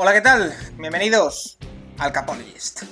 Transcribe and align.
Hola, 0.00 0.12
¿qué 0.12 0.20
tal? 0.20 0.54
Bienvenidos 0.78 1.58
al 1.98 2.12
Capologist. 2.12 2.84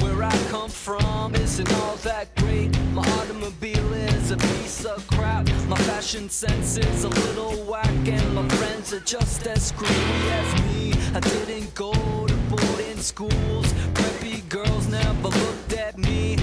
Where 0.00 0.22
I 0.22 0.32
come 0.50 0.70
from 0.70 1.34
isn't 1.34 1.70
all 1.70 1.96
that 2.02 2.34
great. 2.36 2.74
My 2.94 3.02
automobile 3.20 3.92
is 3.92 4.30
a 4.30 4.38
piece 4.38 4.86
of 4.86 5.06
crap. 5.08 5.46
My 5.68 5.76
fashion 5.80 6.30
sense 6.30 6.78
is 6.78 7.04
a 7.04 7.10
little 7.10 7.62
whack, 7.70 8.08
and 8.08 8.34
my 8.34 8.48
friends 8.56 8.94
are 8.94 9.04
just 9.04 9.46
as 9.46 9.66
screwy 9.66 10.30
as 10.32 10.62
me. 10.62 10.94
I 11.14 11.20
didn't 11.20 11.74
go 11.74 11.92
to 11.92 12.34
boarding 12.48 12.96
schools. 12.96 13.74
Girls 14.48 14.88
never 14.88 15.28
looked 15.28 15.74
at 15.74 15.98
me. 15.98 16.38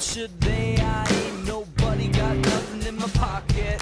Should 0.00 0.40
they? 0.40 0.76
I 0.80 1.04
ain't 1.04 1.46
nobody 1.46 2.08
got 2.08 2.36
nothing 2.36 2.86
in 2.86 2.96
my 2.96 3.08
pocket. 3.08 3.80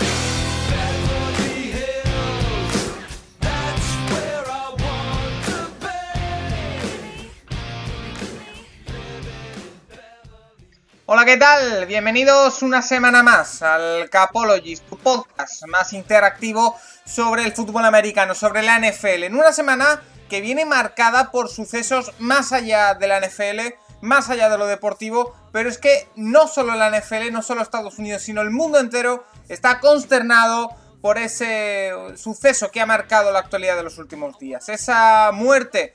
Hola, 11.11 11.25
¿qué 11.25 11.39
tal? 11.39 11.87
Bienvenidos 11.87 12.61
una 12.61 12.83
semana 12.83 13.23
más 13.23 13.63
al 13.63 14.11
Capologist, 14.11 14.87
tu 14.91 14.99
podcast 14.99 15.67
más 15.67 15.95
interactivo 15.95 16.77
sobre 17.07 17.45
el 17.45 17.55
fútbol 17.55 17.87
americano, 17.87 18.35
sobre 18.35 18.61
la 18.61 18.79
NFL. 18.79 19.25
En 19.25 19.35
una 19.35 19.55
semana 19.55 20.03
que 20.29 20.43
viene 20.43 20.67
marcada 20.67 21.31
por 21.31 21.49
sucesos 21.49 22.13
más 22.19 22.53
allá 22.53 22.93
de 22.93 23.07
la 23.07 23.21
NFL, 23.21 23.75
más 24.03 24.29
allá 24.29 24.51
de 24.51 24.59
lo 24.59 24.67
deportivo, 24.67 25.35
pero 25.51 25.71
es 25.71 25.79
que 25.79 26.11
no 26.15 26.47
solo 26.47 26.75
la 26.75 26.91
NFL, 26.91 27.33
no 27.33 27.41
solo 27.41 27.63
Estados 27.63 27.99
Unidos, 27.99 28.21
sino 28.21 28.43
el 28.43 28.51
mundo 28.51 28.79
entero 28.79 29.25
está 29.49 29.81
consternado 29.81 30.69
por 31.01 31.17
ese 31.17 31.91
suceso 32.17 32.71
que 32.71 32.83
ha 32.83 32.87
marcado 32.87 33.33
la 33.33 33.39
actualidad 33.39 33.77
de 33.77 33.85
los 33.85 33.97
últimos 33.97 34.39
días. 34.39 34.69
Esa 34.69 35.31
muerte 35.33 35.95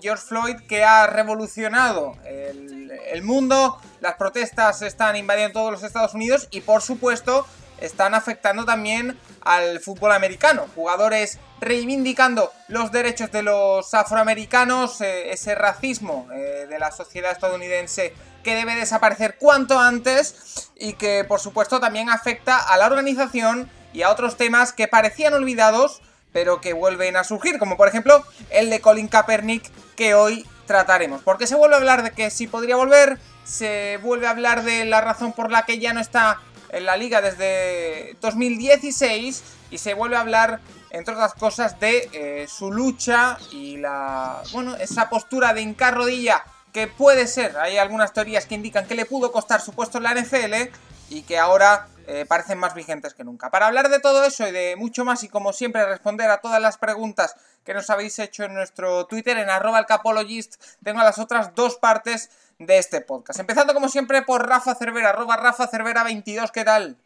George 0.00 0.24
Floyd 0.26 0.56
que 0.68 0.84
ha 0.84 1.06
revolucionado 1.06 2.16
el, 2.24 3.22
mundo. 3.22 3.80
Las 4.00 4.14
protestas 4.14 4.82
están 4.82 5.16
invadiendo 5.16 5.60
todos 5.60 5.72
los 5.72 5.82
Estados 5.82 6.14
Unidos 6.14 6.48
y 6.50 6.60
por 6.60 6.82
supuesto 6.82 7.46
están 7.80 8.14
afectando 8.14 8.64
también 8.64 9.18
al 9.42 9.80
fútbol 9.80 10.12
americano. 10.12 10.66
Jugadores 10.74 11.38
reivindicando 11.60 12.52
los 12.68 12.92
derechos 12.92 13.30
de 13.32 13.42
los 13.42 13.92
afroamericanos, 13.94 15.00
eh, 15.00 15.30
ese 15.30 15.54
racismo 15.54 16.28
eh, 16.32 16.66
de 16.68 16.78
la 16.78 16.90
sociedad 16.90 17.32
estadounidense 17.32 18.14
que 18.42 18.54
debe 18.54 18.74
desaparecer 18.74 19.36
cuanto 19.38 19.78
antes 19.78 20.70
y 20.76 20.94
que 20.94 21.24
por 21.24 21.40
supuesto 21.40 21.80
también 21.80 22.10
afecta 22.10 22.58
a 22.58 22.76
la 22.76 22.86
organización 22.86 23.70
y 23.92 24.02
a 24.02 24.10
otros 24.10 24.36
temas 24.36 24.72
que 24.72 24.88
parecían 24.88 25.34
olvidados 25.34 26.02
pero 26.36 26.60
que 26.60 26.74
vuelven 26.74 27.16
a 27.16 27.24
surgir, 27.24 27.58
como 27.58 27.78
por 27.78 27.88
ejemplo 27.88 28.22
el 28.50 28.68
de 28.68 28.82
Colin 28.82 29.08
Kaepernick 29.08 29.70
que 29.96 30.12
hoy 30.12 30.46
trataremos. 30.66 31.22
Porque 31.22 31.46
se 31.46 31.54
vuelve 31.54 31.76
a 31.76 31.78
hablar 31.78 32.02
de 32.02 32.10
que 32.10 32.28
si 32.28 32.46
podría 32.46 32.76
volver, 32.76 33.18
se 33.44 33.98
vuelve 34.02 34.26
a 34.26 34.32
hablar 34.32 34.62
de 34.62 34.84
la 34.84 35.00
razón 35.00 35.32
por 35.32 35.50
la 35.50 35.62
que 35.62 35.78
ya 35.78 35.94
no 35.94 36.00
está 36.00 36.38
en 36.68 36.84
la 36.84 36.98
liga 36.98 37.22
desde 37.22 38.18
2016 38.20 39.44
y 39.70 39.78
se 39.78 39.94
vuelve 39.94 40.16
a 40.16 40.20
hablar, 40.20 40.60
entre 40.90 41.14
otras 41.14 41.32
cosas, 41.32 41.80
de 41.80 42.10
eh, 42.12 42.46
su 42.46 42.70
lucha 42.70 43.38
y 43.50 43.78
la, 43.78 44.42
bueno, 44.52 44.76
esa 44.76 45.08
postura 45.08 45.54
de 45.54 45.62
hincar 45.62 45.94
rodilla 45.94 46.44
que 46.74 46.86
puede 46.86 47.28
ser, 47.28 47.56
hay 47.56 47.78
algunas 47.78 48.12
teorías 48.12 48.44
que 48.44 48.56
indican 48.56 48.86
que 48.86 48.94
le 48.94 49.06
pudo 49.06 49.32
costar 49.32 49.62
su 49.62 49.72
puesto 49.72 49.96
en 49.96 50.04
la 50.04 50.14
NFL 50.14 50.68
y 51.08 51.22
que 51.22 51.38
ahora 51.38 51.88
eh, 52.06 52.24
parecen 52.26 52.58
más 52.58 52.74
vigentes 52.74 53.14
que 53.14 53.24
nunca. 53.24 53.50
Para 53.50 53.66
hablar 53.66 53.88
de 53.88 54.00
todo 54.00 54.24
eso 54.24 54.46
y 54.46 54.52
de 54.52 54.76
mucho 54.76 55.04
más 55.04 55.22
y 55.24 55.28
como 55.28 55.52
siempre 55.52 55.84
responder 55.86 56.30
a 56.30 56.40
todas 56.40 56.60
las 56.60 56.78
preguntas 56.78 57.34
que 57.64 57.74
nos 57.74 57.90
habéis 57.90 58.18
hecho 58.18 58.44
en 58.44 58.54
nuestro 58.54 59.06
Twitter 59.06 59.36
en 59.38 59.50
arroba 59.50 59.78
el 59.78 59.86
capologist, 59.86 60.62
tengo 60.82 61.00
las 61.00 61.18
otras 61.18 61.54
dos 61.54 61.76
partes 61.76 62.30
de 62.58 62.78
este 62.78 63.00
podcast. 63.00 63.40
Empezando 63.40 63.74
como 63.74 63.88
siempre 63.88 64.22
por 64.22 64.48
Rafa 64.48 64.74
Cervera, 64.74 65.12
Rafa 65.12 65.66
Cervera 65.66 66.04
22, 66.04 66.52
¿qué 66.52 66.64
tal? 66.64 66.96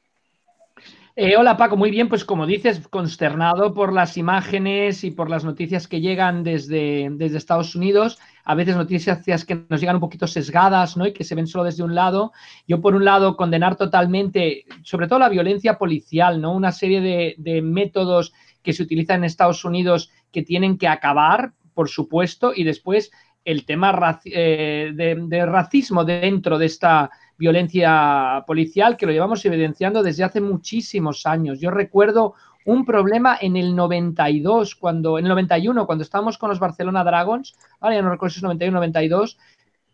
Eh, 1.22 1.36
hola 1.36 1.58
Paco, 1.58 1.76
muy 1.76 1.90
bien, 1.90 2.08
pues 2.08 2.24
como 2.24 2.46
dices, 2.46 2.80
consternado 2.88 3.74
por 3.74 3.92
las 3.92 4.16
imágenes 4.16 5.04
y 5.04 5.10
por 5.10 5.28
las 5.28 5.44
noticias 5.44 5.86
que 5.86 6.00
llegan 6.00 6.42
desde, 6.42 7.10
desde 7.12 7.36
Estados 7.36 7.74
Unidos, 7.74 8.18
a 8.42 8.54
veces 8.54 8.74
noticias 8.74 9.44
que 9.44 9.66
nos 9.68 9.80
llegan 9.80 9.96
un 9.96 10.00
poquito 10.00 10.26
sesgadas 10.26 10.96
¿no? 10.96 11.06
y 11.06 11.12
que 11.12 11.24
se 11.24 11.34
ven 11.34 11.46
solo 11.46 11.64
desde 11.64 11.82
un 11.82 11.94
lado. 11.94 12.32
Yo 12.66 12.80
por 12.80 12.94
un 12.94 13.04
lado 13.04 13.36
condenar 13.36 13.76
totalmente, 13.76 14.64
sobre 14.82 15.08
todo 15.08 15.18
la 15.18 15.28
violencia 15.28 15.76
policial, 15.76 16.40
¿no? 16.40 16.54
una 16.54 16.72
serie 16.72 17.02
de, 17.36 17.60
métodos 17.60 18.32
que 18.62 18.72
se 18.72 18.82
utilizan 18.82 19.16
en 19.16 19.24
Estados 19.24 19.62
Unidos 19.62 20.10
que 20.32 20.40
tienen 20.42 20.78
que 20.78 20.88
acabar, 20.88 21.52
por 21.74 21.90
supuesto, 21.90 22.54
y 22.56 22.64
después 22.64 23.10
el 23.44 23.66
tema 23.66 24.20
eh, 24.24 24.92
de 24.94 25.44
racismo 25.44 26.02
dentro 26.02 26.56
de 26.56 26.64
esta 26.64 27.10
violencia 27.40 28.44
policial 28.46 28.98
que 28.98 29.06
lo 29.06 29.12
llevamos 29.12 29.42
evidenciando 29.46 30.02
desde 30.02 30.24
hace 30.24 30.42
muchísimos 30.42 31.24
años. 31.24 31.58
Yo 31.58 31.70
recuerdo 31.70 32.34
un 32.66 32.84
problema 32.84 33.38
en 33.40 33.56
el 33.56 33.74
92, 33.74 34.74
cuando, 34.74 35.18
en 35.18 35.24
el 35.24 35.30
91, 35.30 35.86
cuando 35.86 36.04
estábamos 36.04 36.36
con 36.36 36.50
los 36.50 36.58
Barcelona 36.58 37.02
Dragons, 37.02 37.54
ahora 37.80 37.96
ya 37.96 38.02
no 38.02 38.10
recuerdo 38.10 38.34
si 38.34 38.38
es 38.40 38.42
91 38.42 38.76
92, 38.76 39.38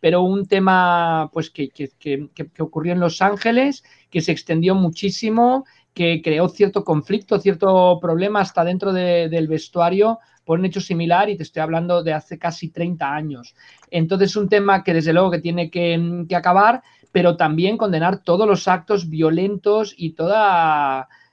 pero 0.00 0.22
un 0.22 0.48
tema 0.48 1.30
pues 1.32 1.50
que, 1.50 1.70
ocurrió 2.58 2.92
en 2.92 3.00
Los 3.00 3.22
Ángeles, 3.22 3.84
que 4.10 4.20
se 4.20 4.32
extendió 4.32 4.74
muchísimo, 4.74 5.64
que 5.94 6.20
creó 6.22 6.48
cierto 6.48 6.82
conflicto, 6.82 7.38
cierto 7.38 8.00
problema 8.00 8.40
hasta 8.40 8.64
dentro 8.64 8.92
del 8.92 9.46
vestuario 9.46 10.18
por 10.44 10.58
un 10.58 10.64
hecho 10.64 10.80
similar 10.80 11.28
y 11.28 11.36
te 11.36 11.42
estoy 11.42 11.62
hablando 11.62 12.02
de 12.02 12.12
hace 12.12 12.38
casi 12.38 12.70
30 12.70 13.14
años. 13.14 13.54
Entonces, 13.90 14.36
un 14.36 14.48
tema 14.48 14.84
que 14.84 14.94
desde 14.94 15.12
luego 15.12 15.30
que 15.30 15.40
tiene 15.40 15.70
que, 15.70 16.24
que 16.28 16.36
acabar 16.36 16.82
pero 17.16 17.38
también 17.38 17.78
condenar 17.78 18.19
todos 18.19 18.47
los 18.47 18.69
actos 18.69 19.09
violentos 19.09 19.94
y 19.97 20.10
todo 20.10 20.34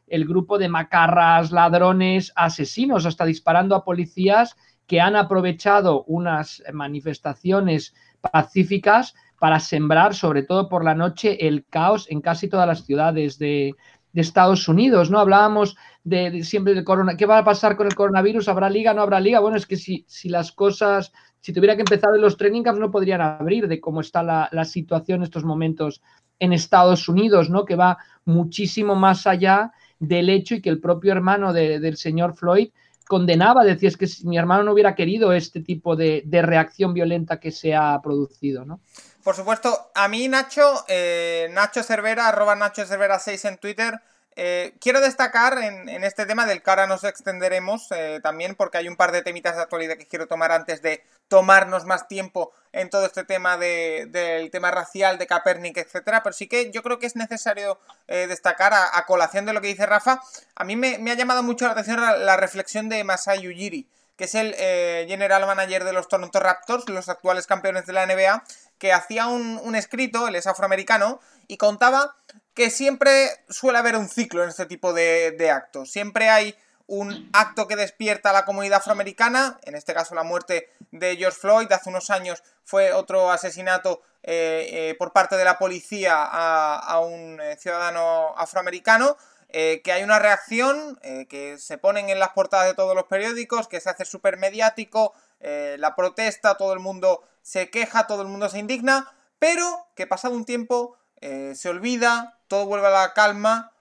el 0.08 0.26
grupo 0.26 0.58
de 0.58 0.70
macarras, 0.70 1.52
ladrones, 1.52 2.32
asesinos, 2.38 3.06
hasta 3.06 3.26
disparando 3.26 3.76
a 3.76 3.84
policías 3.84 4.56
que 4.88 5.02
han 5.02 5.18
aprovechado 5.18 6.06
unas 6.06 6.64
manifestaciones 6.72 7.94
pacíficas 8.22 9.14
para 9.38 9.60
sembrar, 9.60 10.16
sobre 10.16 10.44
todo 10.44 10.70
por 10.70 10.86
la 10.86 10.96
noche, 10.96 11.50
el 11.50 11.66
caos 11.66 12.10
en 12.10 12.22
casi 12.22 12.48
todas 12.48 12.66
las 12.66 12.86
ciudades 12.86 13.38
de, 13.38 13.76
Estados 14.22 14.68
Unidos, 14.68 15.10
¿no? 15.10 15.20
Hablábamos 15.20 15.76
de, 16.04 16.44
siempre 16.44 16.74
del 16.74 16.84
corona, 16.84 17.18
¿qué 17.18 17.26
va 17.26 17.40
a 17.40 17.44
pasar 17.44 17.76
con 17.76 17.88
el 17.88 17.96
coronavirus? 17.96 18.48
¿Habrá 18.48 18.70
liga? 18.70 18.94
¿No 18.94 19.02
habrá 19.02 19.20
liga? 19.20 19.40
Bueno, 19.40 19.58
es 19.58 19.66
que 19.66 19.78
si, 19.78 20.06
si 20.08 20.30
las 20.30 20.52
cosas 20.52 21.12
si 21.44 21.52
tuviera 21.52 21.76
que 21.76 21.82
empezar 21.82 22.16
en 22.16 22.22
los 22.22 22.38
training 22.38 22.64
camps 22.64 22.80
no 22.80 22.90
podrían 22.90 23.20
abrir 23.20 23.68
de 23.68 23.82
cómo 23.82 24.00
está 24.00 24.24
la, 24.24 24.66
situación 24.66 25.18
en 25.18 25.24
estos 25.24 25.44
momentos 25.44 26.02
en 26.40 26.54
Estados 26.54 27.10
Unidos, 27.10 27.50
¿no? 27.50 27.66
Que 27.66 27.76
va 27.76 27.98
muchísimo 28.24 28.96
más 28.96 29.28
allá 29.28 29.74
del 30.00 30.30
hecho 30.30 30.56
y 30.56 30.62
que 30.62 30.70
el 30.70 30.80
propio 30.80 31.12
hermano 31.12 31.52
del 31.52 31.98
señor 31.98 32.34
Floyd 32.34 32.70
condenaba, 33.10 33.66
decía, 33.66 33.90
es 33.90 33.98
que 33.98 34.08
si 34.08 34.26
mi 34.26 34.38
hermano 34.38 34.64
no 34.64 34.72
hubiera 34.72 34.96
querido 34.96 35.34
este 35.34 35.60
tipo 35.60 35.98
de, 35.98 36.24
reacción 36.32 36.94
violenta 36.94 37.42
que 37.42 37.52
se 37.52 37.76
ha 37.76 38.00
producido, 38.02 38.64
¿no? 38.64 38.80
Por 39.24 39.36
supuesto, 39.36 39.92
a 39.96 40.08
mí 40.08 40.28
Nacho, 40.28 40.86
eh, 40.88 41.48
Nacho 41.52 41.82
Cervera, 41.84 42.28
arroba 42.28 42.56
Nacho 42.56 42.86
Cervera 42.86 43.20
6 43.20 43.46
en 43.46 43.58
Twitter, 43.58 44.02
eh, 44.36 44.74
quiero 44.82 45.00
destacar 45.00 45.60
en, 45.60 46.04
este 46.04 46.26
tema 46.26 46.48
del 46.48 46.64
que 46.64 46.70
ahora 46.70 46.88
nos 46.88 47.04
extenderemos 47.04 47.92
eh, 47.92 48.20
también 48.24 48.56
porque 48.56 48.80
hay 48.80 48.88
un 48.88 48.96
par 48.96 49.12
de 49.12 49.22
temitas 49.22 49.56
de 49.56 49.62
actualidad 49.62 49.96
que 49.96 50.08
quiero 50.08 50.28
tomar 50.28 50.52
antes 50.52 50.82
de 50.82 51.04
tomarnos 51.28 51.86
más 51.86 52.08
tiempo 52.08 52.52
en 52.72 52.90
todo 52.90 53.06
este 53.06 53.24
tema 53.24 53.58
del 53.58 54.50
tema 54.52 54.72
racial, 54.72 55.20
de 55.20 55.28
Capernic, 55.28 55.78
etcétera. 55.78 56.24
Pero 56.24 56.34
sí 56.34 56.48
que 56.48 56.72
yo 56.72 56.82
creo 56.82 56.98
que 56.98 57.06
es 57.06 57.16
necesario 57.16 57.80
eh, 58.08 58.26
destacar 58.28 58.74
a, 58.74 59.06
colación 59.06 59.46
de 59.46 59.54
lo 59.54 59.62
que 59.62 59.68
dice 59.68 59.86
Rafa. 59.86 60.22
A 60.56 60.64
mí 60.64 60.76
me, 60.76 61.12
ha 61.12 61.16
llamado 61.16 61.44
mucho 61.44 61.66
la 61.66 61.74
atención 61.74 62.02
la, 62.02 62.38
reflexión 62.38 62.90
de 62.90 63.04
Masai 63.04 63.48
Ujiri, 63.48 63.88
que 64.18 64.24
es 64.24 64.34
el 64.34 64.56
general 65.08 65.46
manager 65.46 65.84
de 65.84 65.94
los 65.94 66.08
Toronto 66.08 66.40
Raptors, 66.40 66.90
los 66.90 67.10
actuales 67.10 67.46
campeones 67.46 67.86
de 67.86 67.94
la 67.94 68.08
NBA, 68.08 68.44
que 68.84 68.92
hacía 68.92 69.28
un, 69.28 69.76
escrito, 69.78 70.28
él 70.28 70.36
es 70.36 70.46
afroamericano, 70.46 71.22
y 71.48 71.56
contaba 71.56 72.18
que 72.54 72.70
siempre 72.70 73.30
suele 73.48 73.80
haber 73.80 73.96
un 73.96 74.10
ciclo 74.10 74.44
en 74.44 74.50
este 74.50 74.66
tipo 74.66 74.92
de, 74.92 75.50
actos. 75.50 75.90
Siempre 75.90 76.30
hay 76.30 76.54
un 76.86 77.30
acto 77.32 77.66
que 77.66 77.78
despierta 77.78 78.32
a 78.32 78.34
la 78.34 78.44
comunidad 78.44 78.80
afroamericana, 78.80 79.58
en 79.64 79.76
este 79.76 79.94
caso 79.94 80.16
la 80.16 80.24
muerte 80.24 80.68
de 80.92 81.16
George 81.16 81.40
Floyd, 81.40 81.72
hace 81.72 81.90
unos 81.90 82.10
años 82.10 82.44
fue 82.66 82.92
otro 82.92 83.32
asesinato 83.32 84.02
eh, 84.22 84.68
eh, 84.70 84.96
por 85.00 85.14
parte 85.14 85.38
de 85.38 85.46
la 85.46 85.58
policía 85.58 86.22
a, 86.22 87.00
un 87.00 87.40
eh, 87.40 87.56
ciudadano 87.58 88.34
afroamericano, 88.36 89.16
que 89.50 89.92
hay 89.94 90.04
una 90.04 90.18
reacción, 90.18 91.00
que 91.30 91.58
se 91.60 91.78
ponen 91.78 92.10
en 92.10 92.18
las 92.18 92.30
portadas 92.30 92.66
de 92.66 92.74
todos 92.74 92.96
los 92.96 93.06
periódicos, 93.06 93.68
que 93.68 93.80
se 93.80 93.92
hace 93.92 94.04
súper 94.04 94.38
mediático, 94.38 95.14
la 95.44 95.96
protesta, 95.96 96.56
todo 96.56 96.74
el 96.74 96.80
mundo 96.80 97.24
se 97.42 97.70
queja, 97.70 98.08
todo 98.08 98.22
el 98.22 98.30
mundo 98.30 98.50
se 98.50 98.60
indigna, 98.60 99.14
pero 99.40 99.88
que 99.96 100.08
pasado 100.08 100.36
un 100.36 100.46
tiempo 100.46 100.98
se 101.22 101.70
olvida, 101.70 102.40
todo 102.48 102.66
vuelve 102.66 102.88
a 102.88 102.92
la 102.92 103.14
calma 103.14 103.74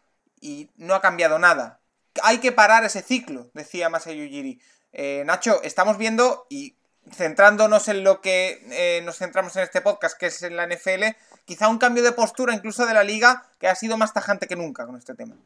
y 0.42 0.70
no 0.76 0.94
ha 0.94 1.00
cambiado 1.00 1.38
nada. 1.38 1.80
Hay 2.22 2.38
que 2.38 2.52
parar 2.52 2.84
ese 2.84 3.00
ciclo, 3.00 3.50
decía 3.54 3.88
Masayu 3.88 4.24
Ujiri. 4.24 4.60
Eh, 4.92 5.22
Nacho, 5.24 5.62
estamos 5.62 5.96
viendo 5.96 6.46
y 6.50 6.76
centrándonos 7.10 7.88
en 7.88 8.04
lo 8.04 8.20
que 8.20 8.62
eh, 8.70 9.00
nos 9.02 9.16
centramos 9.16 9.56
en 9.56 9.62
este 9.62 9.80
podcast, 9.80 10.18
que 10.18 10.26
es 10.26 10.42
en 10.42 10.56
la 10.56 10.66
NFL, 10.66 11.16
quizá 11.44 11.68
un 11.68 11.78
cambio 11.78 12.02
de 12.02 12.12
postura 12.12 12.54
incluso 12.54 12.84
de 12.86 12.94
la 12.94 13.02
liga 13.02 13.46
que 13.58 13.68
ha 13.68 13.74
sido 13.74 13.96
más 13.96 14.12
tajante 14.12 14.46
que 14.46 14.56
nunca 14.56 14.84
con 14.84 14.96
este 14.96 15.14
tema. 15.14 15.36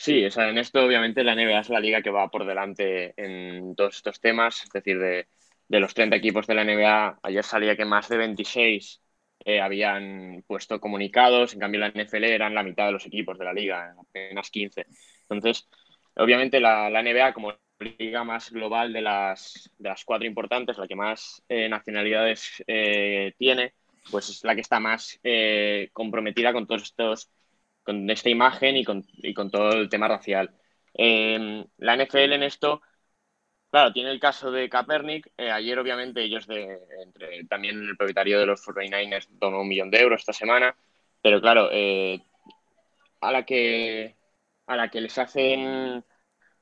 Sí, 0.00 0.24
o 0.24 0.30
sea, 0.30 0.48
en 0.48 0.58
esto 0.58 0.84
obviamente 0.84 1.24
la 1.24 1.32
NBA 1.32 1.60
es 1.60 1.68
la 1.70 1.80
liga 1.80 2.02
que 2.02 2.10
va 2.10 2.28
por 2.30 2.46
delante 2.46 3.14
en 3.16 3.74
todos 3.74 3.96
estos 3.96 4.20
temas, 4.20 4.62
es 4.62 4.70
decir, 4.70 4.96
de, 4.98 5.26
los 5.68 5.92
30 5.92 6.14
equipos 6.16 6.46
de 6.46 6.54
la 6.54 6.62
NBA, 6.62 7.18
ayer 7.20 7.44
salía 7.44 7.76
que 7.76 7.84
más 7.84 8.08
de 8.08 8.16
26 8.16 9.02
eh, 9.44 9.60
habían 9.60 10.44
puesto 10.46 10.78
comunicados, 10.80 11.52
en 11.52 11.60
cambio 11.60 11.80
la 11.80 11.88
NFL 11.88 12.24
eran 12.24 12.54
la 12.54 12.62
mitad 12.62 12.86
de 12.86 12.92
los 12.92 13.06
equipos 13.06 13.38
de 13.38 13.44
la 13.44 13.52
liga, 13.52 13.92
apenas 14.00 14.50
15. 14.50 14.86
Entonces, 15.28 15.68
obviamente 16.14 16.60
la, 16.60 16.88
la 16.90 17.00
NBA 17.00 17.34
como 17.34 17.54
liga 17.80 18.22
más 18.22 18.52
global 18.52 18.92
de 18.92 19.02
las, 19.02 19.68
de 19.78 19.88
las 19.88 20.04
cuatro 20.04 20.26
importantes, 20.28 20.78
la 20.78 20.86
que 20.86 20.96
más 20.96 21.42
eh, 21.48 21.68
nacionalidades 21.68 22.62
eh, 22.68 23.32
tiene, 23.36 23.74
pues 24.12 24.28
es 24.28 24.44
la 24.44 24.54
que 24.54 24.60
está 24.60 24.78
más 24.80 25.20
comprometida 25.92 26.52
con 26.52 26.66
todos 26.68 26.84
estos 26.84 27.30
con 27.88 28.10
esta 28.10 28.28
imagen 28.28 28.76
y 28.76 28.84
con, 28.84 29.02
y 29.16 29.32
con 29.32 29.50
todo 29.50 29.72
el 29.72 29.88
tema 29.88 30.08
racial. 30.08 30.50
Em, 30.92 31.64
la 31.78 31.94
NFL 31.96 32.34
en 32.34 32.42
esto, 32.42 32.82
claro, 33.70 33.94
tiene 33.94 34.10
el 34.10 34.20
caso 34.20 34.50
de 34.50 34.68
Kaepernick. 34.68 35.32
Eh, 35.38 35.50
ayer, 35.50 35.78
obviamente, 35.78 36.22
ellos 36.22 36.46
de, 36.46 36.80
entre, 37.02 37.44
también 37.44 37.80
el 37.88 37.96
propietario 37.96 38.40
de 38.40 38.44
los 38.46 38.62
49ers 38.62 39.28
donó 39.30 39.62
un 39.62 39.68
millón 39.68 39.90
de 39.90 40.00
euros 40.00 40.20
esta 40.20 40.34
semana, 40.34 40.76
pero 41.22 41.40
claro, 41.40 41.70
eh, 41.72 42.20
a 43.22 43.32
la 43.32 43.44
que 43.46 44.16
a 44.66 44.76
la 44.76 44.90
que 44.90 45.00
les 45.00 45.16
hacen 45.16 46.04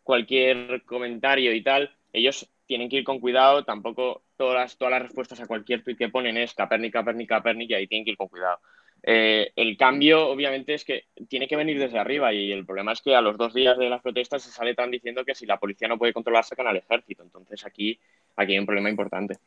cualquier 0.05 0.84
comentario 0.84 1.52
y 1.52 1.62
tal, 1.64 1.96
ellos 2.12 2.49
tienen 2.67 2.88
que 2.88 2.99
ir 2.99 3.05
con 3.05 3.19
cuidado, 3.19 3.64
tampoco 3.64 4.23
todas 4.37 4.55
las, 4.55 4.78
todas 4.78 4.93
las 4.93 5.02
respuestas 5.02 5.40
a 5.40 5.46
cualquier 5.49 5.82
tweet 5.82 5.96
que 5.96 6.08
ponen 6.08 6.37
es 6.37 6.55
Kaepernick, 6.55 6.93
Kaepernick, 6.93 7.28
Kaepernick, 7.28 7.70
y 7.70 7.75
ahí 7.75 7.87
tienen 7.88 8.05
que 8.05 8.12
ir 8.12 8.17
con 8.17 8.28
cuidado. 8.28 8.61
Eh, 9.08 9.53
el 9.55 9.76
cambio, 9.76 10.26
obviamente, 10.26 10.75
es 10.75 10.85
que 10.85 11.05
tiene 11.29 11.47
que 11.47 11.55
venir 11.55 11.79
desde 11.79 11.97
arriba 11.97 12.32
y 12.32 12.50
el 12.50 12.67
problema 12.67 12.93
es 12.93 13.00
que 13.00 13.14
a 13.14 13.20
los 13.20 13.38
dos 13.38 13.55
días 13.55 13.79
de 13.79 13.88
las 13.88 14.03
protestas 14.03 14.43
se 14.43 14.50
sale 14.50 14.75
tan 14.75 14.91
diciendo 14.91 15.25
que 15.25 15.37
si 15.37 15.47
la 15.47 15.58
policía 15.58 15.87
no 15.87 15.97
puede 15.97 16.12
controlar, 16.12 16.44
sacan 16.44 16.67
al 16.67 16.76
ejército. 16.76 17.23
Entonces 17.23 17.64
aquí, 17.64 18.00
aquí 18.35 18.53
hay 18.55 18.58
un 18.58 18.67
problema 18.67 18.91
importante. 18.91 19.38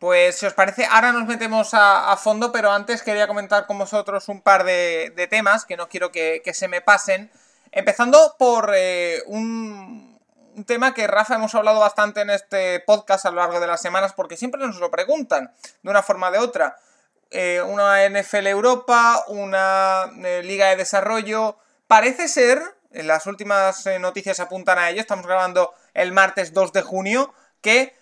Pues 0.00 0.34
si 0.34 0.46
os 0.46 0.54
parece, 0.54 0.84
ahora 0.86 1.12
nos 1.12 1.28
metemos 1.28 1.70
a, 1.74 2.16
fondo, 2.16 2.50
pero 2.50 2.72
antes 2.72 3.04
quería 3.04 3.28
comentar 3.28 3.66
con 3.66 3.78
vosotros 3.78 4.28
un 4.28 4.42
par 4.42 4.64
de, 4.64 5.12
temas 5.30 5.64
que 5.64 5.76
no 5.76 5.88
quiero 5.88 6.10
que, 6.10 6.42
se 6.52 6.66
me 6.66 6.80
pasen. 6.80 7.30
Empezando 7.70 8.34
por 8.36 8.72
eh, 8.74 9.22
un, 9.26 10.18
tema 10.66 10.92
que 10.92 11.06
Rafa 11.06 11.36
hemos 11.36 11.54
hablado 11.54 11.78
bastante 11.78 12.22
en 12.22 12.30
este 12.30 12.80
podcast 12.80 13.26
a 13.26 13.30
lo 13.30 13.36
largo 13.36 13.60
de 13.60 13.68
las 13.68 13.80
semanas 13.80 14.12
porque 14.12 14.36
siempre 14.36 14.60
nos 14.60 14.80
lo 14.80 14.90
preguntan 14.90 15.52
de 15.82 15.90
una 15.90 16.02
forma 16.02 16.30
o 16.30 16.32
de 16.32 16.38
otra. 16.38 16.76
Eh, 17.36 17.60
una 17.60 18.08
NFL 18.08 18.46
Europa, 18.46 19.24
una 19.26 20.08
eh, 20.24 20.40
Liga 20.44 20.68
de 20.68 20.76
Desarrollo. 20.76 21.58
Parece 21.88 22.28
ser, 22.28 22.62
en 22.92 23.08
las 23.08 23.26
últimas 23.26 23.84
eh, 23.86 23.98
noticias 23.98 24.38
apuntan 24.38 24.78
a 24.78 24.88
ello, 24.88 25.00
estamos 25.00 25.26
grabando 25.26 25.74
el 25.94 26.12
martes 26.12 26.52
2 26.52 26.72
de 26.72 26.82
junio, 26.82 27.34
que 27.60 27.92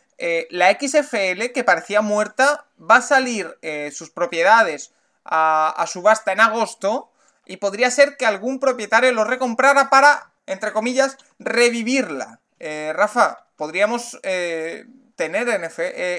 la 0.51 0.71
XFL, 0.71 1.51
que 1.53 1.65
parecía 1.65 2.01
muerta, 2.01 2.67
va 2.79 2.97
a 2.97 3.03
salir 3.03 3.59
sus 3.91 4.11
propiedades 4.11 4.93
a, 5.25 5.85
subasta 5.89 6.31
en 6.31 6.39
agosto 6.39 7.11
y 7.45 7.57
podría 7.57 7.91
ser 7.91 8.17
que 8.17 8.25
algún 8.25 8.61
propietario 8.61 9.11
lo 9.11 9.25
recomprara 9.25 9.91
para, 9.91 10.31
entre 10.47 10.73
comillas, 10.73 11.17
revivirla. 11.41 12.39
Rafa, 12.93 13.47
podríamos 13.57 14.21
tener 15.17 15.71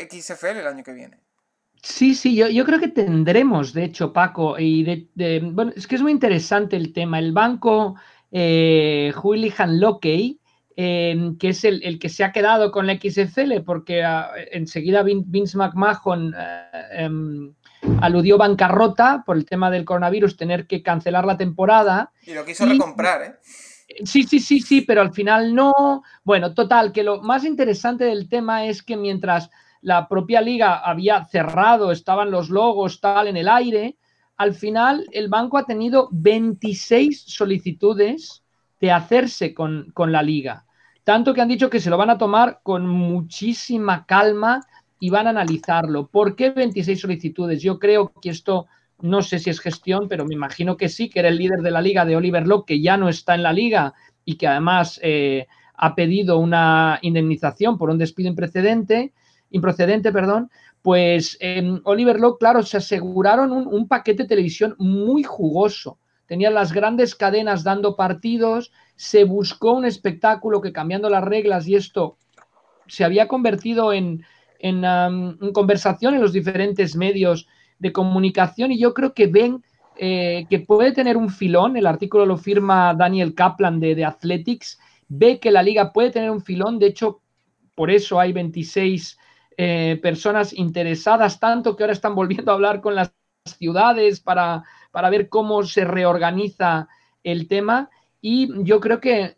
XFL 0.10 0.58
el 0.58 0.68
año 0.68 0.84
que 0.84 0.92
viene. 0.92 1.23
Sí, 1.84 2.16
sí, 2.16 2.34
yo, 2.34 2.48
yo, 2.48 2.64
creo 2.64 2.80
que 2.80 2.88
tendremos, 2.88 3.74
de 3.74 3.84
hecho, 3.84 4.14
Paco, 4.14 4.58
y 4.58 4.84
de, 4.84 5.42
bueno, 5.44 5.74
es 5.76 5.86
que 5.86 5.96
es 5.96 6.02
muy 6.02 6.14
interesante 6.14 6.78
el 6.78 6.94
tema. 6.94 7.20
El 7.20 7.34
banco 7.34 7.96
eh, 8.32 9.12
Julian 9.14 9.82
Lockey, 9.82 10.40
em, 10.78 11.38
que 11.38 11.50
es 11.50 11.66
el, 11.66 12.00
que 12.00 12.08
se 12.08 12.24
ha 12.24 12.32
quedado 12.32 12.72
con 12.72 12.88
la 12.88 12.96
XFL, 12.96 13.64
porque 13.66 14.02
ah, 14.02 14.32
enseguida 14.54 15.04
Vince 15.04 15.58
McMahon 15.58 16.34
eh, 16.34 16.64
em, 16.94 17.54
aludió 18.00 18.38
bancarrota 18.38 19.24
por 19.26 19.36
el 19.36 19.46
tema 19.46 19.70
del 19.70 19.84
coronavirus, 19.84 20.38
tener 20.38 20.68
que 20.68 20.82
cancelar 20.82 21.26
la 21.26 21.38
temporada. 21.38 22.14
Y 22.26 22.34
lo 22.34 22.46
quiso 22.46 22.66
recomprar, 22.66 23.22
¿eh? 23.24 23.36
Sí, 24.06 24.24
sí, 24.24 24.40
sí, 24.40 24.62
sí, 24.62 24.82
pero 24.82 25.02
al 25.02 25.12
final 25.12 25.54
no. 25.54 26.02
Bueno, 26.24 26.54
total, 26.54 26.94
que 26.94 27.04
lo 27.04 27.22
más 27.22 27.44
interesante 27.44 28.06
del 28.06 28.30
tema 28.30 28.66
es 28.68 28.82
que 28.82 28.96
mientras 28.96 29.50
la 29.84 30.08
propia 30.08 30.42
liga 30.42 30.78
había 30.78 31.24
cerrado, 31.26 31.92
estaban 31.92 32.32
los 32.32 32.50
logos 32.50 33.02
tal 33.02 33.28
en 33.28 33.38
el 33.38 33.50
aire. 33.50 33.98
Al 34.38 34.54
final, 34.54 35.06
el 35.12 35.28
banco 35.28 35.58
ha 35.58 35.66
tenido 35.66 36.08
26 36.12 37.24
solicitudes 37.28 38.44
de 38.80 38.92
hacerse 38.92 39.54
con, 39.54 39.94
la 40.08 40.24
liga. 40.24 40.66
Tanto 41.04 41.34
que 41.34 41.42
han 41.42 41.50
dicho 41.50 41.70
que 41.70 41.82
se 41.82 41.90
lo 41.90 41.98
van 41.98 42.10
a 42.10 42.18
tomar 42.18 42.62
con 42.64 42.88
muchísima 42.88 44.06
calma 44.06 44.62
y 45.00 45.10
van 45.10 45.28
a 45.28 45.32
analizarlo. 45.32 46.08
¿Por 46.08 46.38
qué 46.38 46.52
26 46.52 47.02
solicitudes? 47.02 47.62
Yo 47.62 47.78
creo 47.78 48.14
que 48.22 48.30
esto, 48.30 48.68
no 49.02 49.22
sé 49.22 49.38
si 49.40 49.50
es 49.50 49.60
gestión, 49.60 50.08
pero 50.08 50.26
me 50.26 50.34
imagino 50.34 50.78
que 50.78 50.88
sí, 50.88 51.10
que 51.10 51.20
era 51.20 51.28
el 51.28 51.38
líder 51.38 51.62
de 51.62 51.72
la 51.72 51.82
liga 51.82 52.06
de 52.06 52.16
Oliver 52.16 52.48
Locke, 52.48 52.68
que 52.68 52.82
ya 52.82 52.96
no 52.96 53.10
está 53.10 53.36
en 53.36 53.44
la 53.44 53.52
liga 53.52 53.94
y 54.24 54.36
que 54.36 54.48
además 54.48 54.98
eh, 55.04 55.48
ha 55.76 55.94
pedido 55.94 56.38
una 56.38 57.00
indemnización 57.02 57.78
por 57.78 57.90
un 57.90 57.98
despido 57.98 58.30
imprecedente 58.30 59.12
improcedente, 59.54 60.12
perdón, 60.12 60.50
pues 60.82 61.38
em, 61.40 61.80
Oliver 61.86 62.20
Locke, 62.20 62.40
claro, 62.40 62.64
se 62.64 62.78
aseguraron 62.78 63.52
un, 63.52 63.88
paquete 63.88 64.24
de 64.24 64.30
televisión 64.30 64.76
muy 64.80 65.24
jugoso. 65.24 65.98
Tenían 66.26 66.56
las 66.56 66.74
grandes 66.74 67.16
cadenas 67.16 67.64
dando 67.64 67.96
partidos, 67.96 68.72
se 68.96 69.24
buscó 69.24 69.74
un 69.74 69.86
espectáculo 69.86 70.60
que 70.60 70.74
cambiando 70.74 71.10
las 71.10 71.24
reglas 71.24 71.68
y 71.68 71.76
esto 71.76 72.18
se 72.88 73.06
había 73.06 73.28
convertido 73.28 73.94
en, 73.94 74.26
en, 74.60 74.82
conversación 75.54 76.16
en 76.16 76.22
los 76.22 76.34
diferentes 76.34 76.96
medios 76.96 77.48
de 77.80 77.94
comunicación 77.94 78.72
y 78.72 78.80
yo 78.80 78.94
creo 78.94 79.14
que 79.14 79.28
ven 79.28 79.64
eh, 79.98 80.48
que 80.50 80.60
puede 80.60 80.92
tener 80.94 81.16
un 81.16 81.30
filón, 81.30 81.78
el 81.78 81.86
artículo 81.86 82.26
lo 82.26 82.38
firma 82.38 82.96
Daniel 82.96 83.36
Kaplan 83.36 83.80
de, 83.80 83.94
de 83.94 84.06
Athletics, 84.06 84.80
ve 85.08 85.40
que 85.40 85.52
la 85.52 85.62
liga 85.62 85.94
puede 85.94 86.10
tener 86.10 86.32
un 86.32 86.42
filón, 86.42 86.80
de 86.80 86.88
hecho, 86.88 87.22
por 87.76 87.92
eso 87.92 88.20
hay 88.20 88.34
26 88.34 89.18
eh, 89.58 90.00
personas 90.02 90.54
interesadas, 90.54 91.40
tanto 91.40 91.76
que 91.76 91.84
ahora 91.84 91.94
están 91.94 92.16
volviendo 92.16 92.52
a 92.52 92.56
hablar 92.56 92.82
con 92.82 92.96
las 92.96 93.14
ciudades 93.46 94.20
para, 94.20 94.64
para 94.92 95.10
ver 95.10 95.30
cómo 95.30 95.64
se 95.64 95.86
reorganiza 95.86 96.88
el 97.24 97.48
tema. 97.48 97.90
Y 98.22 98.50
yo 98.64 98.80
creo 98.80 99.00
que, 99.00 99.38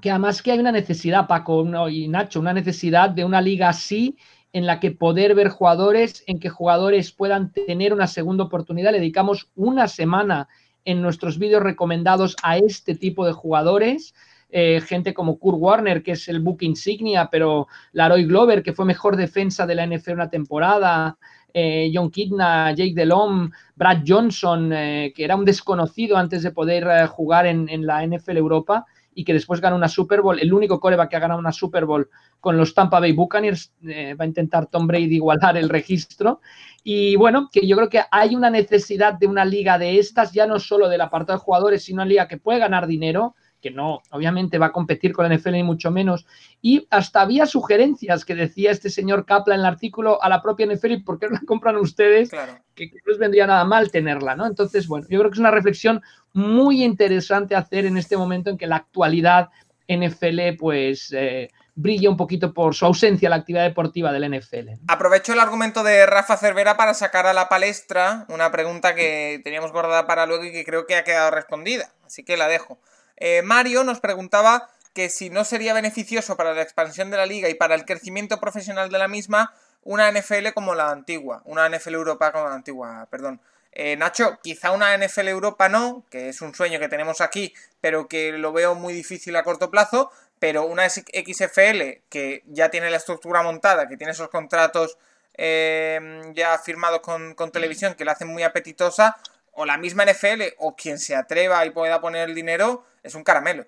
que 0.00 0.10
además 0.10 0.42
que 0.42 0.52
hay 0.52 0.58
una 0.58 0.72
necesidad, 0.72 1.26
Paco 1.26 1.88
y 1.88 2.08
Nacho, 2.08 2.40
una 2.40 2.52
necesidad 2.52 3.10
de 3.10 3.24
una 3.24 3.40
liga 3.40 3.68
así 3.68 4.16
en 4.52 4.66
la 4.66 4.78
que 4.78 4.92
poder 4.92 5.34
ver 5.34 5.48
jugadores, 5.48 6.22
en 6.28 6.38
que 6.38 6.48
jugadores 6.48 7.10
puedan 7.10 7.52
tener 7.52 7.92
una 7.92 8.06
segunda 8.06 8.44
oportunidad. 8.44 8.92
Le 8.92 9.00
dedicamos 9.00 9.50
una 9.56 9.88
semana 9.88 10.48
en 10.84 11.02
nuestros 11.02 11.38
vídeos 11.38 11.62
recomendados 11.62 12.36
a 12.42 12.58
este 12.58 12.94
tipo 12.94 13.26
de 13.26 13.32
jugadores. 13.32 14.14
Eh, 14.56 14.80
gente 14.82 15.12
como 15.12 15.36
Kurt 15.36 15.58
Warner, 15.58 16.00
que 16.00 16.12
es 16.12 16.28
el 16.28 16.38
book 16.38 16.58
insignia, 16.60 17.28
pero 17.28 17.66
Laroy 17.90 18.24
Glover, 18.24 18.62
que 18.62 18.72
fue 18.72 18.84
mejor 18.84 19.16
defensa 19.16 19.66
de 19.66 19.74
la 19.74 19.84
NFL 19.84 20.12
una 20.12 20.30
temporada, 20.30 21.18
eh, 21.52 21.90
John 21.92 22.08
Kidna, 22.08 22.70
Jake 22.70 22.92
Delhomme, 22.94 23.50
Brad 23.74 24.04
Johnson, 24.06 24.72
eh, 24.72 25.12
que 25.12 25.24
era 25.24 25.34
un 25.34 25.44
desconocido 25.44 26.16
antes 26.16 26.44
de 26.44 26.52
poder 26.52 27.08
jugar 27.08 27.46
en, 27.46 27.84
la 27.84 28.06
NFL 28.06 28.36
Europa 28.36 28.86
y 29.12 29.24
que 29.24 29.32
después 29.32 29.60
ganó 29.60 29.74
una 29.74 29.88
Super 29.88 30.20
Bowl, 30.20 30.38
el 30.38 30.54
único 30.54 30.78
coreback 30.78 31.10
que 31.10 31.16
ha 31.16 31.20
ganado 31.20 31.40
una 31.40 31.50
Super 31.50 31.84
Bowl 31.84 32.08
con 32.38 32.56
los 32.56 32.74
Tampa 32.74 33.00
Bay 33.00 33.10
Buccaneers, 33.10 33.72
va 33.82 34.22
a 34.22 34.26
intentar 34.26 34.66
Tom 34.66 34.86
Brady 34.86 35.16
igualar 35.16 35.56
el 35.56 35.68
registro. 35.68 36.40
Y 36.84 37.16
bueno, 37.16 37.48
que 37.52 37.66
yo 37.66 37.74
creo 37.74 37.88
que 37.88 38.02
hay 38.08 38.36
una 38.36 38.50
necesidad 38.50 39.14
de 39.14 39.26
una 39.26 39.44
liga 39.44 39.78
de 39.78 39.98
estas, 39.98 40.32
ya 40.32 40.46
no 40.46 40.60
solo 40.60 40.88
del 40.88 41.00
apartado 41.00 41.40
de 41.40 41.44
jugadores, 41.44 41.82
sino 41.82 41.96
una 41.96 42.04
liga 42.04 42.28
que 42.28 42.36
puede 42.36 42.60
ganar 42.60 42.86
dinero, 42.86 43.34
que 43.64 43.70
no, 43.70 44.02
obviamente 44.10 44.58
va 44.58 44.66
a 44.66 44.72
competir 44.72 45.14
con 45.14 45.26
la 45.26 45.34
NFL 45.34 45.52
ni 45.52 45.62
mucho 45.62 45.90
menos. 45.90 46.26
Y 46.60 46.86
hasta 46.90 47.22
había 47.22 47.46
sugerencias 47.46 48.26
que 48.26 48.34
decía 48.34 48.70
este 48.70 48.90
señor 48.90 49.24
Kaplan 49.24 49.54
en 49.54 49.60
el 49.60 49.72
artículo 49.72 50.22
a 50.22 50.28
la 50.28 50.42
propia 50.42 50.66
NFL, 50.66 51.02
¿por 51.02 51.18
qué 51.18 51.28
no 51.28 51.32
la 51.32 51.40
compran 51.46 51.76
ustedes? 51.76 52.28
Claro. 52.28 52.58
Que, 52.74 52.88
no 52.88 53.00
les 53.06 53.18
vendría 53.18 53.46
nada 53.46 53.64
mal 53.64 53.90
tenerla, 53.90 54.36
¿no? 54.36 54.46
Entonces, 54.46 54.86
bueno, 54.86 55.06
yo 55.08 55.18
creo 55.18 55.30
que 55.30 55.36
es 55.36 55.40
una 55.40 55.50
reflexión 55.50 56.02
muy 56.34 56.84
interesante 56.84 57.54
hacer 57.54 57.86
en 57.86 57.96
este 57.96 58.18
momento 58.18 58.50
en 58.50 58.58
que 58.58 58.66
la 58.66 58.76
actualidad 58.76 59.48
NFL, 59.88 60.58
pues... 60.58 61.10
Eh, 61.16 61.48
brilla 61.76 62.08
un 62.08 62.16
poquito 62.16 62.54
por 62.54 62.72
su 62.72 62.86
ausencia 62.86 63.28
la 63.28 63.34
actividad 63.34 63.64
deportiva 63.64 64.12
del 64.12 64.38
NFL. 64.38 64.74
Aprovecho 64.86 65.32
el 65.32 65.40
argumento 65.40 65.82
de 65.82 66.06
Rafa 66.06 66.36
Cervera 66.36 66.76
para 66.76 66.94
sacar 66.94 67.26
a 67.26 67.32
la 67.32 67.48
palestra 67.48 68.26
una 68.28 68.52
pregunta 68.52 68.94
que 68.94 69.40
teníamos 69.42 69.72
guardada 69.72 70.06
para 70.06 70.24
luego 70.24 70.44
y 70.44 70.52
que 70.52 70.64
creo 70.64 70.86
que 70.86 70.94
ha 70.94 71.02
quedado 71.02 71.32
respondida, 71.32 71.92
así 72.06 72.22
que 72.22 72.36
la 72.36 72.46
dejo. 72.46 72.78
Eh, 73.16 73.42
Mario 73.42 73.84
nos 73.84 74.00
preguntaba 74.00 74.68
que 74.92 75.10
si 75.10 75.28
no 75.28 75.44
sería 75.44 75.74
beneficioso 75.74 76.36
para 76.36 76.54
la 76.54 76.62
expansión 76.62 77.10
de 77.10 77.16
la 77.16 77.26
liga 77.26 77.48
y 77.48 77.54
para 77.54 77.74
el 77.74 77.84
crecimiento 77.84 78.40
profesional 78.40 78.90
de 78.90 78.98
la 78.98 79.08
misma, 79.08 79.52
una 79.82 80.10
NFL 80.10 80.52
como 80.54 80.74
la 80.74 80.90
antigua, 80.90 81.42
una 81.44 81.68
NFL 81.68 81.94
Europa 81.94 82.32
como 82.32 82.48
la 82.48 82.54
antigua, 82.54 83.06
perdón. 83.10 83.40
Eh, 83.72 83.96
Nacho, 83.96 84.38
quizá 84.40 84.70
una 84.70 84.96
NFL 84.96 85.26
Europa 85.28 85.68
no, 85.68 86.04
que 86.08 86.28
es 86.28 86.40
un 86.40 86.54
sueño 86.54 86.78
que 86.78 86.88
tenemos 86.88 87.20
aquí, 87.20 87.52
pero 87.80 88.06
que 88.06 88.32
lo 88.32 88.52
veo 88.52 88.76
muy 88.76 88.94
difícil 88.94 89.34
a 89.34 89.42
corto 89.42 89.68
plazo, 89.70 90.12
pero 90.38 90.64
una 90.64 90.88
XFL 90.88 92.02
que 92.08 92.44
ya 92.46 92.70
tiene 92.70 92.88
la 92.90 92.98
estructura 92.98 93.42
montada, 93.42 93.88
que 93.88 93.96
tiene 93.96 94.12
esos 94.12 94.28
contratos 94.28 94.96
eh, 95.36 96.22
ya 96.34 96.56
firmados 96.58 97.00
con, 97.00 97.34
con 97.34 97.50
televisión 97.50 97.94
que 97.94 98.04
la 98.04 98.12
hacen 98.12 98.28
muy 98.28 98.44
apetitosa, 98.44 99.16
o 99.52 99.66
la 99.66 99.76
misma 99.76 100.04
NFL, 100.04 100.42
o 100.58 100.76
quien 100.76 100.98
se 100.98 101.16
atreva 101.16 101.64
y 101.66 101.70
pueda 101.70 102.00
poner 102.00 102.28
el 102.28 102.34
dinero, 102.34 102.84
es 103.04 103.14
un 103.14 103.22
caramelo. 103.22 103.64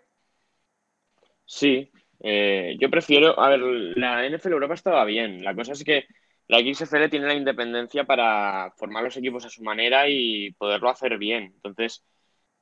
Sí, 1.44 1.92
eh, 2.20 2.76
yo 2.80 2.90
prefiero, 2.90 3.38
a 3.38 3.50
ver, 3.50 3.60
la 3.60 4.26
NFL 4.26 4.52
Europa 4.52 4.74
estaba 4.74 5.04
bien, 5.04 5.44
la 5.44 5.54
cosa 5.54 5.72
es 5.72 5.84
que 5.84 6.06
la 6.48 6.58
XFL 6.58 7.08
tiene 7.08 7.26
la 7.26 7.34
independencia 7.34 8.04
para 8.04 8.72
formar 8.76 9.04
los 9.04 9.16
equipos 9.16 9.44
a 9.44 9.50
su 9.50 9.62
manera 9.62 10.08
y 10.08 10.52
poderlo 10.52 10.88
hacer 10.88 11.18
bien, 11.18 11.52
entonces 11.54 12.04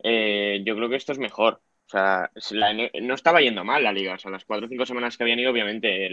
eh, 0.03 0.63
yo 0.67 0.77
creo 0.77 0.89
que 0.89 0.97
esto 0.97 1.13
es 1.13 1.19
mejor. 1.19 1.63
O 1.87 1.91
sea, 1.91 2.31
no 3.03 3.15
estaba 3.15 3.41
yendo 3.43 3.63
mal 3.65 3.83
la 3.83 3.93
liga. 3.93 4.15
O 4.15 4.19
sea, 4.19 4.31
las 4.31 4.45
cuatro 4.45 4.67
o 4.67 4.69
cinco 4.69 4.87
semanas 4.87 5.17
que 5.17 5.25
habían 5.25 5.39
ido, 5.39 5.51
obviamente, 5.51 6.09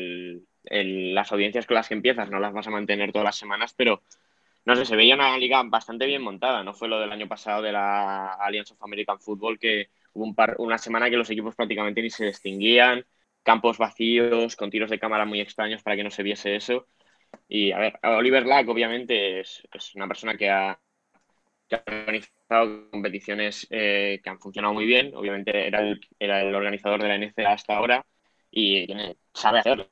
las 0.64 1.32
audiencias 1.32 1.66
con 1.66 1.76
las 1.76 1.88
que 1.88 1.94
empiezas 1.94 2.30
no 2.30 2.40
las 2.40 2.54
vas 2.54 2.68
a 2.68 2.72
mantener 2.72 3.12
todas 3.12 3.26
las 3.26 3.38
semanas, 3.38 3.74
pero 3.76 4.04
no 4.66 4.76
sé, 4.76 4.86
se 4.86 4.96
veía 4.96 5.16
una 5.16 5.38
liga 5.38 5.64
bastante 5.64 6.06
bien 6.06 6.22
montada. 6.22 6.64
No 6.64 6.74
fue 6.74 6.88
lo 6.88 7.00
del 7.00 7.12
año 7.12 7.28
pasado 7.28 7.62
de 7.62 7.72
la 7.72 8.34
Alliance 8.34 8.74
of 8.74 8.84
American 8.84 9.20
Football, 9.20 9.60
que 9.60 9.90
hubo 10.14 10.26
un 10.26 10.36
par, 10.36 10.56
una 10.60 10.78
semana 10.78 11.10
que 11.10 11.18
los 11.18 11.30
equipos 11.30 11.56
prácticamente 11.56 12.02
ni 12.02 12.10
se 12.10 12.26
distinguían, 12.26 13.06
campos 13.44 13.78
vacíos, 13.78 14.56
con 14.56 14.70
tiros 14.70 14.90
de 14.90 15.00
cámara 15.00 15.26
muy 15.26 15.42
extraños 15.42 15.84
para 15.84 15.96
que 15.96 16.04
no 16.04 16.12
se 16.12 16.24
viese 16.24 16.56
eso. 16.56 16.88
Y 17.48 17.72
a 17.72 17.80
ver, 17.80 18.00
Oliver 18.04 18.46
Lack 18.46 18.68
obviamente 18.70 19.42
es, 19.42 19.64
una 19.96 20.08
persona 20.08 20.38
que 20.38 20.50
ha, 20.50 20.80
organizado 21.88 22.90
competiciones 22.92 23.66
eh, 23.70 24.20
que 24.24 24.30
han 24.30 24.40
funcionado 24.40 24.74
muy 24.74 24.86
bien. 24.86 25.14
Obviamente 25.16 25.68
era 25.68 25.80
el, 25.82 26.02
era 26.20 26.42
el 26.42 26.54
organizador 26.54 27.02
de 27.02 27.08
la 27.08 27.16
NCA 27.16 27.54
hasta 27.54 27.76
ahora 27.76 28.06
y 28.52 28.88
sabe 29.34 29.60
hacerlo. 29.60 29.90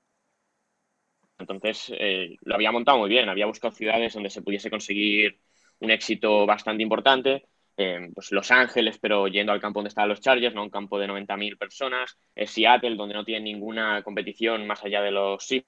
Entonces, 1.39 1.91
eh, 1.97 2.35
lo 2.41 2.55
había 2.55 2.71
montado 2.71 2.97
muy 2.97 3.09
bien, 3.09 3.29
había 3.29 3.45
buscado 3.45 3.73
ciudades 3.73 4.13
donde 4.13 4.29
se 4.29 4.41
pudiese 4.41 4.69
conseguir 4.69 5.39
un 5.79 5.91
éxito 5.91 6.45
bastante 6.45 6.83
importante. 6.83 7.47
Eh, 7.81 8.09
pues 8.13 8.33
Los 8.33 8.51
Ángeles, 8.51 8.99
pero 8.99 9.29
yendo 9.29 9.53
al 9.53 9.61
campo 9.61 9.79
donde 9.79 9.87
estaban 9.87 10.09
los 10.09 10.19
Chargers, 10.19 10.53
¿no? 10.53 10.63
un 10.63 10.69
campo 10.69 10.99
de 10.99 11.07
90.000 11.07 11.57
personas. 11.57 12.17
Seattle, 12.35 12.97
donde 12.97 13.15
no 13.15 13.23
tiene 13.23 13.45
ninguna 13.45 14.03
competición 14.03 14.67
más 14.67 14.83
allá 14.83 15.01
de 15.01 15.11
los 15.11 15.45
Seahawks 15.45 15.65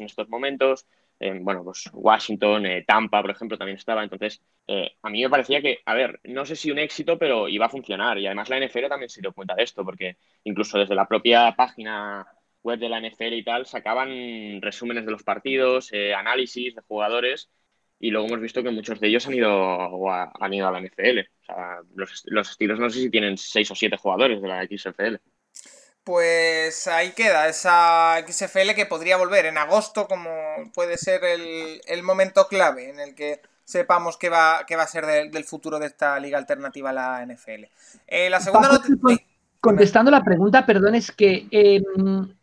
en 0.00 0.06
estos 0.06 0.28
momentos. 0.28 0.84
Eh, 1.20 1.38
bueno, 1.40 1.62
pues 1.62 1.88
Washington, 1.92 2.64
Tampa, 2.86 3.22
por 3.22 3.30
ejemplo, 3.30 3.56
también 3.56 3.76
estaba. 3.76 4.02
Entonces, 4.02 4.42
a 5.02 5.10
mí 5.10 5.22
me 5.22 5.30
parecía 5.30 5.62
que, 5.62 5.78
a 5.84 5.94
ver, 5.94 6.18
no 6.24 6.44
sé 6.44 6.56
si 6.56 6.72
un 6.72 6.78
éxito, 6.80 7.16
pero 7.16 7.48
iba 7.48 7.66
a 7.66 7.68
funcionar. 7.68 8.18
Y 8.18 8.26
además 8.26 8.48
la 8.48 8.58
NFL 8.58 8.88
también 8.88 9.10
se 9.10 9.20
dio 9.20 9.32
cuenta 9.32 9.54
de 9.54 9.62
esto, 9.62 9.84
porque 9.84 10.16
incluso 10.42 10.76
desde 10.78 10.96
la 10.96 11.06
propia 11.06 11.54
página 11.56 12.26
web 12.62 12.78
de 12.78 12.88
la 12.88 12.98
NFL 12.98 13.34
y 13.34 13.44
tal 13.44 13.66
sacaban 13.66 14.60
resúmenes 14.60 15.06
de 15.06 15.12
los 15.12 15.22
partidos, 15.22 15.92
eh, 15.92 16.14
análisis 16.14 16.74
de 16.74 16.82
jugadores 16.82 17.50
y 18.00 18.10
luego 18.10 18.26
hemos 18.26 18.40
visto 18.40 18.62
que 18.62 18.70
muchos 18.70 18.98
de 18.98 19.08
ellos 19.08 19.26
han 19.26 19.34
ido 19.34 20.10
a, 20.10 20.32
han 20.40 20.54
ido 20.54 20.66
a 20.66 20.72
la 20.72 20.80
NFL. 20.80 21.18
O 21.20 21.44
sea, 21.44 21.80
los, 21.94 22.22
los 22.26 22.50
estilos 22.50 22.80
no 22.80 22.88
sé 22.88 23.00
si 23.00 23.10
tienen 23.10 23.36
seis 23.36 23.70
o 23.70 23.74
siete 23.74 23.98
jugadores 23.98 24.40
de 24.40 24.48
la 24.48 24.64
XFL. 24.64 25.16
Pues 26.02 26.86
ahí 26.86 27.12
queda 27.12 27.46
esa 27.46 28.16
XFL 28.26 28.74
que 28.74 28.86
podría 28.86 29.18
volver 29.18 29.44
en 29.44 29.58
agosto, 29.58 30.08
como 30.08 30.30
puede 30.74 30.96
ser 30.96 31.20
el, 31.24 32.02
momento 32.02 32.48
clave 32.48 32.88
en 32.88 33.00
el 33.00 33.14
que 33.14 33.42
sepamos 33.64 34.16
qué 34.16 34.30
va, 34.30 34.64
qué 34.66 34.76
va 34.76 34.84
a 34.84 34.88
ser 34.88 35.04
del 35.30 35.44
futuro 35.44 35.78
de 35.78 35.86
esta 35.86 36.18
liga 36.18 36.38
alternativa 36.38 36.90
a 36.90 36.94
la 36.94 37.26
NFL. 37.26 37.64
Eh, 38.06 38.30
la 38.30 38.40
segunda 38.40 38.72
noticia. 38.72 39.26
Contestando 39.60 40.10
la 40.10 40.24
pregunta, 40.24 40.64
perdón, 40.64 40.94
es 40.94 41.12
que 41.12 41.46
em, 41.50 42.34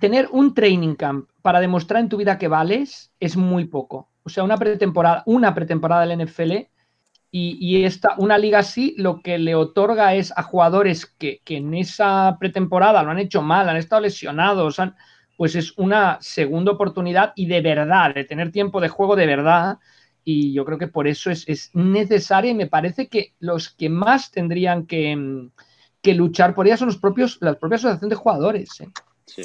tener 0.00 0.28
un 0.32 0.54
training 0.54 0.94
camp 0.94 1.28
para 1.42 1.60
demostrar 1.60 2.00
en 2.00 2.08
tu 2.08 2.16
vida 2.16 2.38
que 2.38 2.48
vales 2.48 3.10
es 3.20 3.36
muy 3.36 3.66
poco. 3.66 4.08
O 4.24 4.28
sea, 4.28 4.44
una 4.44 4.56
pretemporada, 4.56 5.22
una 5.26 5.54
pretemporada 5.54 6.06
del 6.06 6.26
NFL 6.26 6.52
y, 7.34 7.84
esta, 7.84 8.14
una 8.18 8.36
liga 8.36 8.58
así 8.58 8.94
lo 8.98 9.22
que 9.22 9.38
le 9.38 9.54
otorga 9.54 10.14
es 10.14 10.32
a 10.36 10.42
jugadores 10.42 11.06
que, 11.06 11.40
en 11.46 11.72
esa 11.74 12.36
pretemporada 12.38 13.02
lo 13.02 13.10
han 13.10 13.18
hecho 13.18 13.40
mal, 13.40 13.68
han 13.68 13.78
estado 13.78 14.02
lesionados, 14.02 14.76
pues 15.38 15.54
es 15.54 15.76
una 15.78 16.18
segunda 16.20 16.72
oportunidad 16.72 17.32
y 17.34 17.46
de 17.46 17.62
verdad, 17.62 18.14
de 18.14 18.24
tener 18.24 18.52
tiempo 18.52 18.80
de 18.80 18.88
juego 18.88 19.16
de 19.16 19.26
verdad. 19.26 19.78
Y 20.24 20.52
yo 20.52 20.64
creo 20.64 20.78
que 20.78 20.88
por 20.88 21.08
eso 21.08 21.30
es, 21.30 21.48
es 21.48 21.70
necesaria 21.72 22.50
y 22.50 22.54
me 22.54 22.66
parece 22.66 23.08
que 23.08 23.34
los 23.40 23.70
que 23.70 23.88
más 23.88 24.30
tendrían 24.30 24.86
que 24.86 25.50
que 26.02 26.14
luchar 26.14 26.54
por 26.54 26.66
ella 26.66 26.76
son 26.76 26.88
los 26.88 26.98
propios, 26.98 27.38
la 27.40 27.54
propia 27.54 27.76
asociación 27.76 28.10
de 28.10 28.16
jugadores. 28.16 28.80
¿eh? 28.80 28.88
Sí. 29.24 29.44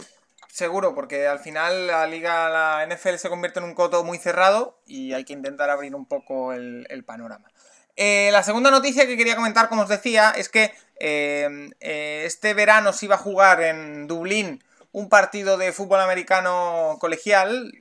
Seguro, 0.58 0.96
porque 0.96 1.28
al 1.28 1.38
final 1.38 1.86
la 1.86 2.08
liga, 2.08 2.50
la 2.50 2.84
NFL 2.88 3.18
se 3.18 3.30
convierte 3.30 3.60
en 3.60 3.66
un 3.66 3.76
coto 3.76 4.04
muy 4.04 4.18
cerrado 4.18 4.82
y 4.88 5.14
hay 5.14 5.24
que 5.24 5.34
intentar 5.34 5.70
abrir 5.70 5.94
un 5.94 6.08
poco 6.08 6.52
el, 6.52 7.04
panorama. 7.06 7.52
Eh, 7.96 8.30
la 8.32 8.42
segunda 8.42 8.72
noticia 8.72 9.06
que 9.06 9.18
quería 9.18 9.36
comentar, 9.36 9.70
como 9.70 9.84
os 9.84 9.88
decía, 9.88 10.34
es 10.36 10.50
que 10.50 10.74
eh, 11.00 11.70
este 11.80 12.56
verano 12.56 12.92
se 12.92 13.06
iba 13.06 13.14
a 13.14 13.20
jugar 13.20 13.62
en 13.62 14.08
Dublín 14.08 14.64
un 14.98 15.10
partido 15.10 15.58
de 15.58 15.72
fútbol 15.74 16.02
americano 16.02 16.98
colegial 17.00 17.72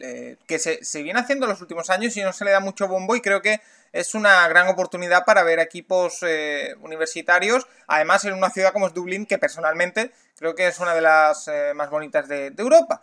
que 0.46 0.58
se, 0.58 0.85
se, 0.85 1.02
viene 1.02 1.18
haciendo 1.18 1.46
en 1.46 1.50
los 1.50 1.62
últimos 1.62 1.88
años 1.88 2.14
y 2.16 2.23
no 2.23 2.35
se 2.35 2.44
le 2.44 2.50
da 2.50 2.61
mucho 2.61 2.88
bombo 2.88 3.16
y 3.16 3.23
creo 3.23 3.40
que 3.40 3.62
es 3.96 4.14
una 4.14 4.46
gran 4.49 4.68
oportunidad 4.68 5.25
para 5.25 5.42
ver 5.42 5.58
equipos 5.58 6.18
eh, 6.20 6.75
universitarios, 6.82 7.66
además 7.87 8.25
en 8.26 8.35
una 8.35 8.50
ciudad 8.50 8.73
como 8.75 8.87
es 8.87 8.92
Dublín, 8.92 9.25
que 9.25 9.38
personalmente 9.38 10.11
creo 10.38 10.54
que 10.54 10.66
es 10.66 10.78
una 10.78 10.94
de 10.94 11.00
las 11.00 11.49
eh, 11.49 11.73
más 11.75 11.88
bonitas 11.88 12.28
de, 12.28 12.52
Europa. 12.58 13.00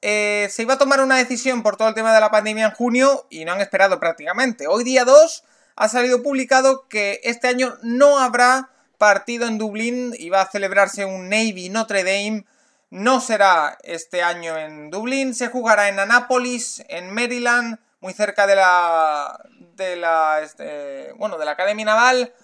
Eh, 0.00 0.48
se 0.50 0.62
iba 0.62 0.74
a 0.74 0.78
tomar 0.78 1.00
una 1.00 1.18
decisión 1.18 1.62
por 1.62 1.76
todo 1.76 1.88
el 1.88 1.94
tema 1.94 2.14
de 2.14 2.20
la 2.20 2.30
pandemia 2.30 2.66
en 2.66 2.70
junio 2.70 3.26
y 3.28 3.44
no 3.44 3.52
han 3.52 3.60
esperado 3.60 4.00
prácticamente. 4.00 4.66
Hoy 4.66 4.82
día 4.82 5.04
2 5.04 5.44
ha 5.76 5.88
salido 5.90 6.22
publicado 6.22 6.88
que 6.88 7.20
este 7.24 7.48
año 7.48 7.76
no 7.82 8.18
habrá 8.18 8.70
partido 8.96 9.46
en 9.46 9.58
Dublín, 9.58 10.14
iba 10.18 10.40
a 10.40 10.50
celebrarse 10.50 11.04
un 11.04 11.28
Navy 11.28 11.68
Notre 11.68 12.02
Dame. 12.02 12.44
No 12.90 13.20
será 13.20 13.78
este 13.84 14.22
año 14.22 14.58
en 14.58 14.90
Dublín, 14.90 15.34
se 15.34 15.46
jugará 15.46 15.88
en 15.88 16.00
Annapolis, 16.00 16.84
en 16.88 17.14
Maryland, 17.14 17.78
muy 18.00 18.12
cerca 18.12 18.48
de 18.48 18.56
la, 18.56 19.40
de 19.76 19.94
la, 19.94 20.40
este, 20.42 21.12
bueno, 21.12 21.38
de 21.38 21.44
la 21.44 21.52
Academia 21.52 21.84
Naval. 21.84 22.34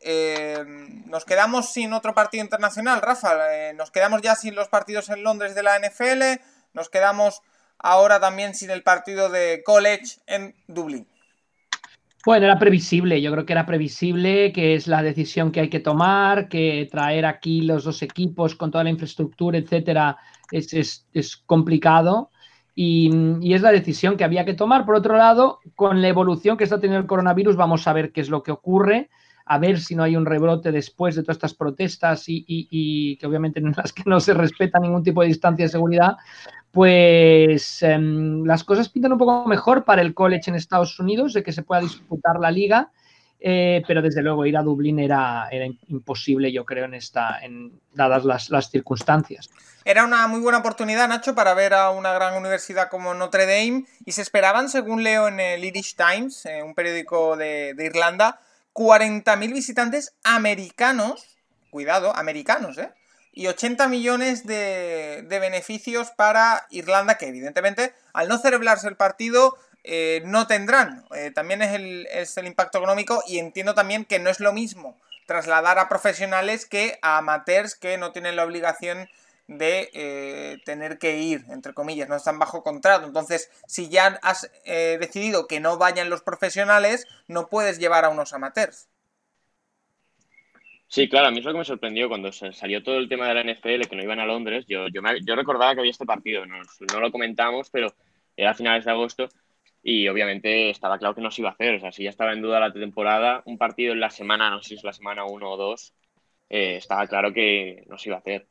Eh, 0.00 0.64
nos 1.06 1.26
quedamos 1.26 1.72
sin 1.72 1.92
otro 1.92 2.14
partido 2.14 2.42
internacional, 2.42 3.02
Rafa. 3.02 3.54
Eh, 3.54 3.74
nos 3.74 3.90
quedamos 3.90 4.22
ya 4.22 4.34
sin 4.34 4.54
los 4.54 4.68
partidos 4.68 5.10
en 5.10 5.22
Londres 5.22 5.54
de 5.54 5.62
la 5.62 5.78
NFL. 5.78 6.40
Nos 6.72 6.88
quedamos 6.88 7.42
ahora 7.78 8.18
también 8.18 8.54
sin 8.54 8.70
el 8.70 8.82
partido 8.82 9.28
de 9.28 9.62
college 9.62 10.20
en 10.26 10.56
Dublín. 10.68 11.11
Bueno, 12.24 12.46
era 12.46 12.58
previsible, 12.58 13.20
yo 13.20 13.32
creo 13.32 13.44
que 13.44 13.52
era 13.52 13.66
previsible, 13.66 14.52
que 14.52 14.74
es 14.74 14.86
la 14.86 15.02
decisión 15.02 15.50
que 15.50 15.60
hay 15.60 15.68
que 15.68 15.80
tomar, 15.80 16.48
que 16.48 16.88
traer 16.90 17.26
aquí 17.26 17.62
los 17.62 17.82
dos 17.82 18.00
equipos 18.02 18.54
con 18.54 18.70
toda 18.70 18.84
la 18.84 18.90
infraestructura, 18.90 19.58
etcétera, 19.58 20.18
es, 20.52 20.72
es, 20.72 21.06
es 21.12 21.36
complicado. 21.36 22.30
Y, 22.74 23.52
es 23.52 23.62
la 23.62 23.72
decisión 23.72 24.16
que 24.16 24.24
había 24.24 24.44
que 24.44 24.54
tomar. 24.54 24.86
Por 24.86 24.94
otro 24.94 25.16
lado, 25.16 25.58
con 25.74 26.00
la 26.00 26.08
evolución 26.08 26.56
que 26.56 26.64
está 26.64 26.80
teniendo 26.80 27.00
el 27.00 27.06
coronavirus, 27.06 27.56
vamos 27.56 27.86
a 27.86 27.92
ver 27.92 28.12
qué 28.12 28.20
es 28.20 28.30
lo 28.30 28.42
que 28.42 28.52
ocurre, 28.52 29.10
a 29.44 29.58
ver 29.58 29.80
si 29.80 29.94
no 29.94 30.02
hay 30.02 30.16
un 30.16 30.24
rebrote 30.24 30.72
después 30.72 31.14
de 31.14 31.22
todas 31.22 31.36
estas 31.36 31.54
protestas 31.54 32.24
y, 32.26 33.16
que 33.18 33.26
obviamente 33.26 33.60
en 33.60 33.74
las 33.76 33.92
que 33.92 34.04
no 34.06 34.20
se 34.20 34.34
respeta 34.34 34.78
ningún 34.78 35.02
tipo 35.02 35.22
de 35.22 35.28
distancia 35.28 35.64
de 35.64 35.70
seguridad, 35.70 36.16
pues 36.72 37.82
em, 37.82 38.44
las 38.44 38.64
cosas 38.64 38.88
pintan 38.88 39.12
un 39.12 39.18
poco 39.18 39.46
mejor 39.46 39.84
para 39.84 40.02
el 40.02 40.14
college 40.14 40.50
en 40.50 40.56
Estados 40.56 40.98
Unidos, 40.98 41.32
de 41.32 41.42
que 41.42 41.52
se 41.52 41.62
pueda 41.62 41.82
disputar 41.82 42.40
la 42.40 42.50
liga 42.50 42.90
eh, 43.44 43.82
pero 43.88 44.00
desde 44.00 44.22
luego 44.22 44.46
ir 44.46 44.56
a 44.56 44.62
Dublín 44.62 45.00
era, 45.00 45.48
imposible, 45.88 46.52
yo 46.52 46.64
creo, 46.64 46.84
en 46.84 46.94
esta, 46.94 47.40
en, 47.42 47.80
dadas 47.92 48.24
las, 48.24 48.70
circunstancias. 48.70 49.50
Era 49.84 50.04
una 50.04 50.28
muy 50.28 50.38
buena 50.38 50.58
oportunidad, 50.58 51.08
Nacho, 51.08 51.34
para 51.34 51.52
ver 51.52 51.74
a 51.74 51.90
una 51.90 52.12
gran 52.12 52.36
universidad 52.36 52.88
como 52.88 53.14
Notre 53.14 53.46
Dame 53.46 53.84
y 54.06 54.12
se 54.12 54.22
esperaban, 54.22 54.68
según 54.68 55.02
leo 55.02 55.26
en 55.26 55.40
el 55.40 55.64
Irish 55.64 55.96
Times, 55.96 56.46
eh, 56.46 56.62
un 56.62 56.76
periódico 56.76 57.36
de, 57.36 57.74
de 57.74 57.86
Irlanda, 57.86 58.38
40.000 58.74 59.52
visitantes 59.52 60.14
americanos, 60.22 61.36
cuidado, 61.70 62.14
americanos, 62.14 62.78
¿eh? 62.78 62.92
Y 63.32 63.46
80 63.46 63.88
millones 63.88 64.46
de, 64.46 65.24
de 65.26 65.38
beneficios 65.38 66.10
para 66.10 66.66
Irlanda, 66.70 67.16
que 67.16 67.28
evidentemente, 67.28 67.94
al 68.12 68.28
no 68.28 68.38
celebrarse 68.38 68.88
el 68.88 68.96
partido, 68.96 69.56
eh, 69.84 70.22
no 70.24 70.46
tendrán. 70.46 71.04
Eh, 71.14 71.30
también 71.30 71.62
es 71.62 71.74
el, 71.74 72.06
es 72.12 72.36
el, 72.36 72.46
impacto 72.46 72.78
económico 72.78 73.22
y 73.26 73.38
entiendo 73.38 73.74
también 73.74 74.04
que 74.04 74.18
no 74.18 74.30
es 74.30 74.38
lo 74.38 74.52
mismo 74.52 75.00
trasladar 75.26 75.78
a 75.78 75.88
profesionales 75.88 76.66
que 76.66 76.98
a 77.02 77.18
amateurs 77.18 77.74
que 77.74 77.96
no 77.98 78.12
tienen 78.12 78.36
la 78.36 78.44
obligación 78.44 79.08
de 79.48 79.90
eh, 79.92 80.58
tener 80.64 80.98
que 80.98 81.18
ir, 81.18 81.44
entre 81.50 81.74
comillas, 81.74 82.08
no 82.08 82.16
están 82.16 82.38
bajo 82.38 82.62
contrato. 82.62 83.06
Entonces, 83.06 83.50
si 83.66 83.88
ya 83.88 84.18
has 84.22 84.50
eh, 84.64 84.98
decidido 85.00 85.46
que 85.46 85.60
no 85.60 85.78
vayan 85.78 86.10
los 86.10 86.22
profesionales, 86.22 87.06
no 87.28 87.48
puedes 87.48 87.78
llevar 87.78 88.04
a 88.04 88.08
unos 88.08 88.32
amateurs. 88.32 88.88
Sí, 90.92 91.08
claro, 91.08 91.28
a 91.28 91.30
mí 91.30 91.38
es 91.38 91.44
lo 91.46 91.52
que 91.52 91.58
me 91.58 91.64
sorprendió 91.64 92.06
cuando 92.08 92.30
salió 92.32 92.82
todo 92.82 92.98
el 92.98 93.08
tema 93.08 93.26
de 93.26 93.32
la 93.32 93.40
NFL, 93.40 93.88
que 93.88 93.96
no 93.96 94.02
iban 94.02 94.20
a 94.20 94.26
Londres. 94.26 94.66
Yo, 94.68 94.88
yo, 94.88 95.00
yo 95.24 95.34
recordaba 95.34 95.72
que 95.72 95.80
había 95.80 95.90
este 95.90 96.04
partido, 96.04 96.44
no, 96.44 96.56
no 96.92 97.00
lo 97.00 97.10
comentamos, 97.10 97.70
pero 97.70 97.94
era 98.36 98.50
a 98.50 98.54
finales 98.54 98.84
de 98.84 98.90
agosto 98.90 99.28
y 99.82 100.06
obviamente 100.08 100.68
estaba 100.68 100.98
claro 100.98 101.14
que 101.14 101.22
no 101.22 101.30
se 101.30 101.40
iba 101.40 101.48
a 101.48 101.52
hacer. 101.54 101.76
O 101.76 101.80
sea, 101.80 101.92
si 101.92 102.04
ya 102.04 102.10
estaba 102.10 102.34
en 102.34 102.42
duda 102.42 102.60
la 102.60 102.74
temporada, 102.74 103.42
un 103.46 103.56
partido 103.56 103.94
en 103.94 104.00
la 104.00 104.10
semana, 104.10 104.50
no 104.50 104.60
sé 104.60 104.68
si 104.70 104.74
es 104.74 104.84
la 104.84 104.92
semana 104.92 105.24
1 105.24 105.50
o 105.50 105.56
2, 105.56 105.94
eh, 106.50 106.76
estaba 106.76 107.06
claro 107.06 107.32
que 107.32 107.84
no 107.88 107.96
se 107.96 108.10
iba 108.10 108.16
a 108.16 108.20
hacer. 108.20 108.46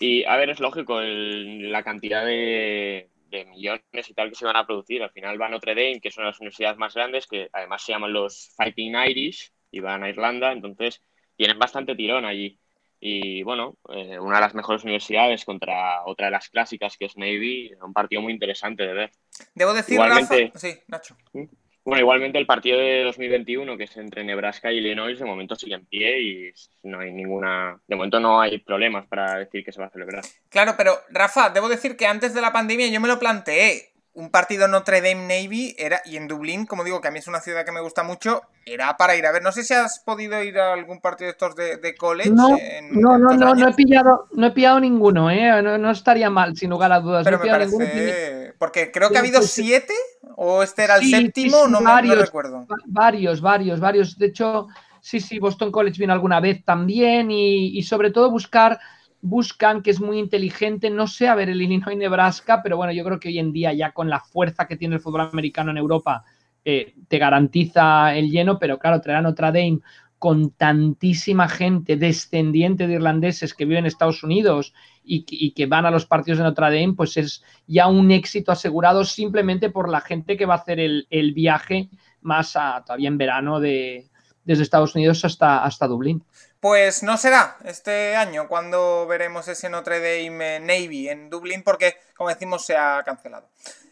Y 0.00 0.24
a 0.24 0.36
ver, 0.36 0.50
es 0.50 0.60
lógico 0.60 1.00
la 1.02 1.82
cantidad 1.82 2.24
de, 2.24 3.10
millones 3.46 4.08
y 4.08 4.14
tal 4.14 4.30
que 4.30 4.36
se 4.36 4.46
van 4.46 4.56
a 4.56 4.66
producir. 4.66 5.02
Al 5.02 5.10
final 5.10 5.40
va 5.40 5.50
Notre 5.50 5.74
Dame, 5.74 6.00
que 6.00 6.10
son 6.10 6.24
las 6.24 6.40
universidades 6.40 6.78
más 6.78 6.94
grandes, 6.94 7.26
que 7.26 7.50
además 7.52 7.82
se 7.84 7.92
llaman 7.92 8.14
los 8.14 8.54
Fighting 8.56 8.94
Irish, 8.96 9.52
y 9.70 9.80
van 9.80 10.02
a 10.02 10.08
Irlanda, 10.08 10.52
entonces 10.52 11.02
tienen 11.36 11.58
bastante 11.58 11.94
tirón 11.94 12.24
allí. 12.24 12.58
Y 13.00 13.42
bueno, 13.42 13.76
eh, 13.90 14.18
una 14.18 14.36
de 14.36 14.40
las 14.40 14.54
mejores 14.54 14.82
universidades 14.84 15.44
contra 15.44 16.04
otra 16.06 16.26
de 16.26 16.32
las 16.32 16.48
clásicas 16.48 16.96
que 16.96 17.04
es 17.04 17.16
Navy, 17.16 17.72
un 17.82 17.92
partido 17.92 18.22
muy 18.22 18.32
interesante 18.32 18.84
de 18.84 18.94
ver. 18.94 19.10
Debo 19.54 19.74
decir, 19.74 19.94
Igualmente, 19.94 20.46
Rafa... 20.46 20.58
Sí, 20.58 20.74
Nacho. 20.88 21.16
¿Mm? 21.32 21.44
Bueno, 21.84 22.00
igualmente 22.00 22.38
el 22.38 22.46
partido 22.46 22.78
de 22.78 23.04
2021, 23.04 23.76
que 23.76 23.84
es 23.84 23.96
entre 23.98 24.24
Nebraska 24.24 24.72
y 24.72 24.78
Illinois, 24.78 25.18
de 25.18 25.24
momento 25.26 25.54
sigue 25.54 25.74
en 25.74 25.84
pie 25.84 26.22
y 26.22 26.52
no 26.84 27.00
hay 27.00 27.12
ninguna. 27.12 27.78
De 27.86 27.94
momento 27.94 28.20
no 28.20 28.40
hay 28.40 28.58
problemas 28.58 29.06
para 29.06 29.36
decir 29.38 29.62
que 29.62 29.70
se 29.70 29.80
va 29.80 29.88
a 29.88 29.90
celebrar. 29.90 30.24
Claro, 30.48 30.74
pero 30.78 30.94
Rafa, 31.10 31.50
debo 31.50 31.68
decir 31.68 31.98
que 31.98 32.06
antes 32.06 32.32
de 32.32 32.40
la 32.40 32.54
pandemia 32.54 32.88
yo 32.88 33.02
me 33.02 33.08
lo 33.08 33.18
planteé 33.18 33.93
un 34.14 34.30
partido 34.30 34.68
Notre 34.68 35.00
Dame 35.00 35.26
Navy 35.26 35.74
era, 35.76 36.00
y 36.04 36.16
en 36.16 36.28
Dublín, 36.28 36.66
como 36.66 36.84
digo, 36.84 37.00
que 37.00 37.08
a 37.08 37.10
mí 37.10 37.18
es 37.18 37.26
una 37.26 37.40
ciudad 37.40 37.64
que 37.64 37.72
me 37.72 37.80
gusta 37.80 38.04
mucho, 38.04 38.42
era 38.64 38.96
para 38.96 39.16
ir 39.16 39.26
a 39.26 39.32
ver. 39.32 39.42
No 39.42 39.50
sé 39.50 39.64
si 39.64 39.74
has 39.74 39.98
podido 39.98 40.40
ir 40.42 40.56
a 40.58 40.72
algún 40.72 41.00
partido 41.00 41.26
de 41.26 41.32
estos 41.32 41.56
de, 41.56 41.94
college. 41.96 42.30
No, 42.30 42.50
no, 42.92 43.18
no, 43.18 43.34
no, 43.34 43.54
no, 43.54 43.68
he 43.68 43.74
pillado, 43.74 44.28
no 44.32 44.46
he 44.46 44.50
pillado 44.52 44.78
ninguno, 44.78 45.30
¿eh? 45.30 45.60
no, 45.62 45.90
estaría 45.90 46.30
mal, 46.30 46.56
sin 46.56 46.70
lugar 46.70 46.92
a 46.92 47.00
dudas. 47.00 47.24
Pero 47.24 47.40
me 47.40 47.50
parece... 47.50 48.54
Porque 48.56 48.92
creo 48.92 49.10
que 49.10 49.16
ha 49.16 49.20
habido 49.20 49.42
siete, 49.42 49.94
o 50.36 50.62
este 50.62 50.84
era 50.84 50.96
el 50.96 51.10
séptimo, 51.10 51.66
no, 51.66 51.80
me, 51.80 52.14
recuerdo. 52.14 52.66
Varios, 52.86 53.40
varios, 53.40 53.80
varios. 53.80 54.16
De 54.16 54.26
hecho, 54.26 54.68
sí, 55.00 55.18
sí, 55.18 55.40
Boston 55.40 55.72
College 55.72 55.98
vino 55.98 56.12
alguna 56.12 56.38
vez 56.38 56.64
también 56.64 57.32
y, 57.32 57.76
y 57.76 57.82
sobre 57.82 58.12
todo 58.12 58.30
buscar 58.30 58.78
buscan, 59.24 59.80
que 59.80 59.90
es 59.90 60.00
muy 60.00 60.18
inteligente, 60.18 60.90
no 60.90 61.06
sé, 61.06 61.28
a 61.28 61.34
ver, 61.34 61.48
el 61.48 61.62
Illinois 61.62 61.96
Nebraska, 61.96 62.60
pero 62.62 62.76
bueno, 62.76 62.92
yo 62.92 63.02
creo 63.04 63.18
que 63.18 63.28
hoy 63.28 63.38
en 63.38 63.52
día 63.52 63.72
ya 63.72 63.92
con 63.92 64.10
la 64.10 64.20
fuerza 64.20 64.66
que 64.66 64.76
tiene 64.76 64.96
el 64.96 65.00
fútbol 65.00 65.22
americano 65.22 65.70
en 65.70 65.78
Europa, 65.78 66.24
eh, 66.62 66.94
te 67.08 67.16
garantiza 67.18 68.14
el 68.14 68.30
lleno, 68.30 68.58
pero 68.58 68.78
claro, 68.78 69.00
traer 69.00 69.18
a 69.18 69.22
Notre 69.22 69.46
Dame 69.46 69.80
con 70.18 70.50
tantísima 70.50 71.48
gente 71.48 71.96
descendiente 71.96 72.86
de 72.86 72.94
irlandeses 72.94 73.54
que 73.54 73.64
viven 73.64 73.80
en 73.80 73.86
Estados 73.86 74.22
Unidos 74.22 74.74
y, 75.02 75.52
que 75.52 75.66
van 75.66 75.86
a 75.86 75.90
los 75.90 76.04
partidos 76.04 76.38
de 76.38 76.44
Notre 76.44 76.66
Dame, 76.66 76.92
pues 76.94 77.16
es 77.16 77.42
ya 77.66 77.86
un 77.86 78.10
éxito 78.10 78.52
asegurado 78.52 79.04
simplemente 79.06 79.70
por 79.70 79.88
la 79.88 80.02
gente 80.02 80.36
que 80.36 80.44
va 80.44 80.54
a 80.54 80.58
hacer 80.58 80.80
el, 80.80 81.32
viaje 81.34 81.88
más 82.20 82.56
a, 82.56 82.82
todavía 82.84 83.08
en 83.08 83.18
verano 83.18 83.58
de, 83.58 84.10
desde 84.44 84.62
Estados 84.62 84.94
Unidos 84.94 85.24
hasta, 85.24 85.64
hasta 85.64 85.86
Dublín. 85.86 86.24
Pues 86.60 87.02
no 87.02 87.16
será 87.16 87.58
este 87.64 88.16
año 88.16 88.48
cuando 88.48 89.06
veremos 89.06 89.48
ese 89.48 89.68
Notre 89.68 90.00
Dame 90.00 90.60
Navy 90.60 91.08
en 91.08 91.28
Dublín 91.28 91.62
porque, 91.62 91.96
como 92.16 92.30
decimos, 92.30 92.64
se 92.64 92.76
ha 92.76 93.02
cancelado. 93.04 93.48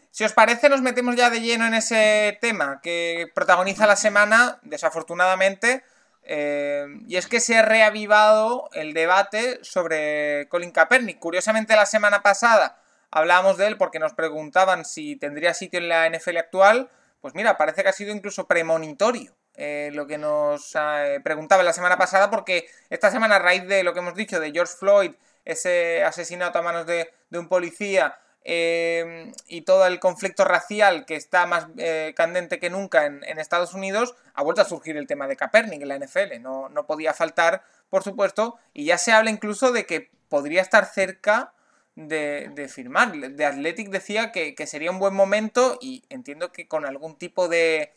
Si 0.09 0.23
os 0.23 0.33
parece, 0.33 0.69
nos 0.69 0.81
metemos 0.81 1.15
ya 1.15 1.29
de 1.29 1.41
lleno 1.41 1.65
en 1.65 1.73
ese 1.73 2.37
tema 2.39 2.79
que 2.81 3.31
protagoniza 3.33 3.87
la 3.87 3.95
semana, 3.95 4.59
desafortunadamente, 4.61 5.83
eh, 6.23 6.85
y 7.07 7.17
es 7.17 7.27
que 7.27 7.39
se 7.39 7.57
ha 7.57 7.63
reavivado 7.63 8.69
el 8.73 8.93
debate 8.93 9.59
sobre 9.63 10.47
Colin 10.49 10.71
Kaepernick. 10.71 11.19
Curiosamente, 11.19 11.75
la 11.75 11.85
semana 11.85 12.21
pasada 12.21 12.79
hablábamos 13.11 13.57
de 13.57 13.67
él 13.67 13.77
porque 13.77 13.99
nos 13.99 14.13
preguntaban 14.13 14.85
si 14.85 15.15
tendría 15.15 15.53
sitio 15.53 15.79
en 15.79 15.89
la 15.89 16.09
NFL 16.09 16.37
actual. 16.37 16.89
Pues 17.21 17.33
mira, 17.33 17.57
parece 17.57 17.83
que 17.83 17.89
ha 17.89 17.93
sido 17.93 18.13
incluso 18.13 18.47
premonitorio 18.47 19.35
eh, 19.55 19.91
lo 19.93 20.07
que 20.07 20.17
nos 20.17 20.75
eh, 20.75 21.19
preguntaba 21.23 21.63
la 21.63 21.73
semana 21.73 21.97
pasada, 21.97 22.29
porque 22.29 22.67
esta 22.89 23.11
semana, 23.11 23.35
a 23.35 23.39
raíz 23.39 23.67
de 23.67 23.83
lo 23.83 23.93
que 23.93 23.99
hemos 23.99 24.15
dicho 24.15 24.39
de 24.39 24.51
George 24.51 24.73
Floyd, 24.77 25.11
ese 25.45 26.03
asesinato 26.03 26.59
a 26.59 26.61
manos 26.61 26.85
de, 26.85 27.11
un 27.31 27.47
policía 27.47 28.17
eh, 28.45 29.31
y 29.47 29.61
todo 29.61 29.85
el 29.85 29.99
conflicto 29.99 30.43
racial 30.45 31.05
que 31.05 31.15
está 31.15 31.45
más 31.45 31.67
candente 32.15 32.59
que 32.59 32.69
nunca 32.69 33.05
en, 33.05 33.23
Estados 33.39 33.73
Unidos, 33.73 34.15
ha 34.33 34.43
vuelto 34.43 34.61
a 34.61 34.65
surgir 34.65 34.97
el 34.97 35.07
tema 35.07 35.27
de 35.27 35.35
Kaepernick 35.35 35.81
en 35.81 35.87
la 35.87 35.97
NFL. 35.97 36.41
No, 36.41 36.69
no 36.69 36.85
podía 36.85 37.13
faltar, 37.13 37.63
por 37.89 38.03
supuesto, 38.03 38.57
y 38.73 38.85
ya 38.85 38.97
se 38.97 39.11
habla 39.11 39.29
incluso 39.29 39.71
de 39.71 39.85
que 39.85 40.09
podría 40.29 40.61
estar 40.61 40.85
cerca 40.85 41.53
de, 41.95 42.49
de, 42.53 42.67
firmar. 42.67 43.11
De 43.11 43.45
Athletic 43.45 43.89
decía 43.89 44.31
que, 44.31 44.55
sería 44.67 44.91
un 44.91 44.99
buen 44.99 45.13
momento 45.13 45.77
y 45.81 46.03
entiendo 46.09 46.51
que 46.51 46.67
con 46.67 46.85
algún 46.85 47.17
tipo 47.17 47.47
de, 47.47 47.93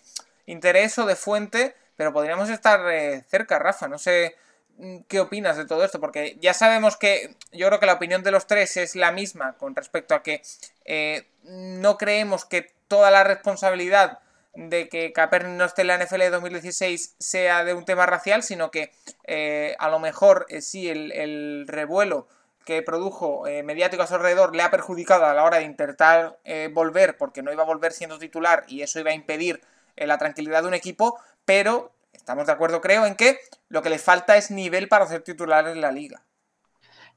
interés 0.46 0.98
o 0.98 1.06
de 1.06 1.16
fuente, 1.16 1.74
pero 1.96 2.12
podríamos 2.12 2.48
estar 2.48 2.80
eh, 2.92 3.24
cerca, 3.28 3.58
Rafa. 3.58 3.88
No 3.88 3.98
sé 3.98 4.36
mm, 4.78 4.98
qué 5.08 5.20
opinas 5.20 5.56
de 5.56 5.66
todo 5.66 5.84
esto, 5.84 6.00
porque 6.00 6.36
ya 6.40 6.54
sabemos 6.54 6.96
que 6.96 7.36
yo 7.52 7.66
creo 7.66 7.80
que 7.80 7.86
la 7.86 7.94
opinión 7.94 8.22
de 8.22 8.30
los 8.30 8.46
tres 8.46 8.76
es 8.76 8.94
la 8.94 9.12
misma 9.12 9.54
con 9.54 9.74
respecto 9.74 10.14
a 10.14 10.22
que 10.22 10.42
eh, 10.84 11.26
no 11.42 11.98
creemos 11.98 12.44
que 12.44 12.72
toda 12.88 13.10
la 13.10 13.24
responsabilidad 13.24 14.20
de 14.54 14.88
que 14.88 15.12
Kaepernick 15.12 15.56
no 15.56 15.64
esté 15.66 15.82
en 15.82 15.88
la 15.88 15.98
NFL 15.98 16.20
de 16.20 16.30
2016 16.30 17.16
sea 17.18 17.64
de 17.64 17.74
un 17.74 17.84
tema 17.84 18.06
racial, 18.06 18.42
sino 18.42 18.70
que 18.70 18.90
eh, 19.24 19.76
a 19.78 19.90
lo 19.90 19.98
mejor 19.98 20.46
sí 20.60 20.88
el, 20.88 21.66
revuelo 21.68 22.26
que 22.64 22.82
produjo 22.82 23.44
mediático 23.62 24.02
a 24.02 24.08
su 24.08 24.14
alrededor 24.14 24.56
le 24.56 24.62
ha 24.62 24.72
perjudicado 24.72 25.26
a 25.26 25.34
la 25.34 25.44
hora 25.44 25.58
de 25.58 25.64
intentar 25.64 26.38
volver, 26.72 27.16
porque 27.16 27.40
no 27.42 27.52
iba 27.52 27.62
a 27.62 27.66
volver 27.66 27.92
siendo 27.92 28.18
titular 28.18 28.64
y 28.66 28.82
eso 28.82 28.98
iba 28.98 29.12
a 29.12 29.14
impedir 29.14 29.62
la 29.96 30.18
tranquilidad 30.18 30.62
de 30.62 30.68
un 30.68 30.74
equipo, 30.74 31.18
pero 31.44 31.92
estamos 32.12 32.46
de 32.46 32.52
acuerdo, 32.52 32.80
creo, 32.80 33.06
en 33.06 33.14
que 33.14 33.38
lo 33.68 33.82
que 33.82 33.90
le 33.90 33.98
falta 33.98 34.36
es 34.36 34.50
nivel 34.50 34.88
para 34.88 35.06
ser 35.06 35.22
titular 35.22 35.68
en 35.68 35.80
la 35.80 35.92
liga. 35.92 36.22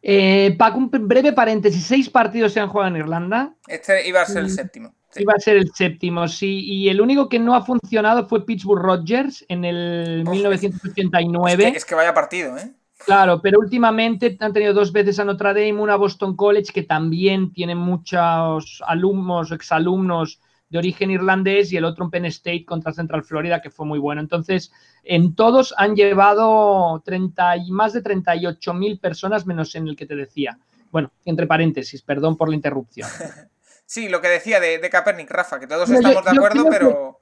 Eh, 0.01 0.55
Paco, 0.57 0.77
un 0.77 0.89
breve 0.89 1.33
paréntesis. 1.33 1.85
Seis 1.85 2.09
partidos 2.09 2.53
se 2.53 2.59
han 2.59 2.69
jugado 2.69 2.89
en 2.89 3.01
Irlanda. 3.01 3.53
Este 3.67 4.07
iba 4.07 4.21
a 4.21 4.25
ser 4.25 4.43
el 4.43 4.49
séptimo. 4.49 4.93
Iba 5.15 5.33
a 5.33 5.39
ser 5.39 5.57
el 5.57 5.71
séptimo, 5.73 6.27
sí. 6.27 6.63
Y 6.65 6.89
el 6.89 7.01
único 7.01 7.27
que 7.27 7.39
no 7.39 7.55
ha 7.55 7.65
funcionado 7.65 8.27
fue 8.27 8.45
Pittsburgh 8.45 8.81
Rogers 8.81 9.43
en 9.49 9.65
el 9.65 10.23
1989. 10.29 11.63
Es 11.63 11.71
que, 11.71 11.77
es 11.77 11.85
que, 11.85 11.95
vaya 11.95 12.13
partido, 12.13 12.57
¿eh? 12.57 12.71
Claro, 13.05 13.41
pero 13.41 13.59
últimamente 13.59 14.37
han 14.39 14.53
tenido 14.53 14.73
dos 14.73 14.91
veces 14.91 15.19
a 15.19 15.25
Notre 15.25 15.49
Dame, 15.49 15.81
una 15.81 15.93
a 15.93 15.97
Boston 15.97 16.35
College, 16.35 16.73
que 16.73 16.83
también 16.83 17.53
tiene 17.53 17.73
muchos 17.73 18.83
alumnos, 18.85 19.51
exalumnos 19.51 20.41
de 20.69 20.77
origen 20.77 21.11
irlandés 21.11 21.71
y 21.73 21.77
el 21.77 21.85
otro 21.85 22.05
en 22.05 22.11
Penn 22.11 22.25
State 22.25 22.65
contra 22.65 22.93
Central 22.93 23.23
Florida, 23.23 23.61
que 23.61 23.71
fue 23.71 23.85
muy 23.85 23.99
bueno. 23.99 24.21
Entonces, 24.21 24.71
en 25.03 25.35
todos 25.35 25.73
han 25.77 25.95
llevado 25.95 27.01
30 27.03 27.57
y 27.57 27.71
más 27.71 27.93
de 27.93 28.01
38 28.01 28.73
mil 28.73 28.99
personas, 28.99 29.45
menos 29.45 29.73
en 29.75 29.87
el 29.87 29.95
que 29.95 30.05
te 30.05 30.15
decía. 30.15 30.59
Bueno, 30.91 31.11
entre 31.25 31.47
paréntesis, 31.47 32.01
perdón 32.01 32.37
por 32.37 32.49
la 32.49 32.55
interrupción. 32.55 33.09
Sí, 33.89 34.07
lo 34.07 34.21
que 34.21 34.27
decía 34.27 34.59
de, 34.59 34.77
de 34.77 34.87
Kaepernick, 34.87 35.31
Rafa, 35.31 35.59
que 35.59 35.65
todos 35.65 35.89
estamos 35.89 36.23
de 36.23 36.29
acuerdo, 36.29 36.67
pero... 36.69 37.19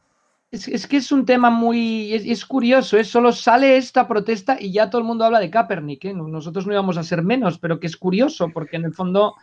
Es, 0.51 0.87
que 0.87 0.97
es 0.97 1.11
un 1.13 1.25
tema 1.25 1.49
muy. 1.49 2.13
Es, 2.13 2.45
curioso, 2.45 2.97
¿eh? 2.97 3.05
solo 3.05 3.31
sale 3.31 3.77
esta 3.77 4.05
protesta 4.05 4.57
y 4.59 4.73
ya 4.73 4.89
todo 4.89 4.99
el 4.99 5.07
mundo 5.07 5.23
habla 5.23 5.39
de 5.39 5.49
Kaepernick. 5.49 6.05
¿eh? 6.05 6.13
Nosotros 6.13 6.65
no 6.65 6.73
íbamos 6.73 6.97
a 6.97 7.03
ser 7.03 7.21
menos, 7.21 7.57
pero 7.59 7.79
que 7.79 7.87
es 7.87 7.95
curioso, 7.95 8.49
porque 8.53 8.75
en 8.75 8.83
el 8.83 8.93
fondo, 8.93 9.35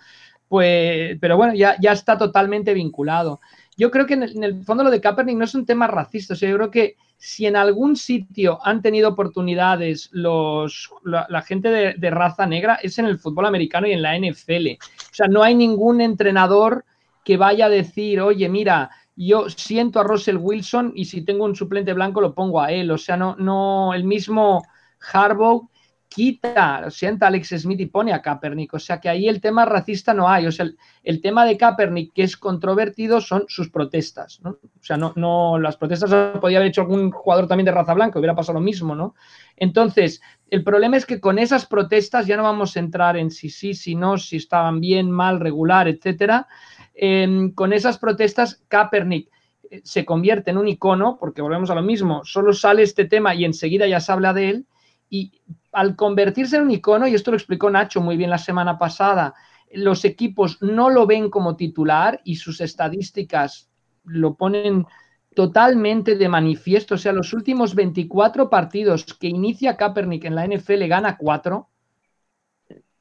pues. 0.49 1.19
Pero 1.19 1.39
bueno, 1.39 1.55
ya, 1.55 1.77
ya 1.81 1.93
está 1.93 2.17
totalmente 2.17 2.73
vinculado 2.73 3.41
yo 3.77 3.91
creo 3.91 4.07
que 4.07 4.15
en 4.15 4.45
el, 4.45 4.65
fondo 4.65 4.85
lo 4.85 4.91
de 4.91 5.01
Kaepernick 5.01 5.37
no 5.37 5.45
es 5.45 5.55
un 5.55 5.67
tema 5.67 5.87
racista. 5.87 6.35
O 6.35 6.37
sea, 6.37 6.49
yo 6.49 6.57
creo 6.57 6.71
que 6.71 6.97
si 7.17 7.47
en 7.47 7.57
algún 7.57 7.97
sitio 7.97 8.59
han 8.65 8.83
tenido 8.83 9.09
oportunidades 9.09 10.11
los, 10.13 10.91
la, 11.05 11.43
gente 11.43 11.95
de, 11.97 12.11
raza 12.11 12.47
negra 12.47 12.79
es 12.83 12.99
en 12.99 13.07
el 13.07 13.19
fútbol 13.19 13.47
americano 13.47 13.87
y 13.87 13.93
en 13.93 14.03
la 14.03 14.17
NFL. 14.19 14.79
O 14.79 15.15
sea, 15.15 15.27
no 15.27 15.43
hay 15.43 15.55
ningún 15.55 16.01
entrenador 16.01 16.85
que 17.25 17.37
vaya 17.37 17.67
a 17.67 17.71
decir, 17.71 18.21
oye, 18.21 18.49
mira, 18.49 18.91
yo 19.17 19.49
siento 19.49 20.01
a 20.01 20.05
Russell 20.05 20.37
Wilson 20.37 20.93
y 20.95 21.07
si 21.07 21.23
tengo 21.23 21.45
un 21.45 21.57
suplente 21.57 21.93
blanco 21.93 22.21
lo 22.21 22.35
pongo 22.35 22.61
a 22.61 22.71
él. 22.71 22.91
O 22.91 22.99
sea, 22.99 23.17
no, 23.17 23.37
no, 23.37 23.95
el 23.95 24.05
mismo 24.05 24.65
Harbaugh 25.13 25.69
quita, 26.09 26.91
sienta 26.91 27.27
Alex 27.27 27.49
Smith 27.59 27.81
y 27.81 27.87
pone 27.87 28.13
a 28.13 28.23
Kaepernick. 28.23 28.75
O 28.75 28.79
sea 28.79 29.01
que 29.01 29.09
ahí 29.09 29.29
el 29.29 29.41
tema 29.41 29.65
racista 29.65 30.15
no 30.15 30.29
hay. 30.29 30.47
O 30.47 30.53
sea, 30.53 30.67
el, 31.03 31.21
tema 31.21 31.45
de 31.45 31.57
Kaepernick 31.57 32.13
que 32.13 32.23
es 32.23 32.37
controvertido 32.37 33.21
son 33.21 33.45
sus 33.49 33.71
protestas. 33.71 34.41
O 34.45 34.57
sea, 34.81 34.97
no, 34.97 35.13
no, 35.17 35.59
las 35.59 35.77
protestas 35.77 36.39
podía 36.41 36.59
haber 36.59 36.69
hecho 36.69 36.83
algún 36.83 37.11
jugador 37.11 37.49
también 37.49 37.67
de 37.67 37.73
raza 37.73 37.95
blanca, 37.95 38.19
hubiera 38.19 38.35
pasado 38.35 38.59
lo 38.59 38.65
mismo, 38.65 38.95
¿no? 38.95 39.15
Entonces, 39.57 40.21
el 40.51 40.63
problema 40.63 40.97
es 40.97 41.07
que 41.07 41.21
con 41.21 41.39
esas 41.39 41.67
protestas 41.67 42.27
ya 42.27 42.37
no 42.37 42.43
vamos 42.43 42.77
a 42.77 42.81
entrar 42.81 43.17
en 43.17 43.31
si 43.31 43.51
sí, 43.51 43.75
si 43.75 43.95
no, 43.95 44.19
si 44.19 44.37
estaban 44.37 44.81
bien, 44.81 45.11
mal, 45.11 45.41
regular, 45.41 45.89
etcétera. 45.89 46.47
Em, 46.95 47.53
con 47.53 47.73
esas 47.73 47.99
protestas, 47.99 48.63
Kaepernick 48.69 49.29
eh, 49.71 49.81
se 49.83 50.05
convierte 50.05 50.53
en 50.53 50.59
un 50.59 50.69
icono, 50.69 51.17
porque 51.19 51.43
volvemos 51.43 51.71
a 51.71 51.75
lo 51.75 51.83
mismo, 51.83 52.25
solo 52.25 52.53
sale 52.53 52.83
este 52.83 53.05
tema 53.05 53.35
y 53.35 53.45
enseguida 53.45 53.87
ya 53.89 53.99
se 53.99 54.13
habla 54.13 54.33
de 54.33 54.51
él, 54.51 54.67
y 55.11 55.33
al 55.75 55.97
convertirse 55.97 56.57
en 56.57 56.63
un 56.63 56.71
icono, 56.71 57.07
y 57.07 57.15
esto 57.15 57.31
lo 57.31 57.37
explicó 57.37 57.71
Nacho 57.71 58.01
muy 58.01 58.17
bien 58.17 58.31
la 58.31 58.39
semana 58.39 58.79
pasada, 58.79 59.35
los 59.73 60.05
equipos 60.05 60.59
no 60.63 60.91
lo 60.91 61.07
ven 61.07 61.31
como 61.31 61.57
titular 61.57 62.21
y 62.25 62.37
sus 62.37 62.61
estadísticas 62.61 63.69
lo 64.05 64.35
ponen 64.35 64.87
totalmente 65.35 66.17
de 66.17 66.29
manifiesto. 66.29 66.95
O 66.95 66.99
sea, 66.99 67.13
los 67.13 67.33
últimos 67.33 67.75
24 67.75 68.49
partidos 68.49 69.05
que 69.05 69.29
inicia 69.29 69.77
Kaepernick 69.77 70.25
en 70.25 70.35
la 70.35 70.47
NFL 70.47 70.87
gana 70.87 71.17
4. 71.17 71.69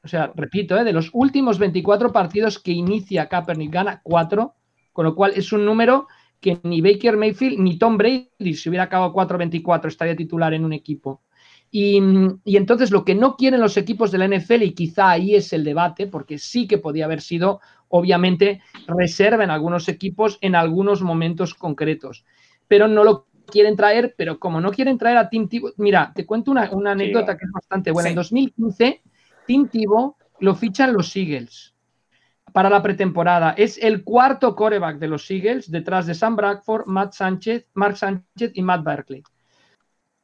O 0.02 0.08
sea, 0.08 0.32
repito, 0.34 0.76
¿eh? 0.76 0.84
de 0.84 0.92
los 0.92 1.10
últimos 1.12 1.58
24 1.58 2.12
partidos 2.12 2.58
que 2.58 2.72
inicia 2.72 3.28
Kaepernick 3.28 3.72
gana 3.72 4.00
4, 4.02 4.54
con 4.92 5.04
lo 5.06 5.14
cual 5.14 5.32
es 5.34 5.52
un 5.52 5.64
número 5.64 6.08
que 6.40 6.60
ni 6.62 6.82
Baker 6.82 7.16
Mayfield 7.16 7.58
ni 7.58 7.78
Tom 7.78 7.96
Brady, 7.96 8.54
si 8.54 8.68
hubiera 8.68 8.84
acabado 8.84 9.14
4-24, 9.14 9.86
estaría 9.86 10.14
titular 10.14 10.52
en 10.52 10.64
un 10.64 10.74
equipo. 10.74 11.22
Y, 11.76 12.00
entonces 12.44 12.92
lo 12.92 13.04
que 13.04 13.16
no 13.16 13.34
quieren 13.34 13.60
los 13.60 13.76
equipos 13.76 14.12
de 14.12 14.18
la 14.18 14.28
NFL, 14.28 14.62
y 14.62 14.74
quizá 14.74 15.10
ahí 15.10 15.34
es 15.34 15.52
el 15.52 15.64
debate, 15.64 16.06
porque 16.06 16.38
sí 16.38 16.68
que 16.68 16.78
podía 16.78 17.04
haber 17.04 17.20
sido, 17.20 17.60
obviamente, 17.88 18.62
reserva 18.86 19.42
en 19.42 19.50
algunos 19.50 19.88
equipos 19.88 20.38
en 20.40 20.54
algunos 20.54 21.02
momentos 21.02 21.52
concretos, 21.52 22.24
pero 22.68 22.86
no 22.86 23.02
lo 23.02 23.26
quieren 23.46 23.74
traer, 23.74 24.14
pero 24.16 24.38
como 24.38 24.60
no 24.60 24.70
quieren 24.70 24.98
traer 24.98 25.16
a 25.16 25.28
Tim 25.28 25.48
Tebow, 25.48 25.72
mira, 25.78 26.12
te 26.14 26.24
cuento 26.24 26.52
una, 26.52 26.70
anécdota 26.92 27.36
que 27.36 27.44
es 27.44 27.50
bastante 27.50 27.90
buena. 27.90 28.10
En 28.10 28.14
2015, 28.14 29.02
Tim 29.44 29.66
Tebow 29.66 30.14
lo 30.38 30.54
fichan 30.54 30.92
los 30.92 31.16
Eagles 31.16 31.74
para 32.52 32.70
la 32.70 32.84
pretemporada. 32.84 33.50
Es 33.50 33.82
el 33.82 34.04
cuarto 34.04 34.54
coreback 34.54 35.00
de 35.00 35.08
los 35.08 35.28
Eagles, 35.28 35.68
detrás 35.68 36.06
de 36.06 36.14
Sam 36.14 36.36
Bradford, 36.36 36.86
Matt 36.86 37.14
Sánchez, 37.14 37.66
Mark 37.74 37.96
Sánchez 37.96 38.52
y 38.54 38.62
Matt 38.62 38.84
Berkeley 38.84 39.24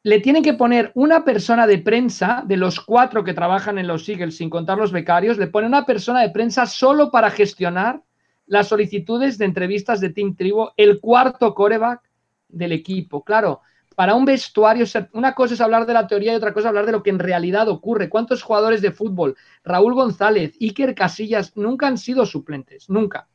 le 0.02 0.20
tienen 0.20 0.42
que 0.42 0.54
poner 0.54 0.92
una 0.94 1.24
persona 1.24 1.66
de 1.66 1.78
prensa, 1.78 2.42
de 2.46 2.56
los 2.56 2.80
cuatro 2.80 3.22
que 3.22 3.34
trabajan 3.34 3.78
en 3.78 3.86
los 3.86 4.08
Eagles, 4.08 4.36
sin 4.36 4.48
contar 4.48 4.78
los 4.78 4.92
becarios, 4.92 5.36
le 5.36 5.46
pone 5.46 5.66
una 5.66 5.84
persona 5.84 6.22
de 6.22 6.30
prensa 6.30 6.66
solo 6.66 7.10
para 7.10 7.30
gestionar 7.30 8.02
las 8.46 8.68
solicitudes 8.68 9.38
de 9.38 9.44
entrevistas 9.44 10.00
de 10.00 10.10
Team 10.10 10.34
Tribo, 10.36 10.72
el 10.76 11.00
cuarto 11.00 11.54
coreback 11.54 12.00
del 12.48 12.72
equipo. 12.72 13.22
Claro, 13.22 13.60
para 13.94 14.14
un 14.14 14.24
vestuario, 14.24 14.86
una 15.12 15.34
cosa 15.34 15.54
es 15.54 15.60
hablar 15.60 15.84
de 15.84 15.92
la 15.92 16.06
teoría 16.06 16.32
y 16.32 16.36
otra 16.36 16.54
cosa 16.54 16.66
es 16.66 16.68
hablar 16.70 16.86
de 16.86 16.92
lo 16.92 17.02
que 17.02 17.10
en 17.10 17.18
realidad 17.18 17.68
ocurre. 17.68 18.08
¿Cuántos 18.08 18.42
jugadores 18.42 18.80
de 18.80 18.92
fútbol, 18.92 19.36
Raúl 19.62 19.94
González, 19.94 20.56
Iker 20.58 20.94
Casillas, 20.94 21.54
nunca 21.56 21.86
han 21.86 21.98
sido 21.98 22.24
suplentes? 22.24 22.88
Nunca. 22.88 23.28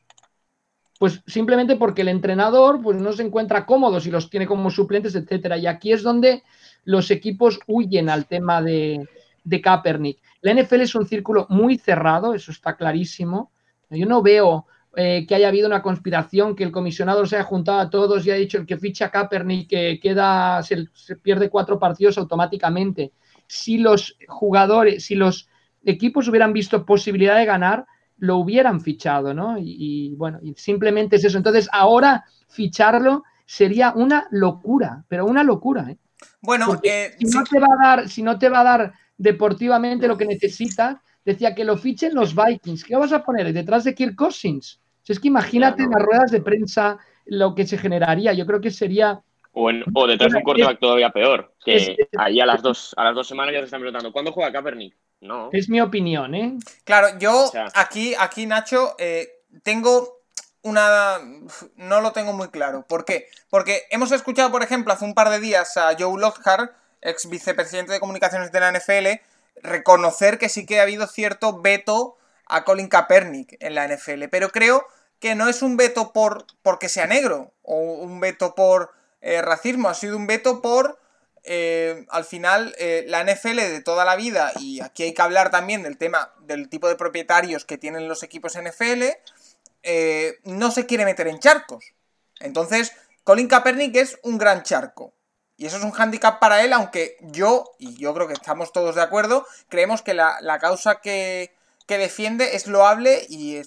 Pues 0.97 1.21
simplemente 1.27 1.75
porque 1.75 2.01
el 2.01 2.07
entrenador 2.07 2.81
pues, 2.81 2.97
no 2.97 3.13
se 3.13 3.23
encuentra 3.23 3.65
cómodo 3.65 3.99
si 3.99 4.09
los 4.09 4.29
tiene 4.29 4.47
como 4.47 4.71
suplentes, 4.71 5.13
etcétera. 5.15 5.57
Y 5.57 5.67
aquí 5.67 5.91
es 5.91 6.01
donde 6.03 6.43
los 6.85 7.11
equipos 7.11 7.59
huyen 7.67 8.09
al 8.09 8.25
tema 8.25 8.61
de, 8.61 9.07
de 9.43 9.61
Kaepernick. 9.61 10.19
La 10.41 10.53
NFL 10.53 10.81
es 10.81 10.95
un 10.95 11.07
círculo 11.07 11.47
muy 11.49 11.77
cerrado, 11.77 12.33
eso 12.33 12.51
está 12.51 12.75
clarísimo. 12.75 13.51
Yo 13.89 14.05
no 14.05 14.21
veo 14.21 14.65
eh, 14.97 15.25
que 15.27 15.35
haya 15.35 15.49
habido 15.49 15.67
una 15.67 15.81
conspiración, 15.81 16.55
que 16.55 16.63
el 16.63 16.71
comisionado 16.71 17.25
se 17.25 17.35
haya 17.35 17.43
juntado 17.43 17.79
a 17.79 17.89
todos 17.89 18.25
y 18.25 18.31
ha 18.31 18.35
dicho 18.35 18.57
el 18.57 18.65
que 18.65 18.77
ficha 18.77 19.11
Kaepernick 19.11 19.69
que 19.69 19.99
queda, 20.01 20.63
se, 20.63 20.87
pierde 21.21 21.49
cuatro 21.49 21.77
partidos 21.77 22.17
automáticamente. 22.17 23.11
Si 23.45 23.77
los 23.77 24.17
jugadores, 24.27 25.03
si 25.03 25.15
los 25.15 25.49
equipos 25.83 26.29
hubieran 26.29 26.53
visto 26.53 26.85
posibilidad 26.85 27.35
de 27.35 27.45
ganar, 27.45 27.85
lo 28.17 28.37
hubieran 28.37 28.79
fichado, 28.79 29.33
¿no? 29.33 29.57
Y, 29.59 30.15
bueno, 30.15 30.39
y 30.41 30.53
simplemente 30.53 31.17
es 31.17 31.25
eso. 31.25 31.37
Entonces, 31.37 31.67
ahora 31.73 32.23
ficharlo 32.47 33.23
sería 33.45 33.91
una 33.93 34.27
locura, 34.31 35.03
pero 35.09 35.25
una 35.25 35.43
locura, 35.43 35.91
¿eh? 35.91 35.97
Bueno, 36.41 36.79
eh, 36.83 37.15
si, 37.19 37.25
no 37.25 37.43
te 37.43 37.59
va 37.59 37.67
a 37.67 37.85
dar, 37.87 38.09
si 38.09 38.23
no 38.23 38.37
te 38.37 38.49
va 38.49 38.61
a 38.61 38.63
dar 38.63 38.93
deportivamente 39.17 40.07
lo 40.07 40.17
que 40.17 40.25
necesitas, 40.25 40.97
decía 41.23 41.55
que 41.55 41.65
lo 41.65 41.77
fichen 41.77 42.13
los 42.13 42.35
Vikings. 42.35 42.83
¿Qué 42.83 42.95
vas 42.95 43.13
a 43.13 43.23
poner 43.23 43.51
detrás 43.53 43.83
de 43.83 43.95
Kirk 43.95 44.15
Cousins? 44.15 44.79
Si 45.01 45.13
es 45.13 45.19
que 45.19 45.27
imagínate 45.27 45.83
en 45.83 45.91
las 45.91 46.01
ruedas 46.01 46.31
de 46.31 46.41
prensa 46.41 46.97
lo 47.25 47.55
que 47.55 47.65
se 47.65 47.77
generaría. 47.77 48.33
Yo 48.33 48.45
creo 48.45 48.61
que 48.61 48.71
sería 48.71 49.21
o, 49.55 50.07
detrás 50.07 50.33
de 50.33 50.37
un 50.37 50.43
quarterback 50.43 50.79
todavía 50.79 51.09
peor, 51.11 51.53
que 51.63 51.95
ahí 52.17 52.41
a 52.41 52.45
las 52.45 52.61
dos, 52.61 52.93
a 52.97 53.05
las 53.05 53.15
dos 53.15 53.25
semanas 53.25 53.53
ya 53.53 53.59
te 53.59 53.65
están 53.65 53.79
preguntando, 53.79 54.11
¿cuándo 54.11 54.33
juega 54.33 54.51
Kaepernick? 54.51 54.95
No. 55.21 55.49
Es 55.53 55.69
mi 55.69 55.79
opinión, 55.79 56.35
¿eh? 56.35 56.57
Claro, 56.83 57.17
yo 57.19 57.51
aquí, 57.73 58.13
aquí, 58.19 58.45
Nacho, 58.45 58.95
eh, 58.99 59.29
tengo 59.63 60.24
una... 60.65 61.19
No 61.75 62.01
lo 62.01 62.11
tengo 62.11 62.33
muy 62.33 62.49
claro. 62.49 62.85
¿Por 62.87 63.05
qué? 63.05 63.29
Porque 63.49 63.83
hemos 63.91 64.11
escuchado, 64.11 64.51
por 64.51 64.63
ejemplo, 64.63 64.91
hace 64.91 65.05
un 65.05 65.13
par 65.13 65.29
de 65.29 65.39
días 65.39 65.77
a 65.77 65.95
Joe 65.97 66.19
Lockhart, 66.19 66.73
ex 67.01 67.29
vicepresidente 67.29 67.93
de 67.93 67.99
comunicaciones 67.99 68.51
de 68.51 68.59
la 68.59 68.71
NFL, 68.71 69.21
reconocer 69.61 70.39
que 70.39 70.49
sí 70.49 70.65
que 70.65 70.79
ha 70.79 70.83
habido 70.83 71.05
cierto 71.05 71.61
veto 71.61 72.17
a 72.47 72.63
Colin 72.63 72.87
Kaepernick 72.87 73.57
en 73.59 73.75
la 73.75 73.87
NFL. 73.87 74.23
Pero 74.31 74.49
creo 74.49 74.87
que 75.19 75.35
no 75.35 75.47
es 75.47 75.61
un 75.61 75.77
veto 75.77 76.11
por 76.11 76.45
porque 76.63 76.89
sea 76.89 77.05
negro 77.05 77.53
o 77.61 77.75
un 77.75 78.19
veto 78.19 78.55
por 78.55 78.91
eh, 79.21 79.41
racismo, 79.43 79.87
ha 79.87 79.93
sido 79.93 80.17
un 80.17 80.25
veto 80.27 80.61
por 80.61 80.99
eh, 81.43 82.07
al 82.09 82.25
final 82.25 82.73
eh, 82.79 83.05
la 83.07 83.23
NFL 83.23 83.57
de 83.57 83.81
toda 83.81 84.03
la 84.03 84.15
vida, 84.15 84.51
y 84.59 84.81
aquí 84.81 85.03
hay 85.03 85.13
que 85.13 85.21
hablar 85.21 85.51
también 85.51 85.83
del 85.83 85.95
tema 85.95 86.33
del 86.39 86.69
tipo 86.69 86.87
de 86.87 86.95
propietarios 86.95 87.65
que 87.65 87.77
tienen 87.77 88.07
los 88.07 88.23
equipos 88.23 88.57
NFL, 88.57 89.03
eh, 89.85 90.39
no 90.43 90.71
se 90.71 90.85
quiere 90.85 91.05
meter 91.05 91.27
en 91.27 91.39
charcos. 91.39 91.93
Entonces, 92.39 92.91
Colin 93.23 93.47
Kaepernick 93.47 93.95
es 93.95 94.19
un 94.23 94.37
gran 94.37 94.63
charco. 94.63 95.13
Y 95.57 95.65
eso 95.65 95.77
es 95.77 95.83
un 95.83 95.91
hándicap 95.91 96.39
para 96.39 96.63
él, 96.63 96.73
aunque 96.73 97.15
yo, 97.21 97.71
y 97.79 97.95
yo 97.95 98.13
creo 98.13 98.27
que 98.27 98.33
estamos 98.33 98.73
todos 98.73 98.95
de 98.95 99.01
acuerdo, 99.01 99.47
creemos 99.69 100.01
que 100.01 100.13
la, 100.13 100.59
causa 100.59 100.99
que, 100.99 101.53
defiende 101.87 102.57
es 102.57 102.67
loable 102.67 103.25
y 103.29 103.61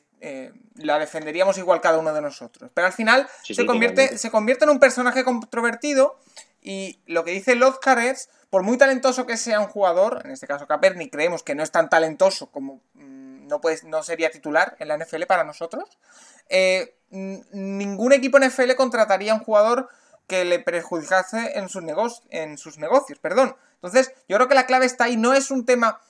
la 0.75 0.99
defenderíamos 0.99 1.57
igual 1.57 1.81
cada 1.81 1.99
uno 1.99 2.13
de 2.13 2.21
nosotros. 2.21 2.71
Pero 2.75 2.87
al 2.87 2.93
final 2.93 3.27
se, 3.43 3.65
convierte, 3.65 4.19
se 4.19 4.31
convierte 4.31 4.65
en 4.65 4.71
un 4.71 4.81
personaje 4.81 5.25
controvertido 5.25 6.19
y 6.61 7.01
lo 7.07 7.25
que 7.25 7.31
dice 7.31 7.55
Lozcar 7.55 7.99
es, 7.99 8.29
por 8.51 8.63
muy 8.63 8.77
talentoso 8.77 9.27
que 9.27 9.37
sea 9.37 9.61
un 9.61 9.69
jugador, 9.69 10.23
en 10.25 10.33
este 10.33 10.47
caso 10.47 10.67
Kaepernick, 10.67 11.13
creemos 11.13 11.43
que 11.43 11.55
no 11.55 11.63
es 11.63 11.71
tan 11.71 11.89
talentoso 11.89 12.51
como 12.51 12.81
mm, 12.95 13.18
no, 13.49 13.61
no 13.85 14.03
sería 14.03 14.31
titular 14.31 14.77
en 14.79 14.89
la 14.89 14.99
NFL 14.99 15.25
para 15.27 15.45
nosotros, 15.45 15.99
eh, 16.49 16.95
ningún 17.11 18.13
equipo 18.13 18.39
NFL 18.39 18.75
contrataría 18.77 19.33
a 19.33 19.37
un 19.37 19.41
jugador 19.41 19.89
que 20.27 20.45
le 20.45 20.59
perjudicase 20.59 21.59
en 21.59 21.69
sus, 21.69 21.83
negocios, 21.83 22.27
en 22.31 22.59
sus 22.59 22.79
negocios. 22.79 23.19
Perdón. 23.19 23.57
Entonces, 23.77 24.13
yo 24.29 24.37
creo 24.37 24.49
que 24.49 24.55
la 24.55 24.67
clave 24.67 24.87
está 24.87 25.05
ahí. 25.05 25.17
No 25.17 25.33
es 25.33 25.51
un 25.51 25.65
tema 25.65 26.01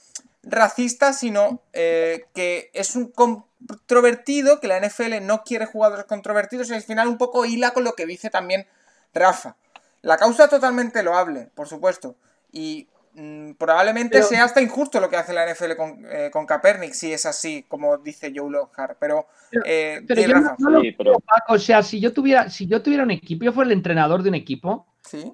racista, 0.43 1.13
sino 1.13 1.63
eh, 1.73 2.27
que 2.35 2.71
es 2.75 2.97
un 2.97 3.11
controvertido, 3.11 4.61
que 4.61 4.69
la 4.69 4.81
NFL 4.81 5.23
no 5.23 5.45
quiere 5.45 5.67
jugadores 5.67 6.07
controvertidos 6.07 6.71
y 6.71 6.75
al 6.75 6.83
final 6.83 7.09
un 7.09 7.19
poco 7.19 7.45
hila 7.45 7.73
con 7.73 7.85
lo 7.85 7.95
que 7.95 8.07
dice 8.07 8.29
también 8.29 8.67
Rafa. 9.15 9.57
La 10.03 10.17
causa 10.17 10.49
totalmente 10.49 11.03
loable, 11.03 11.51
por 11.55 11.69
supuesto. 11.69 12.17
Y 12.51 12.89
mm, 13.19 13.53
probablemente 13.53 14.23
sea 14.23 14.45
hasta 14.45 14.63
injusto 14.63 15.01
lo 15.01 15.11
que 15.11 15.17
hace 15.17 15.33
la 15.33 15.53
NFL 15.53 15.77
con, 15.77 16.07
eh, 16.11 16.31
con 16.33 16.47
Kaepernick, 16.47 16.93
si 16.93 17.13
es 17.13 17.27
así, 17.27 17.65
como 17.69 17.99
dice 17.99 18.33
Joe 18.35 18.51
Lockhart. 18.51 18.97
Pero, 18.99 19.27
eh, 19.65 20.01
o 21.49 21.59
sea, 21.59 21.83
si 21.83 22.01
yo 22.01 22.13
tuviera, 22.13 22.49
si 22.49 22.67
yo 22.67 22.83
tuviera 22.83 23.03
un 23.03 23.11
equipo, 23.11 23.45
yo 23.45 23.53
fuera 23.53 23.71
el 23.71 23.77
entrenador 23.77 24.23
de 24.23 24.29
un 24.29 24.35
equipo, 24.35 24.87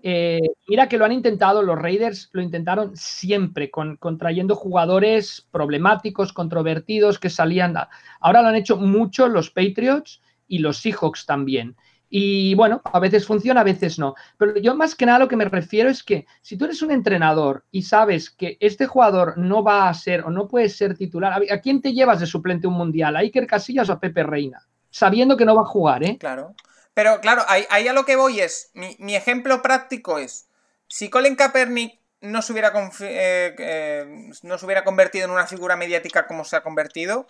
eh, 0.02 0.40
mira 0.68 0.88
que 0.88 0.98
lo 0.98 1.04
han 1.04 1.12
intentado, 1.12 1.62
los 1.62 1.78
Raiders 1.78 2.30
lo 2.32 2.42
intentaron 2.42 2.96
siempre, 2.96 3.70
con, 3.70 3.98
trayendo 4.18 4.54
jugadores 4.54 5.46
problemáticos, 5.50 6.32
controvertidos, 6.32 7.18
que 7.18 7.30
salían. 7.30 7.76
Ahora 8.20 8.42
lo 8.42 8.48
han 8.48 8.56
hecho 8.56 8.76
mucho 8.76 9.28
los 9.28 9.50
Patriots 9.50 10.20
y 10.46 10.58
los 10.58 10.78
Seahawks 10.78 11.26
también. 11.26 11.76
Y 12.16 12.54
bueno, 12.54 12.80
a 12.84 13.00
veces 13.00 13.26
funciona, 13.26 13.62
a 13.62 13.64
veces 13.64 13.98
no. 13.98 14.14
Pero 14.38 14.56
yo 14.58 14.76
más 14.76 14.94
que 14.94 15.04
nada 15.04 15.18
lo 15.18 15.26
que 15.26 15.34
me 15.34 15.46
refiero 15.46 15.90
es 15.90 16.04
que 16.04 16.28
si 16.42 16.56
tú 16.56 16.66
eres 16.66 16.80
un 16.80 16.92
entrenador 16.92 17.64
y 17.72 17.82
sabes 17.82 18.30
que 18.30 18.56
este 18.60 18.86
jugador 18.86 19.36
no 19.36 19.64
va 19.64 19.88
a 19.88 19.94
ser 19.94 20.20
o 20.20 20.30
no 20.30 20.46
puede 20.46 20.68
ser 20.68 20.96
titular, 20.96 21.42
¿a 21.50 21.60
quién 21.60 21.82
te 21.82 21.92
llevas 21.92 22.20
de 22.20 22.26
suplente 22.26 22.68
un 22.68 22.74
mundial? 22.74 23.16
¿A 23.16 23.18
Iker 23.18 23.48
Casillas 23.48 23.88
o 23.88 23.94
a 23.94 23.98
Pepe 23.98 24.22
Reina? 24.22 24.64
Sabiendo 24.90 25.36
que 25.36 25.44
no 25.44 25.56
va 25.56 25.62
a 25.62 25.66
jugar, 25.66 26.04
¿eh? 26.04 26.16
Claro. 26.20 26.54
Pero 26.94 27.20
claro, 27.20 27.42
ahí, 27.48 27.88
a 27.88 27.92
lo 27.92 28.04
que 28.04 28.14
voy 28.14 28.38
es, 28.38 28.70
mi, 28.74 29.16
ejemplo 29.16 29.60
práctico 29.60 30.20
es, 30.20 30.46
si 30.86 31.10
Colin 31.10 31.34
Kaepernick 31.34 31.98
no 32.20 32.42
se 32.42 32.52
hubiera, 32.52 32.72
eh, 33.00 33.56
eh, 33.58 34.30
no 34.44 34.56
se 34.56 34.66
hubiera 34.66 34.84
convertido 34.84 35.24
en 35.24 35.32
una 35.32 35.48
figura 35.48 35.74
mediática 35.74 36.28
como 36.28 36.44
se 36.44 36.54
ha 36.54 36.62
convertido, 36.62 37.26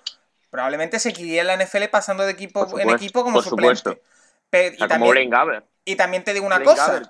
probablemente 0.50 0.98
seguiría 0.98 1.40
en 1.40 1.46
la 1.46 1.56
NFL 1.56 1.84
pasando 1.90 2.24
de 2.24 2.32
equipo 2.32 2.78
en 2.78 2.90
equipo 2.90 3.24
como 3.24 3.40
suplente. 3.40 4.02
Y, 4.76 4.88
también, 4.88 5.34
y 5.84 5.96
también 5.96 6.24
te 6.24 6.32
digo 6.32 6.46
una 6.46 6.62
cosa. 6.62 7.02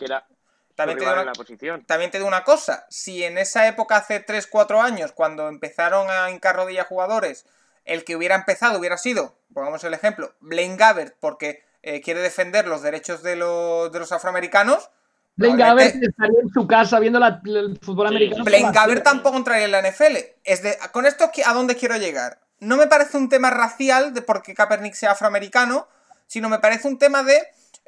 también, 0.75 0.99
te 0.99 1.05
digo 1.05 1.75
una, 1.75 1.83
también 1.87 2.11
te 2.11 2.19
digo 2.19 2.29
una 2.29 2.45
cosa. 2.45 2.87
Si 2.89 3.25
en 3.25 3.39
esa 3.39 3.67
época, 3.69 3.97
hace 3.97 4.25
3-4 4.25 4.83
años, 4.83 5.13
cuando 5.13 5.49
empezaron 5.49 6.09
a 6.11 6.31
hincar 6.31 6.57
rodilla 6.57 6.85
jugadores, 6.85 7.47
el 7.85 8.05
que 8.05 8.17
hubiera 8.17 8.35
empezado 8.35 8.79
hubiera 8.79 8.97
sido, 8.97 9.37
pongamos 9.53 9.85
el 9.85 9.95
ejemplo, 9.95 10.33
Blaine 10.41 10.77
Gabbert, 10.77 11.17
porque 11.21 11.63
eh, 11.83 12.01
quiere 12.01 12.21
defender 12.21 12.67
los 12.67 12.83
derechos 12.83 13.23
de 13.23 13.37
los, 13.37 13.93
de 13.93 13.99
los 13.99 14.11
afroamericanos. 14.11 14.91
Blaine 15.37 15.59
Gabbert 15.59 15.97
estaría 16.03 16.41
en 16.41 16.49
su 16.49 16.67
casa 16.67 16.99
viendo 17.01 17.19
el 17.19 17.79
fútbol 17.83 18.07
americano. 18.07 18.45
Blaine 18.45 18.73
Gabbert 18.73 19.03
tampoco 19.03 19.37
entraría 19.37 19.67
en 19.67 19.73
la 19.73 19.83
NFL. 19.83 20.17
Es 20.45 20.63
de, 20.63 20.77
con 20.93 21.07
esto, 21.07 21.31
¿a 21.45 21.53
dónde 21.53 21.77
quiero 21.77 21.97
llegar? 21.97 22.39
No 22.61 22.77
me 22.77 22.87
parece 22.87 23.17
un 23.17 23.29
tema 23.29 23.51
racial 23.51 24.15
de 24.15 24.23
porque 24.23 24.55
Kaepernick 24.55 24.95
sea 24.95 25.11
afroamericano, 25.11 25.89
sino 26.27 26.49
me 26.49 26.59
parece 26.59 26.89
un 26.89 26.99
tema 26.99 27.23
de 27.23 27.41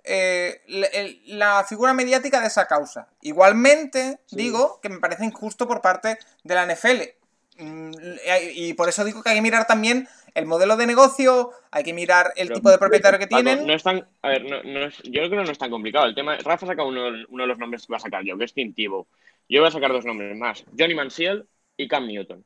eh, 0.05 0.61
la, 1.27 1.65
figura 1.65 1.93
mediática 1.93 2.41
de 2.41 2.47
esa 2.47 2.67
causa. 2.67 3.09
Igualmente, 3.23 4.21
digo 4.31 4.81
que 4.81 4.89
me 4.89 4.99
parece 4.99 5.25
injusto 5.25 5.67
por 5.67 5.81
parte 5.81 6.19
de 6.45 6.55
la 6.55 6.65
NFL. 6.67 7.03
Mm, 7.59 7.91
y 8.55 8.75
por 8.75 8.89
eso 8.89 9.05
digo 9.05 9.23
que 9.23 9.31
hay 9.31 9.37
que 9.37 9.43
mirar 9.43 9.67
también 9.67 10.07
el 10.35 10.47
modelo 10.47 10.77
de 10.77 10.87
negocio, 10.87 11.51
hay 11.71 11.83
que 11.83 11.95
mirar 11.95 12.33
el 12.37 12.53
tipo 12.53 12.71
de 12.71 12.79
propietario 12.79 13.19
que 13.19 13.27
tienen. 13.27 13.67
No 13.67 13.73
es 13.73 13.83
tan, 13.83 14.07
a 14.23 14.29
ver, 14.29 14.45
no, 14.45 14.81
es, 14.85 14.99
yo 15.05 15.13
creo 15.13 15.31
que 15.31 15.37
no 15.37 15.43
es 15.43 15.59
tan 15.59 15.71
complicado. 15.71 16.07
El 16.07 16.15
tema, 16.15 16.37
Rafa 16.37 16.67
saca 16.67 16.85
uno, 16.85 17.09
uno 17.29 17.43
de 17.43 17.49
los 17.49 17.59
nombres 17.59 17.87
que 17.87 17.93
va 17.93 17.97
a 17.97 18.01
sacar 18.01 18.23
yo, 18.23 18.37
que 18.39 18.45
es 18.45 18.53
Tintivo. 18.53 19.09
Yo 19.49 19.61
voy 19.61 19.69
a 19.69 19.73
sacar 19.73 19.93
dos 19.93 20.05
nombres 20.05 20.37
más, 20.37 20.65
Johnny 20.79 20.95
Manziel 20.95 21.49
y 21.77 21.89
Cam 21.89 22.07
Newton. 22.07 22.45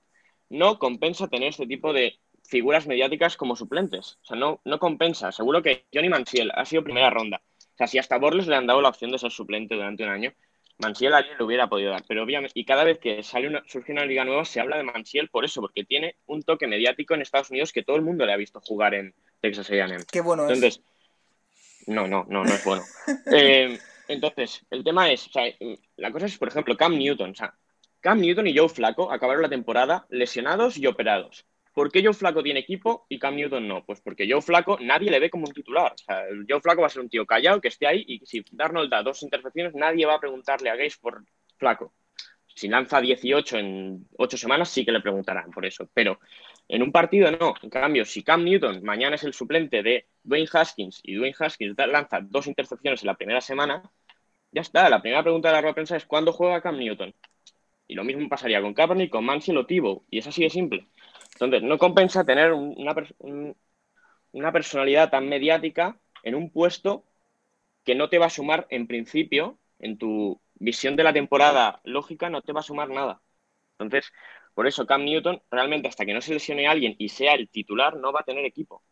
No 0.48 0.78
compensa 0.78 1.28
tener 1.28 1.48
este 1.48 1.66
tipo 1.66 1.92
de 1.92 2.18
figuras 2.50 2.86
mediáticas 2.86 3.36
como 3.36 3.54
suplentes. 3.54 4.18
O 4.22 4.26
sea, 4.26 4.36
no, 4.36 4.60
no 4.64 4.78
compensa. 4.80 5.30
Seguro 5.30 5.62
que 5.62 5.86
Johnny 5.94 6.08
Manziel 6.08 6.50
ha 6.54 6.64
sido 6.64 6.82
primera 6.82 7.08
ronda. 7.08 7.40
O 7.58 7.76
sea, 7.76 7.86
si 7.86 7.98
hasta 7.98 8.18
Borles 8.18 8.48
le 8.48 8.56
han 8.56 8.66
dado 8.66 8.82
la 8.82 8.88
opción 8.88 9.12
de 9.12 9.18
ser 9.18 9.30
suplente 9.30 9.76
durante 9.76 10.02
un 10.02 10.10
año, 10.10 10.32
Mansiel 10.78 11.14
alguien 11.14 11.38
lo 11.38 11.46
hubiera 11.46 11.68
podido 11.68 11.92
dar, 11.92 12.02
pero 12.08 12.24
obviamente, 12.24 12.58
y 12.58 12.64
cada 12.64 12.84
vez 12.84 12.98
que 12.98 13.22
sale 13.22 13.46
una, 13.46 13.62
surge 13.66 13.92
una 13.92 14.04
liga 14.04 14.24
nueva 14.24 14.44
se 14.44 14.60
habla 14.60 14.78
de 14.78 14.82
Mansiel 14.82 15.28
por 15.28 15.44
eso, 15.44 15.60
porque 15.60 15.84
tiene 15.84 16.16
un 16.26 16.42
toque 16.42 16.66
mediático 16.66 17.14
en 17.14 17.22
Estados 17.22 17.50
Unidos 17.50 17.72
que 17.72 17.82
todo 17.82 17.96
el 17.96 18.02
mundo 18.02 18.26
le 18.26 18.32
ha 18.32 18.36
visto 18.36 18.60
jugar 18.60 18.94
en 18.94 19.14
Texas 19.40 19.70
A&M. 19.70 19.98
Qué 20.10 20.20
bueno 20.20 20.42
entonces, 20.42 20.82
No, 21.86 22.08
no, 22.08 22.26
no, 22.28 22.44
no 22.44 22.52
es 22.52 22.64
bueno. 22.64 22.82
Eh, 23.32 23.78
entonces, 24.08 24.66
el 24.70 24.82
tema 24.82 25.10
es, 25.12 25.28
o 25.28 25.30
sea, 25.30 25.44
la 25.96 26.10
cosa 26.10 26.26
es, 26.26 26.36
por 26.36 26.48
ejemplo, 26.48 26.76
Cam 26.76 26.98
Newton, 26.98 27.30
o 27.30 27.34
sea, 27.34 27.54
Cam 28.00 28.20
Newton 28.20 28.46
y 28.46 28.56
Joe 28.56 28.68
Flaco 28.68 29.12
acabaron 29.12 29.42
la 29.42 29.48
temporada 29.48 30.06
lesionados 30.08 30.78
y 30.78 30.86
operados. 30.86 31.46
¿Por 31.72 31.90
qué 31.90 32.02
Joe 32.04 32.14
Flaco 32.14 32.42
tiene 32.42 32.60
equipo 32.60 33.06
y 33.08 33.18
Cam 33.18 33.36
Newton 33.36 33.66
no? 33.68 33.84
Pues 33.84 34.00
porque 34.00 34.28
Joe 34.30 34.42
Flaco 34.42 34.78
nadie 34.80 35.10
le 35.10 35.20
ve 35.20 35.30
como 35.30 35.46
un 35.46 35.52
titular. 35.52 35.92
O 35.92 35.98
sea, 35.98 36.24
Joe 36.48 36.60
Flaco 36.60 36.80
va 36.80 36.88
a 36.88 36.90
ser 36.90 37.02
un 37.02 37.08
tío 37.08 37.24
callado 37.26 37.60
que 37.60 37.68
esté 37.68 37.86
ahí 37.86 38.04
y 38.06 38.26
si 38.26 38.44
Darnold 38.50 38.90
da 38.90 39.02
dos 39.02 39.22
intercepciones, 39.22 39.74
nadie 39.74 40.06
va 40.06 40.14
a 40.14 40.20
preguntarle 40.20 40.70
a 40.70 40.76
Gates 40.76 40.98
por 40.98 41.24
Flaco. 41.58 41.94
Si 42.54 42.68
lanza 42.68 43.00
18 43.00 43.58
en 43.58 44.08
8 44.18 44.36
semanas, 44.36 44.68
sí 44.68 44.84
que 44.84 44.92
le 44.92 45.00
preguntarán 45.00 45.50
por 45.50 45.64
eso. 45.64 45.88
Pero 45.94 46.18
en 46.68 46.82
un 46.82 46.92
partido 46.92 47.30
no. 47.30 47.54
En 47.62 47.70
cambio, 47.70 48.04
si 48.04 48.22
Cam 48.22 48.44
Newton 48.44 48.82
mañana 48.82 49.14
es 49.14 49.24
el 49.24 49.32
suplente 49.32 49.82
de 49.82 50.08
Dwayne 50.22 50.48
Haskins 50.52 51.00
y 51.02 51.14
Dwayne 51.14 51.36
Haskins 51.38 51.76
lanza 51.78 52.20
dos 52.20 52.46
intercepciones 52.46 53.02
en 53.02 53.06
la 53.06 53.14
primera 53.14 53.40
semana, 53.40 53.90
ya 54.52 54.62
está. 54.62 54.88
La 54.88 55.00
primera 55.00 55.22
pregunta 55.22 55.48
de 55.48 55.54
la 55.54 55.60
rueda 55.60 55.74
prensa 55.74 55.96
es 55.96 56.06
¿cuándo 56.06 56.32
juega 56.32 56.60
Cam 56.60 56.76
Newton? 56.78 57.14
Y 57.86 57.94
lo 57.94 58.04
mismo 58.04 58.28
pasaría 58.28 58.60
con 58.62 58.74
Kaepernick, 58.74 59.10
con 59.10 59.24
Mansell 59.24 59.56
o 59.56 59.66
Tibo. 59.66 60.04
Y 60.10 60.18
es 60.18 60.26
así 60.26 60.42
de 60.42 60.50
simple. 60.50 60.86
Entonces, 61.40 61.68
no 61.68 61.78
compensa 61.78 62.24
tener 62.24 62.52
una, 62.52 62.94
una 64.32 64.52
personalidad 64.52 65.10
tan 65.10 65.28
mediática 65.28 65.98
en 66.22 66.34
un 66.34 66.50
puesto 66.50 67.04
que 67.84 67.94
no 67.94 68.08
te 68.08 68.18
va 68.18 68.26
a 68.26 68.30
sumar 68.30 68.66
en 68.70 68.86
principio, 68.86 69.58
en 69.78 69.98
tu 69.98 70.40
visión 70.54 70.96
de 70.96 71.04
la 71.04 71.12
temporada 71.12 71.80
lógica, 71.84 72.30
no 72.30 72.42
te 72.42 72.52
va 72.52 72.60
a 72.60 72.62
sumar 72.64 72.90
nada. 72.90 73.22
Entonces, 73.78 74.12
por 74.54 74.66
eso 74.66 74.86
Cam 74.86 75.04
Newton 75.04 75.42
realmente 75.50 75.88
hasta 75.88 76.04
que 76.06 76.14
no 76.14 76.20
se 76.20 76.34
lesione 76.34 76.66
alguien 76.68 76.94
y 76.98 77.08
sea 77.08 77.34
el 77.34 77.48
titular, 77.48 77.96
no 77.96 78.12
va 78.12 78.20
a 78.20 78.24
tener 78.24 78.44
equipo. 78.44 78.82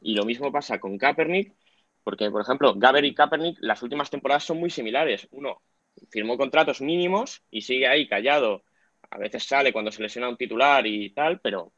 Y 0.00 0.14
lo 0.16 0.24
mismo 0.24 0.52
pasa 0.52 0.80
con 0.80 0.98
Kaepernick, 0.98 1.54
porque, 2.02 2.30
por 2.30 2.42
ejemplo, 2.42 2.74
Gaber 2.74 3.04
y 3.04 3.14
Kaepernick 3.14 3.58
las 3.60 3.82
últimas 3.82 4.10
temporadas 4.10 4.44
son 4.44 4.58
muy 4.58 4.70
similares. 4.70 5.28
Uno 5.30 5.62
firmó 6.10 6.36
contratos 6.36 6.80
mínimos 6.80 7.42
y 7.50 7.62
sigue 7.62 7.86
ahí 7.88 8.08
callado. 8.08 8.64
A 9.10 9.18
veces 9.18 9.44
sale 9.44 9.72
cuando 9.72 9.92
se 9.92 10.02
lesiona 10.02 10.28
un 10.28 10.36
titular 10.36 10.86
y 10.86 11.10
tal, 11.14 11.40
pero 11.40 11.72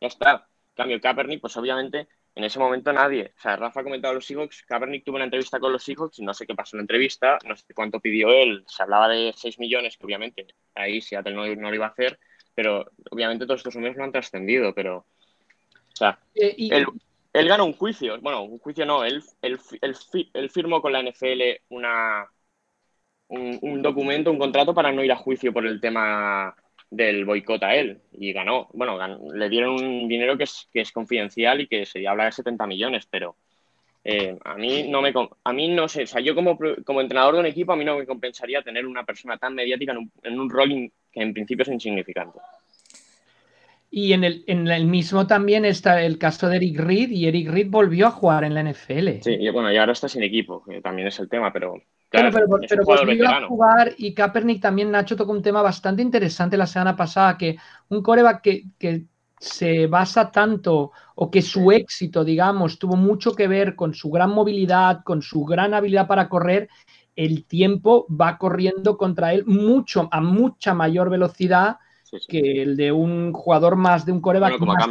ya 0.00 0.08
está. 0.08 0.48
cambio, 0.74 1.00
Kaepernick, 1.00 1.40
pues 1.40 1.56
obviamente 1.56 2.08
en 2.38 2.44
ese 2.44 2.60
momento 2.60 2.92
nadie. 2.92 3.32
O 3.36 3.40
sea, 3.40 3.56
Rafa 3.56 3.80
ha 3.80 3.82
comentado 3.82 4.14
los 4.14 4.24
Seahawks, 4.24 4.62
Kaepernick 4.62 5.04
tuvo 5.04 5.16
una 5.16 5.24
entrevista 5.24 5.58
con 5.58 5.72
los 5.72 5.82
Seahawks, 5.82 6.20
no 6.20 6.32
sé 6.32 6.46
qué 6.46 6.54
pasó 6.54 6.76
en 6.76 6.78
la 6.78 6.82
entrevista, 6.82 7.36
no 7.44 7.56
sé 7.56 7.74
cuánto 7.74 7.98
pidió 7.98 8.30
él, 8.30 8.64
se 8.68 8.84
hablaba 8.84 9.08
de 9.08 9.32
6 9.36 9.58
millones, 9.58 9.96
que 9.96 10.06
obviamente 10.06 10.46
ahí 10.76 11.00
Seattle 11.00 11.34
no, 11.34 11.46
no 11.56 11.68
lo 11.68 11.74
iba 11.74 11.86
a 11.86 11.90
hacer, 11.90 12.18
pero 12.54 12.92
obviamente 13.10 13.44
todos 13.44 13.58
estos 13.58 13.74
números 13.74 13.96
no 13.96 14.04
han 14.04 14.12
trascendido, 14.12 14.72
pero... 14.72 14.98
O 14.98 15.96
sea, 15.98 16.20
eh, 16.36 16.54
él, 16.56 16.86
él, 17.32 17.48
ganó 17.48 17.64
un 17.64 17.72
juicio, 17.72 18.20
bueno, 18.20 18.42
un 18.42 18.58
juicio 18.60 18.86
no, 18.86 19.04
él, 19.04 19.20
él, 19.42 19.58
él, 20.32 20.50
firmó 20.50 20.80
con 20.80 20.92
la 20.92 21.02
NFL 21.02 21.60
una, 21.70 22.24
un, 23.26 23.58
un 23.62 23.82
documento, 23.82 24.30
un 24.30 24.38
contrato 24.38 24.72
para 24.72 24.92
no 24.92 25.02
ir 25.02 25.10
a 25.10 25.16
juicio 25.16 25.52
por 25.52 25.66
el 25.66 25.80
tema 25.80 26.54
del 26.90 27.24
boicot 27.24 27.62
a 27.62 27.74
él 27.74 28.00
y 28.12 28.32
ganó. 28.32 28.68
Bueno, 28.72 28.98
le 29.34 29.48
dieron 29.48 29.74
un 29.74 30.08
dinero 30.08 30.36
que 30.36 30.44
es, 30.44 30.68
que 30.72 30.80
es 30.80 30.92
confidencial 30.92 31.60
y 31.60 31.66
que 31.66 31.84
se 31.86 32.06
habla 32.06 32.26
de 32.26 32.32
70 32.32 32.66
millones, 32.66 33.06
pero 33.10 33.36
eh, 34.04 34.38
a 34.44 34.54
mí 34.54 34.88
no 34.88 35.02
me 35.02 35.12
a 35.44 35.52
mí 35.52 35.68
no 35.68 35.88
sé, 35.88 36.04
o 36.04 36.06
sea, 36.06 36.20
yo 36.20 36.34
como, 36.34 36.58
como 36.84 37.00
entrenador 37.00 37.34
de 37.34 37.40
un 37.40 37.46
equipo 37.46 37.72
a 37.72 37.76
mí 37.76 37.84
no 37.84 37.98
me 37.98 38.06
compensaría 38.06 38.62
tener 38.62 38.86
una 38.86 39.04
persona 39.04 39.36
tan 39.36 39.54
mediática 39.54 39.92
en 39.92 39.98
un, 39.98 40.12
en 40.22 40.40
un 40.40 40.48
rol 40.48 40.90
que 41.12 41.20
en 41.20 41.34
principio 41.34 41.62
es 41.62 41.68
insignificante. 41.68 42.38
Y 43.90 44.12
en 44.12 44.22
el, 44.24 44.44
en 44.46 44.66
el 44.68 44.84
mismo 44.84 45.26
también 45.26 45.64
está 45.64 46.02
el 46.02 46.18
caso 46.18 46.48
de 46.48 46.56
Eric 46.56 46.78
Reed 46.78 47.10
y 47.10 47.26
Eric 47.26 47.48
Reed 47.48 47.68
volvió 47.70 48.06
a 48.06 48.10
jugar 48.10 48.44
en 48.44 48.54
la 48.54 48.62
NFL. 48.62 49.22
Sí, 49.22 49.36
y 49.38 49.48
bueno, 49.48 49.72
y 49.72 49.76
ahora 49.78 49.92
está 49.92 50.08
sin 50.08 50.22
equipo, 50.22 50.62
que 50.62 50.82
también 50.82 51.08
es 51.08 51.18
el 51.18 51.28
tema, 51.28 51.52
pero 51.52 51.82
pero, 52.10 52.30
pero 52.68 52.84
volvió 52.84 53.28
a 53.28 53.46
jugar 53.46 53.94
y 53.98 54.14
Kaepernick 54.14 54.62
también, 54.62 54.90
Nacho, 54.90 55.16
tocó 55.16 55.32
un 55.32 55.42
tema 55.42 55.60
bastante 55.60 56.00
interesante 56.00 56.56
la 56.56 56.66
semana 56.66 56.96
pasada, 56.96 57.36
que 57.36 57.56
un 57.88 58.02
coreback 58.02 58.42
que, 58.78 59.04
se 59.40 59.86
basa 59.86 60.32
tanto 60.32 60.90
o 61.14 61.30
que 61.30 61.42
su 61.42 61.70
éxito, 61.70 62.24
digamos, 62.24 62.76
tuvo 62.76 62.96
mucho 62.96 63.36
que 63.36 63.46
ver 63.46 63.76
con 63.76 63.94
su 63.94 64.10
gran 64.10 64.30
movilidad, 64.30 65.04
con 65.04 65.22
su 65.22 65.44
gran 65.44 65.74
habilidad 65.74 66.08
para 66.08 66.28
correr, 66.28 66.68
el 67.14 67.44
tiempo 67.44 68.04
va 68.10 68.36
corriendo 68.36 68.96
contra 68.96 69.32
él 69.32 69.44
mucho, 69.46 70.08
a 70.10 70.20
mucha 70.20 70.74
mayor 70.74 71.08
velocidad 71.08 71.76
que 72.26 72.62
el 72.62 72.76
de 72.76 72.90
un 72.90 73.32
jugador 73.32 73.76
más 73.76 74.04
de 74.04 74.10
un 74.10 74.20
coreback 74.20 74.58
más 74.58 74.88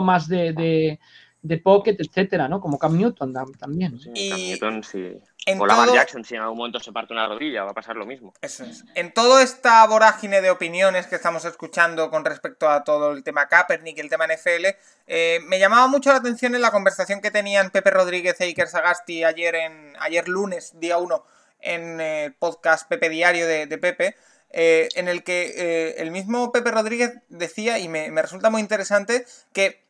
más 0.00 0.28
de, 0.28 0.98
de, 1.42 1.58
pocket, 1.58 1.96
etcétera, 1.98 2.46
¿no? 2.46 2.60
Como 2.60 2.78
Cam 2.78 2.96
Newton 2.96 3.34
también. 3.58 3.98
Sí, 3.98 4.28
Cam 4.30 4.38
Newton 4.38 4.84
sí 4.84 5.18
o 5.58 5.66
Lamar 5.66 5.92
Jackson, 5.92 6.24
si 6.24 6.34
en 6.34 6.42
algún 6.42 6.58
momento 6.58 6.78
se 6.78 6.92
parte 6.92 7.12
una 7.12 7.26
rodilla, 7.26 7.64
va 7.64 7.70
a 7.70 7.74
pasar 7.74 7.96
lo 7.96 8.06
mismo. 8.06 8.32
Eso 8.40 8.64
es. 8.64 8.84
En 8.94 9.12
toda 9.12 9.42
esta 9.42 9.84
vorágine 9.86 10.40
de 10.40 10.50
opiniones 10.50 11.06
que 11.06 11.16
estamos 11.16 11.44
escuchando 11.44 12.10
con 12.10 12.24
respecto 12.24 12.68
a 12.68 12.84
todo 12.84 13.12
el 13.12 13.24
tema 13.24 13.48
Kaepernick 13.48 13.96
y 13.96 14.00
el 14.00 14.08
tema 14.08 14.26
NFL, 14.26 14.66
eh, 15.06 15.40
me 15.46 15.58
llamaba 15.58 15.86
mucho 15.88 16.10
la 16.10 16.16
atención 16.16 16.54
en 16.54 16.62
la 16.62 16.70
conversación 16.70 17.20
que 17.20 17.30
tenían 17.30 17.70
Pepe 17.70 17.90
Rodríguez 17.90 18.40
e 18.40 18.44
Iker 18.44 18.68
Sagasti 18.68 19.24
ayer, 19.24 19.54
en, 19.56 19.94
ayer 20.00 20.28
lunes, 20.28 20.78
día 20.78 20.98
1, 20.98 21.24
en 21.60 22.00
el 22.00 22.34
podcast 22.34 22.88
Pepe 22.88 23.08
Diario 23.08 23.46
de, 23.46 23.66
Pepe, 23.78 24.16
eh, 24.50 24.88
en 24.94 25.08
el 25.08 25.24
que 25.24 25.52
eh, 25.56 25.94
el 25.98 26.10
mismo 26.10 26.52
Pepe 26.52 26.70
Rodríguez 26.70 27.14
decía, 27.28 27.78
y 27.78 27.88
me, 27.88 28.10
me 28.10 28.22
resulta 28.22 28.50
muy 28.50 28.60
interesante, 28.60 29.26
que 29.52 29.81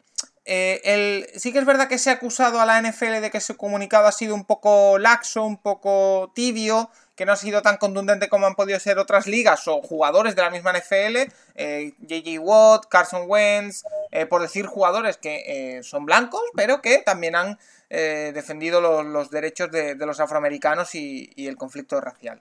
eh, 0.45 0.81
el, 0.85 1.41
sí 1.41 1.53
que 1.53 1.61
es 1.61 1.65
verdad 1.65 1.89
que 1.89 1.99
se 1.99 2.11
ha 2.11 2.15
acusado 2.15 2.61
a 2.61 2.67
la 2.67 2.81
NFL 2.81 3.21
de 3.21 3.31
que 3.31 3.41
su 3.41 3.57
comunicado 3.57 4.07
ha 4.07 4.13
sido 4.13 4.35
un 4.35 4.45
poco 4.45 4.99
laxo, 4.99 5.45
un 5.45 5.57
poco 5.57 6.33
tibio, 6.35 6.91
que 7.15 7.27
no 7.27 7.33
ha 7.33 7.37
sido 7.37 7.63
tan 7.63 7.77
contundente 7.77 8.29
como 8.29 8.47
han 8.47 8.57
podido 8.57 8.81
ser 8.81 8.99
otras 8.99 9.27
ligas 9.27 9.69
o 9.69 9.81
jugadores 9.83 10.35
de 10.35 10.43
la 10.43 10.51
misma 10.51 10.73
NFL, 10.73 11.31
JJ 11.55 12.35
eh, 12.35 12.39
Watt, 12.41 12.87
Carson 12.89 13.25
Wentz, 13.29 13.85
eh, 14.11 14.27
por 14.27 14.43
decir 14.43 14.67
jugadores 14.67 15.17
que 15.19 15.81
son 15.85 16.07
blancos, 16.07 16.43
pero 16.57 16.81
que 16.81 16.99
también 16.99 17.37
han 17.37 17.59
defendido 17.91 18.81
los, 18.81 19.31
derechos 19.31 19.71
de, 19.71 19.95
los 19.95 20.19
afroamericanos 20.19 20.95
y, 20.95 21.31
el 21.37 21.57
conflicto 21.57 22.01
racial. 22.01 22.41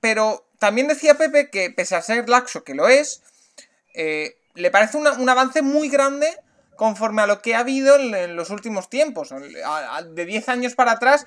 pero 0.00 0.46
también 0.58 0.88
decía 0.88 1.16
Pepe 1.16 1.50
que 1.50 1.70
pese 1.70 1.94
a 1.94 2.02
ser 2.02 2.26
laxo, 2.26 2.64
que 2.64 2.74
lo 2.74 2.88
es, 2.88 3.22
le 3.94 4.70
parece 4.72 4.96
un 4.96 5.28
avance 5.28 5.60
muy 5.60 5.90
grande 5.90 6.34
conforme 6.76 7.22
a 7.22 7.26
lo 7.26 7.42
que 7.42 7.54
ha 7.54 7.60
habido 7.60 7.96
en, 7.96 8.36
los 8.36 8.50
últimos 8.50 8.88
tiempos. 8.88 9.30
De 9.30 10.24
10 10.24 10.48
años 10.48 10.74
para 10.74 10.92
atrás 10.92 11.26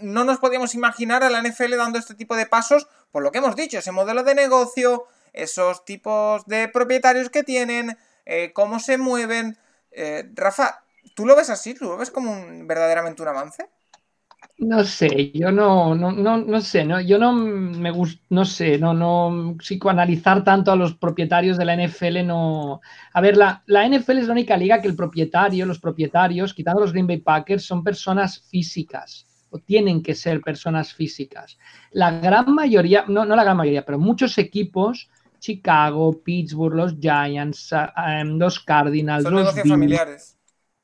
no 0.00 0.24
nos 0.24 0.38
podíamos 0.38 0.74
imaginar 0.74 1.22
a 1.22 1.30
la 1.30 1.42
NFL 1.42 1.76
dando 1.76 1.98
este 1.98 2.14
tipo 2.14 2.34
de 2.34 2.46
pasos 2.46 2.88
por 3.12 3.22
lo 3.22 3.30
que 3.30 3.38
hemos 3.38 3.56
dicho, 3.56 3.78
ese 3.78 3.92
modelo 3.92 4.24
de 4.24 4.34
negocio, 4.34 5.06
esos 5.32 5.84
tipos 5.84 6.44
de 6.46 6.68
propietarios 6.68 7.30
que 7.30 7.42
tienen, 7.42 7.96
eh, 8.24 8.52
cómo 8.52 8.80
se 8.80 8.98
mueven. 8.98 9.58
Eh, 9.90 10.28
Rafa, 10.34 10.82
¿tú 11.14 11.26
lo 11.26 11.36
ves 11.36 11.50
así? 11.50 11.74
¿Tú 11.74 11.84
lo 11.84 11.96
ves 11.96 12.10
como 12.10 12.32
un, 12.32 12.66
verdaderamente 12.66 13.22
un 13.22 13.28
avance? 13.28 13.68
No 14.58 14.84
sé, 14.84 15.32
yo 15.32 15.52
no, 15.52 15.94
no, 15.94 16.12
no, 16.12 16.38
no 16.38 16.60
sé, 16.62 16.82
no, 16.82 16.98
yo 16.98 17.18
no 17.18 17.34
me 17.34 17.90
gusta, 17.90 18.22
no 18.30 18.46
sé, 18.46 18.78
no, 18.78 18.94
no, 18.94 19.54
psicoanalizar 19.58 20.42
tanto 20.44 20.72
a 20.72 20.76
los 20.76 20.94
propietarios 20.94 21.58
de 21.58 21.66
la 21.66 21.74
NFL, 21.74 22.26
no. 22.26 22.80
A 23.12 23.20
ver, 23.20 23.36
la, 23.36 23.62
la 23.66 23.84
NFL 23.86 24.18
es 24.18 24.26
la 24.28 24.32
única 24.32 24.56
liga 24.56 24.80
que 24.80 24.88
el 24.88 24.96
propietario, 24.96 25.66
los 25.66 25.78
propietarios, 25.78 26.54
quitando 26.54 26.80
los 26.80 26.92
Green 26.92 27.06
Bay 27.06 27.18
Packers, 27.18 27.66
son 27.66 27.84
personas 27.84 28.40
físicas 28.48 29.26
o 29.50 29.58
tienen 29.58 30.02
que 30.02 30.14
ser 30.14 30.40
personas 30.40 30.94
físicas. 30.94 31.58
La 31.90 32.18
gran 32.18 32.54
mayoría, 32.54 33.04
no, 33.08 33.26
no 33.26 33.36
la 33.36 33.44
gran 33.44 33.58
mayoría, 33.58 33.84
pero 33.84 33.98
muchos 33.98 34.38
equipos, 34.38 35.10
Chicago, 35.38 36.22
Pittsburgh, 36.22 36.74
los 36.74 36.94
Giants, 36.98 37.74
los 38.24 38.60
Cardinals, 38.60 39.24
son 39.24 39.34
negocios 39.34 39.68
familiares. 39.68 40.38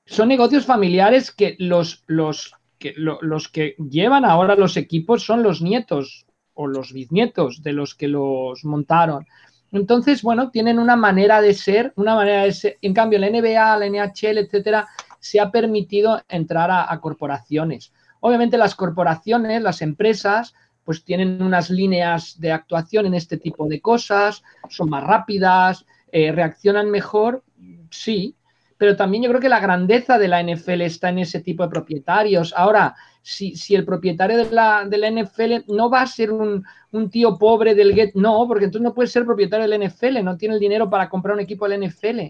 Son 0.04 0.28
negocios 0.28 0.66
familiares 0.66 1.30
que 1.30 1.56
los, 1.58 2.04
los 2.06 2.54
que 2.82 2.94
los 2.96 3.48
que 3.48 3.76
llevan 3.78 4.24
ahora 4.24 4.56
los 4.56 4.76
equipos 4.76 5.24
son 5.24 5.44
los 5.44 5.62
nietos 5.62 6.26
o 6.52 6.66
los 6.66 6.92
bisnietos 6.92 7.62
de 7.62 7.72
los 7.72 7.94
que 7.94 8.08
los 8.08 8.64
montaron. 8.64 9.24
Entonces, 9.70 10.22
bueno, 10.22 10.50
tienen 10.50 10.80
una 10.80 10.96
manera 10.96 11.40
de 11.40 11.54
ser, 11.54 11.92
una 11.94 12.16
manera 12.16 12.42
de 12.42 12.52
ser. 12.52 12.78
En 12.82 12.92
cambio, 12.92 13.20
la 13.20 13.30
NBA, 13.30 13.76
la 13.78 13.86
NHL, 13.86 14.38
etcétera, 14.38 14.88
se 15.20 15.38
ha 15.38 15.52
permitido 15.52 16.20
entrar 16.28 16.70
a, 16.72 17.00
corporaciones. 17.00 17.92
Obviamente, 18.18 18.58
las 18.58 18.74
corporaciones, 18.74 19.62
las 19.62 19.80
empresas, 19.80 20.52
pues 20.84 21.04
tienen 21.04 21.40
unas 21.40 21.70
líneas 21.70 22.40
de 22.40 22.50
actuación 22.50 23.06
en 23.06 23.14
este 23.14 23.38
tipo 23.38 23.68
de 23.68 23.80
cosas, 23.80 24.42
son 24.68 24.90
más 24.90 25.04
rápidas, 25.04 25.86
eh, 26.10 26.32
reaccionan 26.32 26.90
mejor, 26.90 27.44
sí, 27.90 28.34
pero 28.82 28.96
también 28.96 29.22
yo 29.22 29.28
creo 29.28 29.40
que 29.40 29.48
la 29.48 29.60
grandeza 29.60 30.18
de 30.18 30.26
la 30.26 30.42
NFL 30.42 30.80
está 30.80 31.10
en 31.10 31.20
ese 31.20 31.38
tipo 31.38 31.62
de 31.62 31.68
propietarios. 31.68 32.52
Ahora, 32.56 32.96
si, 33.22 33.54
el 33.76 33.84
propietario 33.84 34.36
de 34.36 34.50
la, 34.50 34.84
de 34.84 34.98
la, 34.98 35.08
NFL 35.08 35.72
no 35.72 35.88
va 35.88 36.00
a 36.00 36.06
ser 36.08 36.32
un, 36.32 36.64
tío 37.08 37.38
pobre 37.38 37.76
del 37.76 37.94
get, 37.94 38.14
no, 38.14 38.44
porque 38.48 38.64
entonces 38.64 38.82
no 38.82 38.92
puede 38.92 39.06
ser 39.06 39.24
propietario 39.24 39.68
del 39.68 39.88
NFL, 39.88 40.24
no 40.24 40.36
tiene 40.36 40.56
el 40.56 40.60
dinero 40.60 40.90
para 40.90 41.08
comprar 41.08 41.36
un 41.36 41.42
equipo 41.42 41.68
del 41.68 41.88
NFL. 41.88 42.22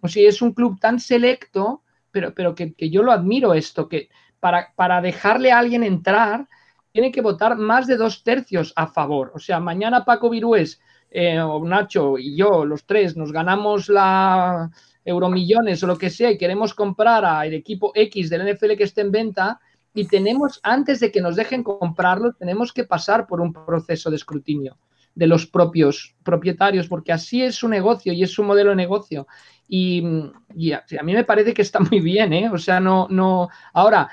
O 0.00 0.08
si 0.08 0.26
es 0.26 0.42
un 0.42 0.52
club 0.52 0.80
tan 0.80 0.98
selecto, 0.98 1.84
pero, 2.10 2.34
pero 2.34 2.56
que, 2.56 2.74
yo 2.90 3.04
lo 3.04 3.12
admiro 3.12 3.54
esto, 3.54 3.88
que 3.88 4.08
para, 4.40 4.72
para 4.74 5.00
dejarle 5.00 5.52
a 5.52 5.60
alguien 5.60 5.84
entrar, 5.84 6.48
tiene 6.90 7.12
que 7.12 7.20
votar 7.20 7.56
más 7.56 7.86
de 7.86 7.96
dos 7.96 8.24
tercios 8.24 8.72
a 8.74 8.88
favor. 8.88 9.30
O 9.32 9.38
sea, 9.38 9.60
mañana 9.60 10.04
Paco 10.04 10.28
Virués, 10.28 10.80
eh, 11.08 11.40
o 11.40 11.64
Nacho 11.64 12.18
y 12.18 12.36
yo, 12.36 12.64
los 12.64 12.84
tres, 12.84 13.16
nos 13.16 13.30
ganamos 13.30 13.88
la, 13.88 14.72
euromillones 15.10 15.82
o 15.82 15.86
lo 15.86 15.98
que 15.98 16.10
sea 16.10 16.30
y 16.30 16.38
queremos 16.38 16.74
comprar 16.74 17.24
al 17.24 17.52
equipo 17.52 17.92
X 17.94 18.30
del 18.30 18.52
NFL 18.52 18.76
que 18.76 18.84
esté 18.84 19.02
en 19.02 19.12
venta 19.12 19.60
y 19.92 20.06
tenemos, 20.06 20.60
antes 20.62 21.00
de 21.00 21.10
que 21.10 21.20
nos 21.20 21.36
dejen 21.36 21.62
comprarlo, 21.62 22.32
tenemos 22.32 22.72
que 22.72 22.84
pasar 22.84 23.26
por 23.26 23.40
un 23.40 23.52
proceso 23.52 24.08
de 24.08 24.16
escrutinio 24.16 24.78
de 25.14 25.26
los 25.26 25.46
propios 25.46 26.14
propietarios, 26.22 26.86
porque 26.86 27.12
así 27.12 27.42
es 27.42 27.56
su 27.56 27.68
negocio 27.68 28.12
y 28.12 28.22
es 28.22 28.30
su 28.30 28.44
modelo 28.44 28.70
de 28.70 28.76
negocio. 28.76 29.26
Y, 29.68 30.02
a, 30.02 31.02
mí 31.02 31.12
me 31.12 31.24
parece 31.24 31.52
que 31.52 31.62
está 31.62 31.80
muy 31.80 32.00
bien, 32.00 32.32
¿eh? 32.32 32.50
O 32.50 32.58
sea, 32.58 32.80
no, 32.80 33.06
no. 33.10 33.48
Ahora, 33.72 34.08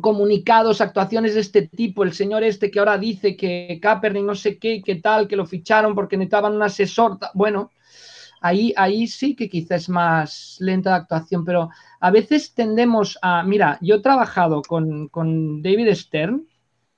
comunicados, 0.00 0.80
actuaciones 0.80 1.34
de 1.34 1.40
este 1.40 1.68
tipo, 1.68 2.02
el 2.02 2.12
señor 2.12 2.42
este 2.42 2.70
que 2.70 2.78
ahora 2.78 2.98
dice 2.98 3.36
que 3.36 3.78
Kaepernick 3.80 4.24
no 4.24 4.34
sé 4.34 4.58
qué, 4.58 4.82
qué 4.84 4.96
tal, 4.96 5.28
que 5.28 5.36
lo 5.36 5.46
ficharon 5.46 5.94
porque 5.94 6.16
necesitaban 6.16 6.54
un 6.54 6.62
asesor, 6.62 7.18
bueno, 7.34 7.70
ahí, 8.44 8.74
ahí 8.76 9.06
sí 9.06 9.34
que 9.34 9.48
quizás 9.48 9.82
es 9.82 9.88
más 9.88 10.56
lenta 10.60 10.90
la 10.90 10.96
actuación, 10.96 11.46
pero 11.46 11.70
a 11.98 12.10
veces 12.10 12.52
tendemos 12.54 13.18
a, 13.22 13.42
mira, 13.42 13.78
yo 13.80 13.96
he 13.96 14.00
trabajado 14.00 14.60
con, 14.60 15.62
David 15.62 15.94
Stern 15.94 16.46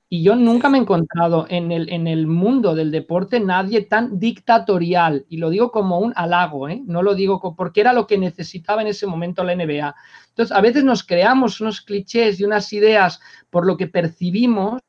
y 0.08 0.24
yo 0.24 0.34
nunca 0.34 0.68
me 0.68 0.78
he 0.78 0.80
encontrado 0.80 1.46
en 1.48 1.70
el, 1.70 1.88
en 1.88 2.08
el 2.08 2.26
mundo 2.26 2.74
del 2.74 2.90
deporte 2.90 3.38
nadie 3.38 3.82
tan 3.82 4.18
dictatorial, 4.18 5.24
y 5.28 5.36
lo 5.36 5.50
digo 5.50 5.70
como 5.70 6.00
un 6.00 6.12
halago, 6.16 6.68
¿eh? 6.68 6.82
no 6.84 7.02
lo 7.02 7.14
digo 7.14 7.54
porque 7.56 7.80
era 7.80 7.92
lo 7.92 8.08
que 8.08 8.18
necesitaba 8.18 8.82
en 8.82 8.88
ese 8.88 9.06
momento 9.06 9.44
la 9.44 9.54
NBA. 9.54 9.94
Entonces, 10.30 10.56
a 10.56 10.60
veces 10.60 10.82
nos 10.82 11.04
creamos 11.04 11.60
unos 11.60 11.80
clichés 11.80 12.40
y 12.40 12.44
unas 12.44 12.72
ideas 12.72 13.20
por 13.50 13.66
lo 13.66 13.76
que 13.76 13.86
percibimos 13.86 14.82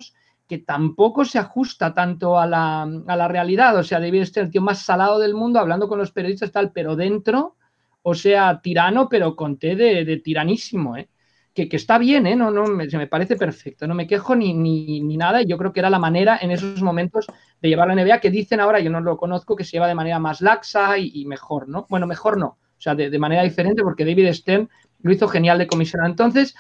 que 0.48 0.60
tampoco 0.60 1.26
se 1.26 1.40
ajusta 1.40 1.94
tanto 1.94 2.40
a 2.40 2.48
la, 2.48 2.84
a 2.84 3.16
la 3.16 3.28
realidad. 3.28 3.78
O 3.78 3.84
sea, 3.84 4.00
debe 4.00 4.26
ser 4.26 4.46
el 4.46 4.52
tío 4.52 4.62
más 4.62 4.82
salado 4.82 5.20
del 5.20 5.34
mundo 5.34 5.60
hablando 5.60 5.88
con 5.88 6.00
los 6.00 6.12
periodistas, 6.12 6.52
tal, 6.52 6.72
pero 6.72 6.96
dentro, 6.96 7.56
o 8.02 8.16
sea, 8.16 8.62
tirano, 8.62 9.10
pero 9.10 9.36
con 9.36 9.58
té 9.58 9.76
de, 9.76 10.18
tiranísimo, 10.24 10.96
¿eh? 10.96 11.10
Que, 11.54 11.68
que, 11.68 11.76
está 11.76 11.98
bien, 11.98 12.28
¿eh? 12.28 12.36
No, 12.36 12.52
no, 12.52 12.68
me, 12.68 12.88
se 12.90 12.98
me 12.98 13.08
parece 13.08 13.36
perfecto, 13.36 13.88
no 13.88 13.96
me 13.96 14.06
quejo 14.06 14.36
ni, 14.36 14.54
ni, 14.54 15.02
ni, 15.02 15.18
nada. 15.18 15.42
Yo 15.42 15.58
creo 15.58 15.74
que 15.74 15.80
era 15.80 15.90
la 15.90 16.00
manera 16.00 16.38
en 16.40 16.52
esos 16.52 16.82
momentos 16.84 17.26
de 17.62 17.68
llevar 17.68 17.88
la 17.88 17.96
NBA 17.96 18.20
que 18.22 18.30
dicen 18.30 18.60
ahora, 18.60 18.80
yo 18.80 18.92
no 18.92 19.02
lo 19.02 19.18
conozco, 19.18 19.56
que 19.56 19.64
se 19.64 19.72
lleva 19.72 19.88
de 19.88 19.96
manera 19.96 20.20
más 20.20 20.40
laxa 20.42 20.98
y, 21.00 21.26
mejor, 21.26 21.68
¿no? 21.68 21.88
Bueno, 21.90 22.06
mejor 22.06 22.38
no, 22.38 22.46
o 22.48 22.80
sea, 22.80 22.94
de, 22.96 23.10
de 23.10 23.20
manera 23.20 23.42
diferente, 23.42 23.82
porque 23.82 24.06
David 24.06 24.32
Stern 24.34 24.70
lo 25.02 25.12
hizo 25.12 25.28
genial 25.28 25.58
de 25.58 25.68
comisionado. 25.68 26.10
Entonces, 26.10 26.56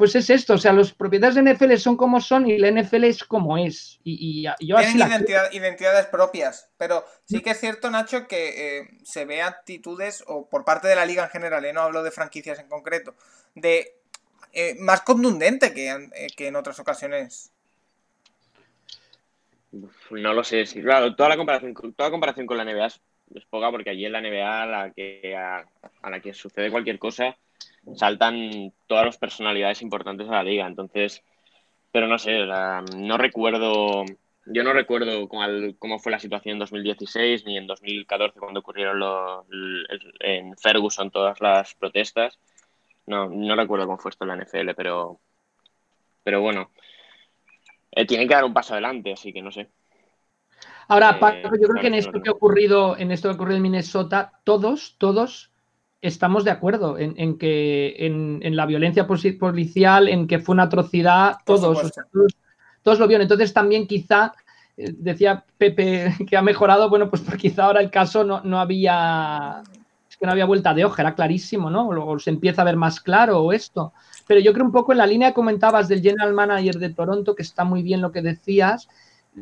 pues 0.00 0.14
es 0.14 0.30
esto, 0.30 0.54
o 0.54 0.58
sea, 0.58 0.72
los 0.72 0.94
propietarios 0.94 1.34
de 1.34 1.52
NFL 1.52 1.76
son 1.76 1.94
como 1.94 2.22
son 2.22 2.48
y 2.48 2.56
la 2.56 2.70
NFL 2.70 3.04
es 3.04 3.22
como 3.22 3.58
es. 3.58 4.00
Y, 4.02 4.44
yo 4.58 4.78
Tienen 4.78 5.26
identidades 5.52 6.06
propias, 6.06 6.70
pero 6.78 7.04
sí 7.26 7.42
que 7.42 7.50
es 7.50 7.60
cierto, 7.60 7.90
Nacho, 7.90 8.26
que 8.26 8.78
eh, 8.78 8.88
se 9.04 9.26
ve 9.26 9.42
actitudes, 9.42 10.24
o 10.26 10.48
por 10.48 10.64
parte 10.64 10.88
de 10.88 10.94
la 10.94 11.04
liga 11.04 11.24
en 11.24 11.28
general, 11.28 11.66
eh, 11.66 11.74
no 11.74 11.82
hablo 11.82 12.02
de 12.02 12.10
franquicias 12.10 12.58
en 12.60 12.68
concreto, 12.68 13.14
de 13.54 13.92
eh, 14.54 14.74
más 14.78 15.02
contundente 15.02 15.74
que, 15.74 16.08
que, 16.34 16.46
en 16.46 16.56
otras 16.56 16.80
ocasiones. 16.80 17.52
No 20.10 20.32
lo 20.32 20.42
sé, 20.44 20.64
sí, 20.64 20.80
claro, 20.80 21.14
toda 21.14 21.28
la 21.28 21.36
comparación, 21.36 21.74
toda 21.94 22.10
comparación 22.10 22.46
con 22.46 22.56
la 22.56 22.64
NBA 22.64 22.86
es, 22.86 23.00
poca 23.50 23.70
porque 23.70 23.90
allí 23.90 24.06
en 24.06 24.12
la 24.12 24.22
NBA 24.22 24.64
la 24.64 24.92
que, 24.92 25.36
a 25.36 25.66
la 26.08 26.20
que 26.20 26.32
sucede 26.32 26.70
cualquier 26.70 26.98
cosa 26.98 27.36
saltan 27.96 28.72
todas 28.86 29.06
las 29.06 29.18
personalidades 29.18 29.82
importantes 29.82 30.26
de 30.26 30.32
la 30.32 30.42
liga. 30.42 30.66
Entonces, 30.66 31.22
pero 31.92 32.06
no 32.06 32.18
sé, 32.18 32.46
no 32.96 33.18
recuerdo, 33.18 34.04
yo 34.46 34.62
no 34.62 34.72
recuerdo 34.72 35.28
cómo 35.28 35.98
fue 35.98 36.12
la 36.12 36.20
situación 36.20 36.54
en 36.54 36.58
2016 36.60 37.44
ni 37.46 37.56
en 37.56 37.66
2014 37.66 38.38
cuando 38.38 38.60
ocurrieron 38.60 38.98
los, 38.98 39.46
en 40.20 40.56
Ferguson 40.56 41.10
todas 41.10 41.40
las 41.40 41.74
protestas. 41.74 42.38
No, 43.06 43.28
no 43.28 43.56
recuerdo 43.56 43.86
cómo 43.86 43.98
fue 43.98 44.10
esto 44.10 44.24
en 44.24 44.28
la 44.28 44.44
NFL, 44.44 44.74
pero, 44.76 45.20
pero 46.22 46.40
bueno, 46.40 46.70
eh, 47.90 48.06
tienen 48.06 48.28
que 48.28 48.34
dar 48.34 48.44
un 48.44 48.54
paso 48.54 48.74
adelante, 48.74 49.12
así 49.12 49.32
que 49.32 49.42
no 49.42 49.50
sé. 49.50 49.68
Ahora, 50.86 51.18
eh, 51.32 51.42
yo 51.42 51.68
creo 51.68 51.80
que 51.80 51.86
en 51.88 51.94
esto 51.94 52.20
que 52.20 52.30
ha 52.30 52.32
ocurrido, 52.32 52.96
en 52.96 53.10
esto 53.10 53.28
que 53.28 53.32
ha 53.32 53.34
ocurrido 53.34 53.56
en 53.56 53.62
Minnesota, 53.62 54.40
todos, 54.44 54.96
todos 54.98 55.49
estamos 56.02 56.44
de 56.44 56.50
acuerdo 56.50 56.98
en, 56.98 57.38
que 57.38 57.94
en, 57.98 58.56
la 58.56 58.66
violencia 58.66 59.06
policial, 59.06 60.08
en 60.08 60.26
que 60.26 60.38
fue 60.38 60.54
una 60.54 60.64
atrocidad, 60.64 61.38
todos, 61.44 61.92
todos, 62.82 62.98
lo 62.98 63.06
vieron. 63.06 63.22
Entonces 63.22 63.52
también 63.52 63.86
quizá, 63.86 64.32
eh, 64.76 64.94
decía 64.96 65.44
Pepe 65.58 66.14
que 66.28 66.36
ha 66.36 66.42
mejorado, 66.42 66.88
bueno, 66.88 67.10
pues 67.10 67.22
quizá 67.36 67.64
ahora 67.64 67.80
el 67.80 67.90
caso 67.90 68.24
no, 68.24 68.40
no 68.42 68.58
había, 68.60 69.62
es 70.08 70.16
que 70.16 70.26
no 70.26 70.32
había 70.32 70.46
vuelta 70.46 70.72
de 70.72 70.84
hoja, 70.84 71.02
era 71.02 71.14
clarísimo, 71.14 71.70
¿no? 71.70 71.88
O, 71.88 72.18
se 72.18 72.30
empieza 72.30 72.62
a 72.62 72.66
ver 72.66 72.76
más 72.76 73.00
claro 73.00 73.42
o 73.42 73.52
esto. 73.52 73.92
Pero 74.26 74.40
yo 74.40 74.52
creo 74.52 74.64
un 74.64 74.72
poco 74.72 74.92
en 74.92 74.98
la 74.98 75.06
línea 75.06 75.28
que 75.28 75.34
comentabas 75.34 75.88
del 75.88 76.00
general 76.00 76.32
manager 76.32 76.78
de 76.78 76.90
Toronto, 76.90 77.34
que 77.34 77.42
está 77.42 77.64
muy 77.64 77.82
bien 77.82 78.00
lo 78.00 78.12
que 78.12 78.22
decías, 78.22 78.88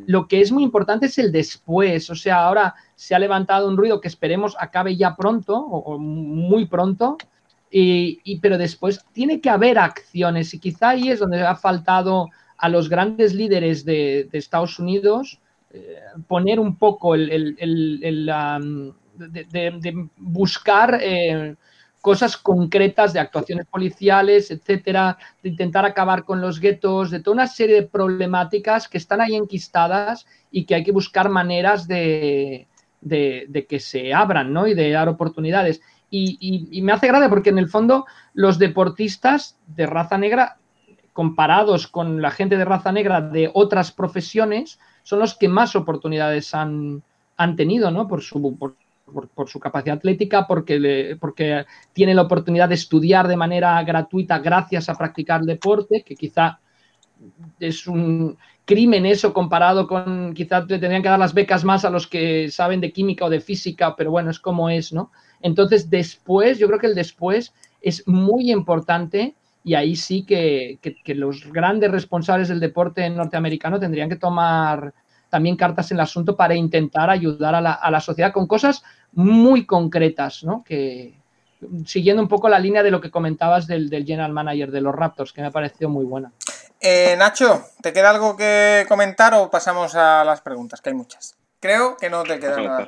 lo 0.07 0.27
que 0.27 0.41
es 0.41 0.51
muy 0.51 0.63
importante 0.63 1.07
es 1.07 1.17
el 1.17 1.31
después. 1.31 2.09
O 2.09 2.15
sea, 2.15 2.45
ahora 2.45 2.75
se 2.95 3.15
ha 3.15 3.19
levantado 3.19 3.67
un 3.67 3.77
ruido 3.77 4.01
que 4.01 4.07
esperemos 4.07 4.55
acabe 4.59 4.95
ya 4.95 5.15
pronto 5.15 5.57
o, 5.57 5.97
muy 5.97 6.65
pronto, 6.65 7.17
y, 7.71 8.39
pero 8.39 8.57
después 8.57 9.05
tiene 9.13 9.41
que 9.41 9.49
haber 9.49 9.77
acciones 9.77 10.53
y 10.53 10.59
quizá 10.59 10.89
ahí 10.89 11.09
es 11.09 11.19
donde 11.19 11.41
ha 11.41 11.55
faltado 11.55 12.29
a 12.57 12.67
los 12.67 12.89
grandes 12.89 13.33
líderes 13.35 13.85
de, 13.85 14.27
Estados 14.33 14.79
Unidos 14.79 15.39
eh, 15.71 15.99
poner 16.27 16.59
un 16.59 16.77
poco 16.77 17.13
el, 17.13 17.55
de, 19.15 20.09
buscar 20.17 20.99
eh, 21.01 21.55
cosas 22.01 22.37
concretas 22.37 23.13
de 23.13 23.19
actuaciones 23.19 23.65
policiales, 23.65 24.51
etcétera, 24.51 25.17
de 25.43 25.49
intentar 25.49 25.85
acabar 25.85 26.23
con 26.23 26.41
los 26.41 26.59
guetos, 26.59 27.11
de 27.11 27.19
toda 27.19 27.35
una 27.35 27.47
serie 27.47 27.75
de 27.75 27.87
problemáticas 27.87 28.87
que 28.87 28.97
están 28.97 29.21
ahí 29.21 29.35
enquistadas 29.35 30.25
y 30.51 30.65
que 30.65 30.75
hay 30.75 30.83
que 30.83 30.91
buscar 30.91 31.29
maneras 31.29 31.87
de, 31.87 32.67
que 33.01 33.79
se 33.79 34.13
abran, 34.13 34.53
¿no? 34.53 34.67
Y 34.67 34.73
de 34.73 34.91
dar 34.91 35.09
oportunidades. 35.09 35.81
Y, 36.09 36.81
me 36.81 36.93
hace 36.93 37.07
gracia 37.07 37.29
porque 37.29 37.49
en 37.49 37.59
el 37.59 37.69
fondo 37.69 38.05
los 38.33 38.57
deportistas 38.57 39.57
de 39.67 39.85
raza 39.85 40.17
negra 40.17 40.57
comparados 41.13 41.87
con 41.87 42.21
la 42.21 42.31
gente 42.31 42.57
de 42.57 42.65
raza 42.65 42.93
negra 42.93 43.19
de 43.19 43.51
otras 43.53 43.91
profesiones, 43.91 44.79
son 45.03 45.19
los 45.19 45.35
que 45.35 45.49
más 45.49 45.75
oportunidades 45.75 46.55
han, 46.55 47.03
han 47.35 47.55
tenido, 47.57 47.91
¿no? 47.91 48.07
Por 48.07 48.21
su, 48.21 48.39
su 49.47 49.59
capacidad 49.59 49.97
atlética, 49.97 50.45
porque, 50.47 51.17
porque 51.19 51.65
tiene 51.93 52.13
la 52.13 52.23
oportunidad 52.23 52.69
de 52.69 52.75
estudiar 52.75 53.27
de 53.27 53.35
manera 53.35 53.81
gratuita 53.83 54.39
gracias 54.39 54.89
a 54.89 54.95
practicar 54.95 55.41
deporte, 55.41 56.03
que 56.03 56.15
quizá 56.15 56.59
es 57.59 57.87
un 57.87 58.37
crimen 58.65 59.05
eso 59.05 59.33
comparado 59.33 59.87
con, 59.87 60.33
quizá 60.33 60.61
le 60.61 60.77
tendrían 60.77 61.01
que 61.01 61.09
dar 61.09 61.19
las 61.19 61.33
becas 61.33 61.63
más 61.63 61.85
a 61.85 61.89
los 61.89 62.07
que 62.07 62.51
saben 62.51 62.79
de 62.81 62.91
química 62.91 63.25
o 63.25 63.29
de 63.29 63.41
física, 63.41 63.95
pero 63.95 64.11
bueno, 64.11 64.29
es 64.29 64.39
como 64.39 64.69
es, 64.69 64.93
¿no? 64.93 65.11
Entonces, 65.41 65.89
después, 65.89 66.59
yo 66.59 66.67
creo 66.67 66.79
que 66.79 66.87
el 66.87 66.95
después 66.95 67.53
es 67.81 68.07
muy 68.07 68.51
importante 68.51 69.35
y 69.63 69.73
ahí 69.73 69.95
sí 69.95 70.23
que, 70.23 70.77
que 70.81 71.15
los 71.15 71.51
grandes 71.51 71.91
responsables 71.91 72.47
del 72.47 72.59
deporte 72.59 73.09
norteamericano 73.09 73.79
tendrían 73.79 74.09
que 74.09 74.15
tomar 74.15 74.93
también 75.29 75.55
cartas 75.55 75.91
en 75.91 75.97
el 75.97 76.01
asunto 76.01 76.35
para 76.35 76.55
intentar 76.55 77.09
ayudar 77.09 77.55
a 77.55 77.61
la, 77.61 77.73
a 77.73 77.91
la 77.91 77.99
sociedad 77.99 78.33
con 78.33 78.47
cosas 78.47 78.83
muy 79.13 79.65
concretas, 79.65 80.43
¿no? 80.43 80.63
Que, 80.63 81.19
siguiendo 81.85 82.21
un 82.21 82.29
poco 82.29 82.49
la 82.49 82.59
línea 82.59 82.83
de 82.83 82.91
lo 82.91 83.01
que 83.01 83.11
comentabas 83.11 83.67
del, 83.67 83.89
del 83.89 84.05
general 84.05 84.31
manager 84.31 84.71
de 84.71 84.81
los 84.81 84.95
Raptors, 84.95 85.33
que 85.33 85.41
me 85.41 85.47
ha 85.47 85.51
parecido 85.51 85.89
muy 85.89 86.05
buena. 86.05 86.31
Eh, 86.81 87.15
Nacho, 87.17 87.65
¿te 87.81 87.91
queda 87.91 88.09
algo 88.09 88.37
que 88.37 88.85
comentar 88.87 89.33
o 89.33 89.49
pasamos 89.49 89.95
a 89.95 90.23
las 90.23 90.41
preguntas? 90.41 90.81
Que 90.81 90.89
hay 90.89 90.95
muchas. 90.95 91.35
Creo 91.59 91.97
que 91.97 92.09
no 92.09 92.23
te 92.23 92.39
queda 92.39 92.61
nada. 92.61 92.87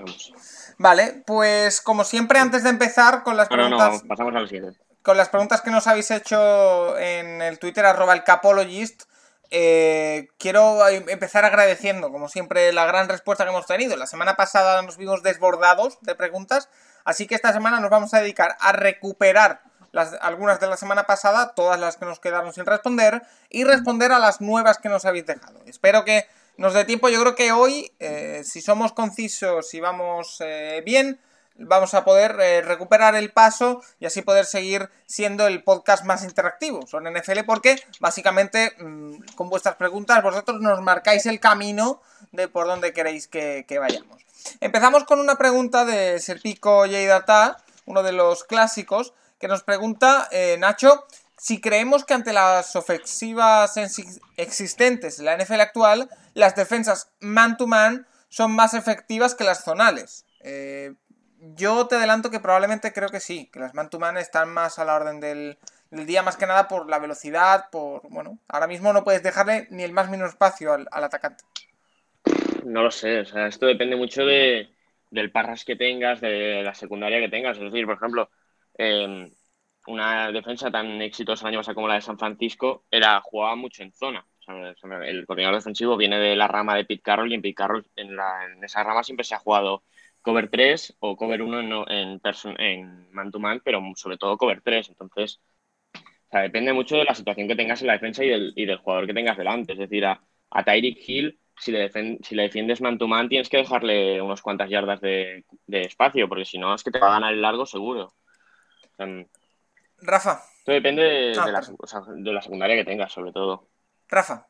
Vale, 0.77 1.23
pues 1.25 1.81
como 1.81 2.03
siempre, 2.03 2.39
antes 2.39 2.63
de 2.63 2.69
empezar 2.69 3.23
con 3.23 3.35
las 3.35 3.49
preguntas. 3.49 4.01
No, 4.01 4.07
pasamos 4.07 4.33
al 4.35 4.47
siguiente. 4.47 4.79
Con 5.01 5.17
las 5.17 5.29
preguntas 5.29 5.61
que 5.61 5.71
nos 5.71 5.87
habéis 5.87 6.09
hecho 6.11 6.97
en 6.97 7.41
el 7.41 7.59
Twitter, 7.59 7.85
arroba 7.85 8.13
el 8.13 8.23
capologist, 8.23 9.03
eh, 9.51 10.29
quiero 10.39 10.87
empezar 10.87 11.45
agradeciendo, 11.45 12.11
como 12.11 12.29
siempre, 12.29 12.71
la 12.71 12.85
gran 12.85 13.09
respuesta 13.09 13.43
que 13.43 13.51
hemos 13.51 13.65
tenido. 13.65 13.97
La 13.97 14.07
semana 14.07 14.35
pasada 14.35 14.81
nos 14.81 14.97
vimos 14.97 15.23
desbordados 15.23 15.99
de 16.01 16.15
preguntas, 16.15 16.69
así 17.03 17.27
que 17.27 17.35
esta 17.35 17.51
semana 17.53 17.79
nos 17.79 17.89
vamos 17.89 18.13
a 18.13 18.21
dedicar 18.21 18.55
a 18.59 18.71
recuperar 18.71 19.61
algunas 20.21 20.59
de 20.61 20.67
la 20.67 20.77
semana 20.77 21.03
pasada, 21.03 21.53
todas 21.53 21.79
las 21.79 21.97
que 21.97 22.05
nos 22.05 22.19
quedaron 22.19 22.53
sin 22.53 22.65
responder, 22.65 23.23
y 23.49 23.65
responder 23.65 24.13
a 24.13 24.19
las 24.19 24.39
nuevas 24.39 24.77
que 24.77 24.89
nos 24.89 25.05
habéis 25.05 25.25
dejado. 25.25 25.59
Espero 25.65 26.05
que 26.05 26.25
nos 26.57 26.73
dé 26.73 26.85
tiempo. 26.85 27.09
Yo 27.09 27.19
creo 27.21 27.35
que 27.35 27.51
hoy, 27.51 27.91
eh, 27.99 28.43
si 28.45 28.61
somos 28.61 28.93
concisos 28.93 29.73
y 29.73 29.81
vamos 29.81 30.37
eh, 30.39 30.81
bien, 30.85 31.19
vamos 31.65 31.93
a 31.93 32.03
poder 32.03 32.37
eh, 32.39 32.61
recuperar 32.61 33.15
el 33.15 33.31
paso 33.31 33.81
y 33.99 34.05
así 34.05 34.21
poder 34.21 34.45
seguir 34.45 34.89
siendo 35.05 35.47
el 35.47 35.63
podcast 35.63 36.05
más 36.05 36.23
interactivo 36.23 36.85
sobre 36.87 37.11
NFL 37.11 37.39
porque 37.45 37.81
básicamente 37.99 38.73
mm, 38.79 39.35
con 39.35 39.49
vuestras 39.49 39.75
preguntas 39.75 40.21
vosotros 40.23 40.61
nos 40.61 40.81
marcáis 40.81 41.25
el 41.25 41.39
camino 41.39 42.01
de 42.31 42.47
por 42.47 42.67
dónde 42.67 42.93
queréis 42.93 43.27
que, 43.27 43.65
vayamos. 43.79 44.21
Empezamos 44.59 45.03
con 45.03 45.19
una 45.19 45.35
pregunta 45.35 45.85
de 45.85 46.19
Serpico 46.19 46.85
Yeidata, 46.85 47.57
uno 47.85 48.03
de 48.03 48.11
los 48.11 48.43
clásicos, 48.43 49.13
que 49.39 49.47
nos 49.47 49.63
pregunta, 49.63 50.27
eh, 50.31 50.55
Nacho, 50.59 51.05
si 51.37 51.59
creemos 51.59 52.05
que 52.05 52.13
ante 52.13 52.33
las 52.33 52.75
ofensivas 52.75 53.73
existentes 54.37 55.17
en 55.17 55.25
la 55.25 55.35
NFL 55.35 55.61
actual, 55.61 56.09
las 56.35 56.55
defensas 56.55 57.09
man-to-man 57.19 58.05
son 58.29 58.51
más 58.51 58.75
efectivas 58.75 59.33
que 59.33 59.43
las 59.43 59.63
zonales. 59.63 60.25
Eh, 60.41 60.93
yo 61.41 61.87
te 61.87 61.95
adelanto 61.95 62.29
que 62.29 62.39
probablemente 62.39 62.93
creo 62.93 63.09
que 63.09 63.19
sí, 63.19 63.49
que 63.51 63.59
las 63.59 63.73
man-to-man 63.73 64.17
están 64.17 64.53
más 64.53 64.77
a 64.77 64.85
la 64.85 64.95
orden 64.95 65.19
del, 65.19 65.57
día, 65.89 66.21
más 66.21 66.37
que 66.37 66.45
nada 66.45 66.67
por 66.67 66.87
la 66.87 66.99
velocidad, 66.99 67.65
por. 67.71 68.07
Bueno, 68.09 68.37
ahora 68.47 68.67
mismo 68.67 68.93
no 68.93 69.03
puedes 69.03 69.23
dejarle 69.23 69.67
ni 69.71 69.83
el 69.83 69.91
más 69.91 70.09
mínimo 70.09 70.29
espacio 70.29 70.73
al, 70.73 70.87
atacante. 70.91 71.43
No 72.63 72.83
lo 72.83 72.91
sé, 72.91 73.21
o 73.21 73.25
sea, 73.25 73.47
esto 73.47 73.65
depende 73.65 73.95
mucho 73.95 74.23
de, 74.23 74.69
del 75.09 75.31
parras 75.31 75.65
que 75.65 75.75
tengas, 75.75 76.21
de 76.21 76.61
la 76.63 76.75
secundaria 76.75 77.19
que 77.19 77.29
tengas. 77.29 77.57
Es 77.57 77.63
decir, 77.63 77.85
por 77.85 77.95
ejemplo, 77.95 78.29
em, 78.77 79.31
una 79.87 80.31
defensa 80.31 80.69
tan 80.69 81.01
exitosa 81.01 81.47
el 81.47 81.53
año 81.53 81.59
pasado 81.59 81.75
como 81.75 81.87
la 81.87 81.95
de 81.95 82.01
San 82.01 82.19
Francisco 82.19 82.85
era 82.91 83.19
jugaba 83.21 83.55
mucho 83.55 83.81
en 83.81 83.91
zona. 83.93 84.25
el 84.47 85.25
coordinador 85.25 85.57
defensivo 85.57 85.97
viene 85.97 86.19
de 86.19 86.35
la 86.35 86.47
rama 86.47 86.75
de 86.75 86.85
Pete 86.85 87.01
Carroll 87.01 87.31
y 87.31 87.35
en 87.35 87.41
Pete 87.41 87.55
Carroll 87.55 87.85
en, 87.95 88.15
la, 88.15 88.45
en 88.45 88.63
esa 88.63 88.83
rama 88.83 89.03
siempre 89.03 89.23
se 89.23 89.33
ha 89.33 89.39
jugado 89.39 89.83
cover 90.21 90.49
3 90.49 90.97
o 90.99 91.15
cover 91.15 91.41
1 91.41 91.85
en, 91.89 92.21
en, 92.21 92.21
en 92.59 93.11
man 93.11 93.31
to 93.31 93.39
man, 93.39 93.61
pero 93.63 93.81
sobre 93.95 94.17
todo 94.17 94.37
cover 94.37 94.61
3. 94.61 94.89
Entonces, 94.89 95.41
o 95.93 96.29
sea, 96.31 96.41
depende 96.41 96.73
mucho 96.73 96.95
de 96.95 97.03
la 97.03 97.15
situación 97.15 97.47
que 97.47 97.55
tengas 97.55 97.81
en 97.81 97.87
la 97.87 97.93
defensa 97.93 98.23
y 98.23 98.29
del, 98.29 98.53
y 98.55 98.65
del 98.65 98.77
jugador 98.77 99.07
que 99.07 99.13
tengas 99.13 99.37
delante. 99.37 99.73
Es 99.73 99.79
decir, 99.79 100.05
a, 100.05 100.21
a 100.49 100.63
Tyreek 100.63 100.97
Hill, 101.05 101.39
si 101.57 101.71
le, 101.71 101.89
si 101.89 102.35
le 102.35 102.43
defiendes 102.43 102.81
man 102.81 102.97
to 102.97 103.07
man, 103.07 103.29
tienes 103.29 103.49
que 103.49 103.57
dejarle 103.57 104.21
unos 104.21 104.41
cuantas 104.41 104.69
yardas 104.69 105.01
de, 105.01 105.45
de 105.67 105.81
espacio, 105.81 106.27
porque 106.29 106.45
si 106.45 106.57
no, 106.57 106.73
es 106.73 106.83
que 106.83 106.91
te 106.91 106.99
va 106.99 107.07
a 107.07 107.13
ganar 107.13 107.33
el 107.33 107.41
largo 107.41 107.65
seguro. 107.65 108.13
Rafa. 109.97 110.43
Esto 110.59 110.71
depende 110.71 111.01
de, 111.01 111.33
ah, 111.39 111.47
la, 111.47 111.61
de 111.61 112.33
la 112.33 112.41
secundaria 112.41 112.75
que 112.75 112.85
tengas, 112.85 113.11
sobre 113.11 113.31
todo. 113.31 113.67
Rafa. 114.07 114.47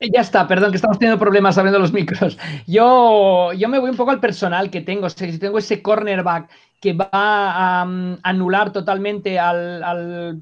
Ya 0.00 0.20
está, 0.20 0.46
perdón, 0.46 0.70
que 0.70 0.76
estamos 0.76 0.98
teniendo 0.98 1.18
problemas 1.18 1.58
abriendo 1.58 1.80
los 1.80 1.92
micros. 1.92 2.38
Yo, 2.68 3.52
yo 3.54 3.68
me 3.68 3.80
voy 3.80 3.90
un 3.90 3.96
poco 3.96 4.12
al 4.12 4.20
personal 4.20 4.70
que 4.70 4.80
tengo. 4.80 5.10
Si 5.10 5.38
tengo 5.38 5.58
ese 5.58 5.82
cornerback 5.82 6.48
que 6.80 6.92
va 6.92 7.08
a 7.12 7.82
anular 8.22 8.72
totalmente 8.72 9.40
al, 9.40 10.40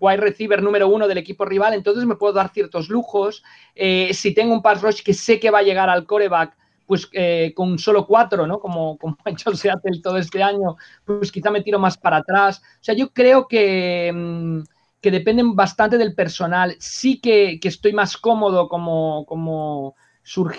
wide 0.00 0.16
receiver 0.16 0.60
número 0.60 0.88
uno 0.88 1.06
del 1.06 1.18
equipo 1.18 1.44
rival, 1.44 1.74
entonces 1.74 2.04
me 2.06 2.16
puedo 2.16 2.32
dar 2.32 2.52
ciertos 2.52 2.88
lujos. 2.88 3.44
Eh, 3.76 4.12
si 4.12 4.34
tengo 4.34 4.52
un 4.52 4.62
pass 4.62 4.82
rush 4.82 5.02
que 5.04 5.14
sé 5.14 5.38
que 5.38 5.52
va 5.52 5.60
a 5.60 5.62
llegar 5.62 5.88
al 5.88 6.04
coreback, 6.04 6.56
pues 6.84 7.08
eh, 7.12 7.52
con 7.54 7.78
solo 7.78 8.04
cuatro, 8.04 8.48
¿no? 8.48 8.58
Como, 8.58 8.98
como 8.98 9.16
ha 9.24 9.30
hecho 9.30 9.54
Seattle 9.54 10.00
todo 10.02 10.16
este 10.16 10.42
año, 10.42 10.76
pues 11.04 11.30
quizá 11.30 11.52
me 11.52 11.62
tiro 11.62 11.78
más 11.78 11.96
para 11.96 12.16
atrás. 12.16 12.60
O 12.80 12.82
sea, 12.84 12.96
yo 12.96 13.12
creo 13.12 13.46
que... 13.46 14.10
Mm, 14.12 14.62
que 15.00 15.10
dependen 15.10 15.54
bastante 15.54 15.98
del 15.98 16.14
personal. 16.14 16.76
Sí 16.78 17.20
que, 17.20 17.58
estoy 17.62 17.92
más 17.92 18.16
cómodo 18.16 18.68
como, 18.68 19.24
como 19.26 19.94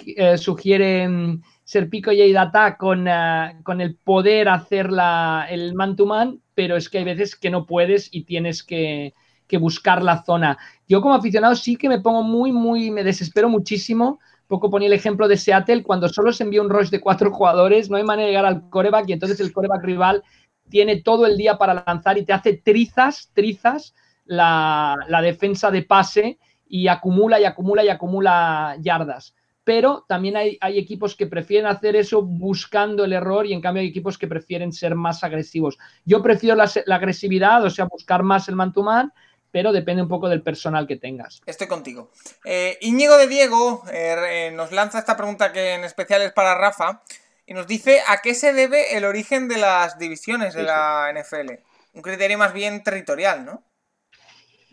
eh, 0.06 0.38
sugieren 0.38 1.44
Serpico 1.64 2.12
y 2.12 2.32
Data 2.32 2.78
con, 2.78 3.08
eh, 3.08 3.60
con 3.64 3.82
el 3.82 3.96
poder 3.96 4.50
hacer 4.50 4.92
la, 4.92 5.48
el 5.50 5.74
man-to-man, 5.76 6.42
pero 6.56 6.78
es 6.78 6.90
que 6.90 7.00
hay 7.00 7.04
veces 7.04 7.36
que 7.36 7.50
no 7.50 7.66
puedes 7.66 8.10
y 8.12 8.24
tienes 8.24 8.64
que, 8.64 9.14
buscar 9.60 10.04
la 10.04 10.24
zona. 10.24 10.60
Yo 10.88 11.02
como 11.02 11.16
aficionado 11.16 11.56
sí 11.56 11.76
que 11.76 11.90
me 11.90 12.00
pongo 12.00 12.22
muy, 12.22 12.52
muy, 12.52 12.92
me 12.92 13.04
desespero 13.04 13.50
muchísimo. 13.50 14.20
Poco 14.48 14.70
ponía 14.70 14.88
el 14.88 14.94
ejemplo 14.94 15.28
de 15.28 15.38
Seattle, 15.38 15.82
cuando 15.82 16.08
solo 16.08 16.32
se 16.32 16.44
envía 16.44 16.62
un 16.62 16.70
rush 16.70 16.90
de 16.90 17.02
cuatro 17.02 17.32
jugadores, 17.34 17.90
no 17.90 17.98
hay 17.98 18.04
manera 18.04 18.28
de 18.28 18.32
llegar 18.32 18.46
al 18.46 18.70
coreback 18.70 19.10
y 19.10 19.14
entonces 19.14 19.40
el 19.40 19.52
coreback 19.52 19.84
rival 19.84 20.24
tiene 20.70 21.02
todo 21.02 21.26
el 21.26 21.36
día 21.36 21.58
para 21.58 21.84
lanzar 21.86 22.18
y 22.20 22.26
te 22.26 22.34
hace 22.34 22.54
trizas, 22.54 23.32
trizas 23.34 23.96
la, 24.30 25.22
defensa 25.22 25.72
de 25.72 25.84
pase 25.84 26.38
y 26.68 26.88
acumula 26.88 27.40
y 27.40 27.46
acumula 27.46 27.84
y 27.84 27.90
acumula 27.90 28.78
yardas. 28.80 29.36
Pero 29.64 30.06
también 30.08 30.38
hay, 30.38 30.58
equipos 30.62 31.16
que 31.16 31.28
prefieren 31.28 31.68
hacer 31.68 31.96
eso 31.96 32.22
buscando 32.24 33.04
el 33.04 33.14
error 33.14 33.46
y 33.46 33.54
en 33.54 33.62
cambio 33.62 33.82
hay 33.82 33.88
equipos 33.88 34.18
que 34.18 34.28
prefieren 34.28 34.72
ser 34.72 34.96
más 34.96 35.24
agresivos. 35.24 35.78
Yo 36.06 36.24
prefiero 36.24 36.56
la, 36.56 36.96
agresividad, 36.96 37.64
o 37.64 37.70
sea, 37.70 37.86
buscar 37.86 38.24
más 38.24 38.48
el 38.48 38.56
man 38.56 38.74
to 38.74 38.84
man, 38.84 39.14
pero 39.52 39.72
depende 39.72 40.04
un 40.04 40.08
poco 40.08 40.30
del 40.30 40.42
personal 40.42 40.88
que 40.88 40.96
tengas. 40.96 41.42
Estoy 41.46 41.68
contigo. 41.68 42.12
Eh, 42.46 42.78
Íñigo 42.82 43.18
de 43.18 43.28
Diego 43.28 43.84
eh, 43.92 44.52
nos 44.54 44.72
lanza 44.72 45.00
esta 45.00 45.18
pregunta 45.18 45.52
que 45.52 45.74
en 45.74 45.84
especial 45.84 46.22
es 46.22 46.32
para 46.32 46.56
Rafa 46.56 47.04
y 47.46 47.54
nos 47.54 47.68
dice 47.68 48.02
a 48.08 48.22
qué 48.22 48.36
se 48.36 48.54
debe 48.54 48.96
el 48.96 49.06
origen 49.06 49.48
de 49.48 49.58
las 49.58 49.98
divisiones 49.98 50.54
de 50.54 50.64
la 50.64 51.12
NFL. 51.14 51.52
Un 51.94 52.02
criterio 52.02 52.38
más 52.38 52.54
bien 52.54 52.84
territorial, 52.84 53.44
¿no? 53.44 53.64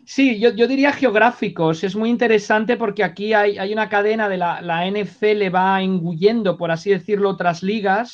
Sí, 0.09 0.39
yo, 0.39 0.53
diría 0.53 0.93
geográficos. 0.93 1.83
Es 1.83 1.97
muy 1.97 2.11
interesante 2.11 2.77
porque 2.77 3.03
aquí 3.03 3.33
hay, 3.33 3.73
una 3.73 3.89
cadena 3.89 4.29
de 4.29 4.37
la, 4.37 4.63
la, 4.63 4.89
NFL 4.89 5.53
va 5.53 5.83
engullendo, 5.83 6.57
por 6.57 6.71
así 6.71 6.91
decirlo, 6.91 7.31
otras 7.31 7.65
ligas. 7.65 8.13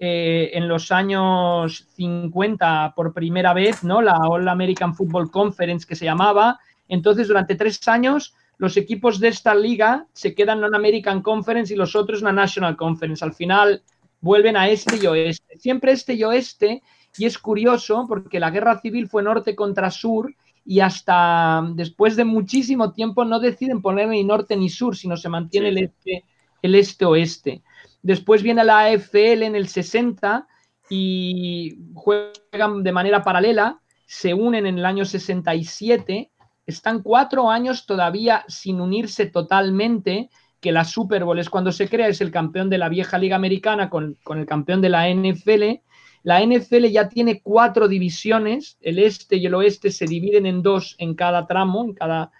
Eh, 0.00 0.52
en 0.54 0.68
los 0.68 0.90
años 0.90 1.86
50 1.96 2.94
por 2.96 3.12
primera 3.12 3.52
vez, 3.52 3.84
¿no? 3.84 4.00
La 4.00 4.16
All 4.16 4.48
American 4.48 4.94
Football 4.94 5.30
Conference 5.30 5.86
que 5.86 5.94
se 5.96 6.06
llamaba. 6.06 6.58
Entonces, 6.88 7.28
durante 7.28 7.56
tres 7.56 7.86
años, 7.88 8.34
los 8.56 8.78
equipos 8.78 9.20
de 9.20 9.28
esta 9.28 9.54
liga 9.54 10.06
se 10.14 10.34
quedan 10.34 10.58
en 10.58 10.64
una 10.64 10.78
American 10.78 11.20
Conference 11.20 11.74
y 11.74 11.76
los 11.76 11.94
otros 11.94 12.20
en 12.20 12.28
una 12.28 12.42
National 12.42 12.74
Conference. 12.74 13.22
Al 13.22 13.34
final 13.34 13.82
vuelven 14.22 14.56
a 14.56 14.70
este 14.70 14.96
y 14.96 15.06
oeste. 15.06 15.58
Siempre 15.58 15.92
este 15.92 16.14
y 16.14 16.24
oeste. 16.24 16.82
Y 17.18 17.26
es 17.26 17.38
curioso 17.38 18.06
porque 18.08 18.40
la 18.40 18.50
guerra 18.50 18.80
civil 18.80 19.08
fue 19.08 19.22
norte 19.22 19.54
contra 19.54 19.90
sur 19.90 20.34
y 20.64 20.80
hasta 20.80 21.62
después 21.74 22.16
de 22.16 22.24
muchísimo 22.24 22.92
tiempo 22.92 23.24
no 23.24 23.38
deciden 23.40 23.82
poner 23.82 24.08
ni 24.08 24.24
norte 24.24 24.56
ni 24.56 24.68
sur, 24.68 24.96
sino 24.96 25.16
se 25.16 25.28
mantiene 25.28 25.68
el 25.68 25.78
este 25.78 26.24
el 26.64 26.74
este-oeste. 26.76 27.62
Después 28.02 28.42
viene 28.42 28.64
la 28.64 28.86
AFL 28.86 29.42
en 29.42 29.54
el 29.54 29.68
60 29.68 30.48
y 30.88 31.76
juegan 31.92 32.82
de 32.82 32.92
manera 32.92 33.22
paralela, 33.22 33.80
se 34.06 34.32
unen 34.32 34.64
en 34.66 34.78
el 34.78 34.86
año 34.86 35.04
67, 35.04 36.30
están 36.66 37.02
cuatro 37.02 37.50
años 37.50 37.84
todavía 37.84 38.46
sin 38.48 38.80
unirse 38.80 39.26
totalmente, 39.26 40.30
que 40.58 40.72
la 40.72 40.86
Super 40.86 41.24
Bowl 41.24 41.38
es 41.38 41.50
cuando 41.50 41.70
se 41.70 41.86
crea, 41.86 42.08
es 42.08 42.22
el 42.22 42.30
campeón 42.30 42.70
de 42.70 42.78
la 42.78 42.88
vieja 42.88 43.18
liga 43.18 43.36
americana 43.36 43.90
con, 43.90 44.16
con 44.24 44.38
el 44.38 44.46
campeón 44.46 44.80
de 44.80 44.88
la 44.88 45.06
NFL. 45.10 45.82
La 46.24 46.42
NFL 46.42 46.86
ya 46.86 47.08
tiene 47.08 47.42
cuatro 47.42 47.86
divisiones, 47.86 48.78
el 48.80 48.98
este 48.98 49.36
y 49.36 49.46
el 49.46 49.54
oeste 49.54 49.90
se 49.90 50.06
dividen 50.06 50.46
en 50.46 50.62
dos 50.62 50.96
en 50.98 51.14
cada 51.14 51.46
tramo, 51.46 51.84
en 51.84 51.92
cada, 51.92 52.32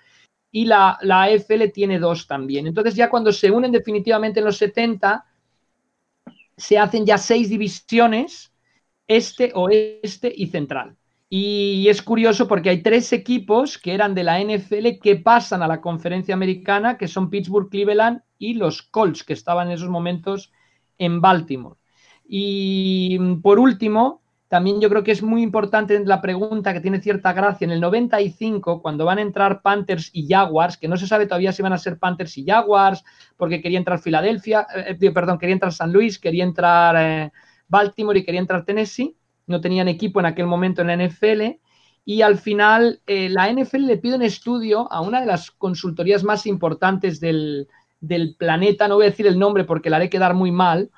y 0.50 0.64
la, 0.64 0.98
la 1.02 1.24
AFL 1.24 1.70
tiene 1.72 1.98
dos 1.98 2.26
también. 2.26 2.66
Entonces 2.66 2.94
ya 2.94 3.10
cuando 3.10 3.30
se 3.30 3.50
unen 3.50 3.72
definitivamente 3.72 4.40
en 4.40 4.46
los 4.46 4.56
70, 4.56 5.26
se 6.56 6.78
hacen 6.78 7.04
ya 7.04 7.18
seis 7.18 7.50
divisiones, 7.50 8.52
este, 9.06 9.52
oeste 9.54 10.32
y 10.34 10.46
central. 10.46 10.96
Y 11.28 11.86
es 11.88 12.00
curioso 12.00 12.48
porque 12.48 12.70
hay 12.70 12.82
tres 12.82 13.12
equipos 13.12 13.76
que 13.76 13.92
eran 13.92 14.14
de 14.14 14.24
la 14.24 14.40
NFL 14.40 15.00
que 15.02 15.16
pasan 15.16 15.62
a 15.62 15.68
la 15.68 15.80
conferencia 15.80 16.34
americana, 16.34 16.96
que 16.96 17.08
son 17.08 17.28
Pittsburgh, 17.28 17.68
Cleveland 17.68 18.22
y 18.38 18.54
los 18.54 18.82
Colts, 18.82 19.24
que 19.24 19.32
estaban 19.34 19.68
en 19.68 19.74
esos 19.74 19.90
momentos 19.90 20.52
en 20.96 21.20
Baltimore. 21.20 21.76
Y 22.26 23.18
por 23.42 23.58
último, 23.58 24.22
también 24.54 24.80
yo 24.80 24.88
creo 24.88 25.02
que 25.02 25.10
es 25.10 25.20
muy 25.20 25.42
importante 25.42 25.98
la 26.04 26.20
pregunta 26.20 26.72
que 26.72 26.80
tiene 26.80 27.00
cierta 27.00 27.32
gracia. 27.32 27.64
En 27.64 27.72
el 27.72 27.80
95, 27.80 28.82
cuando 28.82 29.04
van 29.04 29.18
a 29.18 29.22
entrar 29.22 29.62
Panthers 29.62 30.10
y 30.12 30.28
Jaguars, 30.28 30.76
que 30.76 30.86
no 30.86 30.96
se 30.96 31.06
sabe 31.06 31.26
todavía 31.26 31.52
si 31.52 31.62
van 31.62 31.72
a 31.72 31.78
ser 31.78 31.98
Panthers 31.98 32.38
y 32.38 32.44
Jaguars, 32.44 33.04
porque 33.36 33.60
quería 33.60 33.78
entrar 33.78 33.98
Filadelfia, 33.98 34.66
eh, 34.76 34.96
eh, 35.00 35.10
perdón, 35.10 35.38
quería 35.38 35.54
entrar 35.54 35.72
San 35.72 35.92
Luis, 35.92 36.18
quería 36.18 36.44
entrar 36.44 36.94
eh, 36.96 37.32
Baltimore 37.66 38.18
y 38.18 38.24
quería 38.24 38.40
entrar 38.40 38.64
Tennessee. 38.64 39.16
No 39.46 39.60
tenían 39.60 39.88
equipo 39.88 40.20
en 40.20 40.26
aquel 40.26 40.46
momento 40.46 40.82
en 40.82 40.86
la 40.86 40.96
NFL. 40.96 41.58
Y 42.06 42.22
al 42.22 42.38
final, 42.38 43.00
la 43.06 43.50
NFL 43.50 43.86
le 43.86 43.96
pide 43.96 44.16
un 44.16 44.22
estudio 44.22 44.92
a 44.92 45.00
una 45.00 45.20
de 45.20 45.26
las 45.26 45.50
consultorías 45.50 46.22
más 46.22 46.46
importantes 46.46 47.18
del, 47.18 47.66
del 47.98 48.36
planeta. 48.36 48.88
No 48.88 48.96
voy 48.96 49.06
a 49.06 49.10
decir 49.10 49.26
el 49.26 49.38
nombre 49.38 49.64
porque 49.64 49.90
la 49.90 49.96
haré 49.96 50.10
quedar 50.10 50.34
muy 50.34 50.52
mal 50.52 50.90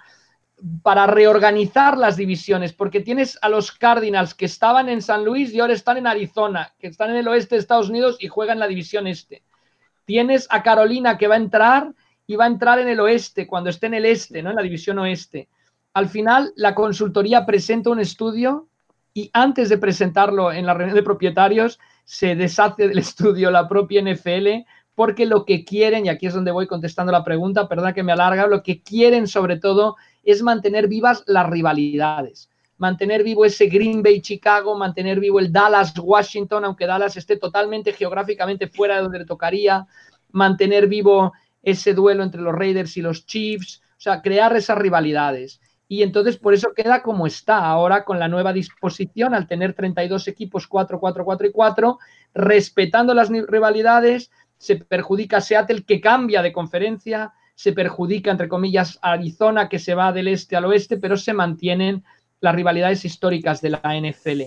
para 0.83 1.07
reorganizar 1.07 1.99
las 1.99 2.17
divisiones, 2.17 2.73
porque 2.73 3.01
tienes 3.01 3.39
a 3.43 3.49
los 3.49 3.73
Cardinals 3.73 4.35
que 4.35 4.47
estaban 4.47 4.89
en 4.89 5.03
San 5.03 5.25
Luis 5.25 5.53
y 5.53 5.61
ahora 5.61 5.75
están 5.75 5.99
en 5.99 6.07
Arizona, 6.07 6.73
que 6.79 6.87
están 6.87 7.11
en 7.11 7.17
el 7.17 7.29
oeste 7.29 7.55
de 7.55 7.61
Estados 7.61 7.91
Unidos 7.91 8.17
y 8.21 8.29
juegan 8.29 8.59
la 8.59 8.67
división 8.67 9.07
este. 9.07 9.43
Tienes 10.07 10.47
a 10.51 10.63
Carolina 10.63 11.19
que 11.19 11.29
va 11.29 11.35
a 11.35 11.39
entrar 11.39 11.93
y 12.27 12.37
va 12.37 12.45
a 12.45 12.49
entrar 12.49 12.79
en 12.79 12.89
el 12.89 13.01
oeste 13.01 13.47
cuando 13.47 13.71
esté 13.71 13.87
en 13.87 13.95
el 13.95 14.07
este, 14.07 14.43
¿no? 14.43 14.51
En 14.51 14.57
la 14.57 14.63
división 14.63 14.99
oeste. 14.99 15.49
Al 15.93 16.09
final, 16.09 16.53
la 16.57 16.75
consultoría 16.75 17.45
presenta 17.45 17.91
un 17.91 18.01
estudio 18.01 18.69
y 19.13 19.31
antes 19.33 19.69
de 19.69 19.79
presentarlo 19.79 20.53
en 20.53 20.67
la 20.67 20.75
reunión 20.75 20.97
de 20.97 21.03
propietarios, 21.03 21.79
se 22.05 22.35
deshace 22.35 22.89
del 22.89 22.99
estudio 22.99 23.51
la 23.51 23.69
propia 23.69 24.03
NFL 24.03 24.67
porque 24.95 25.27
lo 25.27 25.45
que 25.45 25.65
quieren, 25.65 26.07
y 26.07 26.09
aquí 26.09 26.27
es 26.27 26.35
donde 26.35 26.51
voy 26.51 26.67
contestando 26.67 27.13
la 27.13 27.23
pregunta, 27.23 27.69
perdona 27.69 27.93
que 27.93 28.03
me 28.03 28.13
alarga, 28.13 28.47
lo 28.47 28.63
que 28.63 28.83
quieren 28.83 29.29
sobre 29.29 29.59
todo 29.59 29.97
es 30.27 30.43
mantener 30.43 30.89
vivas 30.89 31.23
las 31.27 31.49
rivalidades, 31.49 32.51
mantener 32.77 33.23
vivo 33.23 33.45
ese 33.45 33.67
Green 33.67 34.03
Bay 34.03 34.21
Chicago, 34.21 34.77
mantener 34.77 35.21
vivo 35.21 35.39
el 35.39 35.53
Dallas 35.53 35.95
Washington, 35.97 36.65
aunque 36.65 36.87
Dallas 36.87 37.17
esté 37.17 37.37
totalmente 37.37 37.93
geográficamente 37.93 38.67
fuera 38.67 38.97
de 38.97 39.03
donde 39.03 39.21
le 39.21 39.25
tocaría, 39.25 39.87
mantener 40.33 40.89
vivo 40.89 41.33
ese 41.63 41.95
duelo 41.95 42.23
entre 42.23 42.43
los 42.43 42.55
Raiders 42.55 42.97
y 42.97 43.03
los 43.03 43.25
Chiefs, 43.25 43.83
o 43.93 44.01
sea, 44.01 44.21
crear 44.21 44.55
esas 44.57 44.77
rivalidades. 44.77 45.61
Y 45.89 46.03
entonces 46.03 46.37
por 46.37 46.53
eso 46.53 46.73
queda 46.75 47.03
como 47.03 47.27
está 47.27 47.65
ahora 47.65 48.05
con 48.05 48.19
la 48.19 48.29
nueva 48.29 48.53
disposición, 48.53 49.35
al 49.35 49.47
tener 49.47 49.75
32 49.75 50.27
equipos, 50.27 50.67
4, 50.67 50.99
4, 50.99 51.25
4 51.25 51.47
y 51.47 51.53
4, 51.53 51.99
respetando 52.35 53.15
las 53.15 53.31
rivalidades, 53.31 54.31
se 54.59 54.77
perjudica 54.77 55.41
Seattle 55.41 55.85
que 55.85 56.01
cambia 56.01 56.43
de 56.43 56.53
conferencia, 56.53 57.33
se 57.57 57.73
perjudica, 57.73 58.31
entre 58.31 58.49
comillas, 58.49 58.99
a 59.03 59.13
Arizona, 59.13 59.69
que 59.69 59.81
se 59.81 59.95
va 59.95 60.13
del 60.13 60.29
este 60.29 60.55
al 60.55 60.67
oeste, 60.67 60.99
pero 60.99 61.17
se 61.17 61.33
mantienen 61.33 62.05
las 62.41 62.55
rivalidades 62.55 63.05
históricas 63.05 63.61
de 63.63 63.71
la 63.71 63.81
NFL. 63.83 64.43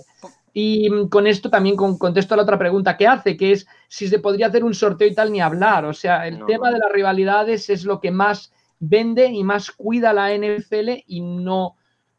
Y 0.53 0.89
mm, 0.89 1.09
con 1.09 1.25
esto 1.27 1.49
también 1.49 1.75
contesto 1.75 2.33
a 2.33 2.37
la 2.37 2.43
otra 2.43 2.59
pregunta 2.59 2.95
que 2.95 3.07
hace, 3.07 3.35
que 3.35 3.51
es 3.51 3.67
si 3.87 4.07
se 4.07 4.19
podría 4.19 4.47
hacer 4.47 4.63
un 4.63 4.75
sorteo 4.75 5.07
y 5.07 5.15
tal 5.15 5.31
ni 5.31 5.41
hablar. 5.41 5.85
O 5.85 5.93
sea, 5.93 6.27
el 6.27 6.45
tema 6.45 6.71
de 6.71 6.77
las 6.77 6.91
rivalidades 6.91 7.69
es 7.69 7.83
lo 7.83 7.99
que 7.99 8.11
más 8.11 8.53
vende 8.79 9.25
y 9.25 9.43
más 9.43 9.71
cuida 9.71 10.13
la 10.13 10.33
NFL 10.33 11.03
y 11.07 11.21
no 11.21 11.75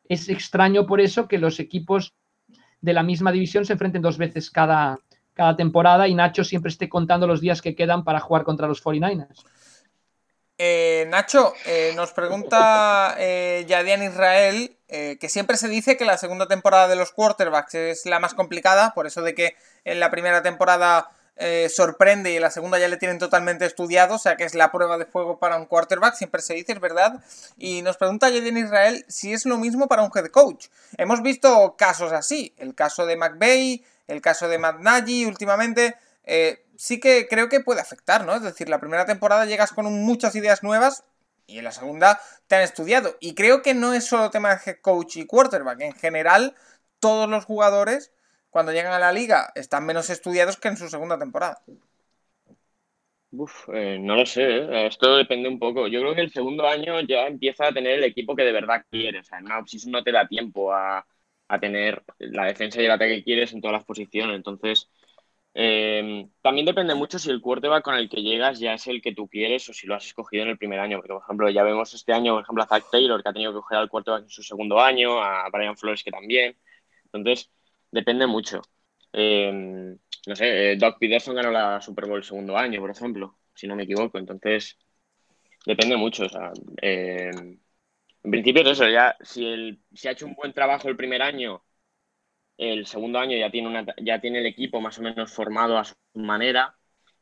es 0.09 0.28
extraño 0.28 0.86
por 0.86 1.01
eso 1.01 1.28
que 1.28 1.38
los 1.38 1.61
equipos 1.61 2.14
de 2.80 2.93
la 2.93 3.05
misma 3.05 3.30
división 3.30 3.64
se 3.64 3.74
enfrenten 3.74 4.03
dos 4.03 4.18
veces 4.18 4.51
cada, 4.51 4.99
cada 5.34 5.55
temporada 5.55 6.09
y 6.09 6.14
Nacho 6.14 6.43
siempre 6.43 6.70
esté 6.70 6.88
contando 6.88 7.28
los 7.28 7.41
días 7.41 7.62
que 7.62 7.76
quedan 7.76 8.03
para 8.03 8.18
jugar 8.18 8.43
contra 8.43 8.66
los 8.66 8.82
49ers. 8.82 9.45
Eh, 10.62 11.06
Nacho, 11.08 11.54
eh, 11.64 11.94
nos 11.96 12.12
pregunta 12.12 13.14
eh, 13.18 13.64
Yadian 13.66 14.02
Israel 14.02 14.76
eh, 14.88 15.16
que 15.18 15.30
siempre 15.30 15.56
se 15.56 15.68
dice 15.68 15.96
que 15.96 16.04
la 16.04 16.18
segunda 16.18 16.48
temporada 16.48 16.86
de 16.86 16.96
los 16.96 17.12
quarterbacks 17.12 17.74
es 17.76 18.04
la 18.04 18.20
más 18.20 18.34
complicada, 18.34 18.92
por 18.92 19.06
eso 19.06 19.22
de 19.22 19.34
que 19.34 19.56
en 19.86 20.00
la 20.00 20.11
primera 20.11 20.42
temporada 20.42 21.11
sorprende 21.74 22.30
y 22.30 22.36
en 22.36 22.42
la 22.42 22.50
segunda 22.50 22.78
ya 22.78 22.88
le 22.88 22.98
tienen 22.98 23.18
totalmente 23.18 23.64
estudiado, 23.64 24.16
o 24.16 24.18
sea 24.18 24.36
que 24.36 24.44
es 24.44 24.54
la 24.54 24.70
prueba 24.70 24.98
de 24.98 25.06
fuego 25.06 25.38
para 25.38 25.56
un 25.56 25.64
quarterback, 25.64 26.14
siempre 26.14 26.42
se 26.42 26.52
dice, 26.52 26.72
es 26.72 26.80
verdad. 26.80 27.24
Y 27.56 27.80
nos 27.80 27.96
pregunta 27.96 28.28
Yadian 28.28 28.58
Israel 28.58 29.06
si 29.08 29.32
es 29.32 29.46
lo 29.46 29.56
mismo 29.56 29.88
para 29.88 30.02
un 30.02 30.11
head 30.14 30.26
coach. 30.26 30.66
Hemos 30.98 31.22
visto 31.22 31.76
casos 31.78 32.12
así, 32.12 32.54
el 32.58 32.74
caso 32.74 33.06
de 33.06 33.16
McVeigh, 33.16 33.82
el 34.08 34.20
caso 34.20 34.48
de 34.48 34.58
Matt 34.58 34.80
Nagy 34.80 35.24
últimamente 35.24 35.96
sí 36.80 36.98
que 36.98 37.28
creo 37.28 37.50
que 37.50 37.60
puede 37.60 37.82
afectar, 37.82 38.24
¿no? 38.24 38.34
Es 38.34 38.42
decir, 38.42 38.70
la 38.70 38.80
primera 38.80 39.04
temporada 39.04 39.44
llegas 39.44 39.72
con 39.72 39.84
muchas 40.02 40.34
ideas 40.34 40.62
nuevas 40.62 41.04
y 41.46 41.58
en 41.58 41.64
la 41.64 41.72
segunda 41.72 42.18
te 42.46 42.54
han 42.54 42.62
estudiado. 42.62 43.16
Y 43.20 43.34
creo 43.34 43.60
que 43.60 43.74
no 43.74 43.92
es 43.92 44.06
solo 44.06 44.30
tema 44.30 44.54
de 44.54 44.60
head 44.64 44.78
coach 44.80 45.16
y 45.16 45.26
quarterback. 45.26 45.82
En 45.82 45.92
general, 45.92 46.54
todos 46.98 47.28
los 47.28 47.44
jugadores, 47.44 48.14
cuando 48.48 48.72
llegan 48.72 48.94
a 48.94 48.98
la 48.98 49.12
liga, 49.12 49.52
están 49.56 49.84
menos 49.84 50.08
estudiados 50.08 50.56
que 50.56 50.68
en 50.68 50.78
su 50.78 50.88
segunda 50.88 51.18
temporada. 51.18 51.60
Uf, 53.32 53.68
eh, 53.74 53.98
no 54.00 54.16
lo 54.16 54.24
sé, 54.24 54.42
¿eh? 54.42 54.86
esto 54.86 55.16
depende 55.16 55.50
un 55.50 55.58
poco. 55.58 55.86
Yo 55.86 56.00
creo 56.00 56.14
que 56.14 56.22
el 56.22 56.32
segundo 56.32 56.66
año 56.66 56.98
ya 57.02 57.26
empieza 57.26 57.68
a 57.68 57.72
tener 57.72 57.98
el 57.98 58.04
equipo 58.04 58.34
que 58.34 58.44
de 58.44 58.52
verdad 58.52 58.86
quieres. 58.90 59.20
O 59.20 59.24
sea, 59.28 59.38
en 59.38 59.44
una 59.44 59.62
no 59.88 60.02
te 60.02 60.12
da 60.12 60.26
tiempo 60.26 60.72
a, 60.72 61.06
a 61.46 61.60
tener 61.60 62.02
la 62.18 62.46
defensa 62.46 62.80
y 62.80 62.86
el 62.86 62.90
ataque 62.90 63.16
que 63.16 63.24
quieres 63.24 63.52
en 63.52 63.60
todas 63.60 63.74
las 63.74 63.84
posiciones. 63.84 64.34
Entonces, 64.34 64.88
eh, 65.55 66.28
también 66.42 66.66
depende 66.66 66.94
mucho 66.94 67.18
si 67.18 67.30
el 67.30 67.40
quarterback 67.40 67.82
con 67.82 67.94
el 67.96 68.09
que 68.09 68.22
llegas 68.22 68.61
ya 68.61 68.74
es 68.74 68.86
el 68.86 69.03
que 69.03 69.14
tú 69.14 69.28
quieres 69.28 69.68
o 69.68 69.72
si 69.72 69.86
lo 69.86 69.94
has 69.94 70.07
escogido 70.07 70.44
en 70.44 70.51
el 70.51 70.59
primer 70.59 70.80
año. 70.80 70.98
Porque, 70.98 71.14
por 71.14 71.22
ejemplo, 71.22 71.51
ya 71.51 71.62
vemos 71.62 71.92
este 71.94 72.12
año, 72.12 72.34
por 72.34 72.42
ejemplo, 72.42 72.62
a 72.62 72.66
Zach 72.66 72.84
Taylor, 72.90 73.22
que 73.22 73.28
ha 73.28 73.32
tenido 73.32 73.53
que 73.53 73.61
coger 73.61 73.78
al 73.78 73.88
quarterback 73.88 74.24
en 74.24 74.30
su 74.30 74.42
segundo 74.42 74.80
año, 74.80 75.22
a 75.22 75.48
Brian 75.51 75.76
Flores, 75.76 76.05
que 76.05 76.11
también. 76.11 76.57
Entonces, 77.12 77.51
depende 77.90 78.26
mucho. 78.26 78.62
Eh, 79.12 79.96
no 80.26 80.36
sé, 80.36 80.72
eh, 80.72 80.76
Doc 80.76 80.98
Peterson 80.98 81.34
ganó 81.34 81.51
la 81.51 81.80
Super 81.80 82.07
Bowl 82.07 82.18
el 82.18 82.24
segundo 82.24 82.57
año, 82.57 82.80
por 82.80 82.90
ejemplo, 82.90 83.38
si 83.55 83.66
no 83.66 83.76
me 83.76 83.84
equivoco. 83.84 84.18
Entonces, 84.18 84.78
depende 85.66 85.96
mucho. 85.96 86.24
O 86.26 86.28
sea, 86.28 86.53
en 88.22 88.30
principio 88.30 88.62
es 88.62 88.68
eso, 88.70 88.88
ya 88.88 89.16
si, 89.20 89.46
el, 89.46 89.80
si 89.94 90.09
ha 90.09 90.12
hecho 90.12 90.26
un 90.26 90.34
buen 90.34 90.53
trabajo 90.53 90.88
el 90.88 90.96
primer 90.96 91.22
año 91.22 91.62
el 92.61 92.86
segundo 92.86 93.18
año 93.18 93.36
ya 93.38 93.50
tiene, 93.50 93.86
ya 94.02 94.20
tiene 94.20 94.40
el 94.40 94.46
equipo 94.46 94.80
más 94.80 94.98
o 94.98 95.02
menos 95.02 95.32
formado 95.32 95.78
a 95.78 95.84
su 95.84 95.94
manera 96.14 96.76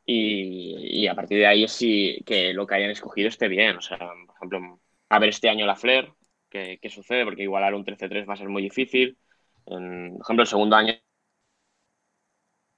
y, 0.05 1.07
a 1.07 1.15
partir 1.15 1.39
de 1.39 1.47
ahí 1.47 1.63
es 1.63 1.71
si, 1.71 2.21
que 2.25 2.53
lo 2.53 2.67
que 2.67 2.75
hayan 2.75 2.89
escogido 2.91 3.29
esté 3.29 3.47
bien. 3.47 3.77
O 3.77 3.81
sea, 3.81 3.97
por 3.97 4.35
ejemplo, 4.35 4.81
a 5.09 5.19
ver 5.19 5.29
este 5.29 5.49
año 5.49 5.65
la 5.65 5.75
Flair, 5.75 6.11
qué, 6.49 6.79
sucede, 6.89 7.23
porque 7.25 7.43
igualar 7.43 7.73
un 7.73 7.85
13-3 7.85 8.27
va 8.27 8.33
a 8.33 8.37
ser 8.37 8.49
muy 8.49 8.63
difícil. 8.63 9.17
por 9.65 9.81
ejemplo, 9.81 10.41
el 10.43 10.47
segundo 10.47 10.75
año 10.75 10.93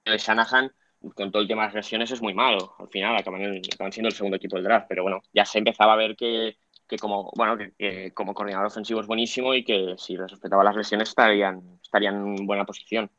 de 0.04 0.18
Shanahan, 0.18 0.72
con 1.14 1.32
todo 1.32 1.42
el 1.42 1.48
tema 1.48 1.68
de 1.68 1.74
lesiones, 1.74 2.10
es 2.10 2.22
muy 2.22 2.34
malo. 2.34 2.74
Al 2.78 2.88
final 2.88 3.16
acaban, 3.16 3.42
acaban 3.72 3.92
siendo 3.92 4.08
el 4.08 4.14
segundo 4.14 4.36
equipo 4.36 4.56
del 4.56 4.64
draft, 4.64 4.86
pero 4.88 5.02
bueno, 5.02 5.20
ya 5.32 5.44
se 5.44 5.58
empezaba 5.58 5.94
a 5.94 5.96
ver 5.96 6.16
que, 6.16 6.56
que 6.88 6.98
como, 6.98 7.30
bueno, 7.36 7.56
que, 7.56 8.12
como 8.12 8.34
coordinador 8.34 8.66
ofensivo 8.66 9.00
es 9.00 9.06
buenísimo 9.06 9.54
y 9.54 9.64
que 9.64 9.94
si 9.98 10.16
respetaba 10.16 10.64
las 10.64 10.76
lesiones 10.76 11.08
estarían, 11.08 11.78
estarían 11.82 12.36
en 12.36 12.46
buena 12.46 12.64
posición. 12.64 13.10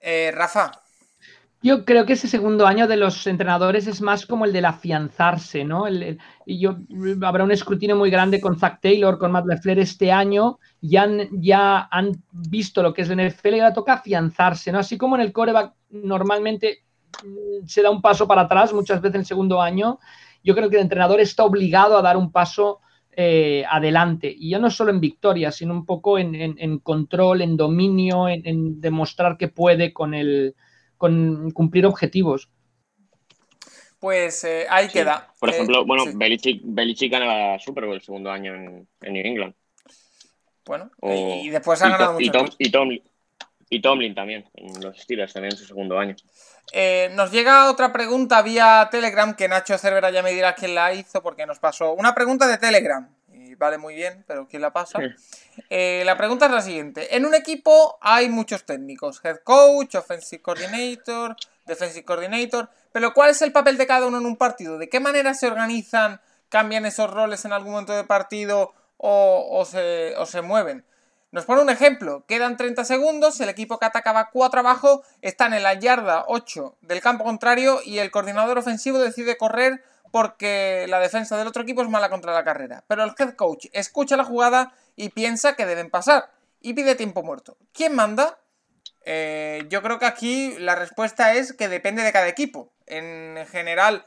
Eh, 0.00 0.32
Rafa. 0.34 0.72
Yo 1.62 1.84
creo 1.84 2.06
que 2.06 2.14
ese 2.14 2.26
segundo 2.26 2.66
año 2.66 2.88
de 2.88 2.96
los 2.96 3.26
entrenadores 3.26 3.86
es 3.86 4.00
más 4.00 4.24
como 4.24 4.46
el 4.46 4.52
de 4.52 4.64
afianzarse, 4.64 5.62
¿no? 5.62 5.84
y 5.90 6.58
yo, 6.58 6.78
habrá 7.22 7.44
un 7.44 7.52
escrutinio 7.52 7.96
muy 7.96 8.10
grande 8.10 8.40
con 8.40 8.58
Zach 8.58 8.80
Taylor, 8.80 9.18
con 9.18 9.30
Matt 9.30 9.44
LeFleur 9.44 9.78
este 9.78 10.10
año, 10.10 10.58
ya 10.80 11.02
han, 11.02 11.28
ya 11.32 11.86
han 11.90 12.12
visto 12.32 12.82
lo 12.82 12.94
que 12.94 13.02
es 13.02 13.10
el 13.10 13.20
NFL 13.20 13.56
y 13.56 13.60
ahora 13.60 13.74
toca 13.74 13.92
afianzarse, 13.94 14.72
¿no? 14.72 14.78
Así 14.78 14.96
como 14.96 15.16
en 15.16 15.20
el 15.20 15.34
coreback 15.34 15.74
normalmente 15.90 16.82
mm, 17.22 17.66
se 17.66 17.82
da 17.82 17.90
un 17.90 18.00
paso 18.00 18.26
para 18.26 18.42
atrás 18.42 18.72
muchas 18.72 19.02
veces 19.02 19.16
en 19.16 19.20
el 19.20 19.26
segundo 19.26 19.60
año, 19.60 19.98
yo 20.42 20.54
creo 20.54 20.70
que 20.70 20.76
el 20.76 20.82
entrenador 20.82 21.20
está 21.20 21.44
obligado 21.44 21.96
a 21.96 22.02
dar 22.02 22.16
un 22.16 22.32
paso 22.32 22.80
eh, 23.12 23.64
adelante. 23.68 24.32
Y 24.34 24.50
ya 24.50 24.58
no 24.58 24.70
solo 24.70 24.90
en 24.90 25.00
victoria, 25.00 25.50
sino 25.52 25.74
un 25.74 25.84
poco 25.84 26.18
en, 26.18 26.78
control, 26.78 27.42
en 27.42 27.56
dominio, 27.56 28.28
en, 28.28 28.80
demostrar 28.80 29.36
que 29.36 29.48
puede 29.48 29.92
con, 29.92 30.14
el, 30.14 30.54
con 30.96 31.50
cumplir 31.50 31.86
objetivos. 31.86 32.48
Pues 33.98 34.44
eh, 34.44 34.66
ahí 34.70 34.88
queda. 34.88 35.28
Por 35.38 35.50
Eh, 35.50 35.52
ejemplo, 35.54 35.84
bueno, 35.84 36.04
sí. 36.04 36.12
Belichick, 36.14 36.62
Belichick 36.64 37.12
gana 37.12 37.26
la 37.26 37.58
Super 37.58 37.84
Bowl 37.84 37.96
el 37.96 38.00
segundo 38.00 38.30
año 38.30 38.54
en, 38.54 38.88
en 39.02 39.12
New 39.12 39.26
England. 39.26 39.54
Bueno, 40.64 40.90
O- 41.00 41.42
y 41.44 41.50
después 41.50 41.82
ha 41.82 41.88
ganado 41.90 42.18
y, 42.20 42.26
mucho. 42.26 42.38
Tom- 42.38 42.54
y 42.58 42.70
Tomlin, 42.70 43.02
y 43.72 43.80
Tomlin 43.80 44.14
también, 44.16 44.44
en 44.54 44.80
los 44.82 44.98
Steelers 44.98 45.32
también 45.32 45.52
en 45.52 45.58
su 45.58 45.64
segundo 45.64 45.96
año. 45.96 46.16
Eh, 46.72 47.08
nos 47.14 47.30
llega 47.30 47.70
otra 47.70 47.92
pregunta 47.92 48.42
vía 48.42 48.88
Telegram 48.90 49.34
que 49.34 49.48
Nacho 49.48 49.78
Cervera 49.78 50.10
ya 50.10 50.22
me 50.24 50.32
dirá 50.32 50.56
quién 50.56 50.74
la 50.74 50.92
hizo 50.92 51.22
porque 51.22 51.46
nos 51.46 51.60
pasó 51.60 51.92
una 51.92 52.12
pregunta 52.12 52.48
de 52.48 52.58
Telegram. 52.58 53.08
Y 53.32 53.54
vale 53.54 53.78
muy 53.78 53.94
bien, 53.94 54.24
pero 54.26 54.48
¿quién 54.48 54.60
la 54.60 54.72
pasa? 54.72 54.98
Eh, 55.68 56.02
la 56.04 56.16
pregunta 56.16 56.46
es 56.46 56.52
la 56.52 56.62
siguiente. 56.62 57.16
En 57.16 57.24
un 57.24 57.34
equipo 57.34 57.96
hay 58.00 58.28
muchos 58.28 58.64
técnicos. 58.64 59.20
Head 59.24 59.38
coach, 59.44 59.94
offensive 59.94 60.42
coordinator, 60.42 61.36
defensive 61.64 62.04
coordinator. 62.04 62.68
Pero 62.90 63.14
¿cuál 63.14 63.30
es 63.30 63.40
el 63.42 63.52
papel 63.52 63.78
de 63.78 63.86
cada 63.86 64.06
uno 64.06 64.18
en 64.18 64.26
un 64.26 64.36
partido? 64.36 64.78
¿De 64.78 64.88
qué 64.88 64.98
manera 64.98 65.32
se 65.34 65.46
organizan? 65.46 66.20
¿Cambian 66.48 66.86
esos 66.86 67.08
roles 67.08 67.44
en 67.44 67.52
algún 67.52 67.70
momento 67.70 67.92
de 67.92 68.02
partido 68.02 68.74
o, 68.96 69.46
o 69.48 69.64
se, 69.64 70.16
o 70.16 70.26
se 70.26 70.42
mueven? 70.42 70.84
Nos 71.32 71.44
pone 71.44 71.62
un 71.62 71.70
ejemplo, 71.70 72.24
quedan 72.26 72.56
30 72.56 72.84
segundos, 72.84 73.40
el 73.40 73.48
equipo 73.48 73.78
que 73.78 73.86
atacaba 73.86 74.30
4 74.32 74.60
abajo 74.60 75.04
está 75.22 75.46
en 75.46 75.62
la 75.62 75.74
yarda 75.74 76.24
8 76.26 76.78
del 76.80 77.00
campo 77.00 77.22
contrario 77.22 77.80
y 77.84 77.98
el 77.98 78.10
coordinador 78.10 78.58
ofensivo 78.58 78.98
decide 78.98 79.36
correr 79.36 79.84
porque 80.10 80.86
la 80.88 80.98
defensa 80.98 81.36
del 81.36 81.46
otro 81.46 81.62
equipo 81.62 81.82
es 81.82 81.88
mala 81.88 82.10
contra 82.10 82.32
la 82.32 82.42
carrera. 82.42 82.82
Pero 82.88 83.04
el 83.04 83.12
head 83.16 83.34
coach 83.34 83.66
escucha 83.72 84.16
la 84.16 84.24
jugada 84.24 84.72
y 84.96 85.10
piensa 85.10 85.54
que 85.54 85.66
deben 85.66 85.88
pasar 85.88 86.30
y 86.60 86.74
pide 86.74 86.96
tiempo 86.96 87.22
muerto. 87.22 87.56
¿Quién 87.72 87.94
manda? 87.94 88.38
Eh, 89.04 89.66
yo 89.68 89.82
creo 89.82 90.00
que 90.00 90.06
aquí 90.06 90.56
la 90.58 90.74
respuesta 90.74 91.34
es 91.34 91.52
que 91.52 91.68
depende 91.68 92.02
de 92.02 92.12
cada 92.12 92.26
equipo. 92.26 92.72
En 92.86 93.46
general, 93.46 94.04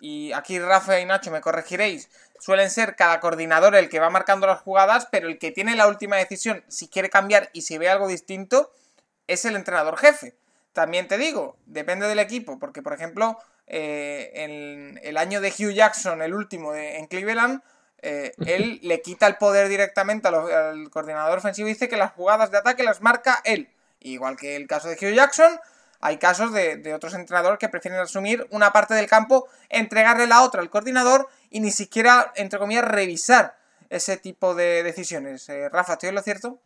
y 0.00 0.32
aquí 0.32 0.58
Rafa 0.58 1.00
y 1.00 1.04
Nacho 1.04 1.32
me 1.32 1.40
corregiréis, 1.40 2.08
suelen 2.40 2.70
ser 2.70 2.96
cada 2.96 3.20
coordinador 3.20 3.76
el 3.76 3.88
que 3.88 4.00
va 4.00 4.10
marcando 4.10 4.46
las 4.46 4.60
jugadas, 4.60 5.06
pero 5.12 5.28
el 5.28 5.38
que 5.38 5.52
tiene 5.52 5.76
la 5.76 5.86
última 5.86 6.16
decisión, 6.16 6.64
si 6.68 6.88
quiere 6.88 7.10
cambiar 7.10 7.50
y 7.52 7.62
si 7.62 7.78
ve 7.78 7.88
algo 7.88 8.08
distinto, 8.08 8.72
es 9.28 9.44
el 9.44 9.54
entrenador 9.54 9.96
jefe. 9.96 10.34
También 10.72 11.06
te 11.06 11.18
digo, 11.18 11.56
depende 11.66 12.08
del 12.08 12.18
equipo, 12.18 12.58
porque 12.58 12.82
por 12.82 12.92
ejemplo, 12.92 13.38
eh, 13.66 14.30
en 14.34 15.00
el 15.02 15.16
año 15.16 15.40
de 15.40 15.50
Hugh 15.50 15.72
Jackson, 15.72 16.22
el 16.22 16.34
último 16.34 16.72
de- 16.72 16.96
en 16.98 17.06
Cleveland, 17.06 17.62
eh, 18.02 18.32
él 18.46 18.80
le 18.82 19.02
quita 19.02 19.26
el 19.26 19.36
poder 19.36 19.68
directamente 19.68 20.26
al 20.28 20.90
coordinador 20.90 21.38
ofensivo 21.38 21.68
y 21.68 21.72
dice 21.72 21.88
que 21.88 21.96
las 21.96 22.12
jugadas 22.12 22.50
de 22.50 22.58
ataque 22.58 22.82
las 22.82 23.02
marca 23.02 23.40
él. 23.44 23.68
Igual 24.00 24.36
que 24.36 24.56
el 24.56 24.66
caso 24.66 24.88
de 24.88 24.94
Hugh 24.94 25.14
Jackson, 25.14 25.60
hay 26.00 26.18
casos 26.18 26.52
de, 26.52 26.76
de 26.76 26.94
otros 26.94 27.14
entrenadores 27.14 27.58
que 27.58 27.68
prefieren 27.68 28.00
asumir 28.00 28.46
una 28.50 28.72
parte 28.72 28.94
del 28.94 29.06
campo, 29.08 29.48
entregarle 29.68 30.26
la 30.26 30.42
otra 30.42 30.60
al 30.62 30.70
coordinador 30.70 31.28
y 31.50 31.60
ni 31.60 31.70
siquiera, 31.70 32.32
entre 32.36 32.58
comillas, 32.58 32.84
revisar 32.84 33.56
ese 33.90 34.16
tipo 34.16 34.54
de 34.54 34.82
decisiones. 34.82 35.48
Eh, 35.48 35.68
Rafa, 35.68 35.94
¿estoy 35.94 36.10
en 36.10 36.14
lo 36.16 36.22
cierto? 36.22 36.60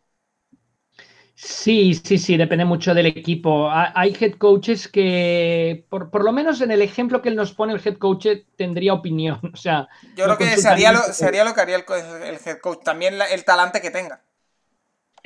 Sí, 1.37 1.93
sí, 1.95 2.17
sí, 2.17 2.37
depende 2.37 2.63
mucho 2.65 2.93
del 2.93 3.07
equipo. 3.07 3.69
Ha- 3.69 3.91
Hay 3.95 4.15
head 4.19 4.33
coaches 4.35 4.87
que, 4.87 5.85
por, 5.89 6.09
por 6.09 6.23
lo 6.23 6.31
menos 6.31 6.61
en 6.61 6.71
el 6.71 6.81
ejemplo 6.81 7.21
que 7.21 7.29
él 7.29 7.35
nos 7.35 7.53
pone, 7.53 7.73
el 7.73 7.81
head 7.85 7.97
coach 7.97 8.27
tendría 8.55 8.93
opinión. 8.93 9.39
O 9.53 9.57
sea, 9.57 9.87
Yo 10.01 10.25
creo 10.25 10.37
que 10.37 10.57
sería 10.57 10.91
lo, 10.93 11.01
que 11.53 11.61
haría 11.61 11.75
el, 11.75 12.39
head 12.45 12.59
coach, 12.59 12.83
también 12.83 13.17
la- 13.17 13.25
el 13.25 13.43
talante 13.43 13.81
que 13.81 13.91
tenga. 13.91 14.23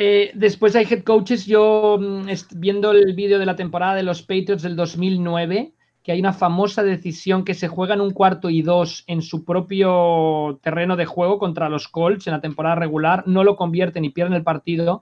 Eh, 0.02 0.32
después 0.34 0.78
hay 0.78 0.88
head 0.89 1.04
coaches, 1.04 1.45
yo 1.45 1.97
mm, 2.00 2.30
viendo 2.56 2.91
el 2.91 3.14
vídeo 3.16 3.38
de 3.38 3.45
la 3.45 3.58
temporada 3.58 3.95
de 3.95 4.04
los 4.04 4.22
Patriots 4.22 4.64
del 4.64 4.78
2009, 4.78 5.74
que 6.02 6.14
hay 6.14 6.22
una 6.22 6.32
famosa 6.32 6.84
decisión 6.84 7.43
que 7.43 7.54
se 7.54 7.68
juega 7.68 7.95
en 7.95 8.00
un 8.00 8.12
cuarto 8.12 8.50
y 8.50 8.62
dos 8.62 9.04
en 9.08 9.22
su 9.22 9.43
propio 9.43 10.58
terreno 10.64 10.95
de 10.95 11.06
juego 11.06 11.38
contra 11.38 11.68
los 11.68 11.89
Colts 11.89 12.28
en 12.28 12.34
la 12.34 12.39
temporada 12.39 12.76
regular, 12.76 13.26
no 13.28 13.43
lo 13.43 13.58
convierten 13.58 14.06
y 14.06 14.12
pierden 14.12 14.36
el 14.36 14.43
partido. 14.43 15.02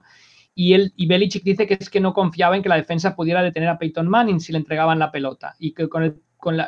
Y, 0.52 0.72
él, 0.72 0.92
y 0.96 1.06
Belichick 1.06 1.44
dice 1.44 1.68
que 1.68 1.76
es 1.78 1.90
que 1.90 2.00
no 2.00 2.12
confiaba 2.12 2.56
en 2.56 2.64
que 2.64 2.68
la 2.68 2.74
defensa 2.74 3.14
pudiera 3.14 3.40
detener 3.44 3.68
a 3.68 3.78
Peyton 3.78 4.08
Manning 4.08 4.40
si 4.40 4.50
le 4.50 4.58
entregaban 4.58 4.98
la 4.98 5.12
pelota 5.12 5.54
y 5.60 5.74
que, 5.74 5.88
con 5.88 6.12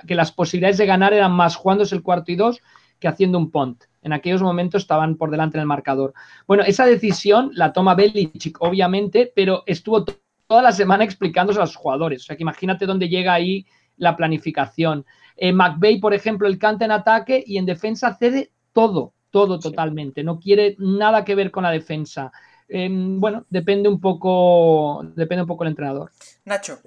que 0.07 0.15
las 0.15 0.31
posibilidades 0.31 0.79
de 0.79 0.87
ganar 0.87 1.13
eran 1.13 1.33
más 1.33 1.57
jugándose 1.57 1.97
el 1.97 2.05
cuarto 2.05 2.31
y 2.31 2.37
dos 2.37 2.61
que 3.01 3.09
haciendo 3.09 3.39
un 3.39 3.51
punt. 3.51 3.85
En 4.03 4.13
aquellos 4.13 4.43
momentos 4.43 4.83
estaban 4.83 5.17
por 5.17 5.31
delante 5.31 5.57
en 5.59 5.63
el 5.63 5.67
marcador. 5.67 6.15
Bueno, 6.47 6.63
esa 6.65 6.87
decisión 6.87 7.51
la 7.55 7.73
toma 7.73 7.95
Belichick, 7.95 8.61
obviamente, 8.63 9.33
pero 9.35 9.63
estuvo 9.67 10.05
to- 10.05 10.15
toda 10.47 10.63
la 10.63 10.73
semana 10.73 11.05
explicándose 11.05 11.59
a 11.59 11.63
los 11.63 11.77
jugadores. 11.77 12.23
O 12.23 12.25
sea, 12.27 12.37
que 12.37 12.43
imagínate 12.43 12.87
dónde 12.87 13.09
llega 13.09 13.33
ahí 13.35 13.67
la 13.97 14.17
planificación. 14.17 15.05
Eh, 15.37 15.53
McVeigh, 15.53 16.01
por 16.01 16.15
ejemplo, 16.15 16.49
el 16.49 16.59
canta 16.59 16.85
en 16.85 16.93
ataque 16.93 17.43
y 17.47 17.59
en 17.59 17.67
defensa 17.67 18.15
cede 18.17 18.51
todo, 18.73 19.15
todo 19.31 19.61
Sí. 19.61 19.61
totalmente. 19.61 20.25
No 20.25 20.39
quiere 20.41 20.77
nada 20.79 21.25
que 21.25 21.35
ver 21.35 21.51
con 21.51 21.63
la 21.65 21.71
defensa. 21.71 22.33
Em, 22.69 23.19
bueno, 23.21 23.47
depende 23.51 23.89
un 23.89 24.01
poco, 24.01 25.03
depende 25.15 25.43
un 25.43 25.49
poco 25.49 25.65
el 25.65 25.71
entrenador. 25.71 26.11
Nacho, 26.45 26.81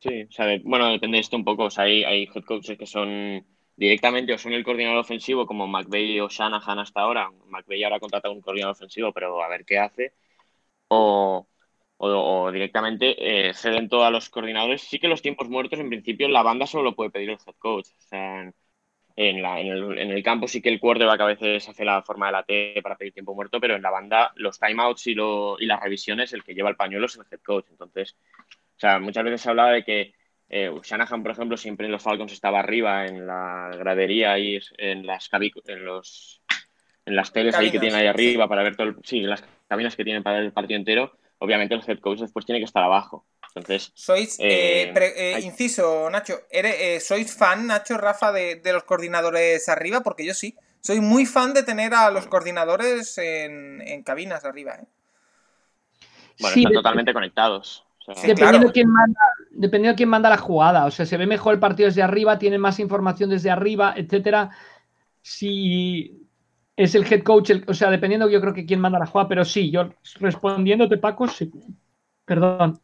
Sí, 0.00 0.22
o 0.28 0.32
sea, 0.32 0.46
bueno, 0.64 0.88
depende 0.90 1.16
de 1.16 1.20
esto 1.20 1.36
un 1.36 1.44
poco. 1.44 1.64
O 1.64 1.70
sea, 1.70 1.84
hay, 1.84 2.04
hay 2.04 2.24
head 2.34 2.44
coaches 2.44 2.78
que 2.78 2.86
son 2.86 3.44
directamente 3.78 4.32
o 4.34 4.38
son 4.38 4.52
el 4.52 4.64
coordinador 4.64 4.98
ofensivo, 4.98 5.46
como 5.46 5.68
McVeigh 5.68 6.20
o 6.20 6.28
Shanahan 6.28 6.80
hasta 6.80 7.00
ahora. 7.00 7.30
McVeigh 7.46 7.84
ahora 7.84 8.00
contrata 8.00 8.28
un 8.30 8.40
coordinador 8.42 8.72
ofensivo, 8.72 9.12
pero 9.12 9.42
a 9.42 9.48
ver 9.48 9.64
qué 9.64 9.78
hace. 9.78 10.14
O, 10.88 11.46
directamente 12.52 13.48
eh, 13.48 13.54
ceden 13.54 13.88
todo 13.88 14.04
a 14.04 14.10
los 14.10 14.30
coordinadores. 14.30 14.82
Sí 14.82 14.98
que 14.98 15.08
los 15.08 15.22
tiempos 15.22 15.48
muertos, 15.48 15.78
en 15.78 15.88
principio, 15.90 16.28
la 16.28 16.42
banda 16.42 16.66
solo 16.66 16.84
lo 16.84 16.96
puede 16.96 17.10
pedir 17.10 17.30
el 17.30 17.38
head 17.46 17.54
coach. 17.58 17.88
En, 19.16 19.44
el, 19.44 20.22
campo 20.22 20.46
sí 20.48 20.62
que 20.62 20.68
el 20.68 20.80
quarterback 20.80 21.20
a 21.20 21.24
veces 21.26 21.68
hace 21.68 21.84
la 21.84 22.02
forma 22.02 22.26
de 22.26 22.32
la 22.32 22.44
T 22.44 22.80
para 22.82 22.96
pedir 22.96 23.12
tiempo 23.12 23.34
muerto, 23.34 23.60
pero 23.60 23.74
en 23.74 23.82
la 23.82 23.90
banda 23.90 24.32
los 24.36 24.58
timeouts 24.60 25.06
y, 25.08 25.14
las 25.14 25.80
revisiones, 25.80 26.32
el 26.32 26.44
que 26.44 26.54
lleva 26.54 26.70
el 26.70 26.76
pañuelo 26.76 27.06
es 27.06 27.16
el 27.16 27.26
head 27.30 27.40
coach. 27.40 27.66
Entonces, 27.70 28.16
muchas 29.00 29.24
veces 29.24 29.40
se 29.42 29.50
hablaba 29.50 29.72
de 29.72 29.84
que 29.84 30.14
eh, 30.50 30.70
Shanahan, 30.82 31.22
por 31.22 31.32
ejemplo, 31.32 31.56
siempre 31.56 31.86
en 31.86 31.92
los 31.92 32.02
Falcons 32.02 32.32
estaba 32.32 32.60
arriba 32.60 33.06
en 33.06 33.26
la 33.26 33.70
gradería 33.78 34.38
y 34.38 34.58
en 34.78 35.06
las 35.06 35.30
cabi- 35.30 35.52
en 35.66 35.84
los 35.84 36.42
en 37.06 37.16
las 37.16 37.32
teles 37.32 37.58
ahí 37.58 37.70
que 37.70 37.78
Cabinas, 37.78 37.80
tienen 37.80 38.00
ahí 38.00 38.06
arriba 38.06 38.48
para 38.48 38.62
ver 38.62 38.76
todo 38.76 38.88
el, 38.88 38.96
sí, 39.04 39.18
en 39.18 39.30
las 39.30 39.42
cabinas 39.68 39.96
que 39.96 40.04
tienen 40.04 40.22
para 40.22 40.36
ver 40.36 40.46
el 40.46 40.52
partido 40.52 40.78
entero, 40.78 41.12
obviamente 41.38 41.74
el 41.74 41.82
head 41.86 42.00
coach 42.00 42.20
después 42.20 42.44
tiene 42.46 42.58
que 42.60 42.66
estar 42.66 42.82
abajo. 42.84 43.26
Entonces, 43.54 43.92
sois, 43.94 44.38
eh, 44.38 44.44
Eh, 44.44 44.90
pre- 44.94 45.14
eh, 45.16 45.34
hay- 45.36 45.44
inciso, 45.44 46.08
Nacho, 46.10 46.40
¿eres, 46.50 46.76
eh, 46.78 47.00
¿sois 47.00 47.34
fan, 47.34 47.66
Nacho, 47.66 47.96
Rafa, 47.98 48.32
de, 48.32 48.56
de 48.56 48.72
los 48.72 48.84
coordinadores 48.84 49.68
arriba? 49.68 50.00
Porque 50.02 50.24
yo 50.24 50.34
sí. 50.34 50.54
Soy 50.80 51.00
muy 51.00 51.26
fan 51.26 51.54
de 51.54 51.64
tener 51.64 51.92
a 51.94 52.10
los 52.10 52.26
coordinadores 52.28 53.18
en, 53.18 53.82
en 53.82 54.02
cabinas 54.04 54.44
arriba, 54.44 54.76
¿eh? 54.76 54.86
bueno, 56.38 56.54
Sí, 56.54 56.60
están 56.60 56.72
de- 56.72 56.78
totalmente 56.78 57.12
conectados. 57.12 57.84
Sea, 58.14 58.14
Sí, 58.22 58.28
dependiendo, 58.28 58.58
claro. 58.68 58.72
quién 58.72 58.88
manda, 58.90 59.20
dependiendo 59.50 59.92
de 59.94 59.96
quién 59.96 60.08
manda 60.08 60.28
la 60.30 60.38
jugada. 60.38 60.86
O 60.86 60.90
sea, 60.90 61.06
se 61.06 61.16
ve 61.16 61.26
mejor 61.26 61.54
el 61.54 61.60
partido 61.60 61.88
desde 61.88 62.02
arriba, 62.02 62.38
tiene 62.38 62.58
más 62.58 62.78
información 62.80 63.30
desde 63.30 63.50
arriba, 63.50 63.94
etcétera. 63.96 64.50
Si 65.22 66.26
es 66.76 66.94
el 66.94 67.10
head 67.12 67.22
coach, 67.22 67.50
el- 67.50 67.64
o 67.68 67.74
sea, 67.74 67.90
dependiendo 67.90 68.28
yo 68.30 68.40
creo 68.40 68.54
que 68.54 68.66
quién 68.66 68.80
manda 68.80 68.98
la 68.98 69.06
jugada, 69.06 69.28
pero 69.28 69.44
sí, 69.44 69.70
yo 69.70 69.90
respondiéndote, 70.20 70.98
Paco, 70.98 71.28
sí. 71.28 71.50
Perdón. 72.24 72.80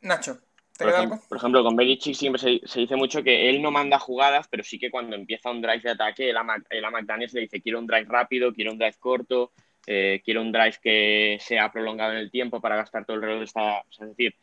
Nacho, 0.00 0.34
¿te 0.76 0.84
Por 0.84 0.88
queda 0.88 0.98
ejemplo, 0.98 1.14
algo? 1.16 1.28
por 1.28 1.38
ejemplo, 1.38 1.64
con 1.64 1.76
Belichick 1.76 2.14
siempre 2.14 2.40
se, 2.40 2.60
se 2.64 2.80
dice 2.80 2.96
mucho 2.96 3.22
que 3.22 3.50
él 3.50 3.60
no 3.60 3.70
manda 3.70 3.98
jugadas, 3.98 4.46
pero 4.48 4.62
sí 4.62 4.78
que 4.78 4.90
cuando 4.90 5.16
empieza 5.16 5.50
un 5.50 5.60
drive 5.60 5.80
de 5.80 5.90
ataque, 5.90 6.30
él 6.30 6.36
a, 6.36 6.44
él 6.70 6.84
a 6.84 6.90
McDaniels 6.90 7.32
le 7.34 7.42
dice 7.42 7.60
quiero 7.60 7.78
un 7.78 7.86
drive 7.86 8.06
rápido, 8.08 8.52
quiero 8.52 8.72
un 8.72 8.78
drive 8.78 8.96
corto, 8.98 9.52
eh, 9.86 10.20
quiero 10.24 10.40
un 10.42 10.52
drive 10.52 10.76
que 10.82 11.38
sea 11.40 11.70
prolongado 11.72 12.12
en 12.12 12.18
el 12.18 12.30
tiempo 12.30 12.60
para 12.60 12.76
gastar 12.76 13.04
todo 13.04 13.16
el 13.16 13.22
reloj. 13.22 13.38
de 13.40 13.44
esta- 13.44 13.80
o 13.80 13.92
sea, 13.92 14.06
es 14.06 14.10
decir, 14.16 14.34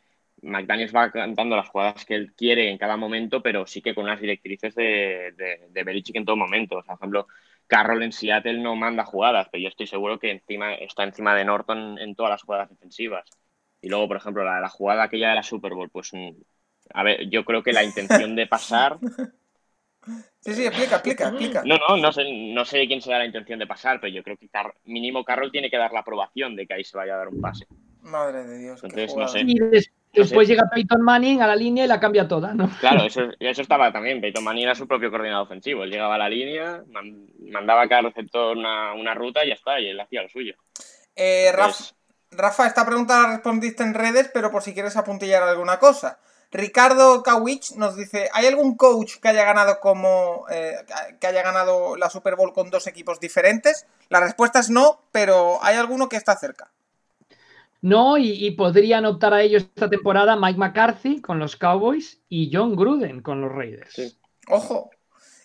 McDaniels 0.46 0.94
va 0.94 1.10
cantando 1.10 1.56
las 1.56 1.68
jugadas 1.68 2.04
que 2.04 2.14
él 2.14 2.32
quiere 2.34 2.70
en 2.70 2.78
cada 2.78 2.96
momento, 2.96 3.42
pero 3.42 3.66
sí 3.66 3.82
que 3.82 3.94
con 3.94 4.06
las 4.06 4.20
directrices 4.20 4.74
de, 4.74 5.32
de, 5.36 5.68
de 5.70 5.84
Belichick 5.84 6.16
en 6.16 6.24
todo 6.24 6.36
momento. 6.36 6.76
O 6.78 6.82
sea, 6.82 6.94
por 6.96 7.04
ejemplo, 7.04 7.26
Carroll 7.66 8.02
en 8.02 8.12
Seattle 8.12 8.58
no 8.60 8.76
manda 8.76 9.04
jugadas, 9.04 9.48
pero 9.50 9.62
yo 9.62 9.68
estoy 9.68 9.86
seguro 9.86 10.18
que 10.18 10.30
encima 10.30 10.74
está 10.74 11.04
encima 11.04 11.34
de 11.34 11.44
Norton 11.44 11.98
en 11.98 12.14
todas 12.14 12.30
las 12.30 12.42
jugadas 12.42 12.70
defensivas. 12.70 13.28
Y 13.82 13.88
luego, 13.88 14.08
por 14.08 14.16
ejemplo, 14.16 14.44
la, 14.44 14.60
la 14.60 14.68
jugada 14.68 15.04
aquella 15.04 15.30
de 15.30 15.34
la 15.36 15.42
Super 15.42 15.74
Bowl, 15.74 15.90
pues 15.90 16.12
mm, 16.12 16.30
a 16.94 17.02
ver, 17.02 17.28
yo 17.28 17.44
creo 17.44 17.62
que 17.62 17.72
la 17.72 17.84
intención 17.84 18.36
de 18.36 18.46
pasar. 18.46 18.98
Sí, 20.40 20.54
sí, 20.54 20.64
explica, 20.64 20.94
explica, 20.96 21.24
explica. 21.28 21.62
No, 21.64 21.76
no, 21.76 21.96
no 21.96 22.12
sé, 22.12 22.22
no 22.54 22.64
sé 22.64 22.78
de 22.78 22.86
quién 22.86 23.02
será 23.02 23.18
la 23.18 23.26
intención 23.26 23.58
de 23.58 23.66
pasar, 23.66 24.00
pero 24.00 24.12
yo 24.14 24.22
creo 24.22 24.36
que 24.36 24.48
Car- 24.48 24.74
mínimo 24.84 25.24
Carroll 25.24 25.50
tiene 25.50 25.68
que 25.68 25.76
dar 25.76 25.92
la 25.92 26.00
aprobación 26.00 26.54
de 26.54 26.68
que 26.68 26.74
ahí 26.74 26.84
se 26.84 26.96
vaya 26.96 27.14
a 27.14 27.18
dar 27.18 27.28
un 27.28 27.40
pase. 27.40 27.66
Madre 28.02 28.44
de 28.44 28.58
Dios, 28.58 28.80
qué 28.80 28.86
Entonces, 28.86 29.16
no 29.16 29.26
sé. 29.26 29.40
Y 29.44 29.58
des- 29.58 29.92
después 30.22 30.48
llega 30.48 30.64
Peyton 30.72 31.02
Manning 31.02 31.42
a 31.42 31.46
la 31.46 31.56
línea 31.56 31.84
y 31.84 31.88
la 31.88 32.00
cambia 32.00 32.26
toda, 32.28 32.54
¿no? 32.54 32.70
Claro, 32.80 33.02
eso, 33.06 33.22
eso 33.38 33.62
estaba 33.62 33.92
también. 33.92 34.20
Peyton 34.20 34.44
Manning 34.44 34.64
era 34.64 34.74
su 34.74 34.86
propio 34.86 35.10
coordinador 35.10 35.44
ofensivo. 35.46 35.84
Él 35.84 35.90
llegaba 35.90 36.14
a 36.16 36.18
la 36.18 36.28
línea, 36.28 36.82
man- 36.90 37.26
mandaba 37.50 37.82
a 37.82 37.88
cada 37.88 38.02
receptor 38.02 38.56
una, 38.56 38.94
una 38.94 39.14
ruta 39.14 39.44
y 39.44 39.48
ya 39.48 39.54
está, 39.54 39.80
y 39.80 39.88
él 39.88 40.00
hacía 40.00 40.22
lo 40.22 40.28
suyo. 40.28 40.54
Eh, 41.14 41.52
Rafa, 42.30 42.66
esta 42.66 42.84
pregunta 42.84 43.22
la 43.22 43.28
respondiste 43.34 43.82
en 43.82 43.94
redes, 43.94 44.30
pero 44.34 44.50
por 44.50 44.62
si 44.62 44.74
quieres 44.74 44.96
apuntillar 44.96 45.42
alguna 45.42 45.78
cosa. 45.78 46.18
Ricardo 46.52 47.22
Kawich 47.22 47.72
nos 47.72 47.96
dice, 47.96 48.30
¿hay 48.32 48.46
algún 48.46 48.76
coach 48.76 49.14
que 49.20 49.28
haya 49.28 49.44
ganado 49.44 49.80
como 49.80 50.46
eh, 50.50 50.76
que 51.20 51.26
haya 51.26 51.42
ganado 51.42 51.96
la 51.96 52.08
Super 52.08 52.36
Bowl 52.36 52.52
con 52.52 52.70
dos 52.70 52.86
equipos 52.86 53.18
diferentes? 53.20 53.86
La 54.08 54.20
respuesta 54.20 54.60
es 54.60 54.70
no, 54.70 55.00
pero 55.12 55.58
hay 55.62 55.76
alguno 55.76 56.08
que 56.08 56.16
está 56.16 56.36
cerca. 56.36 56.70
No, 57.86 58.18
y, 58.18 58.50
podrían 58.50 59.06
optar 59.06 59.32
a 59.32 59.42
ellos 59.42 59.62
esta 59.62 59.88
temporada 59.88 60.34
Mike 60.34 60.58
McCarthy 60.58 61.20
con 61.20 61.38
los 61.38 61.54
Cowboys 61.54 62.20
y 62.28 62.50
John 62.52 62.74
Gruden 62.74 63.22
con 63.22 63.40
los 63.40 63.52
Raiders. 63.52 64.18
Ojo. 64.48 64.90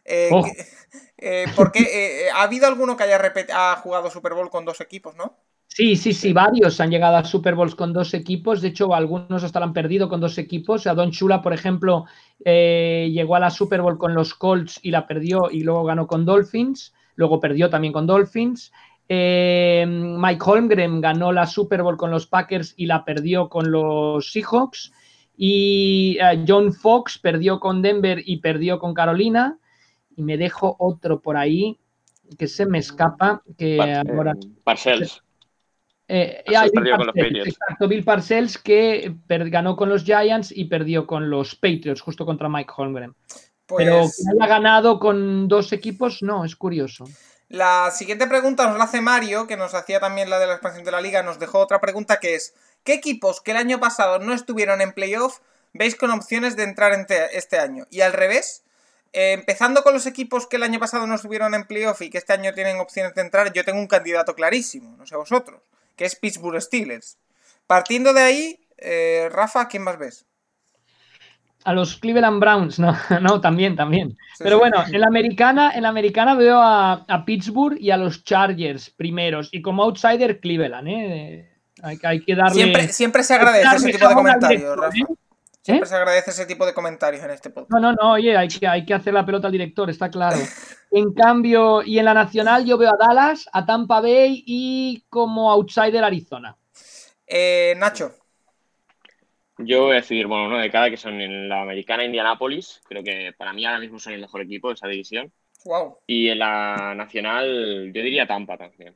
Eh, 0.03 0.31
eh, 1.19 1.45
porque 1.55 2.29
ha 2.33 2.41
habido 2.41 2.65
alguno 2.65 2.97
que 2.97 3.03
haya 3.03 3.21
ha 3.53 3.75
jugado 3.75 4.09
Super 4.09 4.33
Bowl 4.33 4.49
con 4.49 4.65
dos 4.65 4.81
equipos, 4.81 5.15
¿no? 5.15 5.37
Sí, 5.67 5.95
sí, 5.95 6.13
sí, 6.13 6.33
varios 6.33 6.81
han 6.81 6.89
llegado 6.89 7.15
a 7.17 7.23
Super 7.23 7.53
Bowls 7.53 7.75
con 7.75 7.93
dos 7.93 8.13
equipos. 8.15 8.59
De 8.59 8.69
hecho, 8.69 8.95
algunos 8.95 9.43
hasta 9.43 9.59
lo 9.59 9.65
han 9.65 9.73
perdido 9.73 10.09
con 10.09 10.19
dos 10.19 10.39
equipos. 10.39 10.81
O 10.81 10.83
sea, 10.83 10.95
Don 10.95 11.11
Chula, 11.11 11.43
por 11.43 11.53
ejemplo, 11.53 12.05
eh, 12.43 13.11
llegó 13.13 13.35
a 13.35 13.39
la 13.39 13.51
Super 13.51 13.83
Bowl 13.83 13.99
con 13.99 14.15
los 14.15 14.33
Colts 14.33 14.79
y 14.81 14.89
la 14.89 15.05
perdió 15.05 15.51
y 15.51 15.61
luego 15.61 15.83
ganó 15.83 16.07
con 16.07 16.25
Dolphins. 16.25 16.91
Luego 17.15 17.39
perdió 17.39 17.69
también 17.69 17.93
con 17.93 18.07
Dolphins. 18.07 18.71
Eh, 19.07 19.85
Mike 19.87 20.41
Holmgren 20.45 21.01
ganó 21.01 21.31
la 21.31 21.45
Super 21.45 21.83
Bowl 21.83 21.97
con 21.97 22.11
los 22.11 22.27
Packers 22.27 22.73
y 22.77 22.85
la 22.85 23.03
perdió 23.03 23.49
con 23.49 23.71
los 23.71 24.31
Seahawks. 24.31 24.91
Y 25.35 26.17
eh, 26.21 26.43
John 26.47 26.73
Fox 26.73 27.17
perdió 27.17 27.59
con 27.59 27.81
Denver 27.81 28.21
y 28.23 28.37
perdió 28.37 28.79
con 28.79 28.93
Carolina. 28.93 29.57
Y 30.15 30.23
me 30.23 30.37
dejo 30.37 30.75
otro 30.79 31.21
por 31.21 31.37
ahí 31.37 31.77
que 32.37 32.47
se 32.47 32.65
me 32.65 32.79
escapa. 32.79 33.41
Que 33.57 33.79
ahora. 33.81 34.33
Parcells. 34.63 35.21
Eh, 36.13 36.43
Bill 36.45 36.91
con 36.97 37.07
los 37.07 37.15
Exacto, 37.15 37.87
Bill 37.87 38.03
Parcells 38.03 38.57
que 38.57 39.15
ganó 39.27 39.77
con 39.77 39.87
los 39.87 40.03
Giants 40.03 40.51
y 40.53 40.65
perdió 40.65 41.07
con 41.07 41.29
los 41.29 41.55
Patriots, 41.55 42.01
justo 42.01 42.25
contra 42.25 42.49
Mike 42.49 42.73
Holmgren. 42.75 43.15
Pero 43.77 43.99
pues 43.99 44.17
que 44.17 44.43
haya 44.43 44.47
ganado 44.49 44.99
con 44.99 45.47
dos 45.47 45.71
equipos, 45.71 46.21
no, 46.21 46.43
es 46.43 46.57
curioso. 46.57 47.05
La 47.51 47.91
siguiente 47.91 48.27
pregunta 48.27 48.65
nos 48.65 48.77
la 48.77 48.85
hace 48.85 49.01
Mario, 49.01 49.45
que 49.45 49.57
nos 49.57 49.73
hacía 49.73 49.99
también 49.99 50.29
la 50.29 50.39
de 50.39 50.47
la 50.47 50.53
expansión 50.53 50.85
de 50.85 50.91
la 50.91 51.01
liga, 51.01 51.21
nos 51.21 51.37
dejó 51.37 51.59
otra 51.59 51.81
pregunta 51.81 52.21
que 52.21 52.35
es, 52.35 52.53
¿qué 52.85 52.93
equipos 52.93 53.41
que 53.41 53.51
el 53.51 53.57
año 53.57 53.77
pasado 53.77 54.19
no 54.19 54.33
estuvieron 54.33 54.79
en 54.79 54.93
playoff 54.93 55.39
veis 55.73 55.97
con 55.97 56.11
opciones 56.11 56.55
de 56.55 56.63
entrar 56.63 56.93
en 56.93 57.05
este 57.33 57.59
año? 57.59 57.87
Y 57.89 57.99
al 57.99 58.13
revés, 58.13 58.63
eh, 59.11 59.33
empezando 59.33 59.83
con 59.83 59.93
los 59.93 60.05
equipos 60.05 60.47
que 60.47 60.55
el 60.55 60.63
año 60.63 60.79
pasado 60.79 61.05
no 61.07 61.15
estuvieron 61.15 61.53
en 61.53 61.67
playoff 61.67 62.01
y 62.01 62.09
que 62.09 62.19
este 62.19 62.31
año 62.31 62.53
tienen 62.53 62.79
opciones 62.79 63.13
de 63.15 63.21
entrar, 63.21 63.51
yo 63.51 63.65
tengo 63.65 63.79
un 63.79 63.87
candidato 63.87 64.33
clarísimo, 64.33 64.95
no 64.95 65.05
sé 65.05 65.17
vosotros 65.17 65.59
que 65.97 66.05
es 66.05 66.15
Pittsburgh 66.15 66.61
Steelers. 66.61 67.17
Partiendo 67.67 68.13
de 68.13 68.21
ahí, 68.21 68.65
eh, 68.77 69.27
Rafa, 69.29 69.67
¿quién 69.67 69.83
más 69.83 69.97
ves? 69.97 70.25
A 71.63 71.73
los 71.73 71.97
Cleveland 71.97 72.39
Browns, 72.39 72.79
no, 72.79 72.95
no, 73.21 73.39
también, 73.39 73.75
también. 73.75 74.17
Pero 74.39 74.57
bueno, 74.59 74.83
en 74.91 74.99
la 74.99 75.07
americana, 75.07 75.71
en 75.75 75.83
la 75.83 75.89
americana 75.89 76.35
veo 76.35 76.59
a, 76.61 77.23
Pittsburgh 77.25 77.77
y 77.79 77.91
a 77.91 77.97
los 77.97 78.23
Chargers 78.23 78.89
primeros. 78.89 79.49
Y 79.51 79.61
como 79.61 79.83
outsider, 79.83 80.39
Cleveland, 80.39 80.87
¿eh? 80.87 81.47
Hay, 81.83 82.23
que 82.23 82.35
darle. 82.35 82.87
Siempre, 82.89 83.23
se 83.23 83.33
agradece 83.33 83.75
ese 83.75 83.91
tipo 83.91 84.07
de 84.07 84.13
comentarios, 84.13 84.77
Rafa. 84.77 84.97
¿eh? 84.97 85.15
Siempre 85.61 85.87
se 85.87 85.95
agradece 85.95 86.31
ese 86.31 86.45
tipo 86.47 86.65
de 86.65 86.73
comentarios 86.73 87.23
en 87.23 87.31
este 87.31 87.51
podcast. 87.51 87.71
No, 87.71 87.79
no, 87.79 87.93
no, 87.93 88.13
oye, 88.13 88.35
hay 88.35 88.47
que, 88.47 88.67
hay 88.67 88.83
que 88.83 88.95
hacer 88.95 89.13
la 89.13 89.25
pelota 89.25 89.47
al 89.47 89.51
director, 89.51 89.89
está 89.89 90.09
claro. 90.09 90.37
En 90.93 91.13
cambio, 91.13 91.83
y 91.83 91.99
en 91.99 92.03
la 92.03 92.13
nacional 92.13 92.65
yo 92.65 92.77
veo 92.77 92.89
a 92.89 92.97
Dallas, 92.97 93.47
a 93.53 93.65
Tampa 93.65 94.01
Bay 94.01 94.43
y 94.45 95.05
como 95.07 95.49
outsider 95.49 96.03
Arizona. 96.03 96.57
Eh, 97.25 97.75
Nacho. 97.77 98.13
Yo 99.65 99.83
voy 99.83 99.93
a 99.93 99.95
decidir, 100.01 100.27
bueno, 100.27 100.45
uno 100.45 100.59
de 100.59 100.71
cada 100.71 100.89
que 100.89 100.97
son 100.97 101.19
en 101.21 101.49
la 101.49 101.61
americana 101.61 102.03
Indianapolis. 102.03 102.81
Creo 102.87 103.03
que 103.03 103.33
para 103.37 103.53
mí 103.53 103.65
ahora 103.65 103.79
mismo 103.79 103.99
son 103.99 104.13
el 104.13 104.21
mejor 104.21 104.41
equipo 104.41 104.69
de 104.69 104.75
esa 104.75 104.87
división. 104.87 105.31
Wow. 105.65 105.99
Y 106.07 106.29
en 106.29 106.39
la 106.39 106.93
nacional, 106.95 107.91
yo 107.93 108.01
diría 108.01 108.27
Tampa 108.27 108.57
también. 108.57 108.95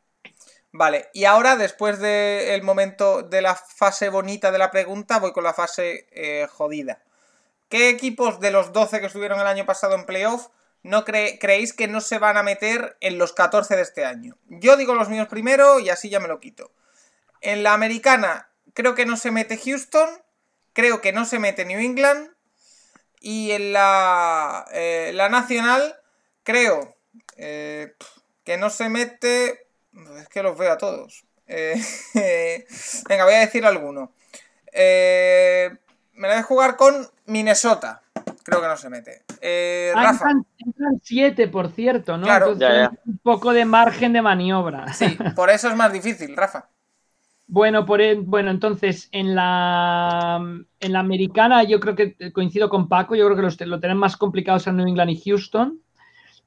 Vale, 0.71 1.05
y 1.13 1.23
ahora, 1.23 1.55
después 1.55 1.99
del 1.99 2.61
momento 2.63 3.23
de 3.23 3.41
la 3.41 3.55
fase 3.55 4.09
bonita 4.09 4.51
de 4.51 4.57
la 4.57 4.71
pregunta, 4.71 5.19
voy 5.19 5.31
con 5.31 5.43
la 5.43 5.53
fase 5.53 6.07
eh, 6.11 6.47
jodida. 6.49 7.01
¿Qué 7.69 7.89
equipos 7.89 8.39
de 8.39 8.51
los 8.51 8.73
12 8.73 8.99
que 8.99 9.05
estuvieron 9.05 9.39
el 9.39 9.47
año 9.47 9.65
pasado 9.65 9.95
en 9.95 10.05
playoff 10.05 10.49
no 10.85 11.03
creéis 11.03 11.73
que 11.73 11.87
no 11.87 11.99
se 11.99 12.19
van 12.19 12.37
a 12.37 12.43
meter 12.43 12.95
en 13.01 13.17
los 13.17 13.33
14 13.33 13.75
de 13.75 13.81
este 13.81 14.05
año. 14.05 14.37
Yo 14.47 14.77
digo 14.77 14.93
los 14.93 15.09
míos 15.09 15.27
primero 15.27 15.79
y 15.79 15.89
así 15.89 16.09
ya 16.09 16.19
me 16.19 16.27
lo 16.27 16.39
quito. 16.39 16.71
En 17.41 17.63
la 17.63 17.73
americana 17.73 18.49
creo 18.75 18.93
que 18.93 19.07
no 19.07 19.17
se 19.17 19.31
mete 19.31 19.57
Houston, 19.57 20.07
creo 20.75 21.01
que 21.01 21.11
no 21.11 21.25
se 21.25 21.39
mete 21.39 21.65
New 21.65 21.79
England 21.79 22.29
y 23.19 23.49
en 23.51 23.73
la, 23.73 24.65
eh, 24.73 25.11
la 25.15 25.29
nacional 25.29 25.95
creo 26.43 26.95
eh, 27.37 27.95
que 28.43 28.57
no 28.57 28.69
se 28.69 28.89
mete... 28.89 29.67
Es 30.19 30.27
que 30.29 30.43
los 30.43 30.57
veo 30.57 30.73
a 30.73 30.77
todos. 30.77 31.25
Eh, 31.47 31.81
venga, 33.09 33.23
voy 33.23 33.33
a 33.33 33.39
decir 33.39 33.65
alguno. 33.65 34.13
me 34.73 36.27
la 36.27 36.27
voy 36.27 36.37
a 36.37 36.43
jugar 36.43 36.75
con 36.75 37.09
Minnesota 37.25 38.03
creo 38.45 38.61
que 38.61 38.67
no 38.67 38.77
se 38.77 38.89
mete. 38.89 39.23
Eh, 39.41 39.91
ah, 39.95 40.03
Rafa. 40.03 40.29
Entran, 40.59 41.01
siete, 41.03 41.47
por 41.47 41.71
cierto, 41.71 42.17
¿no? 42.17 42.25
Claro, 42.25 42.53
un 42.53 43.17
poco 43.23 43.53
de 43.53 43.65
margen 43.65 44.13
de 44.13 44.21
maniobra. 44.21 44.93
Sí, 44.93 45.17
por 45.35 45.49
eso 45.49 45.67
es 45.67 45.75
más 45.75 45.91
difícil, 45.91 46.35
Rafa. 46.37 46.69
Bueno, 47.47 47.85
por, 47.85 48.01
bueno, 48.23 48.49
entonces 48.49 49.07
en 49.11 49.35
la, 49.35 50.39
en 50.79 50.93
la 50.93 50.99
americana 50.99 51.63
yo 51.63 51.79
creo 51.79 51.95
que 51.95 52.31
coincido 52.33 52.69
con 52.69 52.89
Paco, 52.89 53.15
yo 53.15 53.25
creo 53.25 53.35
que 53.35 53.43
los, 53.43 53.61
lo 53.61 53.79
tienen 53.79 53.97
más 53.97 54.17
complicados 54.17 54.65
en 54.67 54.77
New 54.77 54.87
England 54.87 55.11
y 55.11 55.21
Houston. 55.21 55.79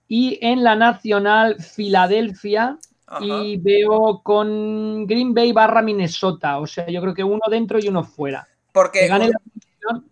Y 0.08 0.38
en 0.40 0.64
la 0.64 0.74
nacional, 0.74 1.56
Filadelfia. 1.62 2.78
Y 3.20 3.56
veo 3.56 4.20
con 4.22 5.06
Green 5.06 5.32
Bay 5.32 5.52
barra 5.52 5.80
Minnesota. 5.80 6.58
O 6.58 6.66
sea, 6.66 6.86
yo 6.88 7.00
creo 7.00 7.14
que 7.14 7.24
uno 7.24 7.40
dentro 7.50 7.78
y 7.78 7.88
uno 7.88 8.04
fuera. 8.04 8.46
Porque 8.72 9.08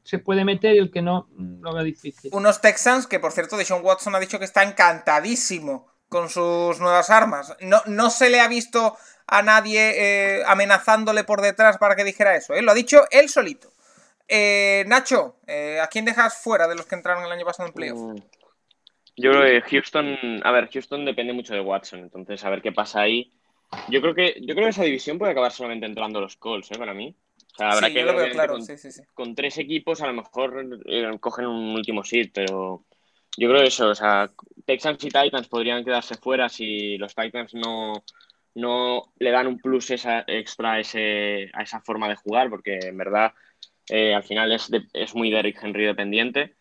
se 0.02 0.18
puede 0.18 0.44
meter 0.44 0.74
y 0.74 0.78
el 0.78 0.90
que 0.90 1.02
no 1.02 1.28
lo 1.36 1.74
veo 1.74 1.84
difícil. 1.84 2.30
Unos 2.32 2.60
Texans 2.62 3.06
que, 3.06 3.20
por 3.20 3.32
cierto, 3.32 3.56
Deshaun 3.56 3.84
Watson 3.84 4.14
ha 4.14 4.20
dicho 4.20 4.38
que 4.38 4.46
está 4.46 4.62
encantadísimo 4.62 5.88
con 6.08 6.30
sus 6.30 6.80
nuevas 6.80 7.10
armas. 7.10 7.54
No, 7.60 7.82
no 7.86 8.08
se 8.08 8.30
le 8.30 8.40
ha 8.40 8.48
visto 8.48 8.96
a 9.26 9.42
nadie 9.42 10.38
eh, 10.38 10.42
amenazándole 10.46 11.24
por 11.24 11.40
detrás 11.40 11.78
para 11.78 11.96
que 11.96 12.04
dijera 12.04 12.36
eso. 12.36 12.54
¿eh? 12.54 12.62
Lo 12.62 12.72
ha 12.72 12.74
dicho 12.74 13.04
él 13.10 13.28
solito. 13.28 13.72
Eh, 14.28 14.84
Nacho, 14.86 15.36
¿a 15.80 15.86
quién 15.88 16.04
dejas 16.04 16.42
fuera 16.42 16.66
de 16.66 16.74
los 16.74 16.86
que 16.86 16.96
entraron 16.96 17.24
el 17.24 17.32
año 17.32 17.44
pasado 17.44 17.68
en 17.68 17.74
playoff? 17.74 17.98
Mm, 17.98 18.16
yo 19.16 19.30
creo 19.30 19.42
que 19.42 19.70
Houston, 19.70 20.40
a 20.42 20.50
ver, 20.50 20.68
Houston 20.72 21.04
depende 21.04 21.32
mucho 21.32 21.54
de 21.54 21.60
Watson, 21.60 22.00
entonces 22.00 22.44
a 22.44 22.50
ver 22.50 22.62
qué 22.62 22.72
pasa 22.72 23.00
ahí. 23.00 23.32
Yo 23.88 24.00
creo 24.00 24.14
que, 24.14 24.34
yo 24.40 24.54
creo 24.54 24.66
que 24.66 24.70
esa 24.70 24.84
división 24.84 25.18
puede 25.18 25.32
acabar 25.32 25.52
solamente 25.52 25.86
entrando 25.86 26.20
los 26.20 26.36
Colts, 26.36 26.70
¿eh? 26.72 26.78
Para 26.78 26.94
mí 26.94 27.16
habrá 27.58 27.90
que 27.90 28.04
con, 29.14 29.34
tres 29.34 29.58
equipos 29.58 30.00
a 30.02 30.06
lo 30.06 30.12
mejor 30.12 30.80
cogen 31.20 31.46
un 31.46 31.74
último 31.74 32.04
sit, 32.04 32.32
pero 32.34 32.84
yo 33.36 33.48
creo 33.48 33.62
eso, 33.62 33.88
o 33.88 33.94
sea, 33.94 34.30
Texans 34.64 35.04
y 35.04 35.08
Titans 35.08 35.48
podrían 35.48 35.84
quedarse 35.84 36.16
fuera 36.16 36.48
si 36.48 36.96
los 36.98 37.14
Titans 37.14 37.54
no, 37.54 38.04
no 38.56 39.12
le 39.18 39.30
dan 39.30 39.46
un 39.46 39.58
plus 39.58 39.90
esa, 39.90 40.24
extra 40.26 40.72
a, 40.74 40.80
ese, 40.80 41.50
a 41.52 41.62
esa 41.62 41.80
forma 41.82 42.08
de 42.08 42.16
jugar, 42.16 42.50
porque 42.50 42.78
en 42.82 42.96
verdad 42.96 43.32
eh, 43.88 44.14
al 44.14 44.24
final 44.24 44.50
es, 44.52 44.70
es 44.92 45.14
muy 45.14 45.30
Derrick 45.30 45.62
Henry 45.62 45.84
dependiente. 45.84 46.56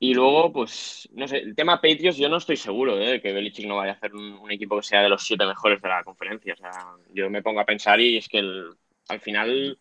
Y 0.00 0.14
luego, 0.14 0.52
pues, 0.52 1.08
no 1.12 1.26
sé, 1.26 1.38
el 1.38 1.56
tema 1.56 1.80
Patriots 1.80 2.18
yo 2.18 2.28
no 2.28 2.36
estoy 2.36 2.56
seguro 2.56 3.00
¿eh? 3.00 3.12
de 3.12 3.20
que 3.20 3.32
Belichick 3.32 3.66
no 3.66 3.76
vaya 3.76 3.92
a 3.92 3.94
hacer 3.96 4.14
un, 4.14 4.50
equipo 4.50 4.76
que 4.76 4.84
sea 4.84 5.02
de 5.02 5.08
los 5.08 5.24
siete 5.24 5.44
mejores 5.44 5.82
de 5.82 5.88
la 5.88 6.04
conferencia. 6.04 6.54
O 6.54 6.56
sea, 6.56 6.70
yo 7.12 7.28
me 7.30 7.42
pongo 7.42 7.60
a 7.60 7.66
pensar 7.66 8.00
y 8.00 8.16
es 8.16 8.28
que 8.28 8.38
al 9.08 9.20
final 9.20 9.78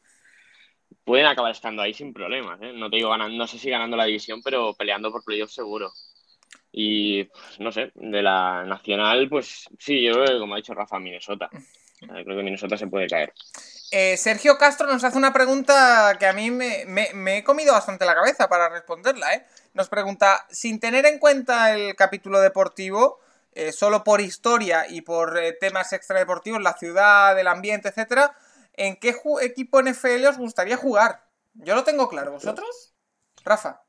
pueden 1.03 1.27
acabar 1.27 1.51
estando 1.51 1.83
ahí 1.83 1.93
sin 1.93 2.13
problemas. 2.13 2.59
¿eh? 2.61 2.73
No 2.73 2.89
te 2.89 2.97
digo 2.97 3.09
ganando, 3.11 3.38
no 3.38 3.47
sé 3.47 3.59
si 3.59 3.69
ganando 3.69 3.97
la 3.97 4.05
división, 4.05 4.41
pero 4.43 4.73
peleando 4.73 5.11
por 5.11 5.23
playoff 5.23 5.51
seguro. 5.51 5.91
Y 6.80 7.23
pues, 7.23 7.59
no 7.59 7.71
sé, 7.71 7.91
de 7.95 8.21
la 8.21 8.63
nacional, 8.63 9.28
pues 9.30 9.67
sí, 9.80 10.03
yo 10.03 10.13
creo 10.13 10.25
que 10.25 10.38
como 10.38 10.53
ha 10.53 10.57
dicho 10.57 10.75
Rafa, 10.75 10.99
Minnesota. 10.99 11.49
Creo 11.99 12.23
que 12.23 12.43
Minnesota 12.43 12.78
se 12.78 12.86
puede 12.86 13.07
caer. 13.07 13.34
Eh, 13.89 14.15
Sergio 14.15 14.59
Castro 14.59 14.86
nos 14.86 15.03
hace 15.03 15.17
una 15.17 15.34
pregunta 15.34 16.15
que 16.19 16.28
a 16.28 16.34
mí 16.34 16.51
me, 16.51 17.38
he 17.38 17.43
comido 17.43 17.73
bastante 17.73 18.05
la 18.05 18.13
cabeza 18.13 18.47
para 18.47 18.69
responderla. 18.69 19.34
¿eh? 19.34 19.47
Nos 19.73 19.89
pregunta, 19.89 20.45
sin 20.51 20.80
tener 20.80 21.07
en 21.07 21.17
cuenta 21.17 21.73
el 21.73 21.95
capítulo 21.95 22.39
deportivo, 22.41 23.21
eh, 23.53 23.71
solo 23.71 24.03
por 24.03 24.21
historia 24.21 24.86
y 24.88 25.01
por 25.01 25.36
eh, 25.39 25.53
temas 25.53 25.93
extradeportivos, 25.93 26.61
la 26.61 26.73
ciudad, 26.73 27.39
el 27.39 27.47
ambiente, 27.47 27.89
etcétera, 27.89 28.38
¿en 28.73 28.97
qué 28.97 29.15
equipo 29.41 29.82
NFL 29.82 30.28
os 30.30 30.38
gustaría 30.38 30.78
jugar? 30.78 31.23
Yo 31.55 31.73
lo 31.73 31.84
tengo 31.84 32.07
claro. 32.07 32.34
¿Vosotros? 32.34 32.93
Rafa. 33.43 33.82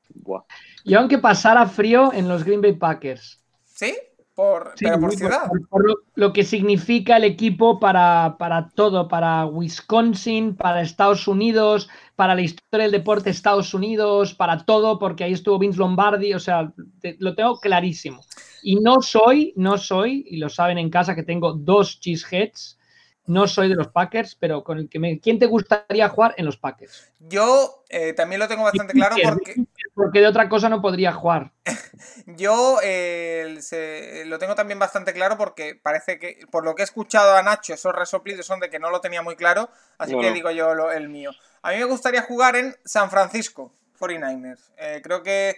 Yo 0.85 0.99
aunque 0.99 1.19
pasara 1.19 1.67
frío 1.67 2.13
en 2.13 2.29
los 2.29 2.45
Green 2.45 2.61
Bay 2.61 2.75
Packers. 2.75 3.41
¿Sí? 3.65 3.95
por, 4.39 4.73
ciudad. 4.77 5.51
Por, 5.69 6.05
lo, 6.15 6.33
que 6.33 6.45
significa 6.45 7.17
el 7.17 7.25
equipo 7.25 7.81
para, 7.81 8.37
para, 8.39 8.69
todo, 8.69 9.09
para 9.09 9.45
Wisconsin, 9.47 10.55
para 10.55 10.81
Estados 10.81 11.27
Unidos, 11.27 11.89
para 12.15 12.37
la 12.37 12.43
historia 12.43 12.85
del 12.85 12.93
deporte 12.93 13.25
de 13.25 13.31
Estados 13.33 13.75
Unidos, 13.75 14.35
para 14.35 14.65
todo, 14.65 15.01
porque 15.01 15.25
ahí 15.25 15.33
estuvo 15.33 15.59
Vince 15.59 15.81
Lombardi, 15.81 16.35
o 16.35 16.39
sea, 16.39 16.73
lo 17.19 17.35
tengo 17.35 17.59
clarísimo. 17.59 18.25
Y 18.63 18.77
no 18.77 19.03
soy, 19.03 19.53
no 19.57 19.77
soy, 19.77 20.25
y 20.29 20.37
lo 20.37 20.49
saben 20.49 20.79
en 20.79 20.89
casa 20.89 21.17
que 21.17 21.25
tengo 21.25 21.55
dos 21.55 21.99
cheeseheads, 21.99 22.79
no 23.27 23.49
soy 23.49 23.69
de 23.69 23.75
los 23.75 23.89
Packers, 23.89 24.37
pero 24.37 24.63
con 24.63 24.79
el 24.79 24.89
que 24.89 25.01
me... 25.01 25.19
¿Quién 25.19 25.41
te 25.41 25.47
gustaría 25.47 26.09
jugar 26.09 26.35
en 26.39 26.47
los 26.47 26.57
Packers? 26.57 27.13
Yo 27.19 27.83
eh, 27.89 28.13
también 28.13 28.39
lo 28.39 28.47
tengo 28.47 28.63
bastante 28.63 28.93
claro 28.93 29.17
porque... 29.23 29.57
Porque 29.99 30.21
de 30.21 30.29
otra 30.29 30.49
cosa 30.49 30.69
no 30.69 30.81
podría 30.81 31.13
jugar. 31.13 31.51
Yo 32.27 32.79
eh, 32.85 34.25
lo 34.27 34.39
tengo 34.39 34.55
también 34.55 34.79
bastante 34.79 35.13
claro 35.13 35.37
porque 35.37 35.75
parece 35.75 36.21
que, 36.21 36.47
por 36.53 36.65
lo 36.65 36.77
que 36.77 36.83
he 36.83 36.85
escuchado 36.85 37.35
a 37.35 37.43
Nacho, 37.43 37.75
esos 37.75 37.93
resoplidos 37.93 38.47
son 38.47 38.61
de 38.61 38.71
que 38.71 38.79
no 38.79 38.91
lo 38.91 39.01
tenía 39.01 39.23
muy 39.23 39.35
claro, 39.35 39.71
así 39.99 40.17
que 40.17 40.31
digo 40.33 40.53
yo 40.53 40.93
el 40.93 41.09
mío. 41.09 41.33
A 41.63 41.73
mí 41.73 41.79
me 41.79 41.85
gustaría 41.85 42.23
jugar 42.23 42.55
en 42.55 42.77
San 42.85 43.11
Francisco, 43.11 43.73
49ers. 43.99 44.71
Eh, 44.77 45.01
creo 45.03 45.25
que 45.25 45.57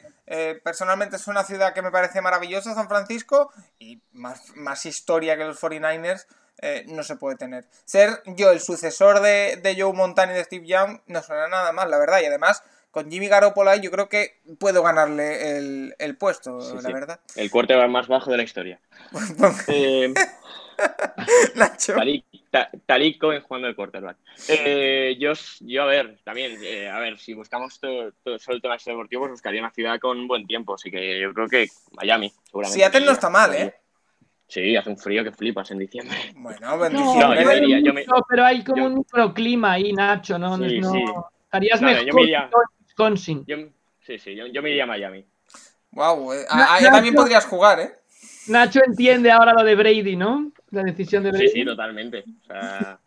personalmente 0.64 1.16
es 1.16 1.26
una 1.26 1.44
ciudad 1.44 1.74
que 1.74 1.82
me 1.82 1.90
parece 1.90 2.22
maravillosa, 2.22 2.74
San 2.74 2.88
Francisco, 2.88 3.52
y 3.78 4.00
más, 4.12 4.56
más 4.56 4.86
historia 4.86 5.36
que 5.36 5.44
los 5.44 5.60
49ers. 5.60 6.24
Eh, 6.62 6.84
no 6.88 7.02
se 7.02 7.16
puede 7.16 7.36
tener. 7.36 7.66
Ser 7.84 8.22
yo 8.26 8.50
el 8.50 8.60
sucesor 8.60 9.20
de, 9.20 9.76
Joe 9.78 9.94
Montana 9.94 10.32
y 10.32 10.34
de 10.36 10.44
Steve 10.44 10.66
Young 10.66 11.00
no 11.06 11.22
suena 11.22 11.48
nada 11.48 11.72
mal, 11.72 11.90
la 11.90 11.98
verdad. 11.98 12.20
Y 12.20 12.26
además, 12.26 12.62
con 12.90 13.10
Jimmy 13.10 13.28
Garoppolo 13.28 13.74
yo 13.76 13.90
creo 13.90 14.08
que 14.08 14.40
puedo 14.58 14.82
ganarle 14.82 15.58
el, 15.98 16.16
puesto, 16.18 16.58
la 16.82 16.90
verdad. 16.90 17.20
El 17.36 17.50
va 17.50 17.88
más 17.88 18.08
bajo 18.08 18.30
de 18.30 18.36
la 18.36 18.42
historia. 18.42 18.80
eh, 19.68 20.12
Nacho. 21.54 21.94
Talik, 22.86 23.18
Cohen 23.18 23.42
jugando 23.42 23.68
el 23.68 23.76
quarterback. 23.76 24.16
Eh, 24.48 25.16
yo, 25.20 25.32
yo, 25.60 25.82
a 25.82 25.86
ver, 25.86 26.18
también, 26.24 26.58
eh, 26.62 26.88
a 26.88 26.98
ver, 26.98 27.18
si 27.18 27.34
buscamos 27.34 27.78
todo, 27.78 28.12
solo 28.38 28.56
el 28.56 28.62
tema 28.62 28.76
deportivo, 28.84 29.22
pues 29.22 29.32
buscaría 29.32 29.60
una 29.60 29.70
ciudad 29.70 30.00
con 30.00 30.26
buen 30.26 30.46
tiempo. 30.46 30.74
Así 30.74 30.90
que 30.90 31.20
yo 31.20 31.32
creo 31.32 31.48
que 31.48 31.68
Miami, 31.92 32.32
seguramente. 32.44 32.78
Seattle 32.78 33.06
no 33.06 33.12
está 33.12 33.30
mal, 33.30 33.54
¿eh? 33.54 33.74
Sí, 34.48 34.74
hace 34.74 34.90
un 34.90 34.98
frío 34.98 35.22
que 35.22 35.30
flipas 35.30 35.70
en 35.70 35.78
diciembre. 35.78 36.16
Bueno, 36.34 36.84
en 36.84 36.96
diciembre. 36.96 38.04
No, 38.06 38.26
pero 38.28 38.44
hay 38.44 38.64
como 38.64 38.86
un 38.86 38.94
microclima 38.96 39.72
ahí, 39.72 39.92
Nacho, 39.92 40.38
¿no? 40.40 40.56
Sí, 40.56 40.80
no, 40.80 40.92
sí. 40.92 41.04
Estarías 41.44 41.80
mejor 41.80 42.04
yo 42.04 42.18
iría, 42.18 42.50
Wisconsin. 42.90 43.44
sí, 44.00 44.18
sí, 44.18 44.34
yo, 44.34 44.62
me 44.62 44.70
iría 44.70 44.84
a 44.84 44.86
Miami. 44.86 45.24
Wow, 45.92 46.32
eh, 46.32 46.44
ahí 46.48 46.84
también 46.84 47.14
podrías 47.14 47.44
jugar, 47.46 47.80
¿eh? 47.80 47.92
Nacho 48.48 48.80
entiende 48.84 49.30
ahora 49.30 49.52
lo 49.52 49.64
de 49.64 49.74
Brady, 49.74 50.16
¿no? 50.16 50.52
La 50.70 50.82
decisión 50.82 51.22
de 51.22 51.30
Brady. 51.30 51.48
Sí, 51.48 51.60
sí, 51.60 51.64
totalmente. 51.64 52.24
O 52.42 52.46
sea, 52.46 52.98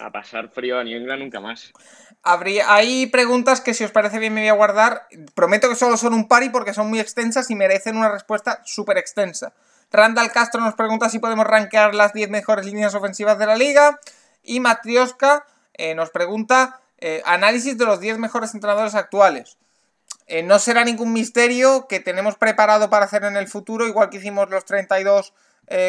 a 0.00 0.10
pasar 0.10 0.48
frío 0.48 0.78
a 0.78 0.84
New 0.84 0.96
England 0.96 1.22
nunca 1.22 1.40
más. 1.40 1.72
Habría, 2.22 2.72
hay 2.72 3.06
preguntas 3.06 3.60
que 3.60 3.74
si 3.74 3.84
os 3.84 3.90
parece 3.90 4.18
bien 4.18 4.34
me 4.34 4.40
voy 4.40 4.48
a 4.48 4.54
guardar. 4.54 5.06
Prometo 5.34 5.68
que 5.68 5.76
solo 5.76 5.96
son 5.96 6.14
un 6.14 6.28
pari 6.28 6.50
porque 6.50 6.74
son 6.74 6.88
muy 6.88 7.00
extensas 7.00 7.50
y 7.50 7.54
merecen 7.54 7.96
una 7.96 8.10
respuesta 8.10 8.62
súper 8.64 8.98
extensa. 8.98 9.54
Randall 9.90 10.32
Castro 10.32 10.60
nos 10.60 10.74
pregunta 10.74 11.08
si 11.08 11.18
podemos 11.18 11.46
rankear 11.46 11.94
las 11.94 12.12
10 12.12 12.30
mejores 12.30 12.66
líneas 12.66 12.94
ofensivas 12.94 13.38
de 13.38 13.46
la 13.46 13.56
liga. 13.56 13.98
Y 14.42 14.60
Matrioska 14.60 15.46
eh, 15.74 15.94
nos 15.94 16.10
pregunta 16.10 16.80
eh, 16.98 17.22
análisis 17.24 17.76
de 17.78 17.84
los 17.84 18.00
10 18.00 18.18
mejores 18.18 18.54
entrenadores 18.54 18.94
actuales. 18.94 19.58
Eh, 20.26 20.42
no 20.42 20.58
será 20.58 20.84
ningún 20.84 21.12
misterio 21.12 21.86
que 21.88 22.00
tenemos 22.00 22.36
preparado 22.36 22.90
para 22.90 23.06
hacer 23.06 23.24
en 23.24 23.36
el 23.36 23.48
futuro, 23.48 23.86
igual 23.86 24.10
que 24.10 24.18
hicimos 24.18 24.50
los 24.50 24.64
32 24.64 25.32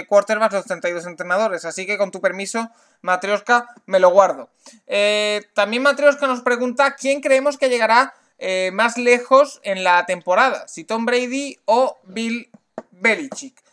quarterbacks, 0.10 0.54
los 0.54 0.66
32 0.66 1.06
entrenadores. 1.06 1.64
Así 1.64 1.86
que 1.86 1.98
con 1.98 2.12
tu 2.12 2.20
permiso, 2.20 2.70
Matrioska, 3.02 3.70
me 3.86 4.00
lo 4.00 4.10
guardo. 4.10 4.50
también 5.54 5.84
Matrioska 5.84 6.28
nos 6.28 6.42
pregunta 6.42 6.96
quién 6.96 7.22
creemos 7.22 7.58
que 7.58 7.70
llegará 7.70 8.14
más 8.74 8.98
lejos 8.98 9.62
en 9.64 9.86
la 9.86 10.06
temporada, 10.06 10.68
si 10.68 10.84
Tom 10.84 11.06
Brady 11.06 11.60
o 11.64 11.98
Bill 12.04 12.50
Belichick. 12.92 13.64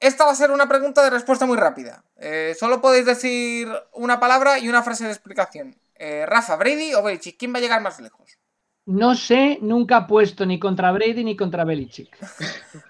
Esta 0.00 0.26
va 0.26 0.32
a 0.32 0.36
ser 0.36 0.50
una 0.50 0.68
pregunta 0.68 1.02
de 1.02 1.10
respuesta 1.10 1.46
muy 1.46 1.56
rápida. 1.56 2.04
Eh, 2.18 2.54
solo 2.58 2.80
podéis 2.80 3.06
decir 3.06 3.68
una 3.92 4.20
palabra 4.20 4.58
y 4.58 4.68
una 4.68 4.82
frase 4.82 5.04
de 5.04 5.10
explicación. 5.10 5.76
Eh, 5.98 6.26
Rafa, 6.26 6.56
Brady 6.56 6.94
o 6.94 7.02
Belichick, 7.02 7.38
¿quién 7.38 7.52
va 7.52 7.58
a 7.58 7.60
llegar 7.60 7.80
más 7.80 8.00
lejos? 8.00 8.38
No 8.86 9.14
sé, 9.14 9.58
nunca 9.62 9.96
ha 9.96 10.06
puesto 10.06 10.46
ni 10.46 10.58
contra 10.58 10.92
Brady 10.92 11.24
ni 11.24 11.36
contra 11.36 11.64
Belichick. 11.64 12.16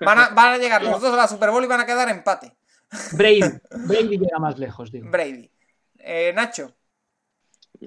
Van 0.01 0.19
a, 0.19 0.29
van 0.29 0.55
a 0.55 0.59
llegar 0.59 0.83
los 0.83 1.01
dos 1.01 1.15
a 1.15 1.17
la 1.17 1.29
Super 1.29 1.51
Bowl 1.51 1.65
y 1.65 1.69
van 1.69 1.81
a 1.81 1.87
quedar 1.87 2.09
empate. 2.09 2.55
Brady, 3.13 3.41
Brady 3.87 4.19
llega 4.19 4.39
más 4.39 4.59
lejos, 4.59 4.91
digo. 4.91 5.11
Brady. 5.11 5.51
Eh, 5.99 6.33
Nacho 6.35 6.77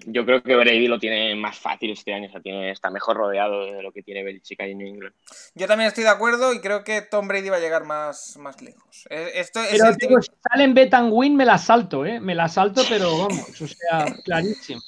yo 0.05 0.25
creo 0.25 0.41
que 0.41 0.55
Brady 0.55 0.87
lo 0.87 0.99
tiene 0.99 1.35
más 1.35 1.57
fácil 1.57 1.91
este 1.91 2.13
año, 2.13 2.27
o 2.27 2.31
sea, 2.31 2.41
tiene, 2.41 2.71
está 2.71 2.89
mejor 2.89 3.17
rodeado 3.17 3.65
de 3.65 3.81
lo 3.81 3.91
que 3.91 4.03
tiene 4.03 4.23
Belichick 4.23 4.59
ahí 4.61 4.71
en 4.71 4.77
New 4.79 4.87
England. 4.87 5.15
Yo 5.55 5.67
también 5.67 5.87
estoy 5.87 6.03
de 6.03 6.09
acuerdo 6.09 6.53
y 6.53 6.61
creo 6.61 6.83
que 6.83 7.01
Tom 7.01 7.27
Brady 7.27 7.49
va 7.49 7.57
a 7.57 7.61
llegar 7.61 7.85
más, 7.85 8.37
más 8.37 8.61
lejos. 8.61 9.07
Esto 9.09 9.61
es 9.61 9.79
pero, 9.79 9.95
tío, 9.95 10.21
si 10.21 10.31
salen 10.49 10.73
Bet 10.73 10.93
Win 11.09 11.35
me 11.35 11.45
la 11.45 11.57
salto, 11.57 12.05
¿eh? 12.05 12.19
Me 12.19 12.35
la 12.35 12.47
salto, 12.47 12.83
pero 12.87 13.17
vamos, 13.17 13.61
o 13.61 13.67
sea, 13.67 14.05
clarísimo. 14.25 14.81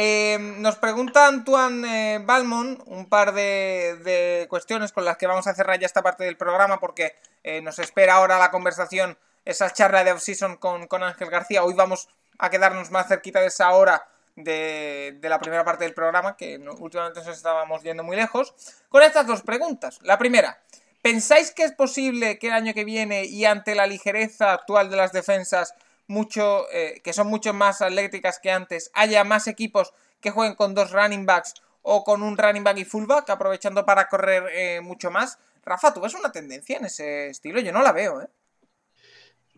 Eh, 0.00 0.38
nos 0.38 0.76
pregunta 0.76 1.26
Antoine 1.26 2.14
eh, 2.14 2.18
Balmont 2.20 2.80
un 2.86 3.08
par 3.08 3.32
de, 3.32 4.46
cuestiones 4.48 4.92
con 4.92 5.04
las 5.04 5.16
que 5.16 5.26
vamos 5.26 5.48
a 5.48 5.54
cerrar 5.54 5.80
ya 5.80 5.86
esta 5.86 6.02
parte 6.02 6.22
del 6.22 6.36
programa 6.36 6.78
porque 6.78 7.16
nos 7.62 7.78
espera 7.78 8.14
ahora 8.14 8.38
la 8.38 8.50
conversación, 8.50 9.18
esa 9.44 9.72
charla 9.72 10.04
de 10.04 10.12
off-season 10.12 10.56
con 10.56 11.02
Ángel 11.02 11.30
García. 11.30 11.64
Hoy 11.64 11.74
vamos 11.74 12.08
a 12.38 12.50
quedarnos 12.50 12.90
más 12.90 13.08
cerquita 13.08 13.40
de 13.40 13.46
esa 13.46 13.72
hora 13.72 14.06
de, 14.44 15.18
la 15.22 15.38
primera 15.38 15.64
parte 15.64 15.84
del 15.84 15.94
programa, 15.94 16.36
que 16.36 16.58
últimamente 16.58 17.20
nos 17.20 17.36
estábamos 17.36 17.82
yendo 17.82 18.04
muy 18.04 18.16
lejos, 18.16 18.54
con 18.88 19.02
estas 19.02 19.26
dos 19.26 19.42
preguntas. 19.42 19.98
La 20.02 20.18
primera, 20.18 20.60
¿pensáis 21.02 21.50
que 21.50 21.64
es 21.64 21.72
posible 21.72 22.38
que 22.38 22.48
el 22.48 22.52
año 22.54 22.74
que 22.74 22.84
viene 22.84 23.24
y 23.24 23.44
ante 23.44 23.74
la 23.74 23.86
ligereza 23.86 24.52
actual 24.52 24.90
de 24.90 24.96
las 24.96 25.12
defensas, 25.12 25.74
mucho, 26.08 26.68
eh, 26.72 27.00
que 27.04 27.12
son 27.12 27.28
mucho 27.28 27.54
más 27.54 27.80
atléticas 27.80 28.40
que 28.40 28.50
antes, 28.50 28.90
haya 28.94 29.22
más 29.24 29.46
equipos 29.46 29.92
que 30.20 30.30
jueguen 30.30 30.56
con 30.56 30.74
dos 30.74 30.90
running 30.90 31.26
backs 31.26 31.54
o 31.82 32.02
con 32.02 32.22
un 32.22 32.36
running 32.36 32.64
back 32.64 32.78
y 32.78 32.84
fullback, 32.84 33.30
aprovechando 33.30 33.86
para 33.86 34.08
correr 34.08 34.44
eh, 34.52 34.80
mucho 34.80 35.10
más? 35.10 35.38
Rafa, 35.64 35.94
¿tú 35.94 36.00
ves 36.00 36.14
una 36.14 36.32
tendencia 36.32 36.78
en 36.78 36.86
ese 36.86 37.28
estilo? 37.28 37.60
Yo 37.60 37.72
no 37.72 37.82
la 37.82 37.92
veo, 37.92 38.22
¿eh? 38.22 38.28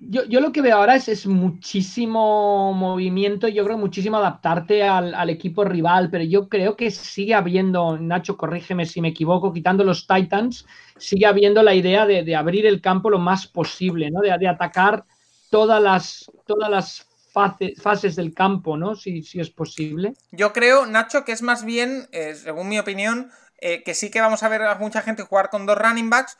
Yo, 0.03 0.41
lo 0.41 0.51
que 0.51 0.63
veo 0.63 0.79
ahora 0.79 0.97
es, 0.97 1.27
muchísimo 1.27 2.73
movimiento, 2.73 3.49
yo 3.49 3.63
creo 3.65 3.77
muchísimo 3.77 4.17
adaptarte 4.17 4.83
al, 4.83 5.29
equipo 5.29 5.63
rival, 5.63 6.09
pero 6.11 6.25
yo 6.25 6.49
creo 6.49 6.75
que 6.75 6.91
sigue 6.91 7.35
habiendo, 7.35 7.99
Nacho, 7.99 8.39
corrígeme 8.39 8.87
si 8.87 9.03
me 9.03 9.09
equivoco, 9.09 9.53
quitando 9.53 9.85
los 9.85 10.07
Titans, 10.07 10.65
sigue 10.97 11.27
habiendo 11.27 11.63
la 11.63 11.75
idea 11.75 12.07
de, 12.07 12.35
abrir 12.35 12.65
el 12.65 12.81
campo 12.81 13.11
lo 13.11 13.19
más 13.19 13.47
posible, 13.47 14.11
¿no? 14.11 14.23
De, 14.23 14.49
atacar 14.49 15.05
todas 15.51 15.83
las, 15.83 16.31
todas 16.47 16.71
las 16.71 17.07
fases 17.33 18.17
del 18.17 18.35
campo, 18.35 18.77
¿no? 18.77 18.97
Si, 18.97 19.23
si, 19.23 19.41
es 19.41 19.51
posible. 19.51 20.15
Yo 20.33 20.53
creo, 20.53 20.87
Nacho, 20.87 21.25
que 21.25 21.33
es 21.33 21.43
más 21.43 21.65
bien, 21.65 22.09
eh, 22.13 22.35
según 22.35 22.69
mi 22.69 22.79
opinión, 22.79 23.31
eh, 23.61 23.83
que 23.83 23.95
sí 23.95 24.11
que 24.11 24.21
vamos 24.21 24.43
a 24.43 24.49
ver 24.49 24.63
a 24.63 24.75
mucha 24.77 25.03
gente 25.03 25.23
jugar 25.23 25.51
con 25.51 25.67
dos 25.67 25.77
running 25.77 26.09
backs 26.09 26.39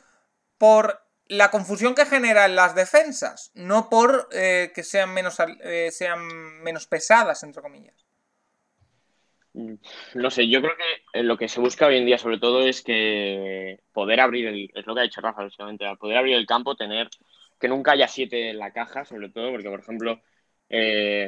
por 0.57 1.01
la 1.27 1.51
confusión 1.51 1.95
que 1.95 2.05
genera 2.05 2.45
en 2.45 2.55
las 2.55 2.75
defensas, 2.75 3.51
no 3.53 3.89
por 3.89 4.27
eh, 4.33 4.71
que 4.75 4.83
sean 4.83 5.13
menos, 5.13 5.37
eh, 5.63 5.89
sean 5.91 6.27
menos 6.63 6.87
pesadas, 6.87 7.43
entre 7.43 7.61
comillas. 7.61 7.95
No 9.53 10.31
sé, 10.31 10.49
yo 10.49 10.61
creo 10.61 10.73
que 10.75 11.23
lo 11.23 11.37
que 11.37 11.47
se 11.47 11.59
busca 11.59 11.85
hoy 11.85 11.97
en 11.97 12.05
día 12.05 12.17
sobre 12.17 12.39
todo 12.39 12.61
es 12.65 12.81
que 12.81 13.79
poder 13.93 14.19
abrir, 14.19 14.47
el, 14.47 14.71
es 14.73 14.85
lo 14.85 14.93
que 14.93 15.01
ha 15.01 15.03
dicho 15.03 15.21
Rafa, 15.21 15.43
básicamente, 15.43 15.85
poder 15.99 16.17
abrir 16.17 16.35
el 16.35 16.45
campo, 16.45 16.75
tener 16.75 17.09
que 17.61 17.67
nunca 17.69 17.93
haya 17.93 18.07
siete 18.07 18.49
en 18.49 18.59
la 18.59 18.73
caja, 18.73 19.05
sobre 19.05 19.29
todo, 19.29 19.51
porque 19.51 19.69
por 19.69 19.79
ejemplo 19.79 20.21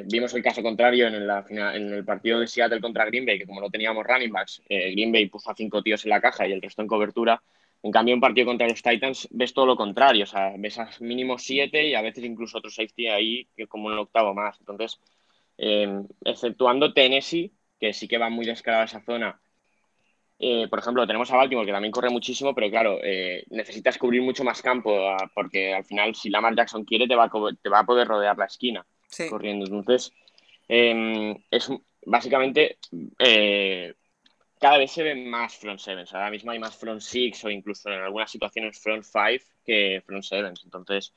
vimos 0.06 0.34
el 0.34 0.42
caso 0.44 0.64
contrario 0.64 1.08
en, 1.08 1.28
la, 1.28 1.46
en 1.50 1.94
el 1.94 2.06
partido 2.06 2.40
de 2.40 2.48
Seattle 2.48 2.80
contra 2.82 3.06
Green 3.06 3.26
Bay, 3.26 3.40
que 3.40 3.46
como 3.46 3.60
no 3.62 3.70
teníamos 3.70 4.06
running 4.06 4.32
backs, 4.32 4.62
Green 4.70 5.12
Bay 5.12 5.28
puso 5.28 5.52
a 5.52 5.56
cinco 5.56 5.84
tíos 5.84 6.04
en 6.06 6.12
la 6.12 6.22
caja 6.22 6.48
y 6.48 6.54
el 6.54 6.62
resto 6.62 6.82
en 6.82 6.88
cobertura, 6.88 7.42
en 7.84 7.92
cambio, 7.92 8.16
un 8.16 8.22
partido 8.22 8.48
contra 8.48 8.68
los 8.68 8.82
Titans 8.82 9.28
ves 9.32 9.54
todo 9.54 9.66
lo 9.66 9.76
contrario, 9.76 10.24
o 10.24 10.28
sea, 10.28 10.54
ves 10.58 10.80
mínimo 11.02 11.38
siete 11.38 11.86
y 11.90 11.96
a 11.96 12.02
veces 12.02 12.24
incluso 12.24 12.58
otro 12.58 12.70
safety 12.72 13.08
ahí 13.08 13.50
que 13.58 13.68
como 13.68 13.88
un 13.88 13.98
octavo 13.98 14.34
más. 14.34 14.58
Entonces, 14.60 15.00
eh, 15.58 15.90
exceptuando 16.24 16.94
Tennessee, 16.94 17.54
que 17.80 17.92
sí 17.94 18.08
que 18.08 18.18
va 18.18 18.30
muy 18.30 18.46
descarada 18.46 18.86
esa 18.86 19.02
zona, 19.02 19.42
eh, 20.40 20.68
por 20.70 20.80
ejemplo, 20.80 21.08
tenemos 21.08 21.32
a 21.32 21.38
Baltimore, 21.38 21.66
que 21.66 21.72
también 21.72 21.92
corre 21.92 22.10
muchísimo, 22.10 22.54
pero 22.54 22.70
claro, 22.70 23.00
eh, 23.04 23.44
necesitas 23.50 23.98
cubrir 23.98 24.22
mucho 24.22 24.44
más 24.44 24.62
campo, 24.62 25.08
ah, 25.08 25.30
porque 25.34 25.74
al 25.74 25.86
final, 25.86 26.16
si 26.16 26.30
Lamar 26.30 26.56
Jackson 26.56 26.84
quiere, 26.84 27.08
te 27.08 27.16
va 27.16 27.26
a, 27.26 27.32
te 27.62 27.70
va 27.70 27.80
a 27.80 27.86
poder 27.86 28.08
rodear 28.08 28.38
la 28.38 28.46
esquina 28.46 28.86
corriendo. 29.30 29.66
Entonces, 29.66 30.12
es 30.68 31.70
básicamente 32.06 32.78
cada 34.64 34.78
vez 34.78 34.92
se 34.94 35.04
ven 35.04 35.30
más 35.30 35.58
front 35.58 35.78
sevens. 35.78 36.14
Ahora 36.14 36.30
mismo 36.30 36.52
hay 36.52 36.58
más 36.58 36.78
front 36.78 37.02
six 37.02 37.44
o 37.44 37.50
incluso 37.50 37.90
en 37.90 38.00
algunas 38.00 38.32
situaciones 38.32 38.80
front 38.80 39.04
five 39.04 39.42
que 39.66 40.02
front 40.06 40.24
sevens. 40.24 40.62
Entonces, 40.64 41.14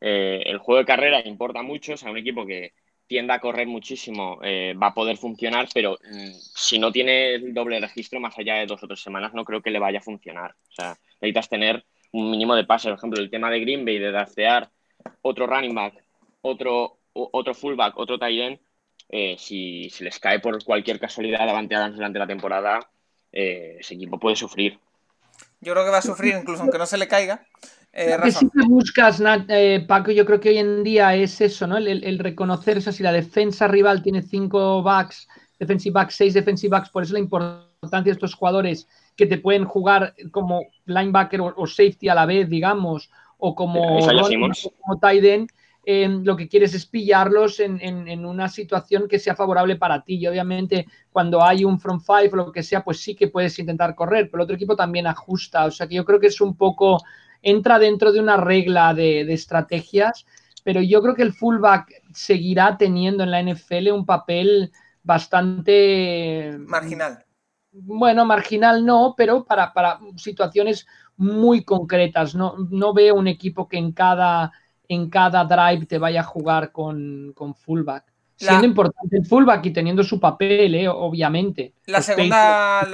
eh, 0.00 0.42
el 0.44 0.58
juego 0.58 0.80
de 0.80 0.86
carrera 0.86 1.22
importa 1.24 1.62
mucho. 1.62 1.92
O 1.92 1.96
sea, 1.96 2.10
un 2.10 2.18
equipo 2.18 2.44
que 2.44 2.72
tienda 3.10 3.34
a 3.34 3.40
correr 3.40 3.66
muchísimo 3.66 4.38
eh, 4.40 4.72
va 4.80 4.86
a 4.86 4.94
poder 4.94 5.16
funcionar, 5.16 5.68
pero 5.74 5.98
mm, 6.00 6.30
si 6.32 6.78
no 6.78 6.92
tiene 6.92 7.34
el 7.34 7.52
doble 7.52 7.80
registro 7.80 8.20
más 8.20 8.38
allá 8.38 8.54
de 8.54 8.66
dos 8.66 8.80
o 8.84 8.86
tres 8.86 9.00
semanas, 9.00 9.34
no 9.34 9.44
creo 9.44 9.60
que 9.60 9.72
le 9.72 9.80
vaya 9.80 9.98
a 9.98 10.02
funcionar. 10.02 10.54
O 10.68 10.72
sea, 10.72 10.96
necesitas 11.20 11.48
tener 11.48 11.84
un 12.12 12.30
mínimo 12.30 12.54
de 12.54 12.62
pases. 12.62 12.90
Por 12.90 12.98
ejemplo, 12.98 13.20
el 13.20 13.28
tema 13.28 13.50
de 13.50 13.58
Green 13.58 13.84
Bay, 13.84 13.98
de 13.98 14.12
draftear 14.12 14.70
otro 15.22 15.48
running 15.48 15.74
back, 15.74 16.04
otro, 16.42 17.00
otro 17.12 17.52
fullback, 17.52 17.98
otro 17.98 18.16
tight 18.16 18.40
end, 18.40 18.58
eh, 19.08 19.34
si, 19.36 19.90
les 19.98 20.20
cae 20.20 20.38
por 20.38 20.62
cualquier 20.62 21.00
casualidad 21.00 21.44
Davante 21.46 21.74
Adams 21.74 21.96
durante 21.96 22.20
la 22.20 22.28
temporada, 22.28 22.78
eh, 23.32 23.78
ese 23.80 23.94
equipo 23.94 24.20
puede 24.20 24.36
sufrir. 24.36 24.78
Yo 25.60 25.72
creo 25.72 25.84
que 25.84 25.90
va 25.90 25.98
a 25.98 26.02
sufrir 26.02 26.36
incluso 26.36 26.62
aunque 26.62 26.78
no 26.78 26.86
se 26.86 26.96
le 26.96 27.08
caiga. 27.08 27.44
Eh, 27.92 28.16
Lo 28.16 28.22
que 28.22 28.32
sí 28.32 28.46
que 28.48 28.66
buscas, 28.68 29.20
eh, 29.48 29.84
Paco, 29.86 30.12
yo 30.12 30.24
creo 30.24 30.38
que 30.38 30.50
hoy 30.50 30.58
en 30.58 30.84
día 30.84 31.14
es 31.16 31.40
eso, 31.40 31.66
¿no? 31.66 31.76
El, 31.76 32.18
reconocer 32.18 32.78
eso, 32.78 32.92
si 32.92 33.02
la 33.02 33.12
defensa 33.12 33.66
rival 33.66 34.02
tiene 34.02 34.22
cinco 34.22 34.82
backs, 34.82 35.28
defensive 35.58 35.94
backs, 35.94 36.14
seis 36.14 36.34
defensive 36.34 36.70
backs, 36.70 36.90
por 36.90 37.02
eso 37.02 37.14
la 37.14 37.18
importancia 37.18 38.04
de 38.04 38.12
estos 38.12 38.34
jugadores 38.34 38.86
que 39.16 39.26
te 39.26 39.38
pueden 39.38 39.64
jugar 39.64 40.14
como 40.30 40.62
linebacker 40.86 41.40
o, 41.40 41.66
safety 41.66 42.08
a 42.08 42.14
la 42.14 42.26
vez, 42.26 42.48
digamos, 42.48 43.10
o 43.38 43.54
como, 43.54 43.98
como 43.98 44.98
tight 45.00 45.24
end, 45.24 45.50
lo 46.24 46.36
que 46.36 46.48
quieres 46.48 46.74
es 46.74 46.86
pillarlos 46.86 47.58
en, 47.60 48.24
una 48.24 48.48
situación 48.48 49.08
que 49.08 49.18
sea 49.18 49.34
favorable 49.34 49.76
para 49.76 50.02
ti. 50.02 50.16
Y 50.16 50.26
obviamente, 50.26 50.86
cuando 51.10 51.42
hay 51.42 51.64
un 51.64 51.80
front 51.80 52.02
five 52.02 52.30
o 52.32 52.36
lo 52.36 52.52
que 52.52 52.62
sea, 52.62 52.84
pues 52.84 53.00
sí 53.00 53.14
que 53.14 53.28
puedes 53.28 53.58
intentar 53.58 53.94
correr, 53.94 54.30
pero 54.30 54.42
el 54.42 54.44
otro 54.44 54.56
equipo 54.56 54.76
también 54.76 55.06
ajusta. 55.06 55.64
O 55.64 55.70
sea 55.70 55.88
que 55.88 55.96
yo 55.96 56.04
creo 56.04 56.20
que 56.20 56.28
es 56.28 56.40
un 56.40 56.56
poco, 56.56 57.02
entra 57.42 57.78
dentro 57.78 58.12
de 58.12 58.20
una 58.20 58.36
regla 58.36 58.94
de, 58.94 59.20
estrategias, 59.32 60.26
pero 60.64 60.80
yo 60.80 61.02
creo 61.02 61.14
que 61.14 61.22
el 61.22 61.32
fullback 61.32 61.92
seguirá 62.12 62.76
teniendo 62.76 63.22
en 63.24 63.30
la 63.30 63.42
NFL 63.42 63.90
un 63.92 64.06
papel 64.06 64.72
bastante 65.02 66.56
marginal. 66.58 67.24
Bueno, 67.72 68.24
marginal 68.24 68.84
no, 68.84 69.14
pero 69.16 69.44
para, 69.44 69.72
para 69.72 70.00
situaciones 70.16 70.86
muy 71.16 71.64
concretas. 71.64 72.34
No, 72.34 72.56
no 72.70 72.92
veo 72.92 73.14
un 73.14 73.28
equipo 73.28 73.68
que 73.68 73.78
en 73.78 73.92
cada 73.92 74.52
en 74.90 75.08
cada 75.08 75.44
drive 75.44 75.86
te 75.86 75.98
vaya 75.98 76.20
a 76.20 76.24
jugar 76.24 76.72
con, 76.72 77.32
fullback. 77.64 78.04
Siendo 78.34 78.66
importante 78.66 79.18
el 79.18 79.24
fullback 79.24 79.66
y 79.66 79.72
teniendo 79.72 80.02
su 80.02 80.18
papel, 80.18 80.74
eh, 80.74 80.88
obviamente. 80.88 81.74
La 81.86 82.02
segunda, 82.02 82.84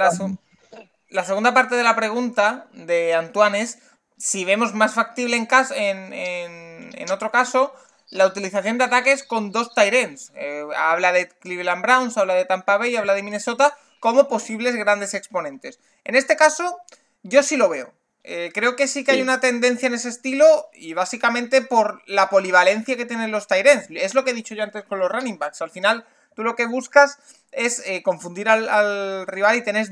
la, 1.09 1.23
segunda 1.23 1.53
parte 1.55 1.75
de 1.75 1.83
la 1.83 1.95
pregunta 1.95 2.67
de 2.73 3.15
Antoine 3.15 3.61
es 3.61 3.81
si 4.17 4.45
vemos 4.45 4.73
más 4.73 4.93
factible 4.93 5.37
en, 5.37 5.45
caso, 5.45 5.73
en, 5.75 6.13
en, 6.13 7.11
otro 7.11 7.31
caso 7.31 7.73
la 8.09 8.25
utilización 8.25 8.77
de 8.77 8.85
ataques 8.85 9.23
con 9.23 9.51
dos 9.51 9.73
Tyrens. 9.73 10.31
Eh, 10.35 10.65
habla 10.75 11.11
de 11.11 11.27
Cleveland 11.27 11.81
Browns, 11.81 12.17
habla 12.17 12.35
de 12.35 12.45
Tampa 12.45 12.77
Bay, 12.77 12.95
habla 12.95 13.13
de 13.13 13.23
Minnesota 13.23 13.77
como 13.99 14.27
posibles 14.27 14.75
grandes 14.75 15.13
exponentes. 15.13 15.79
En 16.03 16.15
este 16.15 16.35
caso, 16.35 16.79
yo 17.23 17.43
sí 17.43 17.57
lo 17.57 17.69
veo. 17.69 17.93
Eh, 18.23 18.51
creo 18.53 18.75
que 18.75 18.87
sí 18.87 19.03
que 19.03 19.11
hay 19.11 19.21
una 19.21 19.39
tendencia 19.39 19.87
en 19.87 19.93
ese 19.93 20.09
estilo 20.09 20.69
y 20.73 20.93
básicamente 20.93 21.61
por 21.61 22.01
la 22.07 22.29
polivalencia 22.29 22.97
que 22.97 23.05
tienen 23.05 23.31
los 23.31 23.47
Tyrens. 23.47 23.87
Es 23.89 24.13
lo 24.13 24.23
que 24.23 24.31
he 24.31 24.33
dicho 24.33 24.55
yo 24.55 24.63
antes 24.63 24.83
con 24.83 24.99
los 24.99 25.09
running 25.09 25.37
backs. 25.37 25.61
Al 25.61 25.69
final, 25.69 26.05
tú 26.35 26.43
lo 26.43 26.55
que 26.55 26.65
buscas 26.65 27.19
es 27.51 27.81
eh, 27.85 28.03
confundir 28.03 28.49
al, 28.49 29.27
rival 29.27 29.55
y 29.57 29.61
tenés, 29.63 29.91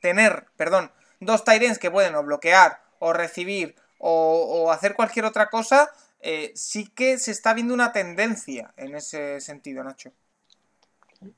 tener 0.00 0.46
perdón, 0.56 0.92
dos 1.20 1.44
Tyrens 1.44 1.78
que 1.78 1.90
pueden 1.90 2.14
o 2.14 2.22
bloquear 2.22 2.87
o 3.00 3.12
recibir 3.12 3.74
o, 3.98 4.70
hacer 4.70 4.94
cualquier 4.94 5.24
otra 5.24 5.48
cosa. 5.48 5.90
Eh, 6.20 6.52
sí 6.54 6.88
que 6.94 7.18
se 7.18 7.30
está 7.30 7.54
viendo 7.54 7.74
una 7.74 7.92
tendencia 7.92 8.72
en 8.76 8.96
ese 8.96 9.40
sentido, 9.40 9.84
Nacho. 9.84 10.12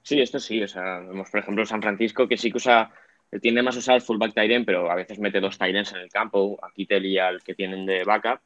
Sí, 0.03 0.21
esto 0.21 0.39
sí. 0.39 0.63
O 0.63 0.69
sea, 0.69 1.01
vemos, 1.01 1.31
por 1.31 1.41
ejemplo, 1.41 1.65
San 1.67 1.83
Francisco 1.83 2.29
que 2.29 2.37
sí 2.37 2.51
que 2.51 2.59
usa 2.59 2.91
tiende 3.39 3.63
más 3.63 3.77
a 3.77 3.79
usar 3.79 3.97
el 3.97 4.03
fullback 4.03 4.35
Tyren, 4.35 4.65
pero 4.65 4.91
a 4.91 4.95
veces 4.95 5.19
mete 5.19 5.41
dos 5.41 5.59
Tyrens 5.59 5.93
en 5.93 5.99
el 5.99 6.11
campo, 6.11 6.59
a 6.63 6.73
Kittel 6.73 7.07
y 7.07 7.19
al 7.19 7.43
que 7.43 7.55
tienen 7.55 7.87
de 7.87 8.03
backup. 8.05 8.41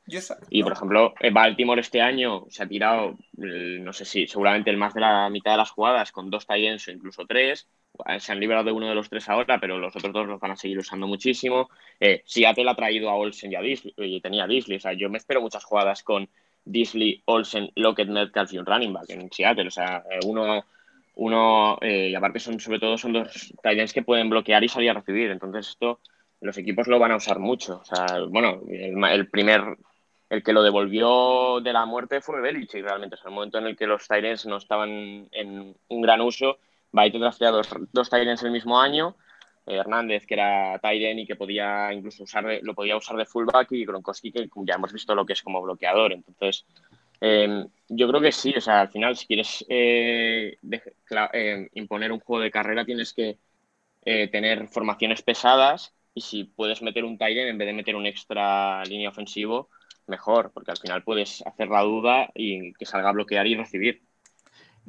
y 0.50 0.62
por 0.62 0.72
ejemplo, 0.72 1.14
Baltimore 1.32 1.80
este 1.80 2.02
año 2.02 2.44
se 2.50 2.62
ha 2.62 2.66
tirado, 2.66 3.16
no 3.36 3.92
sé 3.92 4.04
si, 4.04 4.26
seguramente 4.26 4.70
el 4.70 4.76
más 4.76 4.92
de 4.92 5.00
la 5.00 5.30
mitad 5.30 5.52
de 5.52 5.58
las 5.58 5.70
jugadas 5.70 6.12
con 6.12 6.30
dos 6.30 6.46
Tyrens 6.46 6.86
o 6.88 6.90
incluso 6.90 7.24
tres. 7.26 7.66
Se 8.18 8.32
han 8.32 8.40
liberado 8.40 8.64
de 8.64 8.72
uno 8.72 8.88
de 8.88 8.94
los 8.94 9.08
tres 9.08 9.28
ahora, 9.28 9.60
pero 9.60 9.78
los 9.78 9.94
otros 9.94 10.12
dos 10.12 10.26
los 10.26 10.40
van 10.40 10.50
a 10.50 10.56
seguir 10.56 10.78
usando 10.78 11.06
muchísimo. 11.06 11.70
Eh, 12.00 12.22
Seattle 12.26 12.68
ha 12.68 12.74
traído 12.74 13.08
a 13.08 13.14
Olsen 13.14 13.52
y 13.52 13.54
a 13.54 13.60
Disley, 13.60 13.94
y 13.96 14.20
tenía 14.20 14.44
a 14.44 14.46
Disley. 14.48 14.78
O 14.78 14.80
sea, 14.80 14.94
yo 14.94 15.08
me 15.08 15.18
espero 15.18 15.40
muchas 15.40 15.62
jugadas 15.62 16.02
con 16.02 16.28
Disley, 16.64 17.22
Olsen, 17.26 17.70
Lockett, 17.76 18.08
Metcalf 18.08 18.52
y 18.52 18.58
un 18.58 18.66
running 18.66 18.92
back 18.92 19.10
en 19.10 19.30
Seattle. 19.30 19.68
O 19.68 19.70
sea, 19.70 20.02
eh, 20.10 20.18
uno 20.26 20.64
uno, 21.14 21.78
eh, 21.80 22.08
y 22.10 22.14
aparte 22.14 22.40
son 22.40 22.58
sobre 22.60 22.80
todo 22.80 22.98
son 22.98 23.12
dos 23.12 23.52
Titans 23.62 23.92
que 23.92 24.02
pueden 24.02 24.30
bloquear 24.30 24.64
y 24.64 24.68
salir 24.68 24.90
a 24.90 24.94
recibir. 24.94 25.30
Entonces 25.30 25.68
esto 25.68 26.00
los 26.40 26.58
equipos 26.58 26.86
lo 26.88 26.98
van 26.98 27.12
a 27.12 27.16
usar 27.16 27.38
mucho. 27.38 27.80
O 27.80 27.84
sea, 27.84 28.06
bueno, 28.28 28.60
el, 28.68 29.28
primer, 29.28 29.76
el 30.28 30.42
que 30.42 30.52
lo 30.52 30.62
devolvió 30.62 31.60
de 31.60 31.72
la 31.72 31.86
muerte 31.86 32.20
fue 32.20 32.40
Belichick 32.40 32.84
realmente. 32.84 33.14
O 33.14 33.18
sea, 33.18 33.28
el 33.28 33.34
momento 33.34 33.58
en 33.58 33.66
el 33.66 33.76
que 33.76 33.86
los 33.86 34.06
Titans 34.06 34.46
no 34.46 34.58
estaban 34.58 35.28
en 35.32 35.74
un 35.88 36.02
gran 36.02 36.20
uso, 36.20 36.58
Baite 36.92 37.18
draftea 37.18 37.50
dos, 37.50 37.68
dos 37.92 38.10
Titans 38.10 38.42
el 38.42 38.52
mismo 38.52 38.80
año. 38.80 39.16
Eh, 39.66 39.76
Hernández, 39.76 40.26
que 40.26 40.34
era 40.34 40.78
Tyren 40.78 41.18
y 41.18 41.26
que 41.26 41.36
podía 41.36 41.92
incluso 41.92 42.24
usar 42.24 42.44
lo 42.60 42.74
podía 42.74 42.96
usar 42.96 43.16
de 43.16 43.24
fullback, 43.24 43.72
y 43.72 43.86
Gronkowski, 43.86 44.30
que 44.30 44.48
ya 44.56 44.74
hemos 44.74 44.92
visto 44.92 45.14
lo 45.14 45.24
que 45.24 45.32
es 45.32 45.42
como 45.42 45.62
bloqueador. 45.62 46.12
Entonces, 46.12 46.66
Em, 47.26 47.66
yo 47.88 48.08
creo 48.08 48.20
que 48.20 48.32
sí, 48.32 48.52
o 48.56 48.60
sea, 48.60 48.80
al 48.82 48.90
final, 48.90 49.16
si 49.16 49.26
quieres 49.26 49.64
eh, 49.68 50.58
em, 51.32 51.68
imponer 51.74 52.12
un 52.12 52.20
juego 52.20 52.42
de 52.42 52.50
carrera, 52.50 52.84
tienes 52.84 53.12
que 53.14 53.38
eh, 54.04 54.28
tener 54.28 54.68
formaciones 54.68 55.22
pesadas 55.22 55.94
y 56.14 56.22
si 56.22 56.44
puedes 56.44 56.82
meter 56.82 57.04
un 57.04 57.18
Tyren 57.18 57.48
en 57.48 57.58
vez 57.58 57.66
de 57.68 57.72
meter 57.74 57.96
un 57.96 58.06
extra 58.06 58.84
línea 58.84 59.10
ofensivo, 59.10 59.70
mejor, 60.06 60.52
porque 60.52 60.72
al 60.72 60.78
final 60.78 61.04
puedes 61.04 61.42
hacer 61.46 61.68
la 61.68 61.82
duda 61.82 62.30
y 62.34 62.72
que 62.74 62.86
salga 62.86 63.10
a 63.10 63.12
bloquear 63.12 63.46
y 63.46 63.56
recibir. 63.56 64.02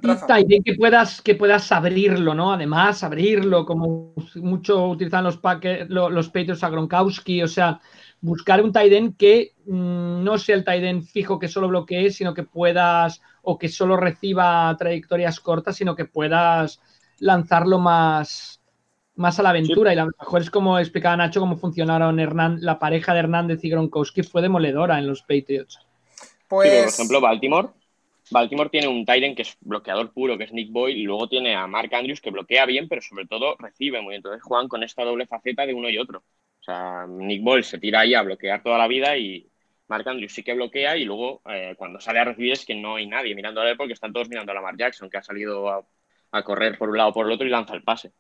Y 0.02 0.62
que 0.62 0.74
puedas, 0.76 1.22
que 1.22 1.36
puedas 1.36 1.72
abrirlo, 1.72 2.34
¿no? 2.34 2.54
Además, 2.54 3.04
abrirlo, 3.04 3.66
como 3.66 4.14
mucho 4.36 4.88
utilizan 4.88 5.24
los, 5.24 5.40
los, 5.88 6.12
los 6.12 6.28
Patriots 6.28 6.64
a 6.64 6.70
Gronkowski, 6.70 7.42
o 7.42 7.48
sea, 7.48 7.80
buscar 8.22 8.62
un 8.62 8.72
tight 8.72 9.16
que 9.18 9.54
mm, 9.66 10.24
no 10.24 10.38
sea 10.38 10.56
el 10.56 10.66
tight 10.66 11.04
fijo 11.04 11.40
que 11.40 11.48
solo 11.48 11.68
bloquee, 11.68 12.12
sino 12.12 12.34
que 12.34 12.44
puedas, 12.44 13.22
o 13.42 13.58
que 13.58 13.70
solo 13.70 13.98
reciba 13.98 14.76
trayectorias 14.78 15.40
cortas, 15.40 15.78
sino 15.78 15.96
que 15.96 16.06
puedas 16.06 16.82
lanzarlo 17.20 17.80
más, 17.80 18.62
más 19.16 19.40
a 19.40 19.44
la 19.44 19.50
aventura. 19.50 19.94
Y 19.94 19.98
a 19.98 20.06
lo 20.06 20.12
mejor 20.20 20.42
es 20.42 20.50
como 20.50 20.78
explicaba 20.78 21.18
Nacho 21.18 21.40
cómo 21.40 21.58
funcionaron 21.58 22.20
Hernán, 22.20 22.58
la 22.62 22.80
pareja 22.80 23.14
de 23.14 23.20
Hernández 23.20 23.64
y 23.64 23.70
Gronkowski 23.70 24.24
fue 24.24 24.42
demoledora 24.42 25.00
en 25.00 25.08
los 25.08 25.22
Patriots. 25.22 25.80
Pues... 26.48 26.84
por 26.84 26.94
ejemplo, 26.94 27.22
Baltimore. 27.22 27.70
Baltimore 28.32 28.70
tiene 28.70 28.88
un 28.88 29.06
Tyren 29.06 29.36
que 29.36 29.44
es 29.44 29.58
bloqueador 29.62 30.12
puro, 30.12 30.38
que 30.38 30.46
es 30.46 30.54
Nick 30.54 30.72
Boyle, 30.72 30.98
y 30.98 31.04
luego 31.04 31.28
tiene 31.30 31.56
a 31.56 31.68
Mark 31.68 31.94
Andrews 31.94 32.22
que 32.22 32.32
bloquea 32.32 32.66
bien, 32.66 32.88
pero 32.88 33.02
sobre 33.02 33.28
todo 33.28 33.56
recibe 33.60 34.02
muy 34.02 34.12
bien. 34.12 34.20
Entonces 34.20 34.42
juegan 34.44 34.68
con 34.68 34.84
esta 34.84 35.04
doble 35.04 35.28
faceta 35.28 35.66
de 35.66 35.74
uno 35.74 35.90
y 35.90 35.98
otro. 35.98 36.20
O 36.20 36.64
sea, 36.64 37.06
Nick 37.08 37.44
Ball 37.44 37.64
se 37.64 37.78
tira 37.78 38.02
ahí 38.02 38.16
a 38.16 38.24
bloquear 38.24 38.64
toda 38.64 38.78
la 38.78 38.88
vida 38.88 39.16
y 39.18 39.48
Mark 39.88 40.08
Andrews 40.08 40.34
sí 40.34 40.44
que 40.44 40.54
bloquea 40.54 40.98
y 40.98 41.06
luego 41.06 41.42
eh, 41.46 41.76
cuando 41.78 42.00
sale 42.00 42.20
a 42.20 42.26
recibir 42.26 42.54
es 42.54 42.66
que 42.66 42.74
no 42.74 42.96
hay 42.96 43.06
nadie 43.06 43.36
mirando 43.36 43.62
a 43.62 43.70
él 43.70 43.78
porque 43.78 43.94
están 43.94 44.12
todos 44.12 44.30
mirando 44.30 44.52
a 44.52 44.56
Lamar 44.56 44.76
Jackson, 44.76 45.10
que 45.10 45.18
ha 45.18 45.24
salido 45.24 45.70
a, 45.70 45.86
correr 46.44 46.78
por 46.78 46.90
un 46.90 46.98
lado 46.98 47.12
o 47.12 47.14
por 47.14 47.28
el 47.28 47.32
otro 47.32 47.48
y 47.48 47.50
lanza 47.50 47.76
el 47.76 47.84
pase. 47.84 48.12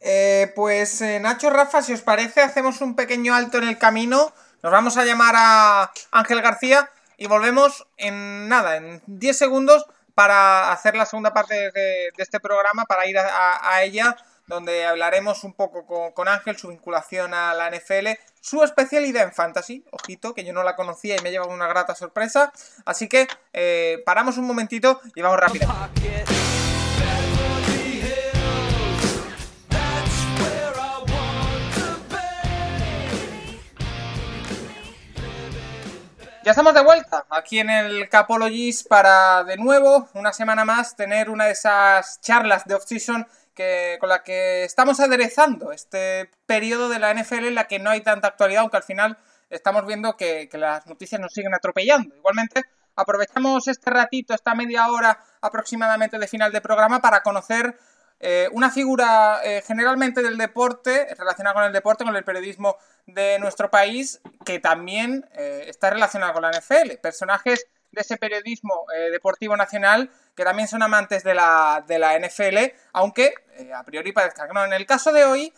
Eh, 0.00 0.50
pues 0.56 1.00
eh, 1.02 1.20
Nacho 1.20 1.50
Rafa, 1.50 1.82
si 1.82 1.92
os 1.92 2.02
parece, 2.02 2.40
hacemos 2.40 2.80
un 2.80 2.96
pequeño 2.96 3.34
alto 3.34 3.58
en 3.58 3.68
el 3.68 3.78
camino. 3.78 4.32
Nos 4.62 4.72
vamos 4.72 4.96
a 4.96 5.04
llamar 5.04 5.34
a 5.36 5.92
Ángel 6.10 6.40
García 6.40 6.90
y 7.18 7.26
volvemos 7.26 7.86
en 7.98 8.48
nada, 8.48 8.76
en 8.76 9.02
10 9.06 9.36
segundos 9.36 9.84
para 10.14 10.72
hacer 10.72 10.96
la 10.96 11.04
segunda 11.04 11.34
parte 11.34 11.70
de, 11.70 12.10
este 12.16 12.40
programa, 12.40 12.86
para 12.86 13.06
ir 13.06 13.18
a 13.18 13.82
ella 13.82 14.16
donde 14.48 14.86
hablaremos 14.86 15.44
un 15.44 15.52
poco 15.52 15.84
con, 16.14 16.26
Ángel, 16.26 16.56
su 16.56 16.68
vinculación 16.68 17.34
a 17.34 17.54
la 17.54 17.70
NFL, 17.70 18.08
su 18.40 18.64
especialidad 18.64 19.22
en 19.22 19.32
fantasy, 19.32 19.84
ojito, 19.90 20.34
que 20.34 20.44
yo 20.44 20.52
no 20.52 20.64
la 20.64 20.74
conocía 20.74 21.16
y 21.16 21.22
me 21.22 21.28
ha 21.28 21.32
llevado 21.32 21.52
una 21.52 21.68
grata 21.68 21.94
sorpresa. 21.94 22.52
Así 22.84 23.08
que 23.08 23.28
eh, 23.52 24.02
paramos 24.04 24.38
un 24.38 24.46
momentito 24.46 25.00
y 25.14 25.20
vamos 25.20 25.38
rápido. 25.38 25.68
Ya 36.48 36.52
estamos 36.52 36.72
de 36.72 36.82
vuelta 36.82 37.26
aquí 37.28 37.58
en 37.58 37.68
el 37.68 38.08
Capologist 38.08 38.88
para 38.88 39.44
de 39.44 39.58
nuevo, 39.58 40.08
una 40.14 40.32
semana 40.32 40.64
más, 40.64 40.96
tener 40.96 41.28
una 41.28 41.44
de 41.44 41.50
esas 41.50 42.22
charlas 42.22 42.64
de 42.64 42.74
off-season 42.74 43.26
con 44.00 44.08
la 44.08 44.22
que 44.22 44.64
estamos 44.64 44.98
aderezando 44.98 45.72
este 45.72 46.30
periodo 46.46 46.88
de 46.88 47.00
la 47.00 47.12
NFL 47.12 47.48
en 47.48 47.54
la 47.54 47.68
que 47.68 47.78
no 47.78 47.90
hay 47.90 48.00
tanta 48.00 48.28
actualidad, 48.28 48.62
aunque 48.62 48.78
al 48.78 48.82
final 48.82 49.18
estamos 49.50 49.84
viendo 49.84 50.16
que, 50.16 50.48
las 50.54 50.86
noticias 50.86 51.20
nos 51.20 51.34
siguen 51.34 51.52
atropellando. 51.52 52.16
Igualmente, 52.16 52.62
aprovechamos 52.96 53.68
este 53.68 53.90
ratito, 53.90 54.32
esta 54.32 54.54
media 54.54 54.88
hora 54.88 55.22
aproximadamente 55.42 56.18
de 56.18 56.28
final 56.28 56.50
de 56.50 56.62
programa 56.62 57.02
para 57.02 57.22
conocer 57.22 57.78
eh, 58.20 58.48
una 58.52 58.70
figura 58.70 59.40
eh, 59.44 59.62
generalmente 59.64 60.22
del 60.22 60.36
deporte, 60.38 61.06
relacionada 61.16 61.54
con 61.54 61.64
el 61.64 61.72
deporte, 61.72 62.04
con 62.04 62.16
el 62.16 62.24
periodismo 62.24 62.76
de 63.06 63.38
nuestro 63.38 63.70
país, 63.70 64.20
que 64.44 64.58
también 64.58 65.28
eh, 65.34 65.64
está 65.68 65.90
relacionada 65.90 66.32
con 66.32 66.42
la 66.42 66.50
NFL. 66.50 66.96
Personajes 67.00 67.66
de 67.92 68.02
ese 68.02 68.18
periodismo 68.18 68.84
deportivo 69.10 69.56
nacional 69.56 70.10
que 70.36 70.44
también 70.44 70.68
son 70.68 70.82
amantes 70.82 71.24
de 71.24 71.34
la, 71.34 71.82
de 71.88 71.98
la 71.98 72.18
NFL, 72.18 72.74
aunque 72.92 73.32
a 73.74 73.82
priori 73.82 74.12
parezca 74.12 74.46
que 74.46 74.52
no. 74.52 74.62
En 74.62 74.74
el 74.74 74.84
caso 74.84 75.10
de 75.10 75.24
hoy, 75.24 75.54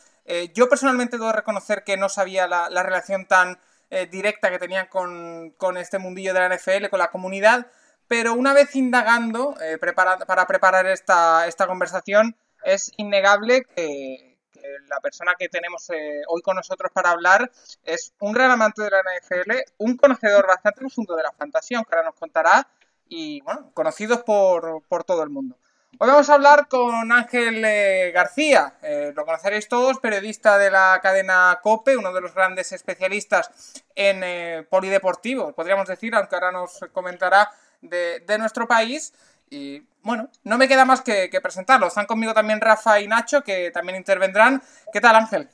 yo 0.55 0.69
personalmente 0.69 1.19
debo 1.19 1.33
reconocer 1.33 1.83
que 1.83 1.97
no 1.97 2.09
sabía 2.09 2.47
la, 2.47 2.83
relación 2.85 3.27
tan 3.27 3.59
directa 4.13 4.49
que 4.49 4.61
tenían 4.61 4.87
con, 4.87 5.51
con, 5.57 5.77
este 5.77 5.99
mundillo 5.99 6.33
de 6.33 6.39
la 6.39 6.55
NFL, 6.55 6.87
con 6.89 7.01
la 7.01 7.11
comunidad, 7.11 7.67
pero 8.07 8.33
una 8.35 8.55
vez 8.55 8.77
indagando 8.77 9.57
para 10.29 10.47
preparar 10.47 10.87
esta, 10.87 11.49
esta 11.49 11.67
conversación, 11.67 12.37
es 12.65 12.93
innegable 12.97 13.65
que, 13.65 14.31
la 14.89 15.01
persona 15.01 15.35
que 15.39 15.49
tenemos 15.49 15.89
eh, 15.91 16.23
hoy 16.29 16.43
con 16.43 16.57
nosotros 16.57 16.91
para 16.93 17.11
hablar 17.11 17.51
es 17.85 18.13
un 18.21 18.33
gran 18.33 18.51
amante 18.51 18.83
de 18.83 18.91
la 18.91 19.01
NFL, 19.01 19.53
un 19.79 19.97
conocedor 19.97 20.47
bastante 20.47 20.81
profundo 20.81 21.17
de 21.17 21.23
la 21.23 21.33
fantasía, 21.33 21.79
aunque 21.79 21.95
ahora 21.95 22.09
nos 22.09 22.19
contará, 22.19 22.69
y 23.09 23.41
bueno, 23.43 23.71
conocidos 23.75 24.23
por, 24.23 24.83
todo 25.05 25.23
el 25.23 25.31
mundo. 25.31 25.57
Hoy 25.99 26.09
vamos 26.09 26.31
a 26.31 26.35
hablar 26.35 26.69
con 26.69 27.11
Ángel 27.11 27.63
eh, 27.65 28.13
García, 28.15 28.75
eh, 28.83 29.13
lo 29.15 29.25
conoceréis 29.25 29.69
todos, 29.69 29.99
periodista 29.99 30.57
de 30.57 30.71
la 30.71 31.01
cadena 31.03 31.59
COPE, 31.63 31.97
uno 31.97 32.13
de 32.13 32.21
los 32.21 32.35
grandes 32.35 32.73
especialistas 32.73 33.83
en 33.95 34.67
polideportivo, 34.67 35.53
podríamos 35.53 35.89
decir, 35.89 36.15
aunque 36.15 36.37
ahora 36.37 36.53
nos 36.53 36.81
comentará 36.93 37.51
de, 37.83 38.21
de 38.21 38.39
nuestro 38.39 38.67
país. 38.69 39.13
Y 39.51 39.83
bueno, 40.03 40.31
no 40.45 40.57
me 40.59 40.69
queda 40.69 40.85
más 40.85 41.03
que, 41.03 41.29
presentarlo. 41.43 41.89
Están 41.89 42.07
conmigo 42.07 42.33
también 42.33 42.61
Rafa 42.61 43.01
y 43.01 43.09
Nacho, 43.09 43.43
que 43.43 43.73
también 43.73 43.99
intervendrán. 43.99 44.63
¿Qué 44.93 45.01
tal, 45.01 45.17
Ángel? 45.17 45.49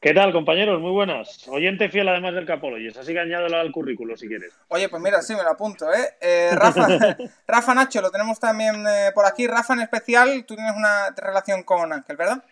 ¿Qué 0.00 0.12
tal, 0.12 0.32
compañeros? 0.32 0.80
Muy 0.80 0.90
buenas. 0.90 1.46
Oyente 1.46 1.88
fiel 1.90 2.08
además 2.08 2.34
del 2.34 2.46
Capologies, 2.46 2.96
así 2.96 3.12
que 3.12 3.20
añádelo 3.20 3.58
al 3.58 3.70
currículo 3.70 4.16
si 4.16 4.26
quieres. 4.26 4.52
Oye, 4.68 4.88
pues 4.88 5.00
mira, 5.00 5.22
sí, 5.22 5.34
me 5.34 5.42
lo 5.42 5.50
apunto, 5.50 5.92
¿eh? 5.92 6.16
eh 6.20 6.50
Rafa, 6.54 6.88
Rafa 7.46 7.74
Nacho, 7.74 8.00
lo 8.00 8.10
tenemos 8.10 8.40
también 8.40 8.84
eh, 8.88 9.10
por 9.14 9.26
aquí. 9.26 9.46
Rafa, 9.46 9.74
en 9.74 9.82
especial, 9.82 10.44
tú 10.46 10.56
tienes 10.56 10.74
una 10.74 11.10
relación 11.16 11.62
con 11.62 11.92
Ángel, 11.92 12.16
¿verdad? 12.16 12.42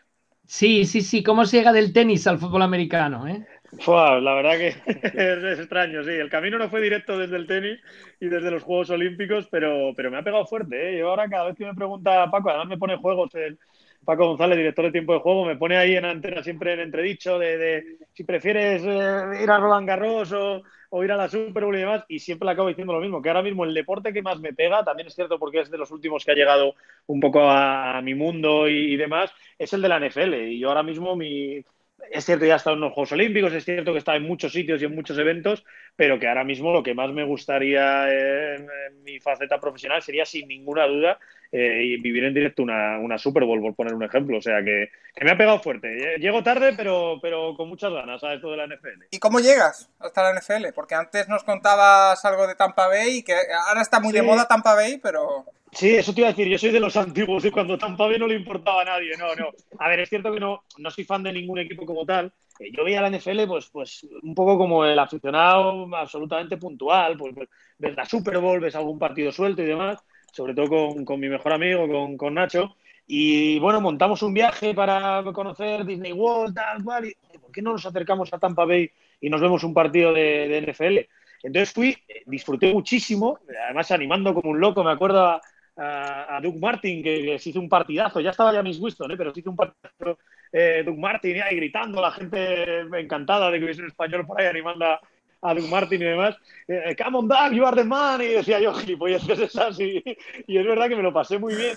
Sí, 0.46 0.86
sí, 0.86 1.00
sí. 1.00 1.22
¿Cómo 1.22 1.44
se 1.44 1.56
llega 1.56 1.72
del 1.72 1.92
tenis 1.92 2.26
al 2.26 2.38
fútbol 2.38 2.62
americano, 2.62 3.26
eh? 3.26 3.46
La 3.72 4.34
verdad 4.34 4.58
que 4.58 4.68
es, 5.52 5.58
extraño, 5.58 6.02
sí. 6.02 6.10
El 6.10 6.30
camino 6.30 6.58
no 6.58 6.68
fue 6.68 6.80
directo 6.80 7.18
desde 7.18 7.36
el 7.36 7.46
tenis 7.46 7.78
y 8.20 8.28
desde 8.28 8.50
los 8.50 8.62
Juegos 8.62 8.90
Olímpicos, 8.90 9.46
pero, 9.50 9.92
pero 9.96 10.10
me 10.10 10.18
ha 10.18 10.22
pegado 10.22 10.46
fuerte. 10.46 10.94
¿eh? 10.94 10.98
Yo 10.98 11.10
ahora 11.10 11.28
cada 11.28 11.46
vez 11.46 11.56
que 11.56 11.66
me 11.66 11.74
pregunta 11.74 12.30
Paco, 12.30 12.50
además 12.50 12.68
me 12.68 12.78
pone 12.78 12.96
juegos 12.96 13.34
el 13.34 13.58
Paco 14.04 14.26
González, 14.26 14.56
director 14.56 14.86
de 14.86 14.92
tiempo 14.92 15.12
de 15.12 15.20
juego, 15.20 15.44
me 15.44 15.56
pone 15.56 15.76
ahí 15.76 15.94
en 15.96 16.06
antena 16.06 16.42
siempre 16.42 16.72
en 16.72 16.80
entredicho 16.80 17.38
de, 17.38 17.98
si 18.14 18.24
prefieres 18.24 18.82
eh, 18.82 19.42
ir 19.42 19.50
a 19.50 19.58
Roland 19.58 19.86
Garros 19.86 20.32
o, 20.32 21.04
ir 21.04 21.12
a 21.12 21.16
la 21.16 21.28
Super 21.28 21.64
Bowl 21.64 21.76
y 21.76 21.80
demás, 21.80 22.04
y 22.08 22.18
siempre 22.18 22.46
le 22.46 22.52
acabo 22.52 22.68
diciendo 22.68 22.94
lo 22.94 23.00
mismo, 23.00 23.20
que 23.20 23.28
ahora 23.28 23.42
mismo 23.42 23.64
el 23.64 23.74
deporte 23.74 24.12
que 24.14 24.22
más 24.22 24.40
me 24.40 24.54
pega, 24.54 24.82
también 24.82 25.08
es 25.08 25.14
cierto 25.14 25.38
porque 25.38 25.60
es 25.60 25.70
de 25.70 25.76
los 25.76 25.90
últimos 25.90 26.24
que 26.24 26.30
ha 26.30 26.34
llegado 26.34 26.74
un 27.06 27.20
poco 27.20 27.42
a, 27.42 28.00
mi 28.00 28.14
mundo 28.14 28.66
y, 28.66 28.94
y 28.94 28.96
demás, 28.96 29.30
es 29.58 29.74
el 29.74 29.82
de 29.82 29.88
la 29.90 30.00
NFL. 30.00 30.34
Y 30.34 30.58
yo 30.58 30.68
ahora 30.68 30.82
mismo 30.82 31.14
mi 31.14 31.62
es 32.10 32.24
cierto 32.24 32.44
ya 32.44 32.54
ha 32.54 32.56
estado 32.56 32.74
en 32.74 32.80
los 32.80 32.92
Juegos 32.92 33.12
Olímpicos, 33.12 33.52
es 33.52 33.64
cierto 33.64 33.92
que 33.92 33.98
está 33.98 34.16
en 34.16 34.22
muchos 34.24 34.52
sitios 34.52 34.80
y 34.80 34.84
en 34.84 34.94
muchos 34.94 35.18
eventos, 35.18 35.64
pero 35.98 36.16
que 36.16 36.28
ahora 36.28 36.44
mismo 36.44 36.72
lo 36.72 36.80
que 36.80 36.94
más 36.94 37.10
me 37.10 37.24
gustaría 37.24 38.08
en, 38.08 38.68
mi 39.02 39.18
faceta 39.18 39.58
profesional 39.58 40.00
sería 40.00 40.24
sin 40.24 40.46
ninguna 40.46 40.86
duda 40.86 41.18
eh, 41.50 41.98
vivir 42.00 42.22
en 42.22 42.34
directo 42.34 42.62
una, 42.62 43.00
una, 43.00 43.18
Super 43.18 43.42
Bowl, 43.42 43.60
por 43.60 43.74
poner 43.74 43.94
un 43.94 44.04
ejemplo. 44.04 44.38
O 44.38 44.40
sea 44.40 44.62
que, 44.62 44.90
me 45.20 45.32
ha 45.32 45.36
pegado 45.36 45.58
fuerte. 45.58 46.16
Llego 46.20 46.40
tarde, 46.44 46.72
pero, 46.76 47.18
pero 47.20 47.56
con 47.56 47.68
muchas 47.68 47.92
ganas 47.92 48.22
a 48.22 48.34
esto 48.34 48.48
de 48.48 48.58
la 48.58 48.68
NFL. 48.68 49.06
¿Y 49.10 49.18
cómo 49.18 49.40
llegas 49.40 49.90
hasta 49.98 50.22
la 50.22 50.38
NFL? 50.38 50.72
Porque 50.72 50.94
antes 50.94 51.28
nos 51.28 51.42
contabas 51.42 52.24
algo 52.24 52.46
de 52.46 52.54
Tampa 52.54 52.86
Bay 52.86 53.16
y 53.16 53.22
que 53.24 53.34
ahora 53.66 53.82
está 53.82 53.98
muy 53.98 54.12
de 54.12 54.22
moda 54.22 54.46
Tampa 54.46 54.76
Bay, 54.76 55.00
pero... 55.02 55.46
Sí, 55.72 55.96
eso 55.96 56.14
te 56.14 56.20
iba 56.20 56.28
a 56.28 56.32
decir, 56.32 56.46
yo 56.46 56.58
soy 56.58 56.70
de 56.70 56.80
los 56.80 56.96
antiguos 56.96 57.44
y 57.44 57.50
cuando 57.50 57.76
Tampa 57.76 58.06
Bay 58.06 58.20
no 58.20 58.28
le 58.28 58.36
importaba 58.36 58.82
a 58.82 58.84
nadie, 58.84 59.16
no, 59.18 59.34
no. 59.34 59.48
A 59.80 59.88
ver, 59.88 59.98
es 59.98 60.08
cierto 60.08 60.32
que 60.32 60.38
no, 60.38 60.62
no 60.78 60.90
soy 60.92 61.02
fan 61.02 61.24
de 61.24 61.32
ningún 61.32 61.58
equipo 61.58 61.84
como 61.84 62.06
tal. 62.06 62.32
Yo 62.72 62.84
veía 62.84 63.00
la 63.00 63.10
NFL, 63.10 63.46
pues, 63.46 63.68
pues 63.70 64.06
un 64.22 64.34
poco 64.34 64.58
como 64.58 64.84
el 64.84 64.98
aficionado 64.98 65.94
absolutamente 65.94 66.56
puntual, 66.56 67.16
pues, 67.16 67.34
pues, 67.34 67.48
ves 67.78 67.96
la 67.96 68.04
Super 68.04 68.38
Bowl, 68.38 68.60
ves 68.60 68.74
algún 68.74 68.98
partido 68.98 69.32
suelto 69.32 69.62
y 69.62 69.66
demás, 69.66 69.98
sobre 70.32 70.54
todo 70.54 70.68
con, 70.68 71.04
con 71.04 71.20
mi 71.20 71.28
mejor 71.28 71.52
amigo, 71.52 71.88
con, 71.88 72.16
con, 72.16 72.34
Nacho. 72.34 72.76
Y 73.06 73.58
bueno, 73.60 73.80
montamos 73.80 74.22
un 74.22 74.34
viaje 74.34 74.74
para 74.74 75.22
conocer 75.32 75.84
Disney 75.84 76.12
World, 76.12 76.54
tal 76.54 76.82
cual. 76.84 77.06
Y, 77.06 77.38
¿Por 77.38 77.52
qué 77.52 77.62
no 77.62 77.72
nos 77.72 77.86
acercamos 77.86 78.32
a 78.32 78.38
Tampa 78.38 78.64
Bay 78.64 78.90
y 79.20 79.30
nos 79.30 79.40
vemos 79.40 79.64
un 79.64 79.72
partido 79.72 80.12
de, 80.12 80.48
de 80.48 80.72
NFL? 80.72 80.98
Entonces 81.42 81.72
fui, 81.72 81.96
disfruté 82.26 82.72
muchísimo, 82.72 83.38
además 83.64 83.90
animando 83.92 84.34
como 84.34 84.50
un 84.50 84.60
loco, 84.60 84.82
me 84.82 84.90
acuerdo 84.90 85.24
a, 85.24 85.40
a, 85.78 86.40
Doug 86.42 86.58
Martin, 86.58 87.02
que, 87.02 87.38
se 87.38 87.50
hizo 87.50 87.60
un 87.60 87.68
partidazo, 87.68 88.20
ya 88.20 88.30
estaba 88.30 88.52
ya 88.52 88.62
Miss 88.62 88.80
Winston, 88.80 89.12
¿eh? 89.12 89.16
pero 89.16 89.32
se 89.32 89.40
hizo 89.40 89.50
un 89.50 89.56
partidazo 89.56 90.18
eh, 90.52 90.82
Doug 90.84 90.98
Martin 90.98 91.42
ahí 91.42 91.56
gritando, 91.56 92.00
la 92.00 92.10
gente 92.10 92.80
encantada 92.96 93.50
de 93.50 93.58
que 93.58 93.64
hubiese 93.64 93.82
un 93.82 93.88
español 93.88 94.26
por 94.26 94.40
ahí 94.40 94.46
animando 94.46 94.86
a, 94.86 95.54
Doug 95.54 95.68
Martin 95.68 96.02
y 96.02 96.04
demás. 96.04 96.36
Eh, 96.66 96.96
Come 97.02 97.18
on, 97.18 97.28
Doug, 97.28 97.52
you 97.52 97.64
are 97.64 97.76
the 97.76 97.84
man. 97.84 98.20
Y 98.20 98.26
decía 98.26 98.60
yo, 98.60 98.74
gilipolleces 98.80 99.38
esas. 99.38 99.78
Y, 99.78 100.02
y 100.46 100.58
es 100.58 100.66
verdad 100.66 100.88
que 100.88 100.96
me 100.96 101.02
lo 101.02 101.12
pasé 101.12 101.38
muy 101.38 101.54
bien. 101.54 101.74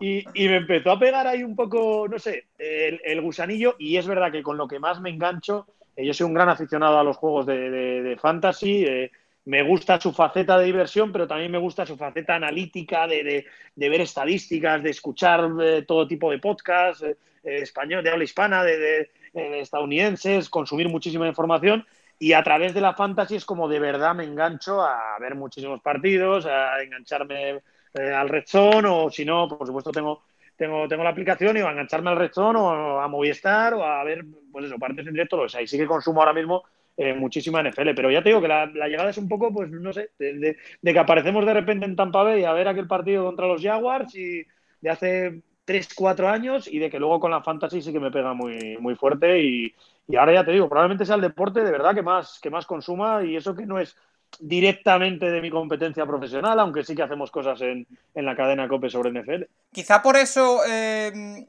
Y, 0.00 0.24
y, 0.34 0.48
me 0.48 0.56
empezó 0.56 0.92
a 0.92 0.98
pegar 0.98 1.26
ahí 1.26 1.42
un 1.42 1.54
poco, 1.54 2.06
no 2.08 2.18
sé, 2.18 2.46
el, 2.58 3.20
gusanillo. 3.20 3.76
Y 3.78 3.96
es 3.96 4.06
verdad 4.06 4.32
que 4.32 4.42
con 4.42 4.56
lo 4.56 4.66
que 4.66 4.80
más 4.80 5.00
me 5.00 5.10
engancho, 5.10 5.66
yo 5.96 6.12
soy 6.12 6.26
un 6.26 6.34
gran 6.34 6.48
aficionado 6.48 6.98
a 6.98 7.04
los 7.04 7.16
juegos 7.16 7.46
de, 7.46 7.70
de, 7.70 8.02
de 8.02 8.16
fantasy 8.16 9.10
me 9.46 9.62
gusta 9.62 10.00
su 10.00 10.12
faceta 10.12 10.58
de 10.58 10.66
diversión, 10.66 11.12
pero 11.12 11.26
también 11.26 11.52
me 11.52 11.58
gusta 11.58 11.84
su 11.84 11.96
faceta 11.96 12.34
analítica 12.34 13.06
de, 13.06 13.44
ver 13.76 14.00
estadísticas, 14.00 14.82
de 14.82 14.90
escuchar 14.90 15.50
eh, 15.60 15.84
todo 15.86 16.06
tipo 16.06 16.30
de 16.30 16.38
podcasts, 16.38 17.02
eh, 17.02 17.10
eh, 17.10 17.16
español, 17.44 18.02
de 18.02 18.10
habla 18.10 18.24
hispana, 18.24 18.64
de, 18.64 19.10
estadounidenses, 19.32 20.48
consumir 20.48 20.88
muchísima 20.88 21.26
información. 21.26 21.86
Y 22.18 22.32
a 22.32 22.42
través 22.42 22.74
de 22.74 22.80
la 22.80 22.94
fantasy 22.94 23.36
es 23.36 23.44
como 23.44 23.68
de 23.68 23.80
verdad 23.80 24.14
me 24.14 24.24
engancho 24.24 24.82
a 24.82 25.18
ver 25.18 25.34
muchísimos 25.34 25.80
partidos, 25.80 26.46
a 26.46 26.80
engancharme 26.82 27.60
al 27.94 28.28
Red 28.28 28.44
Zone, 28.46 28.88
o 28.88 29.10
si 29.10 29.24
no, 29.24 29.48
por 29.48 29.66
supuesto 29.66 29.90
tengo, 29.90 30.22
tengo, 30.56 30.86
tengo 30.86 31.02
la 31.02 31.10
aplicación 31.10 31.56
y 31.56 31.60
a 31.60 31.70
engancharme 31.70 32.10
al 32.10 32.16
Red 32.16 32.32
Zone 32.32 32.58
o 32.58 33.00
a 33.00 33.08
Movistar 33.08 33.74
o 33.74 33.84
a 33.84 34.04
ver, 34.04 34.24
pues 34.52 34.66
eso, 34.66 34.78
partidos 34.78 35.08
en 35.08 35.14
directo, 35.14 35.40
o 35.40 35.48
sea, 35.48 35.60
y 35.60 35.66
sí 35.66 35.76
que 35.76 35.86
consumo 35.86 36.20
ahora 36.20 36.32
mismo 36.32 36.62
eh, 36.96 37.12
muchísima 37.12 37.60
NFL. 37.60 37.94
Pero 37.96 38.10
ya 38.10 38.22
te 38.22 38.28
digo 38.28 38.40
que 38.40 38.48
la, 38.48 38.66
llegada 38.66 39.10
es 39.10 39.18
un 39.18 39.28
poco, 39.28 39.52
pues 39.52 39.68
no 39.70 39.92
sé, 39.92 40.10
de, 40.18 40.56
que 40.82 40.98
aparecemos 40.98 41.44
de 41.44 41.54
repente 41.54 41.86
en 41.86 41.96
Tampa 41.96 42.22
Bay 42.22 42.44
a 42.44 42.52
ver 42.52 42.68
aquel 42.68 42.86
partido 42.86 43.24
contra 43.24 43.48
los 43.48 43.60
Jaguars 43.60 44.14
y 44.14 44.46
de 44.80 44.90
hace 44.90 45.42
3, 45.64 45.88
4 45.94 46.28
años 46.28 46.68
y 46.68 46.78
de 46.78 46.90
que 46.90 46.98
luego 46.98 47.20
con 47.20 47.30
la 47.30 47.42
fantasy 47.42 47.82
sí 47.82 47.92
que 47.92 48.00
me 48.00 48.10
pega 48.10 48.34
muy, 48.34 48.76
muy 48.78 48.94
fuerte 48.94 49.40
y, 49.40 49.74
ahora 50.16 50.34
ya 50.34 50.44
te 50.44 50.52
digo, 50.52 50.68
probablemente 50.68 51.06
sea 51.06 51.16
el 51.16 51.22
deporte 51.22 51.62
de 51.62 51.70
verdad 51.70 51.94
que 51.94 52.02
más, 52.02 52.38
que 52.40 52.50
más 52.50 52.66
consuma 52.66 53.22
y 53.24 53.36
eso 53.36 53.54
que 53.54 53.66
no 53.66 53.78
es 53.78 53.96
directamente 54.40 55.30
de 55.30 55.40
mi 55.40 55.50
competencia 55.50 56.04
profesional, 56.06 56.58
aunque 56.58 56.82
sí 56.82 56.94
que 56.94 57.02
hacemos 57.02 57.30
cosas 57.30 57.60
en, 57.60 57.86
la 58.14 58.34
cadena 58.36 58.68
COPE 58.68 58.90
sobre 58.90 59.10
NFL. 59.10 59.44
Quizá 59.72 60.02
por 60.02 60.16
eso 60.16 60.60
eh, 60.68 61.46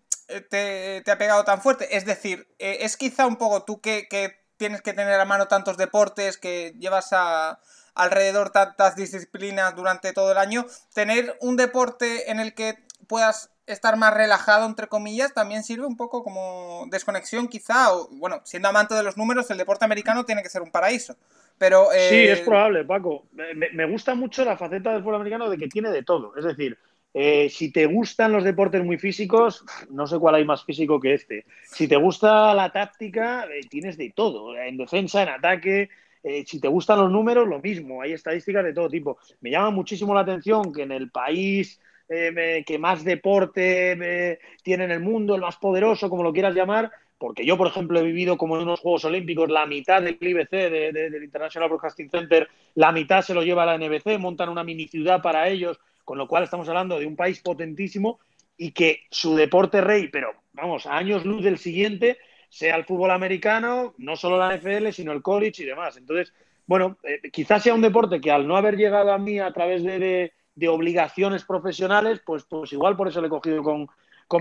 te, 0.49 1.03
ha 1.11 1.17
pegado 1.17 1.43
tan 1.43 1.61
fuerte. 1.61 1.97
Es 1.97 2.05
decir, 2.05 2.47
eh, 2.59 2.77
es 2.81 2.95
quizá 2.95 3.25
un 3.25 3.37
poco 3.37 3.63
tú 3.63 3.81
que, 3.81 4.07
que 4.07 4.35
tienes 4.57 4.81
que 4.81 4.93
tener 4.93 5.19
a 5.19 5.25
mano 5.25 5.47
tantos 5.47 5.77
deportes, 5.77 6.37
que 6.37 6.75
llevas 6.77 7.11
a, 7.11 7.59
alrededor 7.95 8.49
tantas 8.51 8.95
disciplinas 8.95 9.75
durante 9.75 10.13
todo 10.13 10.33
el 10.33 10.37
año, 10.37 10.65
tener 10.93 11.37
un 11.41 11.55
deporte 11.55 12.29
en 12.29 12.39
el 12.39 12.53
que 12.53 12.77
puedas 13.07 13.49
estar 13.67 13.97
más 13.97 14.13
relajado, 14.13 14.65
entre 14.65 14.87
comillas, 14.87 15.33
también 15.33 15.63
sirve 15.63 15.85
un 15.85 15.97
poco 15.97 16.23
como 16.23 16.85
desconexión 16.89 17.47
quizá, 17.47 17.93
o 17.93 18.07
bueno, 18.11 18.41
siendo 18.43 18.69
amante 18.69 18.95
de 18.95 19.03
los 19.03 19.17
números, 19.17 19.49
el 19.51 19.57
deporte 19.57 19.85
americano 19.85 20.25
tiene 20.25 20.43
que 20.43 20.49
ser 20.49 20.61
un 20.61 20.71
paraíso. 20.71 21.15
Pero, 21.57 21.91
eh, 21.93 22.09
Sí, 22.09 22.15
es 22.15 22.41
probable, 22.41 22.83
Paco. 22.83 23.25
Me, 23.31 23.69
me, 23.71 23.85
gusta 23.85 24.13
mucho 24.13 24.43
la 24.43 24.57
faceta 24.57 24.91
del 24.91 25.01
fútbol 25.01 25.15
americano 25.15 25.49
de 25.49 25.57
que 25.57 25.69
tiene 25.69 25.89
de 25.89 26.03
todo. 26.03 26.35
Es 26.35 26.43
decir, 26.43 26.77
eh, 27.17 27.47
si 27.49 27.71
te 27.71 27.85
gustan 27.85 28.33
los 28.33 28.43
deportes 28.43 28.83
muy 28.83 28.97
físicos, 28.97 29.63
no 29.89 30.05
sé 30.05 30.19
cuál 30.19 30.35
hay 30.35 30.43
más 30.43 30.65
físico 30.65 30.99
que 30.99 31.13
este. 31.13 31.45
Si 31.63 31.87
te 31.87 31.95
gusta 31.95 32.53
la 32.53 32.73
táctica, 32.73 33.45
eh, 33.45 33.61
tienes 33.69 33.97
de 33.97 34.11
todo, 34.13 34.53
en 34.57 34.75
defensa, 34.75 35.23
en 35.23 35.29
ataque. 35.29 35.89
Eh, 36.21 36.43
si 36.45 36.59
te 36.59 36.67
gustan 36.67 36.99
los 36.99 37.09
números, 37.09 37.47
lo 37.47 37.61
mismo, 37.61 38.01
hay 38.01 38.11
estadísticas 38.11 38.65
de 38.65 38.73
todo 38.73 38.89
tipo. 38.89 39.17
Me 39.39 39.49
llama 39.49 39.69
muchísimo 39.69 40.13
la 40.13 40.21
atención 40.21 40.73
que 40.73 40.81
en 40.81 40.91
el 40.91 41.09
país 41.09 41.79
eh, 42.09 42.63
que 42.65 42.79
más 42.79 43.03
deporte 43.03 44.39
tiene 44.63 44.83
en 44.83 44.91
el 44.91 44.99
mundo, 44.99 45.35
el 45.35 45.41
más 45.41 45.57
poderoso, 45.57 46.09
como 46.09 46.23
lo 46.23 46.33
quieras 46.33 46.55
llamar, 46.55 46.91
porque 47.17 47.45
yo, 47.45 47.57
por 47.57 47.67
ejemplo, 47.67 47.99
he 47.99 48.03
vivido 48.03 48.37
como 48.37 48.57
en 48.57 48.63
unos 48.63 48.81
Juegos 48.81 49.05
Olímpicos, 49.05 49.49
la 49.49 49.65
mitad 49.65 50.01
del 50.01 50.17
IBC, 50.19 50.49
del 50.51 51.23
International 51.23 51.69
Broadcasting 51.69 52.09
Center, 52.09 52.47
la 52.75 52.91
mitad 52.91 53.21
se 53.21 53.33
lo 53.33 53.41
lleva 53.41 53.65
la 53.65 53.77
NBC, 53.77 54.19
montan 54.19 54.49
una 54.49 54.63
mini 54.63 54.87
ciudad 54.87 55.21
para 55.21 55.47
ellos, 55.47 55.79
con 56.03 56.17
lo 56.17 56.27
cual 56.27 56.43
estamos 56.43 56.67
hablando 56.67 56.99
de 56.99 57.05
un 57.05 57.15
país 57.15 57.39
potentísimo 57.39 58.19
y 58.57 58.71
que 58.71 59.01
su 59.09 59.35
deporte 59.35 59.81
rey, 59.81 60.09
pero 60.09 60.33
vamos, 60.53 60.85
a 60.85 60.97
años 60.97 61.25
luz 61.25 61.43
del 61.43 61.57
siguiente, 61.57 62.17
sea 62.49 62.75
el 62.75 62.85
fútbol 62.85 63.11
americano, 63.11 63.93
no 63.97 64.15
solo 64.15 64.37
la 64.37 64.55
NFL, 64.55 64.89
sino 64.91 65.11
el 65.11 65.21
college 65.21 65.63
y 65.63 65.65
demás. 65.65 65.97
Entonces, 65.97 66.33
bueno, 66.65 66.97
eh, 67.03 67.29
quizás 67.31 67.63
sea 67.63 67.73
un 67.73 67.81
deporte 67.81 68.21
que 68.21 68.31
al 68.31 68.47
no 68.47 68.55
haber 68.55 68.77
llegado 68.77 69.11
a 69.11 69.17
mí 69.17 69.39
a 69.39 69.51
través 69.51 69.83
de, 69.83 70.31
obligaciones 70.67 71.43
profesionales, 71.43 72.21
pues, 72.25 72.43
pues 72.45 72.71
igual 72.73 72.95
por 72.95 73.07
eso 73.07 73.21
le 73.21 73.27
he 73.27 73.29
cogido 73.29 73.63
con, 73.63 73.89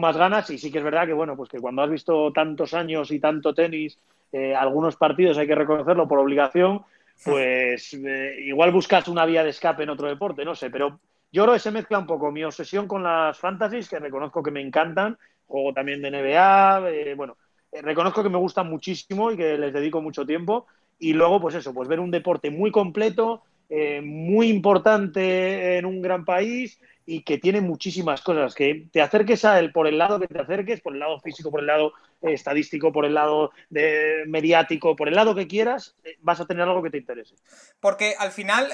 más 0.00 0.16
ganas. 0.16 0.48
Y 0.50 0.58
sí 0.58 0.70
que 0.70 0.78
es 0.78 0.84
verdad 0.84 1.06
que, 1.06 1.12
bueno, 1.12 1.36
pues 1.36 1.50
que 1.50 1.58
cuando 1.58 1.82
has 1.82 1.90
visto 1.90 2.32
tantos 2.32 2.74
años 2.74 3.10
y 3.10 3.20
tanto 3.20 3.54
tenis, 3.54 3.98
eh, 4.32 4.54
algunos 4.54 4.96
partidos 4.96 5.38
hay 5.38 5.46
que 5.46 5.54
reconocerlo 5.54 6.08
por 6.08 6.18
obligación, 6.18 6.82
pues 7.24 7.94
eh, 7.94 8.36
igual 8.44 8.72
buscas 8.72 9.06
una 9.08 9.24
vía 9.24 9.44
de 9.44 9.50
escape 9.50 9.84
en 9.84 9.90
otro 9.90 10.08
deporte, 10.08 10.44
no 10.44 10.54
sé, 10.54 10.70
pero 10.70 10.98
yo 11.30 11.42
creo 11.42 11.54
que 11.54 11.60
se 11.60 11.70
mezcla 11.70 11.98
un 11.98 12.06
poco 12.06 12.32
mi 12.32 12.42
obsesión 12.42 12.88
con 12.88 13.02
las 13.02 13.38
fantasies, 13.38 13.88
que 13.88 13.98
reconozco 13.98 14.42
que 14.42 14.50
me 14.50 14.60
encantan, 14.60 15.16
juego 15.46 15.72
también 15.72 16.02
de 16.02 16.10
NBA, 16.10 16.90
eh, 16.90 17.14
bueno, 17.14 17.36
reconozco 17.82 18.22
que 18.22 18.28
me 18.28 18.38
gustan 18.38 18.68
muchísimo 18.68 19.30
y 19.30 19.36
que 19.36 19.58
les 19.58 19.72
dedico 19.72 20.00
mucho 20.00 20.26
tiempo. 20.26 20.66
Y 20.98 21.12
luego, 21.12 21.40
pues 21.40 21.56
eso, 21.56 21.74
pues 21.74 21.88
ver 21.88 22.00
un 22.00 22.10
deporte 22.10 22.50
muy 22.50 22.70
completo, 22.70 23.42
eh, 23.68 24.00
muy 24.02 24.48
importante 24.48 25.78
en 25.78 25.86
un 25.86 26.02
gran 26.02 26.24
país 26.24 26.80
y 27.06 27.22
que 27.22 27.38
tiene 27.38 27.60
muchísimas 27.60 28.22
cosas. 28.22 28.54
Que 28.54 28.86
te 28.92 29.00
acerques 29.00 29.44
a 29.44 29.58
él 29.58 29.72
por 29.72 29.86
el 29.86 29.98
lado 29.98 30.20
que 30.20 30.28
te 30.28 30.40
acerques, 30.40 30.80
por 30.80 30.94
el 30.94 31.00
lado 31.00 31.20
físico, 31.20 31.50
por 31.50 31.60
el 31.60 31.66
lado 31.66 31.92
estadístico, 32.22 32.92
por 32.92 33.04
el 33.04 33.14
lado 33.14 33.52
de, 33.70 34.24
mediático, 34.26 34.96
por 34.96 35.08
el 35.08 35.14
lado 35.14 35.34
que 35.34 35.46
quieras, 35.46 35.94
vas 36.20 36.40
a 36.40 36.46
tener 36.46 36.62
algo 36.62 36.82
que 36.82 36.90
te 36.90 36.98
interese. 36.98 37.34
Porque 37.80 38.14
al 38.18 38.30
final, 38.30 38.70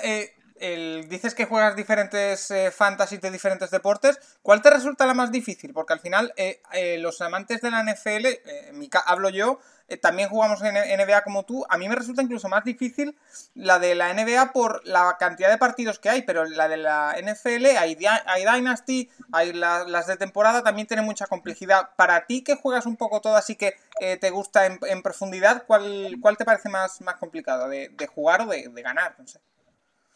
dices 0.60 1.34
que 1.34 1.46
juegas 1.46 1.74
diferentes 1.74 2.50
eh, 2.50 2.70
fantasies 2.70 3.20
de 3.20 3.30
diferentes 3.30 3.70
deportes. 3.70 4.20
¿Cuál 4.42 4.60
te 4.60 4.68
resulta 4.68 5.06
la 5.06 5.14
más 5.14 5.32
difícil? 5.32 5.72
Porque 5.72 5.94
al 5.94 6.00
final 6.00 6.34
eh, 6.36 6.60
eh, 6.72 6.98
los 6.98 7.20
amantes 7.22 7.62
de 7.62 7.70
la 7.70 7.82
NFL, 7.82 8.26
en 8.44 8.78
mi 8.78 8.90
hablo 9.06 9.30
yo, 9.30 9.58
también 10.02 10.28
jugamos 10.28 10.62
en 10.62 10.74
NBA 10.74 11.22
como 11.22 11.44
tú. 11.44 11.64
A 11.68 11.76
mí 11.76 11.88
me 11.88 11.96
resulta 11.96 12.22
incluso 12.22 12.48
más 12.48 12.62
difícil 12.62 13.16
la 13.54 13.80
de 13.80 13.96
la 13.96 14.12
NBA 14.14 14.52
por 14.52 14.86
la 14.86 15.16
cantidad 15.18 15.50
de 15.50 15.58
partidos 15.58 15.98
que 15.98 16.08
hay, 16.08 16.22
pero 16.22 16.44
la 16.44 16.68
de 16.68 16.76
la 16.76 17.16
NFL 17.20 17.66
hay, 17.76 17.96
hay 18.26 18.44
Dynasty, 18.44 19.10
hay 19.32 19.52
las 19.52 20.06
de 20.06 20.16
temporada, 20.16 20.62
también 20.62 20.86
tiene 20.86 21.02
mucha 21.02 21.26
complejidad. 21.26 21.90
Para 21.96 22.26
ti 22.26 22.44
que 22.44 22.54
juegas 22.54 22.86
un 22.86 22.96
poco 22.96 23.20
todo 23.20 23.34
así 23.34 23.56
que 23.56 23.74
te 23.98 24.30
gusta 24.30 24.66
en, 24.66 25.02
profundidad, 25.02 25.64
¿cuál, 25.66 26.18
¿cuál, 26.20 26.36
te 26.36 26.44
parece 26.44 26.68
más, 26.68 27.00
más 27.00 27.16
complicado? 27.16 27.68
¿De, 27.68 27.90
jugar 28.14 28.42
o 28.42 28.46
de, 28.46 28.68
de 28.68 28.82
ganar? 28.82 29.16
No 29.18 29.26
sé. 29.26 29.40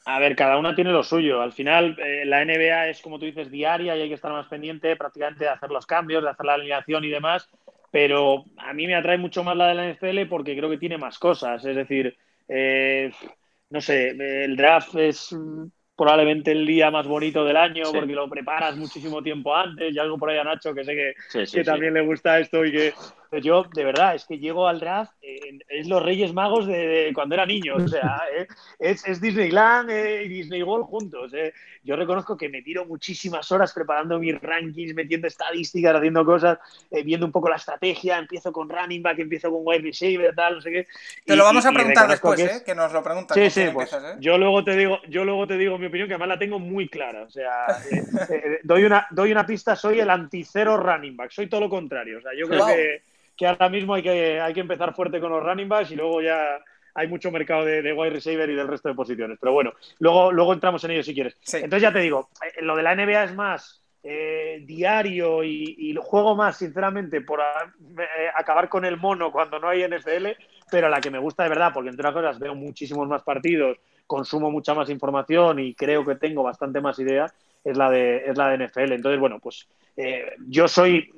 A 0.06 0.18
ver, 0.18 0.36
cada 0.36 0.58
una 0.58 0.74
tiene 0.74 0.92
lo 0.92 1.02
suyo. 1.02 1.40
Al 1.40 1.52
final, 1.52 1.96
eh, 1.98 2.24
la 2.26 2.42
NBA 2.42 2.88
es, 2.88 3.00
como 3.00 3.18
tú 3.18 3.24
dices, 3.24 3.50
diaria 3.50 3.96
y 3.96 4.02
hay 4.02 4.08
que 4.08 4.14
estar 4.14 4.32
más 4.32 4.46
pendiente 4.48 4.96
prácticamente 4.96 5.44
de 5.44 5.50
hacer 5.50 5.70
los 5.70 5.86
cambios, 5.86 6.22
de 6.22 6.28
hacer 6.30 6.44
la 6.44 6.54
alineación 6.54 7.04
y 7.04 7.08
demás. 7.08 7.48
Pero 7.90 8.44
a 8.58 8.74
mí 8.74 8.86
me 8.86 8.96
atrae 8.96 9.16
mucho 9.18 9.42
más 9.44 9.56
la 9.56 9.68
de 9.68 9.74
la 9.74 9.84
NFL 9.86 10.26
porque 10.28 10.56
creo 10.56 10.68
que 10.68 10.78
tiene 10.78 10.98
más 10.98 11.18
cosas. 11.18 11.64
Es 11.64 11.74
decir, 11.76 12.16
eh, 12.48 13.10
no 13.70 13.80
sé, 13.80 14.10
el 14.44 14.56
draft 14.56 14.94
es 14.96 15.34
probablemente 15.96 16.50
el 16.50 16.66
día 16.66 16.90
más 16.90 17.06
bonito 17.06 17.44
del 17.44 17.56
año 17.56 17.84
porque 17.92 18.14
lo 18.14 18.28
preparas 18.28 18.76
muchísimo 18.76 19.22
tiempo 19.22 19.54
antes 19.54 19.94
y 19.94 19.98
algo 19.98 20.18
por 20.18 20.30
ahí 20.30 20.38
a 20.38 20.44
Nacho 20.44 20.74
que 20.74 20.84
sé 20.84 20.94
que, 20.94 21.44
que 21.44 21.64
también 21.64 21.94
le 21.94 22.00
gusta 22.00 22.38
esto 22.40 22.64
y 22.64 22.72
que 22.72 22.94
yo 23.40 23.64
de 23.74 23.84
verdad 23.84 24.14
es 24.14 24.24
que 24.24 24.38
llego 24.38 24.68
al 24.68 24.80
draft 24.80 25.12
es 25.22 25.88
los 25.88 26.02
Reyes 26.02 26.32
Magos 26.32 26.66
de, 26.66 27.10
cuando 27.14 27.34
era 27.34 27.46
niño 27.46 27.76
o 27.76 27.88
sea 27.88 28.22
eh, 28.36 28.46
es, 28.78 29.06
es, 29.06 29.20
Disneyland 29.20 29.90
eh, 29.90 30.24
y 30.24 30.28
Disney 30.28 30.62
World 30.62 30.86
juntos 30.86 31.32
eh. 31.34 31.52
yo 31.82 31.96
reconozco 31.96 32.36
que 32.36 32.48
me 32.48 32.62
tiro 32.62 32.84
muchísimas 32.84 33.50
horas 33.52 33.72
preparando 33.72 34.18
mis 34.18 34.40
rankings 34.40 34.94
metiendo 34.94 35.28
estadísticas 35.28 35.96
haciendo 35.96 36.24
cosas 36.24 36.58
viendo 37.04 37.26
un 37.26 37.32
poco 37.32 37.48
la 37.48 37.56
estrategia 37.56 38.18
empiezo 38.18 38.52
con 38.52 38.68
running 38.68 39.02
back 39.02 39.18
empiezo 39.18 39.50
con 39.50 39.60
wide 39.64 39.82
receiver 39.82 40.34
tal 40.34 40.56
no 40.56 40.60
sé 40.60 40.70
qué 40.70 40.86
te 41.24 41.36
lo 41.36 41.44
vamos 41.44 41.64
a 41.66 41.72
preguntar 41.72 42.08
después 42.08 42.40
que, 42.40 42.64
que 42.64 42.74
nos 42.74 42.92
lo 42.92 43.02
preguntan 43.02 43.36
sí 43.36 43.50
sí 43.50 43.70
pues, 43.72 43.96
yo 44.20 44.38
luego 44.38 44.64
te 44.64 44.76
digo 44.76 44.98
yo 45.08 45.24
luego 45.24 45.46
te 45.46 45.56
digo 45.56 45.78
mi 45.84 45.88
opinión, 45.88 46.08
que 46.08 46.14
además 46.14 46.28
la 46.28 46.38
tengo 46.38 46.58
muy 46.58 46.88
clara. 46.88 47.22
O 47.22 47.30
sea, 47.30 47.66
eh, 47.90 48.02
eh, 48.30 48.60
doy, 48.62 48.84
una, 48.84 49.06
doy 49.10 49.32
una 49.32 49.46
pista, 49.46 49.76
soy 49.76 50.00
el 50.00 50.10
anticero 50.10 50.76
running 50.76 51.16
back, 51.16 51.30
soy 51.30 51.46
todo 51.46 51.60
lo 51.60 51.68
contrario. 51.68 52.18
O 52.18 52.22
sea, 52.22 52.32
yo 52.36 52.48
creo 52.48 52.66
que, 52.66 53.02
que, 53.36 53.46
ahora 53.46 53.68
mismo 53.68 53.94
hay 53.94 54.02
que, 54.02 54.40
hay 54.40 54.54
que 54.54 54.60
empezar 54.60 54.94
fuerte 54.94 55.20
con 55.20 55.30
los 55.30 55.42
running 55.42 55.68
backs 55.68 55.90
y 55.90 55.96
luego 55.96 56.22
ya 56.22 56.58
hay 56.94 57.08
mucho 57.08 57.30
mercado 57.30 57.64
de, 57.64 57.92
wide 57.92 58.10
receiver 58.10 58.48
y 58.48 58.54
del 58.54 58.68
resto 58.68 58.88
de 58.88 58.94
posiciones. 58.94 59.38
Pero 59.40 59.52
bueno, 59.52 59.72
luego, 59.98 60.32
luego 60.32 60.52
entramos 60.52 60.82
en 60.84 60.92
ello 60.92 61.02
si 61.02 61.14
quieres. 61.14 61.36
Entonces 61.52 61.82
ya 61.82 61.92
te 61.92 62.00
digo, 62.00 62.30
eh, 62.42 62.62
lo 62.62 62.76
de 62.76 62.82
la 62.82 62.94
NBA 62.94 63.24
es 63.24 63.34
más 63.34 63.80
diario 64.66 65.42
y, 65.42 65.76
y, 65.78 65.96
juego 65.98 66.36
más, 66.36 66.58
sinceramente, 66.58 67.22
por 67.22 67.40
acabar 68.36 68.68
con 68.68 68.84
el 68.84 68.98
mono 68.98 69.32
cuando 69.32 69.58
no 69.58 69.70
hay 69.70 69.82
NFL, 69.82 70.26
pero 70.70 70.90
la 70.90 71.00
que 71.00 71.10
me 71.10 71.18
gusta 71.18 71.44
de 71.44 71.48
verdad, 71.48 71.70
porque 71.72 71.88
entre 71.88 72.06
otras 72.06 72.22
cosas 72.22 72.38
veo 72.38 72.54
muchísimos 72.54 73.08
más 73.08 73.22
partidos, 73.22 73.78
consumo 74.06 74.50
mucha 74.50 74.74
más 74.74 74.90
información 74.90 75.58
y 75.58 75.74
creo 75.74 76.04
que 76.04 76.16
tengo 76.16 76.42
bastante 76.42 76.80
más 76.80 76.98
ideas, 76.98 77.34
es 77.62 77.76
la 77.76 77.90
de, 77.90 78.24
es 78.26 78.36
la 78.36 78.48
de 78.48 78.66
NFL. 78.66 78.92
Entonces, 78.92 79.18
bueno, 79.18 79.38
pues 79.40 79.68
eh, 79.96 80.34
yo 80.46 80.68
soy, 80.68 81.10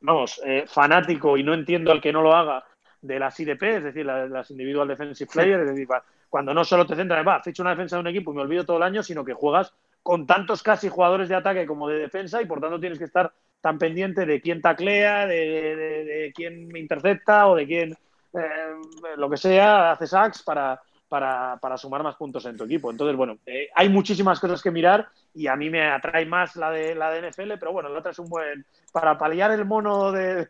vamos, 0.00 0.40
eh, 0.44 0.64
fanático 0.66 1.36
y 1.36 1.42
no 1.42 1.54
entiendo 1.54 1.92
al 1.92 2.00
que 2.00 2.12
no 2.12 2.22
lo 2.22 2.34
haga 2.34 2.64
de 3.00 3.18
las 3.18 3.38
IDP, 3.38 3.62
es 3.62 3.84
decir, 3.84 4.06
las, 4.06 4.50
Individual 4.50 4.88
Defensive 4.88 5.30
Players, 5.30 5.62
es 5.62 5.68
decir, 5.70 5.88
cuando 6.28 6.54
no 6.54 6.64
solo 6.64 6.86
te 6.86 6.96
centras 6.96 7.20
en, 7.20 7.28
va, 7.28 7.42
hecho 7.44 7.62
una 7.62 7.70
defensa 7.70 7.96
de 7.96 8.00
un 8.00 8.08
equipo 8.08 8.32
y 8.32 8.36
me 8.36 8.42
olvido 8.42 8.64
todo 8.64 8.78
el 8.78 8.82
año, 8.82 9.02
sino 9.02 9.24
que 9.24 9.34
juegas 9.34 9.72
con 10.02 10.26
tantos 10.26 10.62
casi 10.62 10.88
jugadores 10.88 11.28
de 11.28 11.34
ataque 11.34 11.66
como 11.66 11.88
de 11.88 11.98
defensa 11.98 12.40
y 12.42 12.46
por 12.46 12.60
tanto 12.60 12.80
tienes 12.80 12.98
que 12.98 13.04
estar 13.04 13.32
tan 13.60 13.78
pendiente 13.78 14.26
de 14.26 14.40
quién 14.40 14.60
taclea, 14.60 15.26
de, 15.26 15.36
de, 15.76 16.32
quién 16.34 16.68
me 16.68 16.78
intercepta 16.78 17.46
o 17.46 17.56
de 17.56 17.66
quién, 17.66 17.92
eh, 18.34 19.16
lo 19.16 19.30
que 19.30 19.38
sea, 19.38 19.92
hace 19.92 20.06
sacks 20.06 20.42
para, 20.42 20.80
para, 21.20 21.78
sumar 21.78 22.02
más 22.02 22.16
puntos 22.16 22.44
en 22.46 22.56
tu 22.56 22.64
equipo. 22.64 22.90
Entonces, 22.90 23.16
bueno, 23.16 23.38
eh, 23.46 23.68
hay 23.74 23.88
muchísimas 23.88 24.40
cosas 24.40 24.60
que 24.60 24.70
mirar 24.70 25.08
y 25.32 25.46
a 25.46 25.54
mí 25.54 25.70
me 25.70 25.88
atrae 25.88 26.26
más 26.26 26.56
la 26.56 26.70
de, 26.70 26.94
la 26.94 27.10
de 27.10 27.30
NFL, 27.30 27.52
pero 27.58 27.72
bueno, 27.72 27.88
la 27.88 28.00
otra 28.00 28.10
es 28.10 28.18
un 28.18 28.28
buen... 28.28 28.66
Para 28.92 29.18
paliar 29.18 29.50
el 29.50 29.64
mono 29.64 30.12
de, 30.12 30.48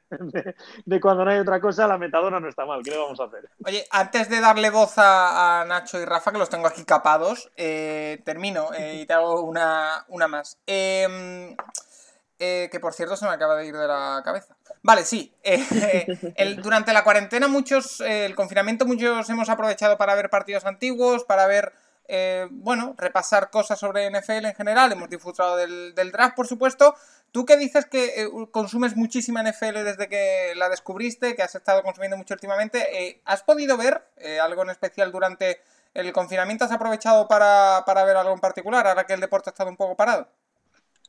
de, 0.85 1.01
cuando 1.01 1.25
no 1.25 1.31
hay 1.31 1.39
otra 1.39 1.61
cosa, 1.61 1.87
la 1.87 1.99
metadona 1.99 2.41
no 2.41 2.49
está 2.49 2.67
mal. 2.67 2.83
¿Qué 2.83 2.91
le 2.91 2.99
vamos 2.99 3.19
a 3.21 3.25
hacer? 3.25 3.49
Oye, 3.65 3.87
antes 3.91 4.29
de 4.29 4.41
darle 4.41 4.71
voz 4.71 4.95
a, 4.97 5.65
Nacho 5.67 6.01
y 6.01 6.05
Rafa, 6.05 6.31
que 6.31 6.39
los 6.39 6.51
tengo 6.51 6.67
aquí 6.67 6.85
capados, 6.85 7.51
eh, 7.57 8.21
termino 8.25 8.73
eh, 8.75 9.01
y 9.03 9.07
te 9.07 9.15
hago 9.15 9.43
una, 9.43 10.05
una 10.09 10.29
más. 10.29 10.59
Em, 10.67 11.57
que 12.39 12.79
por 12.81 12.93
cierto 12.93 13.17
se 13.17 13.25
me 13.25 13.33
acaba 13.33 13.57
de 13.57 13.67
ir 13.67 13.75
de 13.75 13.89
la 13.89 14.21
cabeza. 14.23 14.54
Vale, 14.85 15.07
sí. 15.07 15.35
Eh, 15.43 15.65
durante 16.63 16.93
la 16.93 17.03
cuarentena, 17.03 17.49
muchos, 17.49 18.03
eh, 18.03 18.27
el 18.27 18.35
confinamiento, 18.35 18.85
muchos 18.85 19.29
hemos 19.31 19.49
aprovechado 19.49 19.97
para 19.97 20.15
ver 20.15 20.29
partidos 20.29 20.67
antiguos, 20.67 21.25
para 21.25 21.47
ver, 21.47 21.73
eh, 22.07 22.47
bueno, 22.51 22.95
repasar 22.99 23.49
cosas 23.49 23.79
sobre 23.79 24.11
NFL 24.11 24.45
en 24.45 24.55
general. 24.55 24.93
Hemos 24.93 25.09
disfrutado 25.09 25.57
del, 25.57 25.95
draft, 26.13 26.37
por 26.37 26.47
supuesto. 26.47 26.95
Tú 27.33 27.47
que 27.47 27.57
dices 27.57 27.87
que 27.87 28.29
consumes 28.51 28.95
muchísima 28.95 29.43
NFL 29.43 29.85
desde 29.85 30.07
que 30.07 30.53
la 30.55 30.69
descubriste, 30.69 31.35
que 31.35 31.43
has 31.43 31.55
estado 31.55 31.83
consumiendo 31.83 32.19
mucho 32.19 32.35
últimamente, 32.35 33.23
¿has 33.25 33.43
podido 33.43 33.79
ver 33.79 34.07
algo 34.43 34.65
en 34.65 34.71
especial 34.71 35.11
durante 35.11 35.63
el 35.95 36.13
confinamiento? 36.13 36.67
¿Has 36.67 36.73
aprovechado 36.73 37.27
para, 37.27 37.85
para 37.87 38.05
ver 38.05 38.19
algo 38.19 38.35
en 38.35 38.41
particular, 38.41 38.87
ahora 38.87 39.05
que 39.07 39.15
el 39.15 39.21
deporte 39.21 39.49
ha 39.49 39.53
estado 39.53 39.71
un 39.71 39.77
poco 39.77 39.97
parado? 39.97 40.29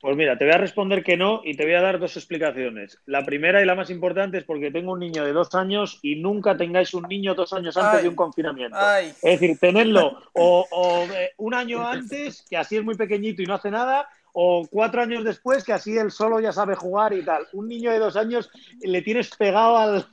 Pues 0.06 0.18
mira, 0.18 0.38
te 0.38 0.46
voy 0.46 0.54
a 0.54 0.60
responder 0.60 1.04
que 1.04 1.18
no 1.18 1.42
y 1.44 1.58
te 1.58 1.64
voy 1.64 1.74
a 1.74 1.82
dar 1.82 1.98
dos 1.98 2.16
explicaciones. 2.16 3.00
La 3.08 3.26
primera 3.26 3.60
y 3.60 3.66
la 3.66 3.74
más 3.74 3.90
importante 3.90 4.38
es 4.38 4.44
porque 4.44 4.70
tengo 4.70 4.92
un 4.92 5.00
niño 5.00 5.26
de 5.26 5.34
dos 5.34 5.56
años 5.56 5.98
y 6.04 6.18
nunca 6.18 6.56
tengáis 6.56 6.94
un 6.94 7.08
niño 7.10 7.34
dos 7.34 7.54
años 7.54 7.76
antes 7.76 8.04
de 8.04 8.10
un 8.10 8.16
confinamiento. 8.16 8.78
Es 9.02 9.40
decir, 9.40 9.58
tenerlo 9.58 10.22
o, 10.34 11.08
eh, 11.12 11.32
un 11.38 11.56
año 11.56 11.84
antes, 11.84 12.46
que 12.48 12.56
así 12.56 12.78
es 12.78 12.84
muy 12.84 12.94
pequeñito 12.94 13.42
y 13.42 13.48
no 13.48 13.56
hace 13.56 13.72
nada, 13.72 14.08
o 14.34 14.68
cuatro 14.70 15.02
años 15.02 15.24
después, 15.24 15.64
que 15.64 15.74
así 15.74 15.98
él 15.98 16.12
solo 16.12 16.40
ya 16.40 16.52
sabe 16.52 16.76
jugar 16.76 17.12
y 17.14 17.26
tal. 17.26 17.48
Un 17.54 17.68
niño 17.68 17.90
de 17.90 17.98
dos 17.98 18.16
años 18.16 18.52
le 18.82 19.02
tienes 19.02 19.36
pegado 19.36 19.76
al 19.76 20.06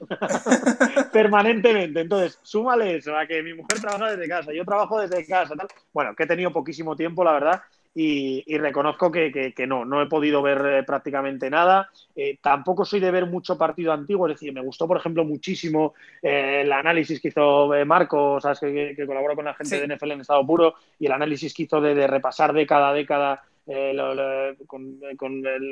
permanentemente. 1.13 2.01
Entonces, 2.01 2.39
súmale 2.41 2.97
eso, 2.97 3.15
a 3.15 3.27
que 3.27 3.43
mi 3.43 3.53
mujer 3.53 3.79
trabaja 3.79 4.13
desde 4.13 4.27
casa, 4.27 4.55
yo 4.55 4.65
trabajo 4.65 4.99
desde 5.03 5.27
casa, 5.27 5.55
tal. 5.55 5.69
Bueno, 5.93 6.15
que 6.17 6.23
he 6.23 6.27
tenido 6.27 6.51
poquísimo 6.51 6.97
tiempo, 6.97 7.23
la 7.23 7.33
verdad, 7.33 7.63
y, 7.95 8.57
reconozco 8.57 9.11
que, 9.11 9.55
no, 9.67 9.85
no 9.85 10.01
he 10.01 10.07
podido 10.07 10.41
ver 10.41 10.65
eh, 10.67 10.83
prácticamente 10.83 11.51
nada. 11.51 11.91
Eh, 12.17 12.39
tampoco 12.41 12.85
soy 12.85 13.01
de 13.01 13.11
ver 13.11 13.27
mucho 13.27 13.59
partido 13.59 13.93
antiguo, 13.93 14.27
es 14.27 14.35
decir, 14.35 14.53
me 14.53 14.63
gustó, 14.63 14.89
por 14.89 14.97
ejemplo, 14.97 15.25
muchísimo 15.25 15.95
eh, 16.23 16.63
el 16.65 16.73
análisis 16.73 17.21
que 17.21 17.29
hizo 17.29 17.71
Marco, 17.85 18.41
¿sabes? 18.41 18.61
Que, 18.61 18.95
que, 18.97 19.07
colaboró 19.07 19.35
con 19.35 19.45
la 19.45 19.55
gente 19.55 19.81
de 19.87 19.95
NFL 19.95 20.13
en 20.13 20.21
estado 20.23 20.47
puro, 20.47 20.75
y 20.99 21.07
el 21.07 21.13
análisis 21.13 21.53
que 21.53 21.65
hizo 21.65 21.81
de, 21.81 22.07
repasar 22.07 22.53
década 22.53 22.91
a 22.91 22.95
década 22.95 23.43
eh, 23.67 24.57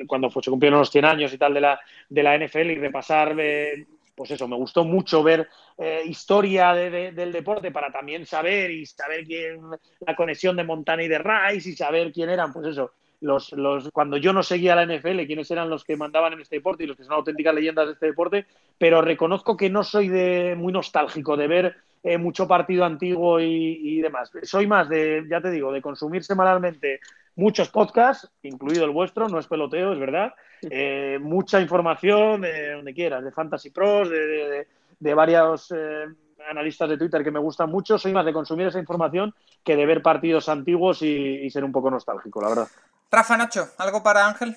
cuando 0.07 0.31
se 0.31 0.51
cumplieron 0.51 0.79
los 0.79 0.91
100 0.91 1.05
años 1.05 1.33
y 1.33 1.39
tal 1.39 1.55
de 1.55 1.61
la, 1.61 1.81
de 2.09 2.23
la 2.23 2.39
NFL 2.39 2.71
y 2.71 2.79
repasar, 2.79 3.35
pues 4.15 4.31
eso, 4.31 4.47
me 4.49 4.57
gustó 4.57 4.85
mucho 4.85 5.23
ver 5.23 5.49
historia 6.05 6.75
del 6.75 7.33
deporte 7.33 7.71
para 7.71 7.91
también 7.91 8.27
saber 8.27 8.71
y 8.71 8.85
saber 8.85 9.25
quién, 9.25 9.61
la 10.01 10.15
conexión 10.15 10.57
de 10.57 10.65
Montana 10.65 11.03
y 11.03 11.09
de 11.09 11.19
Rice 11.19 11.71
y 11.71 11.77
saber 11.77 12.13
quién 12.13 12.29
eran, 12.29 12.53
pues 12.53 12.67
eso, 12.67 12.93
los, 13.21 13.53
los, 13.53 13.91
cuando 13.91 14.17
yo 14.17 14.33
no 14.33 14.43
seguía 14.43 14.75
la 14.75 14.85
NFL, 14.85 15.27
quiénes 15.27 15.51
eran 15.51 15.71
los 15.71 15.85
que 15.85 15.97
mandaban 15.97 16.33
en 16.33 16.41
este 16.41 16.57
deporte 16.57 16.85
y 16.85 16.87
los 16.87 16.97
que 16.97 17.05
son 17.05 17.15
auténticas 17.15 17.55
leyendas 17.55 17.87
de 17.87 17.93
este 17.93 18.07
deporte, 18.07 18.47
pero 18.79 19.03
reconozco 19.03 19.57
que 19.57 19.71
no 19.71 19.85
soy 19.85 20.09
de 20.09 20.55
muy 20.57 20.73
nostálgico 20.73 21.37
de 21.37 21.47
ver 21.47 21.77
eh, 22.03 22.17
mucho 22.17 22.49
partido 22.49 22.85
antiguo 22.85 23.41
y, 23.41 24.01
demás. 24.01 24.31
Soy 24.43 24.67
más 24.67 24.89
de, 24.89 25.25
ya 25.29 25.41
te 25.41 25.51
digo, 25.51 25.71
de 25.71 25.83
consumir 25.83 26.25
semanalmente 26.25 27.01
muchos 27.37 27.69
podcasts, 27.69 28.31
incluido 28.43 28.85
el 28.85 28.91
vuestro, 28.91 29.29
no 29.29 29.39
es 29.39 29.47
peloteo, 29.47 29.93
es 29.93 29.99
verdad, 29.99 30.35
eh, 30.63 31.19
mucha 31.21 31.61
información 31.61 32.43
de 32.43 32.73
donde 32.73 32.95
quieras, 32.95 33.25
de 33.25 33.33
Fantasy 33.33 33.71
Pros, 33.71 34.09
de, 34.11 34.67
de, 34.99 35.15
varios... 35.15 35.73
Eh, 35.73 36.07
analistas 36.49 36.89
de 36.89 36.97
Twitter 36.97 37.23
que 37.23 37.31
me 37.31 37.39
gustan 37.39 37.71
mucho, 37.71 37.99
soy 37.99 38.15
más 38.15 38.25
de 38.25 38.33
consumir 38.33 38.67
esa 38.67 38.81
información 38.81 39.35
que 39.63 39.77
de 39.77 39.85
ver 39.85 40.01
partidos 40.01 40.49
antiguos 40.49 41.03
y 41.03 41.49
ser 41.51 41.65
un 41.65 41.71
poco 41.71 41.91
nostálgico, 41.91 42.41
la 42.41 42.49
verdad. 42.49 42.69
Rafa 43.11 43.37
Nacho, 43.37 43.69
¿algo 43.79 44.03
para 44.03 44.27
Ángel? 44.27 44.57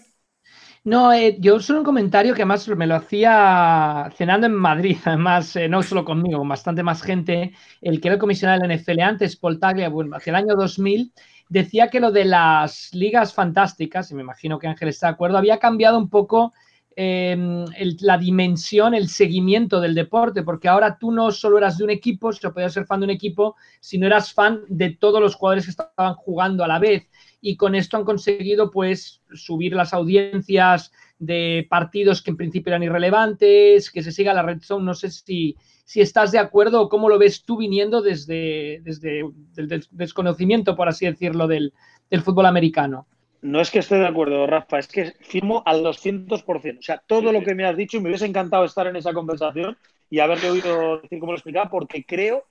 No, 0.86 1.14
eh, 1.14 1.38
yo 1.40 1.60
solo 1.62 1.80
un 1.80 1.86
comentario 1.86 2.34
que 2.34 2.42
además 2.42 2.68
me 2.68 2.86
lo 2.86 2.96
hacía 2.96 4.12
cenando 4.16 4.48
en 4.48 4.54
Madrid, 4.54 4.98
además, 5.06 5.56
eh, 5.56 5.70
no 5.70 5.82
solo 5.82 6.04
conmigo, 6.04 6.40
con 6.40 6.50
bastante 6.50 6.84
más 6.84 7.02
gente. 7.02 7.54
El 7.82 8.02
que 8.02 8.10
era 8.10 8.16
el 8.16 8.20
comisionado 8.20 8.62
del 8.62 8.78
NFL 8.78 9.00
antes, 9.00 9.38
Paul 9.38 9.60
Taglia, 9.60 9.90
bueno, 9.90 10.16
hacia 10.16 10.32
el 10.32 10.36
año 10.36 10.56
2000, 10.56 11.14
decía 11.54 11.90
que 11.90 12.00
lo 12.00 12.12
de 12.12 12.26
las 12.26 12.90
ligas 12.94 13.32
fantásticas, 13.32 14.10
y 14.10 14.16
me 14.16 14.24
imagino 14.24 14.58
que 14.58 14.68
Ángel 14.68 14.90
está 14.90 15.08
de 15.08 15.14
acuerdo, 15.14 15.38
había 15.38 15.60
cambiado 15.60 16.00
un 16.00 16.10
poco 16.10 16.52
em, 16.96 17.64
la 18.00 18.18
dimensión, 18.18 18.96
el 18.96 19.08
seguimiento 19.08 19.80
del 19.80 19.94
deporte, 19.94 20.42
porque 20.42 20.68
ahora 20.68 20.98
tú 20.98 21.12
no 21.12 21.32
solo 21.32 21.60
eras 21.60 21.78
de 21.78 21.84
un 21.84 21.92
equipo, 21.92 22.34
si 22.34 22.48
podías 22.50 22.74
ser 22.74 22.88
fan 22.88 23.02
de 23.02 23.06
un 23.06 23.12
equipo, 23.12 23.56
sino 23.80 24.08
eras 24.08 24.34
fan 24.34 24.62
de 24.68 24.96
todos 24.96 25.22
los 25.22 25.36
jugadores 25.36 25.66
que 25.66 25.72
estaban 25.72 26.16
jugando 26.16 26.64
a 26.64 26.68
la 26.68 26.80
vez 26.80 27.08
y 27.40 27.56
con 27.56 27.76
esto 27.76 27.98
han 27.98 28.04
conseguido 28.04 28.72
pues 28.72 29.22
subir 29.34 29.74
las 29.74 29.94
audiencias 29.94 30.92
de 31.20 31.68
partidos 31.70 32.24
que 32.24 32.32
en 32.32 32.38
principio 32.38 32.72
eran 32.72 32.84
irrelevantes, 32.84 33.92
que 33.92 34.02
se 34.02 34.12
siga 34.12 34.34
la 34.34 34.42
red 34.42 34.62
zone. 34.62 34.86
No 34.86 34.96
sé 34.96 35.12
si, 35.12 35.56
si 35.84 36.02
estás 36.02 36.32
de 36.32 36.40
acuerdo 36.40 36.82
o 36.82 36.90
cómo 36.90 37.10
lo 37.10 37.20
ves 37.20 37.44
tú 37.44 37.58
viniendo 37.58 38.02
desde, 38.02 38.82
desde 38.84 39.22
el 39.58 39.86
desconocimiento, 39.92 40.76
por 40.76 40.88
así 40.88 41.06
decirlo, 41.06 41.48
del, 41.48 41.74
fútbol 42.24 42.46
americano. 42.46 43.08
No 43.42 43.60
es 43.60 43.72
que 43.72 43.80
esté 43.80 43.96
de 43.96 44.08
acuerdo, 44.08 44.48
Rafa, 44.48 44.80
es 44.80 44.88
que 44.88 45.14
firmo 45.20 45.64
al 45.66 45.84
200%. 45.84 46.80
O 46.80 46.82
sea, 46.82 47.04
todo 47.06 47.34
lo 47.34 47.42
que 47.42 47.56
me 47.56 47.66
has 47.66 47.76
dicho, 47.76 47.98
y 47.98 48.00
me 48.00 48.10
hubiese 48.10 48.26
encantado 48.26 48.64
estar 48.64 48.88
en 48.88 48.96
esa 48.96 49.14
conversación 49.14 49.78
y 50.10 50.20
haberte 50.20 50.50
oído 50.50 51.02
decir 51.02 51.20
cómo 51.20 51.34
lo 51.34 51.38
explicaba, 51.38 51.70
porque 51.70 52.06
creo 52.06 52.46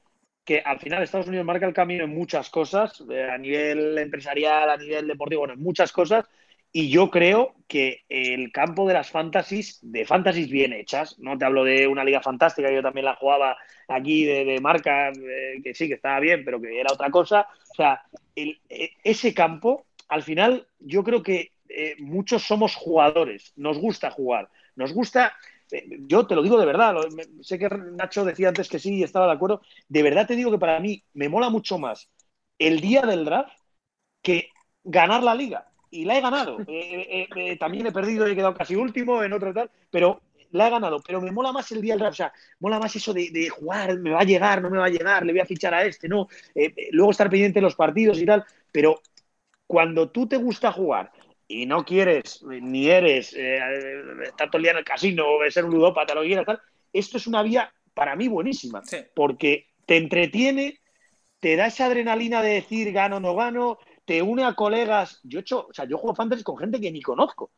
que 0.44 0.60
al 0.60 0.80
final 0.80 1.02
Estados 1.02 1.28
Unidos 1.28 1.46
marca 1.46 1.66
el 1.66 1.72
camino 1.72 2.04
en 2.04 2.10
muchas 2.10 2.50
cosas, 2.50 3.02
eh, 3.08 3.30
a 3.30 3.38
nivel 3.38 3.96
empresarial, 3.96 4.68
a 4.68 4.76
nivel 4.76 5.06
deportivo, 5.06 5.40
bueno, 5.42 5.54
en 5.54 5.62
muchas 5.62 5.92
cosas. 5.92 6.26
Y 6.72 6.88
yo 6.88 7.10
creo 7.10 7.54
que 7.68 8.00
el 8.08 8.50
campo 8.50 8.88
de 8.88 8.94
las 8.94 9.10
fantasies, 9.10 9.78
de 9.82 10.06
fantasies 10.06 10.50
bien 10.50 10.72
hechas, 10.72 11.18
no 11.18 11.36
te 11.36 11.44
hablo 11.44 11.64
de 11.64 11.86
una 11.86 12.04
liga 12.04 12.22
fantástica, 12.22 12.72
yo 12.72 12.82
también 12.82 13.04
la 13.04 13.16
jugaba 13.16 13.56
aquí 13.88 14.24
de, 14.24 14.58
marca, 14.60 15.10
eh, 15.10 15.60
que 15.62 15.74
sí, 15.74 15.86
que 15.86 15.94
estaba 15.94 16.18
bien, 16.20 16.44
pero 16.44 16.60
que 16.60 16.80
era 16.80 16.92
otra 16.92 17.10
cosa. 17.10 17.46
O 17.70 17.74
sea, 17.74 18.02
e, 18.34 18.58
ese 19.04 19.34
campo, 19.34 19.86
al 20.08 20.22
final, 20.22 20.66
yo 20.78 21.04
creo 21.04 21.22
que 21.22 21.52
eh, 21.68 21.96
muchos 21.98 22.42
somos 22.42 22.74
jugadores, 22.74 23.52
nos 23.56 23.78
gusta 23.78 24.10
jugar, 24.10 24.48
nos 24.74 24.92
gusta 24.94 25.34
yo 26.06 26.26
te 26.26 26.34
lo 26.34 26.42
digo 26.42 26.58
de 26.58 26.66
verdad, 26.66 26.96
sé 27.40 27.58
que 27.58 27.68
Nacho 27.68 28.24
decía 28.24 28.48
antes 28.48 28.68
que 28.68 28.78
sí 28.78 28.96
y 28.96 29.02
estaba 29.02 29.26
de 29.26 29.32
acuerdo, 29.32 29.62
de 29.88 30.02
verdad 30.02 30.26
te 30.26 30.36
digo 30.36 30.50
que 30.50 30.58
para 30.58 30.80
mí 30.80 31.02
me 31.14 31.28
mola 31.28 31.50
mucho 31.50 31.78
más 31.78 32.10
el 32.58 32.80
día 32.80 33.02
del 33.02 33.24
draft 33.24 33.52
que 34.22 34.50
ganar 34.84 35.22
la 35.22 35.34
liga. 35.34 35.71
Y 35.92 36.06
la 36.06 36.16
he 36.16 36.22
ganado. 36.22 36.58
Eh, 36.60 36.66
eh, 36.68 37.28
eh, 37.36 37.56
también 37.58 37.86
he 37.86 37.92
perdido, 37.92 38.26
he 38.26 38.34
quedado 38.34 38.54
casi 38.54 38.74
último 38.74 39.22
en 39.22 39.34
otro 39.34 39.52
tal, 39.52 39.70
pero 39.90 40.22
la 40.50 40.66
he 40.66 40.70
ganado. 40.70 41.02
Pero 41.06 41.20
me 41.20 41.30
mola 41.30 41.52
más 41.52 41.70
el 41.70 41.82
día 41.82 41.92
del 41.92 42.00
draft, 42.00 42.14
o 42.14 42.16
sea, 42.16 42.32
mola 42.60 42.78
más 42.78 42.96
eso 42.96 43.12
de, 43.12 43.48
jugar, 43.50 43.98
me 43.98 44.10
va 44.10 44.20
a 44.20 44.24
llegar, 44.24 44.62
no 44.62 44.70
me 44.70 44.78
va 44.78 44.86
a 44.86 44.90
llegar, 44.90 45.26
le 45.26 45.32
voy 45.32 45.42
a 45.42 45.46
fichar 45.46 45.74
a 45.74 45.84
este, 45.84 46.08
no. 46.08 46.28
luego 46.92 47.10
estar 47.10 47.28
pendiente 47.28 47.58
de 47.58 47.64
los 47.64 47.74
partidos 47.74 48.18
y 48.18 48.24
tal, 48.24 48.42
pero 48.72 49.02
cuando 49.66 50.10
tú 50.10 50.26
te 50.26 50.38
gusta 50.38 50.72
jugar 50.72 51.12
y 51.46 51.66
no 51.66 51.84
quieres 51.84 52.42
ni 52.42 52.88
eres 52.88 53.34
estar 53.34 54.48
todo 54.48 54.56
el 54.56 54.62
día 54.62 54.72
en 54.72 54.78
el 54.78 54.84
casino 54.84 55.24
ser 55.50 55.66
un 55.66 55.74
ludópata, 55.74 56.14
lo 56.14 56.22
que 56.22 56.28
quieras, 56.28 56.46
tal, 56.46 56.60
esto 56.90 57.18
es 57.18 57.26
una 57.26 57.42
vía 57.42 57.70
para 57.92 58.16
mí 58.16 58.28
buenísima, 58.28 58.82
porque 59.14 59.66
te 59.84 59.98
entretiene, 59.98 60.80
te 61.38 61.56
da 61.56 61.66
esa 61.66 61.84
adrenalina 61.84 62.40
de 62.40 62.54
decir 62.54 62.92
gano 62.92 63.16
o 63.16 63.20
no 63.20 63.34
gano, 63.34 63.78
te 64.04 64.22
une 64.22 64.44
a 64.44 64.54
colegas. 64.54 65.20
Yo 65.22 65.38
he 65.38 65.42
hecho, 65.42 65.66
o 65.68 65.74
sea, 65.74 65.84
yo 65.84 65.98
juego 65.98 66.14
fantasy 66.14 66.42
con 66.42 66.58
gente 66.58 66.80
que 66.80 66.90
ni 66.90 67.02
conozco. 67.02 67.50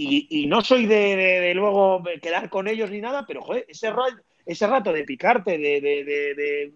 Y, 0.00 0.46
no 0.46 0.60
soy 0.62 0.86
de, 0.86 1.52
luego 1.56 2.02
quedar 2.22 2.48
con 2.50 2.68
ellos 2.68 2.88
ni 2.88 3.00
nada, 3.00 3.24
pero 3.26 3.42
joder, 3.42 3.66
ese, 3.68 3.90
ese 4.46 4.66
rato 4.68 4.92
de 4.92 5.02
picarte, 5.02 5.58
de, 5.58 6.72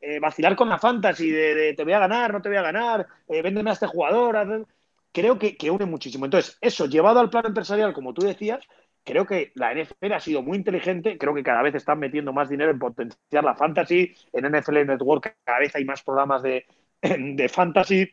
eh, 0.00 0.20
vacilar 0.20 0.54
con 0.54 0.68
la 0.68 0.78
fantasy, 0.78 1.30
de, 1.30 1.74
te 1.74 1.82
voy 1.82 1.94
a 1.94 1.98
ganar, 1.98 2.32
no 2.32 2.40
te 2.40 2.48
voy 2.48 2.58
a 2.58 2.62
ganar, 2.62 3.08
eh, 3.26 3.42
véndeme 3.42 3.70
a 3.70 3.72
este 3.72 3.88
jugador, 3.88 4.66
creo 5.12 5.36
que, 5.36 5.70
une 5.70 5.84
muchísimo. 5.84 6.26
Entonces, 6.26 6.58
eso 6.60 6.86
llevado 6.86 7.18
al 7.18 7.28
plano 7.28 7.48
empresarial, 7.48 7.92
como 7.92 8.14
tú 8.14 8.22
decías, 8.22 8.64
creo 9.02 9.26
que 9.26 9.50
la 9.56 9.72
NFL 9.74 10.12
ha 10.12 10.20
sido 10.20 10.42
muy 10.42 10.56
inteligente, 10.56 11.18
creo 11.18 11.34
que 11.34 11.42
cada 11.42 11.62
vez 11.62 11.74
están 11.74 11.98
metiendo 11.98 12.32
más 12.32 12.48
dinero 12.48 12.70
en 12.70 12.78
potenciar 12.78 13.42
la 13.42 13.56
fantasy, 13.56 14.14
en 14.32 14.46
NFL 14.46 14.86
Network 14.86 15.36
cada 15.42 15.58
vez 15.58 15.74
hay 15.74 15.84
más 15.84 16.02
programas 16.04 16.42
de, 16.42 16.66
de 17.02 17.48
fantasy, 17.48 18.08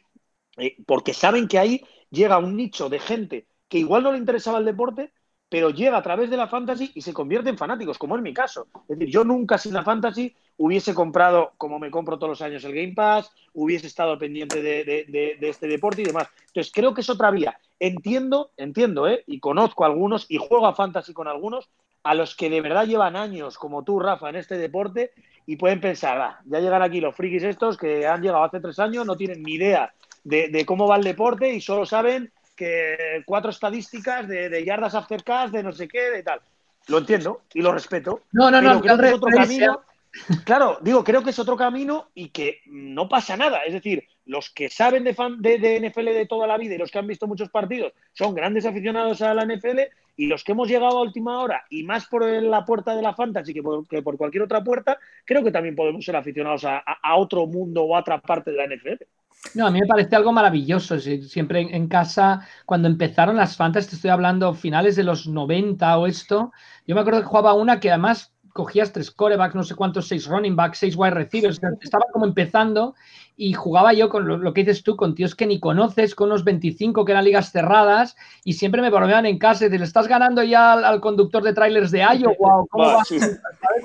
eh, 0.58 0.76
porque 0.86 1.14
saben 1.14 1.48
que 1.48 1.60
ahí 1.60 1.84
llega 2.10 2.38
un 2.38 2.56
nicho 2.56 2.90
de 2.90 3.00
gente 3.00 3.48
que 3.68 3.80
igual 3.80 4.04
no 4.04 4.12
le 4.12 4.18
interesaba 4.18 4.60
el 4.60 4.66
deporte, 4.66 5.12
pero 5.50 5.70
llega 5.70 5.98
a 5.98 6.04
través 6.04 6.30
de 6.30 6.38
la 6.38 6.48
fantasy 6.48 6.92
y 6.94 7.02
se 7.02 7.14
convierte 7.14 7.50
en 7.50 7.58
fanáticos, 7.58 7.98
como 7.98 8.16
en 8.16 8.24
mi 8.24 8.34
caso. 8.34 8.68
Es 8.88 8.98
decir, 8.98 9.14
yo 9.14 9.24
nunca 9.24 9.58
sin 9.58 9.74
la 9.74 9.84
fantasy 9.84 10.36
hubiese 10.58 10.94
comprado, 10.94 11.54
como 11.58 11.80
me 11.80 11.92
compro 11.92 12.18
todos 12.18 12.32
los 12.32 12.42
años, 12.42 12.64
el 12.64 12.74
Game 12.74 12.94
Pass, 12.94 13.32
hubiese 13.54 13.88
estado 13.88 14.18
pendiente 14.18 14.62
de, 14.62 15.38
este 15.42 15.68
deporte 15.68 16.02
y 16.02 16.06
demás. 16.06 16.28
Entonces, 16.48 16.72
creo 16.74 16.94
que 16.94 17.02
es 17.02 17.10
otra 17.10 17.32
vía. 17.32 17.58
Entiendo, 17.80 18.52
entiendo, 18.58 19.08
¿eh? 19.08 19.24
y 19.28 19.40
conozco 19.40 19.84
a 19.84 19.88
algunos 19.88 20.26
y 20.30 20.38
juego 20.38 20.68
a 20.68 20.76
fantasy 20.76 21.14
con 21.14 21.28
algunos, 21.28 21.70
a 22.04 22.14
los 22.14 22.36
que 22.36 22.50
de 22.50 22.62
verdad 22.62 22.86
llevan 22.86 23.16
años, 23.16 23.58
como 23.58 23.84
tú, 23.84 24.00
Rafa, 24.00 24.30
en 24.30 24.38
este 24.38 24.58
deporte 24.58 25.12
y 25.46 25.56
pueden 25.56 25.80
pensar, 25.80 26.20
ah, 26.20 26.42
ya 26.46 26.60
llegan 26.60 26.82
aquí 26.82 27.00
los 27.00 27.16
frikis 27.16 27.44
estos 27.44 27.78
que 27.78 28.06
han 28.06 28.22
llegado 28.22 28.44
hace 28.44 28.60
tres 28.60 28.80
años, 28.80 29.06
no 29.06 29.16
tienen 29.16 29.44
ni 29.44 29.54
idea 29.54 29.94
de 30.28 30.66
cómo 30.66 30.88
va 30.88 30.98
el 30.98 31.04
deporte 31.04 31.54
y 31.54 31.62
solo 31.62 31.86
saben 31.86 32.32
que 32.58 33.24
cuatro 33.26 33.52
estadísticas 33.52 34.28
de, 34.28 34.66
yardas 34.66 34.96
after 34.96 35.24
catch, 35.24 35.52
de 35.52 35.64
no 35.64 35.72
sé 35.72 35.88
qué, 35.88 36.10
de 36.10 36.24
tal. 36.24 36.42
Lo 36.88 36.98
entiendo 36.98 37.42
y 37.54 37.62
lo 37.62 37.72
respeto. 37.72 38.24
No, 38.34 38.52
no, 38.52 38.62
no, 38.62 38.82
creo 38.82 38.98
que 38.98 39.08
es 39.08 39.14
otro 39.14 39.30
camino. 39.30 39.82
Claro, 40.46 40.80
digo, 40.82 41.04
creo 41.04 41.22
que 41.22 41.30
es 41.30 41.38
otro 41.38 41.56
camino 41.56 42.08
y 42.16 42.30
que 42.30 42.62
no 42.66 43.08
pasa 43.08 43.38
nada. 43.38 43.60
Es 43.66 43.74
decir, 43.74 44.04
los 44.26 44.50
que 44.50 44.68
saben 44.68 45.04
de, 45.04 45.14
fan, 45.14 45.42
de, 45.42 45.80
NFL 45.80 46.06
de 46.06 46.26
toda 46.26 46.48
la 46.48 46.58
vida 46.58 46.74
y 46.74 46.78
los 46.78 46.90
que 46.90 46.98
han 46.98 47.06
visto 47.06 47.28
muchos 47.28 47.50
partidos 47.50 47.94
son 48.14 48.34
grandes 48.34 48.66
aficionados 48.66 49.22
a 49.22 49.36
la 49.36 49.46
NFL 49.46 49.82
y 50.16 50.26
los 50.26 50.44
que 50.44 50.54
hemos 50.54 50.70
llegado 50.70 50.98
a 50.98 51.04
última 51.04 51.40
hora 51.40 51.66
y 51.70 51.84
más 51.84 52.08
por 52.08 52.26
la 52.26 52.66
puerta 52.66 52.96
de 52.96 53.04
la 53.04 53.14
fantasy 53.14 53.54
que 53.54 53.62
por, 53.62 53.88
que 53.88 54.02
por 54.02 54.18
cualquier 54.18 54.44
otra 54.44 54.64
puerta, 54.64 54.98
creo 55.24 55.44
que 55.44 55.52
también 55.52 55.76
podemos 55.76 56.04
ser 56.04 56.16
aficionados 56.16 56.64
a, 56.66 56.78
a 56.80 57.16
otro 57.18 57.46
mundo 57.46 57.84
o 57.84 57.96
a 57.96 58.00
otra 58.00 58.20
parte 58.20 58.52
de 58.52 58.58
la 58.58 58.76
NFL. 58.76 59.04
No, 59.54 59.68
a 59.68 59.72
mí 59.72 59.80
me 59.80 59.88
parece 59.88 60.16
algo 60.16 60.32
maravilloso. 60.32 61.00
Siempre 61.00 61.62
en 61.76 61.88
casa, 61.88 62.46
cuando 62.66 62.88
empezaron 62.88 63.38
las 63.38 63.56
fantasy, 63.56 63.90
te 63.90 63.96
estoy 63.96 64.12
hablando 64.12 64.54
finales 64.54 64.96
de 64.96 65.04
los 65.04 65.28
90 65.28 65.98
o 65.98 66.08
esto, 66.08 66.52
yo 66.86 66.96
me 66.96 67.02
acuerdo 67.02 67.22
que 67.22 67.28
jugaba 67.28 67.54
una 67.54 67.80
que 67.80 67.90
además 67.90 68.34
cogías 68.54 68.92
tres 68.92 69.12
corebacks, 69.12 69.56
no 69.56 69.64
sé 69.64 69.76
cuántos, 69.76 70.08
seis 70.08 70.26
running 70.26 70.56
backs, 70.56 70.80
seis 70.80 70.96
wide 70.96 71.12
receivers, 71.12 71.60
estaba 71.82 72.06
como 72.12 72.26
empezando 72.26 72.96
y 73.40 73.54
jugaba 73.54 73.94
yo 73.94 74.10
con 74.10 74.28
lo, 74.28 74.54
que 74.54 74.64
dices 74.64 74.82
tú, 74.82 74.98
con 74.98 75.14
tíos 75.14 75.36
que 75.36 75.46
ni 75.46 75.60
conoces, 75.60 76.16
con 76.16 76.30
unos 76.30 76.44
25 76.44 77.06
que 77.06 77.12
eran 77.12 77.24
ligas 77.24 77.52
cerradas 77.52 78.18
y 78.44 78.54
siempre 78.54 78.82
me 78.82 78.90
bromeaban 78.90 79.28
en 79.28 79.38
casa 79.38 79.68
y 79.68 79.70
le 79.70 79.84
estás 79.84 80.08
ganando 80.08 80.42
ya 80.42 80.74
al, 80.74 81.00
conductor 81.00 81.44
de 81.44 81.54
trailers 81.54 81.92
de 81.92 82.00
Iowa, 82.00 82.66
¿cómo 82.70 82.84
vas? 82.84 83.14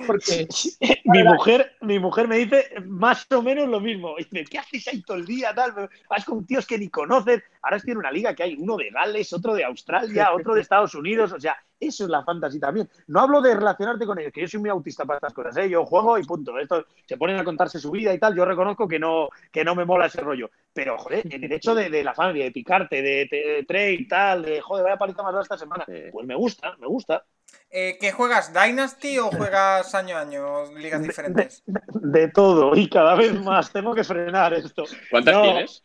Porque, 0.06 0.48
mi, 1.04 1.22
mujer, 1.22 1.72
mi 1.82 1.98
mujer 1.98 2.28
me 2.28 2.38
dice 2.38 2.64
más 2.86 3.26
o 3.30 3.42
menos 3.42 3.68
lo 3.68 3.78
mismo. 3.78 4.14
Dice, 4.16 4.44
¿qué 4.44 4.58
haces 4.58 4.88
ahí 4.88 5.02
todo 5.02 5.18
el 5.18 5.26
día? 5.26 5.54
Tal? 5.54 5.90
Vas 6.08 6.24
con 6.24 6.46
tíos 6.46 6.66
que 6.66 6.78
ni 6.78 6.88
conoces. 6.88 7.42
Ahora 7.62 7.76
estoy 7.76 7.92
en 7.92 7.98
una 7.98 8.10
liga 8.10 8.34
que 8.34 8.42
hay 8.42 8.56
uno 8.58 8.76
de 8.76 8.90
Gales, 8.90 9.32
otro 9.34 9.54
de 9.54 9.64
Australia, 9.64 10.32
otro 10.34 10.54
de 10.54 10.62
Estados 10.62 10.94
Unidos. 10.94 11.32
O 11.32 11.38
sea, 11.38 11.56
eso 11.78 12.04
es 12.04 12.10
la 12.10 12.24
fantasy 12.24 12.58
también. 12.58 12.88
No 13.08 13.20
hablo 13.20 13.42
de 13.42 13.54
relacionarte 13.54 14.06
con 14.06 14.18
ellos, 14.18 14.32
que 14.32 14.40
yo 14.40 14.48
soy 14.48 14.60
muy 14.60 14.70
autista 14.70 15.04
para 15.04 15.18
estas 15.18 15.34
cosas. 15.34 15.56
¿eh? 15.56 15.68
Yo 15.68 15.84
juego 15.84 16.18
y 16.18 16.24
punto. 16.24 16.58
Esto 16.58 16.86
se 17.04 17.16
ponen 17.16 17.38
a 17.38 17.44
contarse 17.44 17.78
su 17.78 17.90
vida 17.90 18.14
y 18.14 18.18
tal. 18.18 18.36
Yo 18.36 18.44
reconozco 18.44 18.86
que 18.88 18.98
no, 18.98 19.28
que 19.50 19.64
no 19.64 19.74
me 19.74 19.84
mola 19.84 20.06
ese 20.06 20.20
rollo. 20.20 20.50
Pero, 20.72 20.96
joder, 20.98 21.26
en 21.30 21.44
el 21.44 21.52
hecho 21.52 21.74
de, 21.74 22.02
la 22.02 22.14
familia, 22.14 22.44
de 22.44 22.52
picarte, 22.52 23.02
de, 23.02 23.64
trade 23.66 23.92
y 23.92 24.08
tal, 24.08 24.42
de 24.42 24.60
joder, 24.60 24.84
vaya 24.84 24.96
paliza 24.96 25.22
más 25.22 25.42
esta 25.42 25.58
semana, 25.58 25.84
pues 25.84 26.26
me 26.26 26.34
gusta, 26.34 26.76
me 26.78 26.86
gusta. 26.86 27.24
Eh, 27.70 27.98
¿Qué 28.00 28.12
juegas? 28.12 28.52
¿Dynasty 28.52 29.18
o 29.18 29.30
juegas 29.30 29.94
año 29.94 30.16
a 30.16 30.20
año? 30.20 30.72
Ligas 30.74 31.02
diferentes. 31.02 31.62
De, 31.66 32.28
todo 32.28 32.74
y 32.74 32.88
cada 32.88 33.14
vez 33.14 33.34
más. 33.42 33.72
Tengo 33.72 33.94
que 33.94 34.04
frenar 34.04 34.54
esto. 34.54 34.84
¿Cuántas 35.10 35.42
tienes? 35.42 35.82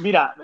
Mira, 0.00 0.34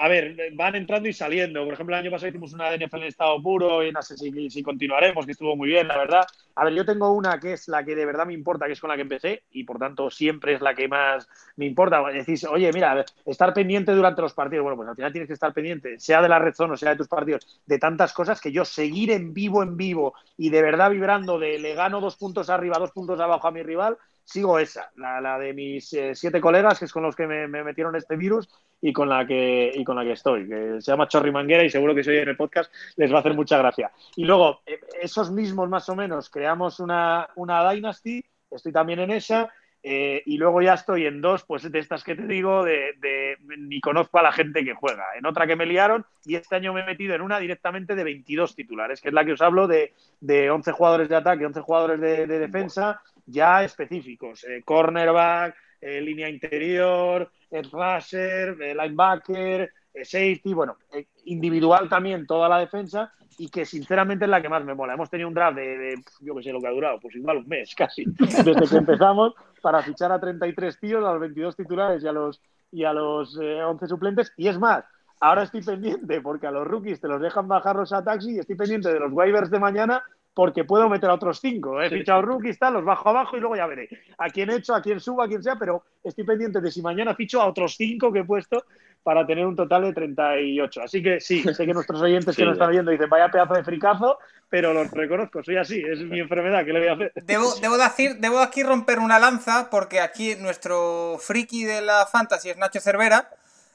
a 0.00 0.08
ver, 0.08 0.36
van 0.54 0.74
entrando 0.74 1.08
y 1.08 1.12
saliendo. 1.12 1.64
Por 1.64 1.74
ejemplo, 1.74 1.94
el 1.94 2.02
año 2.02 2.10
pasado 2.10 2.28
hicimos 2.28 2.52
una 2.52 2.70
de 2.70 2.76
NFL 2.76 2.98
en 2.98 3.04
estado 3.04 3.42
puro 3.42 3.84
y 3.84 3.92
no 3.92 4.02
sé 4.02 4.16
si, 4.16 4.62
continuaremos, 4.62 5.26
que 5.26 5.32
estuvo 5.32 5.56
muy 5.56 5.68
bien, 5.68 5.88
la 5.88 5.96
verdad. 5.98 6.26
A 6.56 6.64
ver, 6.64 6.74
yo 6.74 6.84
tengo 6.84 7.12
una 7.12 7.38
que 7.38 7.52
es 7.52 7.68
la 7.68 7.84
que 7.84 7.94
de 7.94 8.04
verdad 8.04 8.26
me 8.26 8.34
importa, 8.34 8.66
que 8.66 8.72
es 8.72 8.80
con 8.80 8.90
la 8.90 8.96
que 8.96 9.02
empecé 9.02 9.44
y 9.52 9.64
por 9.64 9.78
tanto 9.78 10.10
siempre 10.10 10.54
es 10.54 10.60
la 10.60 10.74
que 10.74 10.88
más 10.88 11.28
me 11.56 11.66
importa. 11.66 12.02
Decís, 12.08 12.44
oye, 12.44 12.72
mira, 12.72 13.04
estar 13.24 13.54
pendiente 13.54 13.92
durante 13.92 14.22
los 14.22 14.34
partidos. 14.34 14.64
Bueno, 14.64 14.76
pues 14.76 14.88
al 14.88 14.96
final 14.96 15.12
tienes 15.12 15.28
que 15.28 15.34
estar 15.34 15.52
pendiente, 15.52 15.98
sea 15.98 16.20
de 16.20 16.28
la 16.28 16.38
red 16.38 16.54
zone 16.54 16.74
o 16.74 16.76
sea 16.76 16.90
de 16.90 16.96
tus 16.96 17.08
partidos, 17.08 17.62
de 17.66 17.78
tantas 17.78 18.12
cosas 18.12 18.40
que 18.40 18.52
yo 18.52 18.64
seguir 18.64 19.10
en 19.10 19.32
vivo, 19.32 19.62
en 19.62 19.76
vivo 19.76 20.14
y 20.36 20.50
de 20.50 20.62
verdad 20.62 20.90
vibrando 20.90 21.38
de 21.38 21.58
le 21.58 21.74
gano 21.74 22.00
dos 22.00 22.16
puntos 22.16 22.50
arriba, 22.50 22.78
dos 22.78 22.92
puntos 22.92 23.20
abajo 23.20 23.48
a 23.48 23.52
mi 23.52 23.62
rival, 23.62 23.96
sigo 24.24 24.58
esa, 24.58 24.90
la, 24.96 25.38
de 25.38 25.52
mis 25.52 25.92
eh, 25.92 26.14
siete 26.14 26.40
colegas, 26.40 26.78
que 26.78 26.84
es 26.84 26.92
con 26.92 27.02
los 27.02 27.16
que 27.16 27.26
me, 27.26 27.48
metieron 27.48 27.96
este 27.96 28.16
virus 28.16 28.48
y 28.82 28.92
con 28.92 29.08
la 29.08 29.26
que 29.26 29.72
y 29.74 29.84
con 29.84 29.96
la 29.96 30.04
que 30.04 30.12
estoy, 30.12 30.48
que 30.48 30.80
se 30.80 30.90
llama 30.90 31.08
Chorri 31.08 31.30
Manguera 31.30 31.64
y 31.64 31.70
seguro 31.70 31.94
que 31.94 32.04
si 32.04 32.10
en 32.10 32.28
el 32.28 32.36
podcast 32.36 32.72
les 32.96 33.12
va 33.12 33.16
a 33.16 33.20
hacer 33.20 33.34
mucha 33.34 33.58
gracia. 33.58 33.90
Y 34.16 34.24
luego, 34.24 34.60
eh, 34.66 34.80
esos 35.00 35.30
mismos 35.30 35.68
más 35.68 35.88
o 35.88 35.96
menos, 35.96 36.30
creamos 36.30 36.80
una, 36.80 37.28
una 37.36 37.70
Dynasty, 37.70 38.24
estoy 38.50 38.72
también 38.72 39.00
en 39.00 39.10
esa, 39.10 39.50
eh, 39.82 40.22
y 40.26 40.36
luego 40.36 40.60
ya 40.60 40.74
estoy 40.74 41.06
en 41.06 41.22
dos, 41.22 41.44
pues 41.44 41.70
de 41.70 41.78
estas 41.78 42.04
que 42.04 42.14
te 42.14 42.26
digo, 42.26 42.64
de, 42.64 43.38
ni 43.58 43.80
conozco 43.80 44.18
a 44.18 44.22
la 44.22 44.32
gente 44.32 44.62
que 44.64 44.74
juega. 44.74 45.04
En 45.16 45.24
otra 45.24 45.46
que 45.46 45.56
me 45.56 45.66
liaron 45.66 46.04
y 46.24 46.34
este 46.34 46.56
año 46.56 46.74
me 46.74 46.82
he 46.82 46.86
metido 46.86 47.14
en 47.14 47.22
una 47.22 47.38
directamente 47.38 47.94
de 47.94 48.04
22 48.04 48.54
titulares, 48.54 49.00
que 49.00 49.08
es 49.08 49.14
la 49.14 49.24
que 49.24 49.32
os 49.32 49.40
hablo 49.40 49.66
de, 49.66 49.94
de 50.20 50.50
11 50.50 50.72
jugadores 50.72 51.08
de 51.08 51.16
ataque, 51.16 51.46
11 51.46 51.60
jugadores 51.60 52.00
de, 52.00 52.26
defensa 52.26 53.00
ya 53.24 53.64
específicos. 53.64 54.44
Eh, 54.44 54.62
cornerback, 54.64 55.56
eh, 55.80 56.00
línea 56.00 56.28
interior, 56.28 57.30
rusher, 57.72 58.56
linebacker, 58.56 59.72
safety, 60.02 60.54
bueno, 60.54 60.76
individual 61.24 61.88
también 61.88 62.26
toda 62.26 62.48
la 62.48 62.58
defensa 62.58 63.12
y 63.40 63.48
que 63.48 63.64
sinceramente 63.64 64.26
es 64.26 64.30
la 64.30 64.42
que 64.42 64.50
más 64.50 64.62
me 64.64 64.74
mola. 64.74 64.92
Hemos 64.92 65.08
tenido 65.08 65.26
un 65.26 65.34
draft 65.34 65.56
de, 65.56 65.94
yo 66.20 66.34
que 66.34 66.42
sé 66.42 66.52
lo 66.52 66.60
que 66.60 66.66
ha 66.66 66.72
durado, 66.72 67.00
pues 67.00 67.16
igual 67.16 67.38
un 67.38 67.48
mes 67.48 67.74
casi, 67.76 68.04
desde 68.04 68.68
que 68.68 68.76
empezamos, 68.76 69.32
para 69.62 69.82
fichar 69.82 70.12
a 70.12 70.20
33 70.20 70.78
tíos, 70.78 71.04
a 71.04 71.12
los 71.12 71.20
22 71.20 71.56
titulares 71.56 72.02
y 72.02 72.06
a 72.06 72.12
los, 72.12 72.42
y 72.70 72.84
a 72.84 72.92
los 72.92 73.36
11 73.36 73.84
eh, 73.84 73.88
suplentes. 73.88 74.32
Y 74.36 74.48
es 74.48 74.58
más, 74.58 74.84
ahora 75.20 75.44
estoy 75.44 75.62
pendiente 75.62 76.20
porque 76.20 76.46
a 76.46 76.50
los 76.50 76.66
rookies 76.66 77.00
te 77.00 77.08
los 77.08 77.20
dejan 77.20 77.48
bajarlos 77.48 77.92
a 77.94 78.04
taxi 78.04 78.36
y 78.36 78.38
estoy 78.38 78.56
pendiente 78.56 78.92
de 78.92 79.00
los 79.00 79.10
waivers 79.10 79.50
de 79.50 79.58
mañana 79.58 80.02
porque 80.34 80.64
puedo 80.64 80.88
meter 80.88 81.10
a 81.10 81.14
otros 81.14 81.40
cinco. 81.40 81.80
He 81.82 81.90
fichado 81.90 82.22
rookies, 82.22 82.58
tal, 82.58 82.74
los 82.74 82.84
bajo 82.84 83.08
abajo 83.08 83.36
y 83.36 83.40
luego 83.40 83.56
ya 83.56 83.66
veré 83.66 83.88
a 84.18 84.28
quién 84.30 84.50
he 84.50 84.56
hecho, 84.56 84.74
a 84.74 84.82
quién 84.82 85.00
subo, 85.00 85.22
a 85.22 85.28
quién 85.28 85.42
sea, 85.42 85.56
pero 85.56 85.84
estoy 86.04 86.24
pendiente 86.24 86.60
de 86.60 86.70
si 86.70 86.82
mañana 86.82 87.14
ficho 87.14 87.40
a 87.40 87.46
otros 87.46 87.74
cinco 87.76 88.12
que 88.12 88.20
he 88.20 88.24
puesto 88.24 88.64
para 89.02 89.26
tener 89.26 89.46
un 89.46 89.56
total 89.56 89.82
de 89.82 89.92
38. 89.92 90.82
Así 90.82 91.02
que 91.02 91.20
sí, 91.20 91.42
sé 91.42 91.66
que 91.66 91.72
nuestros 91.72 92.00
oyentes 92.02 92.36
que 92.36 92.44
nos 92.44 92.52
están 92.52 92.70
viendo 92.70 92.90
dicen, 92.90 93.08
vaya 93.08 93.28
pedazo 93.28 93.54
de 93.54 93.64
fricazo, 93.64 94.18
pero 94.48 94.74
los 94.74 94.90
reconozco, 94.90 95.42
soy 95.42 95.56
así, 95.56 95.80
es 95.80 96.00
mi 96.00 96.20
enfermedad, 96.20 96.64
¿qué 96.64 96.72
le 96.72 96.80
voy 96.80 96.88
a 96.88 96.92
hacer? 96.92 97.12
Debo, 97.14 97.54
debo, 97.60 97.78
decir, 97.78 98.16
debo 98.18 98.40
aquí 98.40 98.62
romper 98.62 98.98
una 98.98 99.18
lanza, 99.18 99.68
porque 99.70 100.00
aquí 100.00 100.34
nuestro 100.36 101.16
friki 101.18 101.64
de 101.64 101.80
la 101.80 102.06
fantasy 102.06 102.50
es 102.50 102.56
Nacho 102.58 102.80
Cervera, 102.80 103.30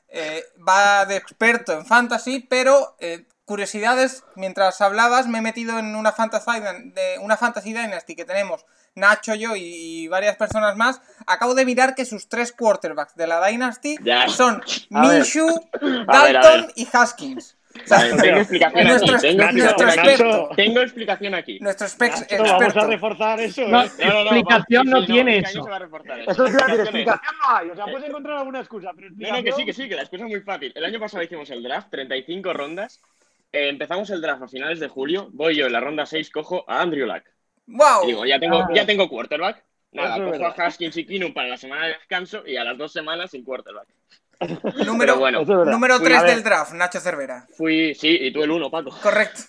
eh, 0.09 0.43
va 0.67 1.05
de 1.05 1.15
experto 1.15 1.73
en 1.73 1.85
fantasy, 1.85 2.45
pero 2.47 2.95
eh, 2.99 3.25
curiosidades, 3.45 4.23
mientras 4.35 4.81
hablabas 4.81 5.27
me 5.27 5.37
he 5.37 5.41
metido 5.41 5.79
en 5.79 5.95
una 5.95 6.11
fantasy, 6.11 6.59
de, 6.59 7.19
una 7.21 7.37
fantasy 7.37 7.73
dynasty 7.73 8.15
que 8.15 8.25
tenemos 8.25 8.65
Nacho, 8.95 9.35
yo 9.35 9.55
y, 9.55 10.07
varias 10.07 10.37
personas 10.37 10.77
más, 10.77 11.01
acabo 11.27 11.53
de 11.53 11.65
mirar 11.65 11.95
que 11.95 12.05
sus 12.05 12.29
tres 12.29 12.53
quarterbacks 12.53 13.15
de 13.15 13.27
la 13.27 13.45
Dynasty 13.45 13.97
son 14.27 14.63
Minshew, 14.89 15.49
Dalton 16.07 16.71
y 16.75 16.87
Haskins. 16.91 17.57
tengo 17.85 18.37
explicación 18.37 18.87
aquí. 18.87 19.19
Tengo, 19.19 19.71
experto, 19.73 20.49
tengo 20.55 20.79
explicación 20.79 21.35
aquí. 21.35 21.59
Nuestro 21.59 21.87
experto. 21.87 22.21
Vamos 22.39 22.77
a 22.77 22.87
reforzar 22.87 23.41
eso. 23.41 23.67
No, 23.67 23.83
¿eh? 23.83 23.89
explicación 23.97 24.89
no, 24.89 25.05
tiene 25.05 25.39
eso. 25.39 25.67
Eso 26.25 26.45
es 26.45 26.53
decir, 26.53 26.79
explicación 26.79 27.35
no 27.41 27.55
hay. 27.57 27.69
O 27.69 27.75
sea, 27.75 27.85
puedes 27.85 28.07
encontrar 28.07 28.37
alguna 28.37 28.61
excusa. 28.61 28.91
Pero 28.95 29.09
no, 29.11 29.43
que 29.43 29.51
sí, 29.51 29.65
que 29.65 29.73
sí, 29.73 29.89
que 29.89 29.95
la 29.95 30.03
excusa 30.03 30.23
es 30.23 30.29
muy 30.31 30.39
fácil. 30.39 30.71
El 30.73 30.85
año 30.85 31.01
pasado 31.01 31.21
hicimos 31.21 31.49
el 31.49 31.61
draft, 31.61 31.89
35 31.91 32.53
rondas. 32.53 33.01
Eh, 33.51 33.69
empezamos 33.69 34.09
el 34.09 34.21
draft 34.21 34.43
a 34.43 34.47
finales 34.47 34.79
de 34.79 34.87
julio. 34.87 35.29
Voy 35.33 35.55
yo 35.55 35.65
en 35.65 35.73
la 35.73 35.79
ronda 35.79 36.05
6, 36.05 36.29
cojo 36.29 36.65
a 36.67 36.81
Andrew 36.81 37.05
Luck. 37.05 37.23
¡Wow! 37.67 38.05
digo, 38.05 38.25
ya 38.25 38.39
tengo, 38.39 38.63
ya 38.73 38.85
tengo 38.85 39.09
quarterback. 39.09 39.63
Nada, 39.91 40.23
cojo 40.23 40.45
a 40.45 40.49
Haskins 40.49 40.97
y 40.97 41.05
Kinu 41.05 41.33
para 41.33 41.47
la 41.47 41.57
semana 41.57 41.87
de 41.87 41.93
descanso 41.93 42.45
y 42.45 42.57
a 42.57 42.63
las 42.63 42.77
dos 42.77 42.91
semanas 42.91 43.31
sin 43.31 43.43
quarterback. 43.43 43.87
Número, 44.85 45.17
bueno, 45.17 45.43
número 45.43 45.99
3 45.99 46.23
del 46.23 46.43
draft, 46.43 46.73
Nacho 46.73 46.99
Cervera. 46.99 47.45
Fui, 47.57 47.93
sí, 47.95 48.17
y 48.21 48.31
tú 48.31 48.43
el 48.43 48.51
1, 48.51 48.69
Paco. 48.69 48.91
Correcto. 49.01 49.41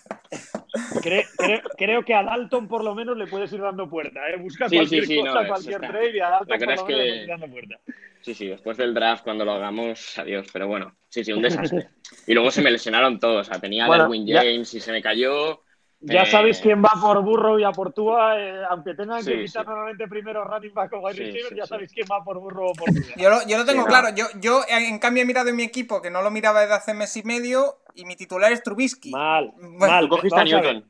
Creo, 1.77 2.03
que 2.03 2.13
a 2.13 2.23
Dalton 2.23 2.67
por 2.67 2.83
lo 2.83 2.93
menos 2.93 3.17
le 3.17 3.27
puedes 3.27 3.51
ir 3.53 3.61
dando 3.61 3.89
puerta, 3.89 4.19
¿eh? 4.29 4.37
Busca 4.37 4.67
cualquier 4.69 5.05
cosa, 5.05 5.47
cualquier 5.47 5.79
trade 5.79 6.17
y 6.17 6.19
a 6.19 6.29
Dalton 6.29 6.59
por 6.59 6.59
lo 6.59 6.85
menos 6.85 6.87
le 6.87 7.23
ir 7.23 7.27
dando 7.27 7.47
puerta. 7.47 7.79
Sí, 8.21 8.33
sí, 8.33 8.47
después 8.47 8.75
del 8.77 8.93
draft, 8.93 9.23
cuando 9.23 9.45
lo 9.45 9.53
hagamos, 9.53 10.17
adiós. 10.19 10.47
Pero 10.51 10.67
bueno, 10.67 10.95
sí, 11.07 11.23
sí, 11.23 11.31
un 11.31 11.41
desastre. 11.41 11.87
y 12.27 12.33
luego 12.33 12.51
se 12.51 12.61
me 12.61 12.71
lesionaron 12.71 13.19
todos. 13.19 13.47
O 13.47 13.49
sea, 13.49 13.61
tenía 13.61 13.85
a 13.85 13.89
Darwin 13.89 14.27
James 14.27 14.73
y 14.73 14.79
se 14.79 14.91
me 14.91 15.01
cayó. 15.01 15.63
Ya 15.99 16.25
sabéis 16.25 16.59
quién 16.61 16.83
va 16.83 16.91
por 17.01 17.23
Burro 17.23 17.57
y 17.57 17.63
a 17.63 17.71
por 17.71 17.91
Tua, 17.91 18.39
eh, 18.39 18.61
aunque 18.69 18.93
tengan 18.93 19.25
que 19.25 19.45
quitar 19.45 19.65
normalmente 19.65 20.07
primero 20.07 20.43
running 20.43 20.73
back 20.73 20.93
o 20.93 20.99
wide 20.99 21.17
receiver, 21.17 21.55
ya 21.55 21.65
sabéis 21.65 21.91
quién 21.91 22.05
va 22.11 22.23
por 22.23 22.39
Burro 22.39 22.67
o 22.67 22.73
por 22.73 22.85
Tua. 22.85 23.15
Yo 23.15 23.29
lo, 23.29 23.47
yo 23.47 23.57
lo 23.57 23.65
tengo 23.65 23.85
claro. 23.85 24.09
Yo, 24.15 24.25
yo, 24.39 24.61
en 24.67 24.99
cambio, 24.99 25.23
he 25.23 25.25
mirado 25.25 25.49
en 25.49 25.55
mi 25.55 25.63
equipo, 25.63 26.01
que 26.01 26.11
no 26.11 26.21
lo 26.21 26.29
miraba 26.29 26.61
desde 26.61 26.75
hace 26.75 26.93
mes 26.93 27.17
y 27.17 27.23
medio, 27.23 27.79
y 27.95 28.05
mi 28.05 28.15
titular 28.15 28.51
es 28.51 28.61
Trubisky. 28.61 29.09
Mal, 29.11 29.53
mal. 29.57 30.07
Cogiste 30.07 30.39
a 30.39 30.43
Newton. 30.43 30.85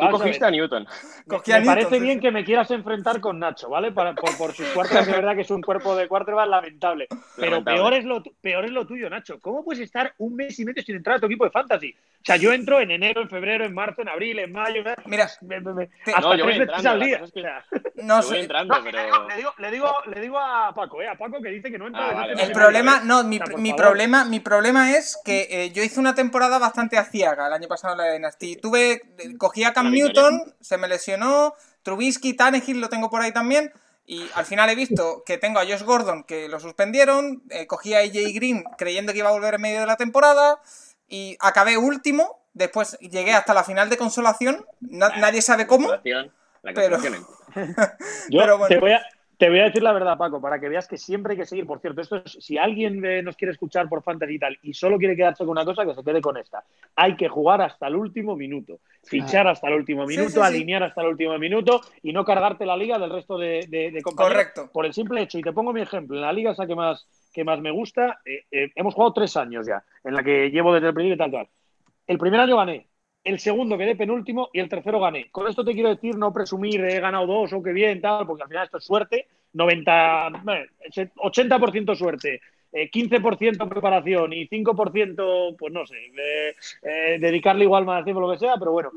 Tú 0.00 0.10
cogiste 0.10 0.44
a, 0.44 0.50
Newton. 0.50 0.86
me 1.26 1.64
parece 1.64 2.00
bien 2.00 2.20
que 2.20 2.30
me 2.30 2.44
quieras 2.44 2.70
enfrentar 2.70 3.20
con 3.20 3.38
Nacho, 3.38 3.68
¿vale? 3.68 3.92
por, 3.92 4.52
sus 4.54 4.66
cuartos, 4.68 5.06
de 5.06 5.12
verdad 5.12 5.34
que 5.34 5.42
es 5.42 5.50
un 5.50 5.62
cuerpo 5.62 5.94
de 5.96 6.08
quarterback 6.08 6.48
lamentable. 6.48 7.08
Pero 7.36 7.62
Peor, 7.62 7.94
es 7.94 8.04
lo, 8.04 8.22
peor 8.40 8.64
es 8.64 8.70
lo 8.70 8.86
tuyo, 8.86 9.08
Nacho. 9.10 9.38
¿Cómo 9.40 9.64
puedes 9.64 9.82
estar 9.82 10.14
un 10.18 10.34
mes 10.34 10.58
y 10.58 10.64
medio 10.64 10.82
sin 10.82 10.96
entrar 10.96 11.16
a 11.16 11.20
tu 11.20 11.26
equipo 11.26 11.44
de 11.44 11.50
fantasy? 11.50 11.94
O 12.20 12.24
sea, 12.24 12.36
yo 12.36 12.52
entro 12.52 12.80
en 12.80 12.90
enero, 12.90 13.22
en 13.22 13.30
febrero, 13.30 13.64
en 13.64 13.72
marzo, 13.72 14.02
en 14.02 14.08
abril, 14.10 14.38
en 14.40 14.52
mayo. 14.52 14.82
Mira, 15.06 15.24
hasta 15.24 15.40
no, 16.20 16.34
yo 16.36 16.44
tres 16.44 16.58
veces 16.58 16.86
al 16.86 17.00
día. 17.00 17.22
no 18.02 18.22
sé. 18.22 18.40
entrando, 18.40 18.76
pero... 18.84 18.98
le, 18.98 19.36
digo, 19.36 19.54
le, 19.56 19.70
digo, 19.70 19.88
le, 20.06 20.20
digo, 20.20 20.38
a 20.38 20.74
Paco, 20.74 21.00
¿eh? 21.00 21.08
A 21.08 21.14
Paco 21.14 21.40
que 21.40 21.48
dice 21.48 21.70
que 21.70 21.78
no 21.78 21.86
entra. 21.86 22.10
Ah, 22.10 22.26
el 22.26 22.52
problema, 22.52 23.00
no, 23.04 23.24
mi, 23.24 23.40
mi 23.56 23.72
problema, 23.72 24.26
mi 24.26 24.40
problema 24.40 24.92
es 24.92 25.18
que 25.24 25.48
eh, 25.50 25.70
yo 25.72 25.82
hice 25.82 25.98
una 25.98 26.14
temporada 26.14 26.58
bastante 26.58 26.98
aciaga 26.98 27.46
el 27.46 27.52
año 27.54 27.68
pasado 27.68 27.94
en 27.94 27.98
la 27.98 28.12
Dynasty. 28.12 28.56
Tuve, 28.56 29.00
cogí 29.38 29.64
a 29.64 29.72
Cam 29.72 29.89
Newton, 29.90 30.54
se 30.60 30.76
me 30.76 30.88
lesionó, 30.88 31.54
Trubisky, 31.82 32.34
Tannehill 32.34 32.80
lo 32.80 32.88
tengo 32.88 33.10
por 33.10 33.22
ahí 33.22 33.32
también. 33.32 33.72
Y 34.06 34.28
al 34.34 34.44
final 34.44 34.68
he 34.70 34.74
visto 34.74 35.22
que 35.26 35.38
tengo 35.38 35.60
a 35.60 35.64
Josh 35.64 35.82
Gordon 35.82 36.24
que 36.24 36.48
lo 36.48 36.58
suspendieron, 36.58 37.42
eh, 37.50 37.66
cogí 37.66 37.94
a 37.94 37.98
AJ 37.98 38.34
Green 38.34 38.64
creyendo 38.76 39.12
que 39.12 39.20
iba 39.20 39.28
a 39.28 39.32
volver 39.32 39.54
en 39.54 39.60
medio 39.60 39.80
de 39.80 39.86
la 39.86 39.96
temporada 39.96 40.60
y 41.08 41.36
acabé 41.40 41.76
último. 41.76 42.40
Después 42.52 42.98
llegué 42.98 43.32
hasta 43.32 43.54
la 43.54 43.62
final 43.62 43.88
de 43.88 43.96
consolación. 43.96 44.66
nadie 44.80 45.42
sabe 45.42 45.66
cómo. 45.66 45.90
pero... 46.74 46.98
bueno. 48.30 48.66
te, 48.68 48.78
voy 48.78 48.92
a, 48.92 49.02
te 49.40 49.48
voy 49.48 49.60
a 49.60 49.64
decir 49.64 49.82
la 49.82 49.94
verdad, 49.94 50.18
Paco, 50.18 50.38
para 50.38 50.60
que 50.60 50.68
veas 50.68 50.86
que 50.86 50.98
siempre 50.98 51.32
hay 51.32 51.38
que 51.38 51.46
seguir. 51.46 51.66
Por 51.66 51.80
cierto, 51.80 52.02
esto 52.02 52.16
es, 52.16 52.36
si 52.40 52.58
alguien 52.58 53.00
nos 53.24 53.36
quiere 53.36 53.52
escuchar 53.52 53.88
por 53.88 54.02
fantasy 54.02 54.34
y 54.34 54.38
tal 54.38 54.58
y 54.62 54.74
solo 54.74 54.98
quiere 54.98 55.16
quedarse 55.16 55.44
con 55.44 55.52
una 55.52 55.64
cosa, 55.64 55.86
que 55.86 55.94
se 55.94 56.04
quede 56.04 56.20
con 56.20 56.36
esta. 56.36 56.62
Hay 56.94 57.16
que 57.16 57.26
jugar 57.26 57.62
hasta 57.62 57.86
el 57.86 57.96
último 57.96 58.36
minuto, 58.36 58.80
fichar 59.02 59.48
hasta 59.48 59.68
el 59.68 59.76
último 59.76 60.04
minuto, 60.04 60.42
alinear 60.42 60.82
hasta 60.82 61.00
el 61.00 61.06
último 61.08 61.38
minuto 61.38 61.80
y 62.02 62.12
no 62.12 62.22
cargarte 62.22 62.66
la 62.66 62.76
liga 62.76 62.98
del 62.98 63.08
resto 63.08 63.38
de, 63.38 63.66
de, 63.66 64.02
compañeros. 64.02 64.34
Correcto. 64.34 64.70
Por 64.70 64.84
el 64.84 64.92
simple 64.92 65.22
hecho, 65.22 65.38
y 65.38 65.42
te 65.42 65.54
pongo 65.54 65.72
mi 65.72 65.80
ejemplo, 65.80 66.16
en 66.16 66.22
la 66.22 66.34
liga 66.34 66.50
esa 66.50 66.66
que 66.66 66.74
más, 66.74 67.06
que 67.32 67.42
más 67.42 67.60
me 67.60 67.70
gusta, 67.70 68.20
eh, 68.26 68.44
eh, 68.50 68.70
hemos 68.74 68.92
jugado 68.92 69.14
tres 69.14 69.38
años 69.38 69.66
ya, 69.66 69.82
en 70.04 70.12
la 70.12 70.22
que 70.22 70.50
llevo 70.50 70.74
desde 70.74 70.88
el 70.88 70.94
principio 70.94 71.14
y 71.14 71.18
tal, 71.18 71.30
tal. 71.30 71.48
El 72.06 72.18
primer 72.18 72.40
año 72.40 72.58
gané, 72.58 72.89
el 73.22 73.38
segundo 73.38 73.76
quedé 73.76 73.96
penúltimo 73.96 74.48
y 74.52 74.60
el 74.60 74.68
tercero 74.68 75.00
gané. 75.00 75.30
Con 75.30 75.46
esto 75.46 75.64
te 75.64 75.74
quiero 75.74 75.90
decir, 75.90 76.16
no 76.16 76.32
presumir 76.32 76.84
he 76.84 77.00
ganado 77.00 77.26
dos 77.26 77.52
o 77.52 77.62
qué 77.62 77.72
bien, 77.72 78.00
tal, 78.00 78.26
porque 78.26 78.42
al 78.42 78.48
final 78.48 78.64
esto 78.64 78.78
es 78.78 78.84
suerte, 78.84 79.28
90, 79.52 80.30
80% 81.16 81.94
suerte, 81.96 82.40
15% 82.72 83.68
preparación 83.68 84.32
y 84.32 84.48
5%, 84.48 85.56
pues 85.58 85.72
no 85.72 85.84
sé, 85.86 85.96
dedicarle 87.18 87.64
igual 87.64 87.84
más 87.84 88.04
tiempo, 88.04 88.20
lo 88.20 88.30
que 88.32 88.38
sea, 88.38 88.56
pero 88.58 88.72
bueno, 88.72 88.90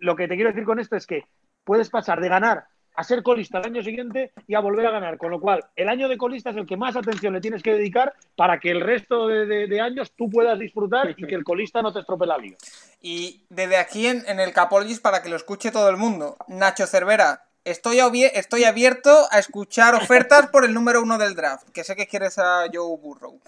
lo 0.00 0.16
que 0.16 0.28
te 0.28 0.34
quiero 0.34 0.50
decir 0.50 0.64
con 0.64 0.80
esto 0.80 0.96
es 0.96 1.06
que 1.06 1.24
puedes 1.62 1.90
pasar 1.90 2.20
de 2.20 2.28
ganar 2.28 2.64
a 2.96 3.04
ser 3.04 3.22
colista 3.22 3.58
el 3.58 3.66
año 3.66 3.82
siguiente 3.82 4.32
y 4.46 4.54
a 4.54 4.60
volver 4.60 4.86
a 4.86 4.90
ganar. 4.90 5.18
Con 5.18 5.30
lo 5.30 5.40
cual, 5.40 5.64
el 5.76 5.88
año 5.88 6.08
de 6.08 6.16
colista 6.16 6.50
es 6.50 6.56
el 6.56 6.66
que 6.66 6.76
más 6.76 6.96
atención 6.96 7.34
le 7.34 7.40
tienes 7.40 7.62
que 7.62 7.74
dedicar 7.74 8.14
para 8.34 8.58
que 8.58 8.70
el 8.70 8.80
resto 8.80 9.28
de, 9.28 9.80
años 9.80 10.12
tú 10.16 10.30
puedas 10.30 10.58
disfrutar 10.58 11.14
y 11.16 11.26
que 11.26 11.34
el 11.34 11.44
colista 11.44 11.82
no 11.82 11.92
te 11.92 12.00
estropee 12.00 12.26
la 12.26 12.38
liga. 12.38 12.56
Y 13.00 13.44
desde 13.50 13.76
aquí 13.76 14.06
en, 14.06 14.40
el 14.40 14.52
Capologis, 14.52 15.00
para 15.00 15.22
que 15.22 15.28
lo 15.28 15.36
escuche 15.36 15.70
todo 15.70 15.90
el 15.90 15.96
mundo, 15.96 16.36
Nacho 16.48 16.86
Cervera, 16.86 17.44
estoy, 17.64 17.98
estoy 18.32 18.64
abierto 18.64 19.28
a 19.30 19.38
escuchar 19.38 19.94
ofertas 19.94 20.48
por 20.48 20.64
el 20.64 20.72
número 20.72 21.02
uno 21.02 21.18
del 21.18 21.34
draft, 21.34 21.68
que 21.70 21.84
sé 21.84 21.94
que 21.94 22.06
quieres 22.06 22.38
a 22.38 22.64
Joe 22.72 22.96
Burrow. 22.98 23.38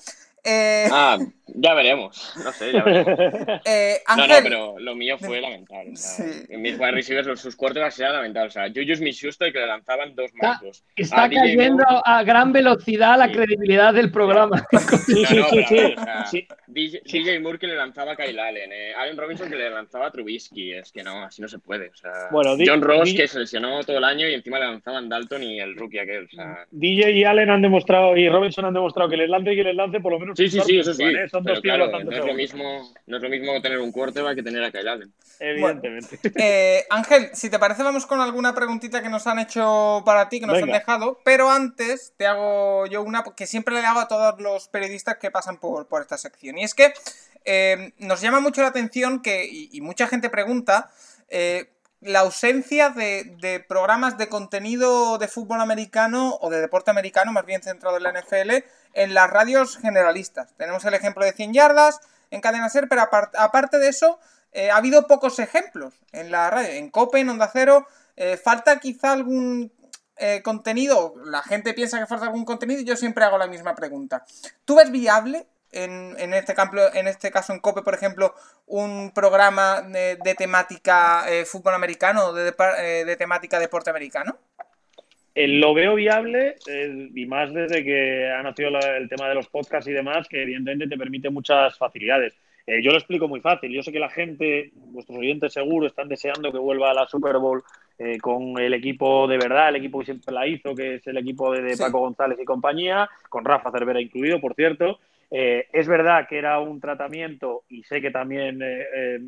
Eh... 0.44 0.88
Ah, 0.90 1.18
ya 1.54 1.74
veremos. 1.74 2.34
No 2.44 2.52
sé, 2.52 2.72
ya 2.72 2.82
veremos. 2.84 3.08
Eh, 3.64 3.98
no, 4.16 4.26
no, 4.26 4.34
pero 4.42 4.78
lo 4.78 4.94
mío 4.94 5.18
fue 5.18 5.40
lamentable. 5.40 5.92
En 6.48 6.62
mis 6.62 6.78
wide 6.78 6.92
receivers, 6.92 7.40
sus 7.40 7.56
quarterbacks 7.56 7.98
eran 7.98 8.14
lamentables. 8.14 8.56
O 8.56 8.60
sea, 8.60 8.68
Juju 8.68 8.96
Smith-Schuster 8.96 9.48
y 9.48 9.52
que 9.52 9.58
le 9.58 9.66
lanzaban 9.66 10.14
dos 10.14 10.30
marcos. 10.34 10.84
Está, 10.96 11.26
está 11.26 11.40
cayendo 11.40 11.84
a 12.04 12.22
gran 12.22 12.52
velocidad 12.52 13.18
la 13.18 13.30
credibilidad 13.30 13.92
del 13.92 14.10
programa. 14.10 14.64
Sí, 15.06 15.24
sí, 15.24 15.42
sí. 15.68 15.94
sí, 16.30 17.02
DJ, 17.04 17.40
Moore 17.40 17.58
que 17.58 17.66
le 17.66 17.76
lanzaba 17.76 18.12
a 18.12 18.16
Kyle 18.16 18.38
Allen. 18.38 18.70
Eh. 18.72 18.94
Allen 18.94 19.16
Robinson 19.16 19.48
que 19.48 19.56
le 19.56 19.70
lanzaba 19.70 20.06
a 20.06 20.10
Trubisky. 20.10 20.72
Es 20.72 20.92
que 20.92 21.02
no, 21.02 21.24
así 21.24 21.42
no 21.42 21.48
se 21.48 21.58
puede. 21.58 21.88
O 21.88 21.96
sea, 21.96 22.12
bueno, 22.30 22.56
John 22.64 22.82
Ross 22.82 23.12
que 23.14 23.26
se 23.26 23.40
lesionó 23.40 23.82
todo 23.84 23.98
el 23.98 24.04
año 24.04 24.28
y 24.28 24.34
encima 24.34 24.58
le 24.58 24.66
lanzaban 24.66 25.08
Dalton 25.08 25.42
y 25.42 25.60
el 25.60 25.76
rookie 25.76 25.98
aquel. 25.98 26.24
O 26.24 26.28
sea... 26.28 26.66
DJ 26.70 27.12
y 27.12 27.24
Allen 27.24 27.50
han 27.50 27.62
demostrado 27.62 28.16
y 28.16 28.28
Robinson 28.28 28.66
han 28.66 28.74
demostrado 28.74 29.08
que 29.10 29.16
les 29.16 29.28
lance 29.28 29.52
y 29.52 29.56
que 29.56 29.64
les 29.64 29.74
lance 29.74 30.00
por 30.00 30.12
lo 30.12 30.18
menos 30.18 30.27
Sí, 30.36 30.48
sí, 30.48 30.60
sí, 30.64 30.78
eso 30.78 30.94
sí. 30.94 31.04
Son 31.30 31.44
dos 31.44 31.60
claro, 31.60 31.86
no, 31.86 32.10
es 32.10 32.24
lo 32.24 32.34
mismo, 32.34 32.92
no 33.06 33.16
es 33.16 33.22
lo 33.22 33.28
mismo 33.28 33.60
tener 33.60 33.78
un 33.78 33.92
quarterback 33.92 34.36
que 34.36 34.42
tener 34.42 34.62
a 34.62 34.70
Kyle 34.70 34.88
Allen. 34.88 35.12
Evidentemente. 35.40 36.18
eh, 36.36 36.84
Ángel, 36.90 37.30
si 37.32 37.50
te 37.50 37.58
parece, 37.58 37.82
vamos 37.82 38.06
con 38.06 38.20
alguna 38.20 38.54
preguntita 38.54 39.02
que 39.02 39.08
nos 39.08 39.26
han 39.26 39.38
hecho 39.38 40.02
para 40.04 40.28
ti, 40.28 40.40
que 40.40 40.46
nos 40.46 40.62
han 40.62 40.70
dejado. 40.70 41.20
Pero 41.24 41.50
antes 41.50 42.12
te 42.16 42.26
hago 42.26 42.86
yo 42.86 43.02
una 43.02 43.24
que 43.36 43.46
siempre 43.46 43.74
le 43.74 43.86
hago 43.86 44.00
a 44.00 44.08
todos 44.08 44.40
los 44.40 44.68
periodistas 44.68 45.18
que 45.18 45.30
pasan 45.30 45.58
por, 45.58 45.86
por 45.86 46.02
esta 46.02 46.18
sección. 46.18 46.58
Y 46.58 46.64
es 46.64 46.74
que 46.74 46.92
eh, 47.44 47.92
nos 47.98 48.20
llama 48.20 48.40
mucho 48.40 48.60
la 48.62 48.68
atención 48.68 49.22
que, 49.22 49.48
y, 49.50 49.80
mucha 49.80 50.06
gente 50.06 50.28
pregunta, 50.28 50.90
eh, 51.28 51.70
la 52.00 52.20
ausencia 52.20 52.90
de, 52.90 53.64
programas 53.68 54.18
de 54.18 54.28
contenido 54.28 55.18
de 55.18 55.28
fútbol 55.28 55.60
americano 55.60 56.38
o 56.40 56.50
de 56.50 56.60
deporte 56.60 56.90
americano, 56.90 57.32
más 57.32 57.44
bien 57.44 57.62
centrado 57.62 57.96
en 57.96 58.04
la 58.04 58.12
NFL, 58.12 58.64
en 58.94 59.14
las 59.14 59.28
radios 59.28 59.76
generalistas. 59.78 60.54
Tenemos 60.56 60.84
el 60.84 60.94
ejemplo 60.94 61.24
de 61.24 61.32
100 61.32 61.52
yardas 61.52 62.00
en 62.30 62.40
Cadena 62.40 62.68
Ser, 62.68 62.88
pero 62.88 63.02
aparte 63.02 63.78
de 63.78 63.88
eso, 63.88 64.18
eh, 64.52 64.70
ha 64.70 64.76
habido 64.76 65.06
pocos 65.06 65.38
ejemplos 65.38 65.94
en 66.12 66.30
la 66.30 66.50
radio. 66.50 66.68
En 66.70 66.90
Cope, 66.90 67.20
en 67.20 67.30
Onda 67.30 67.50
Cero, 67.52 67.86
eh, 68.16 68.36
falta 68.36 68.78
quizá 68.78 69.12
algún 69.12 69.72
eh, 70.16 70.42
contenido. 70.42 71.14
La 71.24 71.42
gente 71.42 71.74
piensa 71.74 71.98
que 71.98 72.06
falta 72.06 72.26
algún 72.26 72.44
contenido 72.44 72.80
y 72.80 72.84
yo 72.84 72.96
siempre 72.96 73.24
hago 73.24 73.38
la 73.38 73.46
misma 73.46 73.74
pregunta. 73.74 74.24
¿Tú 74.64 74.76
ves 74.76 74.90
viable 74.90 75.46
en, 75.72 76.34
este, 76.34 76.54
campo, 76.54 76.76
en 76.94 77.08
este 77.08 77.30
caso 77.30 77.52
en 77.52 77.60
COPE, 77.60 77.82
por 77.82 77.94
ejemplo, 77.94 78.34
un 78.66 79.12
programa 79.14 79.82
de, 79.82 80.34
temática 80.34 81.24
eh, 81.28 81.44
fútbol 81.44 81.74
americano 81.74 82.26
o 82.26 82.32
de, 82.32 82.52
eh, 82.80 83.04
de, 83.04 83.16
temática 83.16 83.58
deporte 83.58 83.90
americano? 83.90 84.36
Eh, 85.34 85.46
lo 85.46 85.74
veo 85.74 85.94
viable 85.94 86.56
y 87.14 87.26
más 87.26 87.52
desde 87.52 87.84
que 87.84 88.28
ha 88.28 88.42
nacido 88.42 88.70
el 88.70 89.08
tema 89.08 89.28
de 89.28 89.34
los 89.34 89.48
podcasts 89.48 89.88
y 89.88 89.92
demás, 89.92 90.26
que 90.26 90.42
evidentemente 90.42 90.88
te 90.88 90.98
permite 90.98 91.30
muchas 91.30 91.76
facilidades. 91.78 92.34
yo 92.66 92.90
lo 92.90 92.98
explico 92.98 93.28
muy 93.28 93.40
fácil. 93.40 93.70
Yo 93.70 93.82
sé 93.82 93.92
que 93.92 94.00
la 94.00 94.10
gente, 94.10 94.70
vuestros 94.74 95.18
oyentes 95.18 95.52
seguro, 95.52 95.86
están 95.86 96.08
deseando 96.08 96.50
que 96.50 96.58
vuelva 96.58 96.90
a 96.90 96.94
la 96.94 97.06
Super 97.06 97.36
Bowl 97.36 97.62
con 98.20 98.58
el 98.58 98.74
equipo 98.74 99.26
de 99.28 99.38
verdad, 99.38 99.68
el 99.68 99.76
equipo 99.76 100.00
que 100.00 100.06
siempre 100.06 100.34
la 100.34 100.46
hizo, 100.46 100.74
que 100.74 100.96
es 100.96 101.06
el 101.06 101.18
equipo 101.18 101.52
de, 101.52 101.76
Paco 101.76 102.00
González 102.00 102.38
y 102.40 102.44
compañía, 102.44 103.08
con 103.28 103.44
Rafa 103.44 103.70
Cervera 103.70 104.00
incluido, 104.00 104.40
por 104.40 104.54
cierto. 104.54 104.98
Eh, 105.30 105.66
es 105.72 105.86
verdad 105.86 106.26
que 106.26 106.38
era 106.38 106.58
un 106.58 106.80
tratamiento 106.80 107.64
y 107.68 107.82
sé 107.82 108.00
que 108.00 108.10
también 108.10 108.62
eh, 108.62 108.86
eh, 108.94 109.18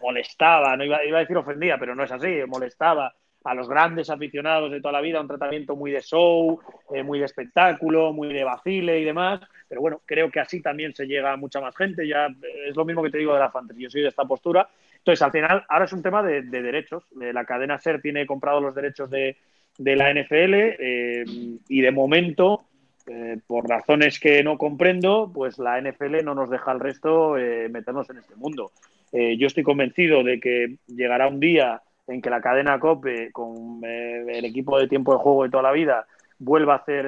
molestaba, 0.00 0.76
no 0.76 0.84
iba, 0.84 0.98
a 0.98 1.20
decir 1.20 1.36
ofendía, 1.36 1.78
pero 1.78 1.94
no 1.94 2.04
es 2.04 2.12
así, 2.12 2.40
molestaba 2.46 3.14
a 3.44 3.54
los 3.54 3.68
grandes 3.68 4.10
aficionados 4.10 4.70
de 4.70 4.80
toda 4.80 4.92
la 4.92 5.00
vida, 5.00 5.20
un 5.20 5.28
tratamiento 5.28 5.74
muy 5.74 5.90
de 5.90 6.02
show, 6.02 6.60
muy 7.04 7.18
de 7.18 7.24
espectáculo, 7.24 8.12
muy 8.12 8.32
de 8.32 8.44
vacile 8.44 9.00
y 9.00 9.04
demás. 9.04 9.40
Pero 9.66 9.80
bueno, 9.80 10.02
creo 10.04 10.30
que 10.30 10.40
así 10.40 10.60
también 10.60 10.92
se 10.92 11.06
llega 11.06 11.32
a 11.32 11.36
mucha 11.36 11.60
más 11.60 11.74
gente. 11.74 12.06
Ya 12.06 12.28
es 12.66 12.76
lo 12.76 12.84
mismo 12.84 13.02
que 13.02 13.10
te 13.10 13.18
digo 13.18 13.32
de 13.32 13.40
la 13.40 13.50
fantasy. 13.50 13.82
Yo 13.82 13.90
soy 13.90 14.02
de 14.02 14.08
esta 14.08 14.24
postura. 14.24 14.68
Entonces, 14.98 15.22
al 15.22 15.30
final, 15.30 15.64
ahora 15.68 15.84
es 15.84 15.92
un 15.92 16.02
tema 16.02 16.22
de, 16.22 16.42
derechos. 16.42 17.04
La 17.14 17.44
cadena 17.44 17.78
SER 17.78 18.02
tiene 18.02 18.26
comprado 18.26 18.60
los 18.60 18.74
derechos 18.74 19.08
de, 19.08 19.36
de 19.78 19.96
la 19.96 20.12
NFL 20.12 20.82
y 21.68 21.80
de 21.80 21.90
momento 21.92 22.67
eh, 23.10 23.38
por 23.46 23.66
razones 23.66 24.20
que 24.20 24.42
no 24.42 24.58
comprendo, 24.58 25.30
pues 25.32 25.58
la 25.58 25.80
NFL 25.80 26.22
no 26.22 26.34
nos 26.34 26.50
deja 26.50 26.70
al 26.70 26.80
resto 26.80 27.38
eh, 27.38 27.68
meternos 27.70 28.10
en 28.10 28.18
este 28.18 28.36
mundo. 28.36 28.70
Eh, 29.12 29.38
yo 29.38 29.46
estoy 29.46 29.62
convencido 29.62 30.22
de 30.22 30.38
que 30.38 30.76
llegará 30.88 31.26
un 31.26 31.40
día 31.40 31.80
en 32.06 32.20
que 32.20 32.28
la 32.28 32.42
cadena 32.42 32.78
COPE, 32.78 33.32
con 33.32 33.82
el 33.82 34.44
equipo 34.44 34.78
de 34.78 34.88
tiempo 34.88 35.12
de 35.12 35.20
juego 35.20 35.44
de 35.44 35.50
toda 35.50 35.62
la 35.62 35.72
vida, 35.72 36.06
vuelva 36.38 36.74
a 36.74 36.76
hacer 36.78 37.06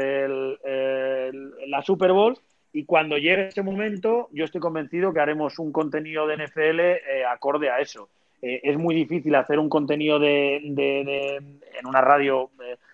la 1.67 1.83
Super 1.83 2.13
Bowl. 2.13 2.37
Y 2.73 2.85
cuando 2.85 3.17
llegue 3.17 3.49
ese 3.49 3.63
momento, 3.63 4.29
yo 4.33 4.45
estoy 4.45 4.61
convencido 4.61 5.13
que 5.13 5.21
haremos 5.21 5.59
un 5.59 5.73
contenido 5.73 6.27
de 6.27 6.37
NFL 6.37 6.81
acorde 7.29 7.71
a 7.71 7.81
eso. 7.81 8.11
es 8.43 8.77
muy 8.77 8.95
difícil 8.95 9.35
hacer 9.35 9.59
un 9.59 9.71
contenido 9.71 10.19
de 10.19 10.57
en 10.57 11.87
una 11.87 12.03
radio, 12.03 12.51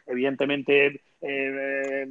evidentemente 0.06 1.00
eh, 1.20 2.06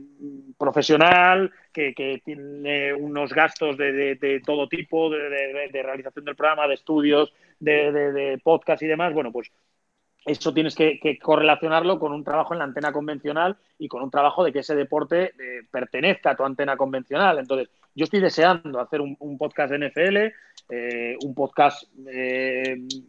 profesional, 0.58 1.52
que, 1.72 2.22
tiene 2.24 2.94
unos 2.94 3.34
gastos 3.34 3.78
de, 3.78 4.42
todo 4.44 4.68
tipo, 4.68 5.10
de, 5.10 5.70
realización 5.72 6.26
del 6.26 6.36
programa, 6.36 6.68
de 6.68 6.74
estudios, 6.74 7.32
de, 7.60 8.40
podcast 8.44 8.82
y 8.82 8.88
demás, 8.88 9.14
bueno, 9.14 9.32
pues 9.32 9.52
eso 10.26 10.54
tienes 10.56 10.74
que, 10.74 11.20
correlacionarlo 11.22 12.00
con 12.00 12.14
un 12.14 12.24
trabajo 12.24 12.54
en 12.54 12.60
la 12.60 12.66
antena 12.66 12.92
convencional 12.92 13.58
y 13.78 13.88
con 13.88 14.02
un 14.02 14.10
trabajo 14.10 14.44
de 14.44 14.52
que 14.52 14.60
ese 14.60 14.74
deporte 14.74 15.34
eh, 15.40 15.62
pertenezca 15.70 16.32
a 16.32 16.36
tu 16.36 16.44
antena 16.44 16.76
convencional. 16.76 17.38
Entonces, 17.38 17.70
yo 17.94 18.06
estoy 18.06 18.22
deseando 18.22 18.80
hacer 18.80 19.02
un, 19.02 19.38
podcast 19.38 19.72
de 19.72 19.88
NFL, 19.88 20.18
eh, 20.70 21.16
un 21.24 21.36
podcast 21.36 21.84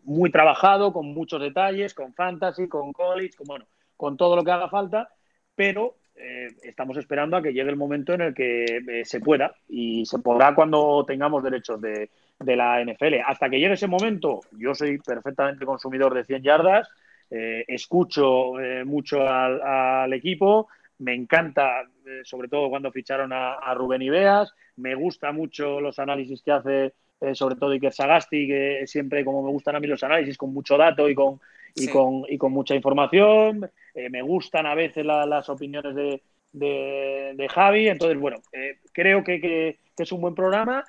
muy 0.05 0.31
trabajado, 0.31 0.93
con 0.93 1.06
muchos 1.06 1.40
detalles, 1.40 1.94
con 1.94 2.12
fantasy, 2.12 2.68
con 2.68 2.93
college, 2.93 3.35
con, 3.39 3.47
bueno, 3.47 3.66
con 3.97 4.18
todo 4.18 4.36
lo 4.36 4.44
que 4.44 4.51
haga 4.51 4.68
falta 4.68 5.09
pero 5.57 5.97
eh, 6.19 6.49
estamos 6.62 6.97
esperando 6.97 7.37
a 7.37 7.43
que 7.43 7.53
llegue 7.53 7.69
el 7.69 7.77
momento 7.77 8.15
en 8.15 8.20
el 8.23 8.35
que 8.35 8.65
eh, 8.65 9.05
se 9.05 9.20
pueda 9.20 9.55
y 9.69 10.07
se 10.07 10.19
podrá 10.20 10.55
cuando 10.55 11.05
tengamos 11.07 11.43
derechos 11.43 11.81
de, 11.81 12.09
la 12.39 12.83
NFL. 12.83 13.15
Hasta 13.27 13.49
que 13.49 13.59
llegue 13.59 13.74
ese 13.74 13.87
momento, 13.87 14.41
yo 14.53 14.74
soy 14.74 14.99
perfectamente 14.99 15.65
consumidor 15.65 16.15
de 16.15 16.24
100 16.24 16.43
yardas, 16.43 16.89
eh, 17.31 17.65
escucho 17.66 18.53
mucho 18.85 19.27
al, 19.27 20.12
equipo, 20.12 20.69
me 20.99 21.15
encanta, 21.15 21.83
sobre 22.24 22.49
todo 22.49 22.69
cuando 22.69 22.93
ficharon 22.93 23.33
a, 23.33 23.74
Rubén 23.74 24.03
Ibeas, 24.03 24.55
me 24.77 24.95
gusta 24.95 25.33
mucho 25.33 25.81
los 25.81 25.99
análisis 25.99 26.43
que 26.43 26.53
hace, 26.53 26.95
sobre 27.33 27.57
todo 27.57 27.70
Iker 27.70 27.93
Sagasti, 27.93 28.47
que 28.47 28.83
siempre 28.87 29.24
como 29.24 29.43
me 29.43 29.51
gustan 29.51 29.77
a 29.77 29.81
mí 29.81 29.87
los 29.87 30.05
análisis 30.05 30.37
con 30.37 30.53
mucho 30.53 30.77
dato 30.77 31.09
y 31.09 31.15
con, 31.15 31.41
y, 31.77 31.89
con, 31.89 32.24
y 32.28 32.39
con 32.39 32.53
mucha 32.53 32.74
información. 32.74 33.70
Eh, 33.94 34.11
me 34.11 34.23
gustan 34.23 34.66
a 34.66 34.74
veces 34.74 35.05
las 35.05 35.48
opiniones 35.48 35.94
de, 35.94 36.23
de, 36.53 37.48
Javi. 37.48 37.89
Entonces, 37.89 38.19
bueno, 38.19 38.39
eh, 38.53 38.78
creo 38.93 39.23
que, 39.23 39.40
que, 39.40 39.78
es 39.97 40.12
un 40.12 40.20
buen 40.20 40.35
programa 40.35 40.85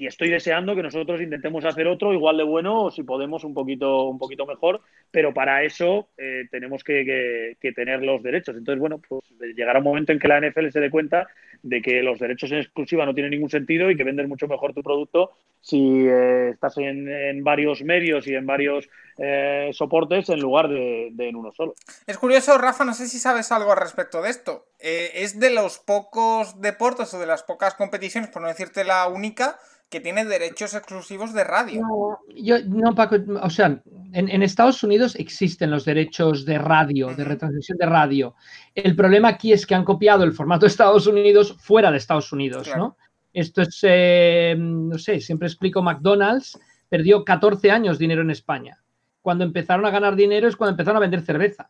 y 0.00 0.06
estoy 0.06 0.30
deseando 0.30 0.74
que 0.74 0.82
nosotros 0.82 1.20
intentemos 1.20 1.62
hacer 1.66 1.86
otro 1.86 2.14
igual 2.14 2.38
de 2.38 2.42
bueno 2.42 2.84
o 2.84 2.90
si 2.90 3.02
podemos 3.02 3.44
un 3.44 3.52
poquito, 3.52 4.04
un 4.04 4.18
poquito 4.18 4.46
mejor, 4.46 4.80
pero 5.10 5.34
para 5.34 5.62
eso 5.62 6.08
eh, 6.16 6.44
tenemos 6.50 6.82
que, 6.82 7.58
tener 7.76 8.02
los 8.02 8.22
derechos. 8.22 8.56
Entonces, 8.56 8.80
bueno, 8.80 8.98
pues 9.06 9.22
llegará 9.54 9.80
un 9.80 9.84
momento 9.84 10.12
en 10.12 10.18
que 10.18 10.26
la 10.26 10.40
NFL 10.40 10.70
se 10.70 10.80
dé 10.80 10.88
cuenta 10.88 11.28
de 11.62 11.82
que 11.82 12.02
los 12.02 12.18
derechos 12.18 12.50
en 12.50 12.60
exclusiva 12.60 13.04
no 13.04 13.12
tienen 13.12 13.32
ningún 13.32 13.50
sentido 13.50 13.90
y 13.90 13.96
que 13.96 14.04
vendes 14.04 14.26
mucho 14.26 14.48
mejor 14.48 14.72
tu 14.72 14.82
producto 14.82 15.32
si 15.60 16.06
eh, 16.08 16.48
estás 16.54 16.78
en, 16.78 17.44
varios 17.44 17.82
medios 17.82 18.26
y 18.26 18.34
en 18.34 18.46
varios 18.46 18.88
eh, 19.18 19.68
soportes 19.74 20.30
en 20.30 20.40
lugar 20.40 20.70
de, 20.70 21.12
en 21.18 21.36
uno 21.36 21.52
solo. 21.52 21.74
Es 22.06 22.16
curioso, 22.16 22.56
Rafa, 22.56 22.86
no 22.86 22.94
sé 22.94 23.06
si 23.06 23.18
sabes 23.18 23.52
algo 23.52 23.70
al 23.70 23.78
respecto 23.78 24.22
de 24.22 24.30
esto. 24.30 24.64
es 24.78 25.38
de 25.38 25.50
los 25.50 25.78
pocos 25.78 26.58
deportes 26.62 27.12
o 27.12 27.20
de 27.20 27.26
las 27.26 27.42
pocas 27.42 27.74
competiciones, 27.74 28.30
por 28.30 28.40
no 28.40 28.48
decirte 28.48 28.82
la 28.84 29.06
única, 29.06 29.58
que 29.90 30.00
tiene 30.00 30.24
derechos 30.24 30.72
exclusivos 30.74 31.34
de 31.34 31.42
radio. 31.42 31.82
No, 31.82 32.18
yo, 32.34 32.58
no, 32.64 32.94
Paco, 32.94 33.16
o 33.42 33.50
sea, 33.50 33.82
en, 34.12 34.42
Estados 34.42 34.84
Unidos 34.84 35.16
existen 35.16 35.70
los 35.70 35.84
derechos 35.84 36.44
de 36.44 36.58
radio, 36.58 37.08
de 37.08 37.24
retransmisión 37.24 37.76
de 37.76 37.86
radio. 37.86 38.36
El 38.74 38.94
problema 38.94 39.28
aquí 39.28 39.52
es 39.52 39.66
que 39.66 39.74
han 39.74 39.84
copiado 39.84 40.22
el 40.22 40.32
formato 40.32 40.64
de 40.64 40.68
Estados 40.68 41.08
Unidos 41.08 41.56
fuera 41.58 41.90
de 41.90 41.96
Estados 41.98 42.32
Unidos, 42.32 42.70
¿no? 42.76 42.96
Esto 43.32 43.62
es, 43.62 43.80
eh, 43.82 44.56
no 44.58 44.96
sé, 44.96 45.20
siempre 45.20 45.48
explico, 45.48 45.82
McDonald's 45.82 46.58
perdió 46.88 47.24
14 47.24 47.70
años 47.70 47.98
dinero 47.98 48.22
en 48.22 48.30
España. 48.30 48.78
Cuando 49.22 49.44
empezaron 49.44 49.86
a 49.86 49.90
ganar 49.90 50.14
dinero 50.14 50.48
es 50.48 50.56
cuando 50.56 50.72
empezaron 50.72 50.98
a 50.98 51.00
vender 51.00 51.22
cerveza. 51.22 51.68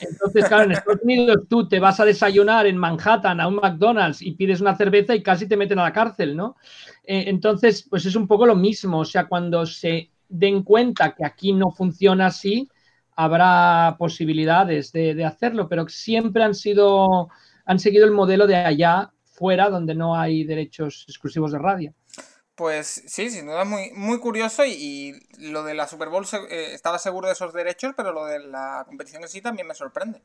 Entonces, 0.00 0.46
claro, 0.46 0.64
en 0.64 0.72
Estados 0.72 1.00
Unidos 1.02 1.36
tú 1.48 1.68
te 1.68 1.78
vas 1.78 2.00
a 2.00 2.04
desayunar 2.04 2.66
en 2.66 2.76
Manhattan 2.76 3.40
a 3.40 3.48
un 3.48 3.56
McDonald's 3.56 4.22
y 4.22 4.32
pides 4.32 4.60
una 4.60 4.76
cerveza 4.76 5.14
y 5.14 5.22
casi 5.22 5.46
te 5.46 5.56
meten 5.56 5.78
a 5.78 5.84
la 5.84 5.92
cárcel, 5.92 6.36
¿no? 6.36 6.56
Eh, 7.04 7.24
entonces, 7.28 7.86
pues 7.88 8.06
es 8.06 8.16
un 8.16 8.26
poco 8.26 8.46
lo 8.46 8.56
mismo. 8.56 9.00
O 9.00 9.04
sea, 9.04 9.26
cuando 9.26 9.66
se 9.66 10.10
den 10.28 10.62
cuenta 10.62 11.14
que 11.14 11.24
aquí 11.24 11.52
no 11.52 11.70
funciona 11.70 12.26
así, 12.26 12.68
habrá 13.16 13.96
posibilidades 13.98 14.92
de, 14.92 15.24
hacerlo, 15.24 15.68
pero 15.68 15.86
siempre 15.88 16.42
han 16.42 16.54
sido, 16.54 17.28
han 17.66 17.78
seguido 17.78 18.06
el 18.06 18.12
modelo 18.12 18.46
de 18.46 18.56
allá 18.56 19.12
fuera 19.24 19.68
donde 19.68 19.94
no 19.94 20.16
hay 20.16 20.44
derechos 20.44 21.04
exclusivos 21.08 21.52
de 21.52 21.58
radio. 21.58 21.94
Pues 22.60 23.04
sí, 23.06 23.30
sin 23.30 23.46
duda 23.46 23.62
es 23.62 23.66
muy, 23.66 23.90
muy 23.92 24.20
curioso 24.20 24.66
y, 24.66 25.18
lo 25.38 25.62
de 25.64 25.72
la 25.72 25.86
Super 25.86 26.10
Bowl 26.10 26.26
eh, 26.50 26.72
estaba 26.74 26.98
seguro 26.98 27.26
de 27.26 27.32
esos 27.32 27.54
derechos, 27.54 27.94
pero 27.96 28.12
lo 28.12 28.26
de 28.26 28.38
la 28.38 28.84
competición 28.86 29.22
en 29.22 29.30
sí 29.30 29.40
también 29.40 29.66
me 29.66 29.72
sorprende. 29.72 30.20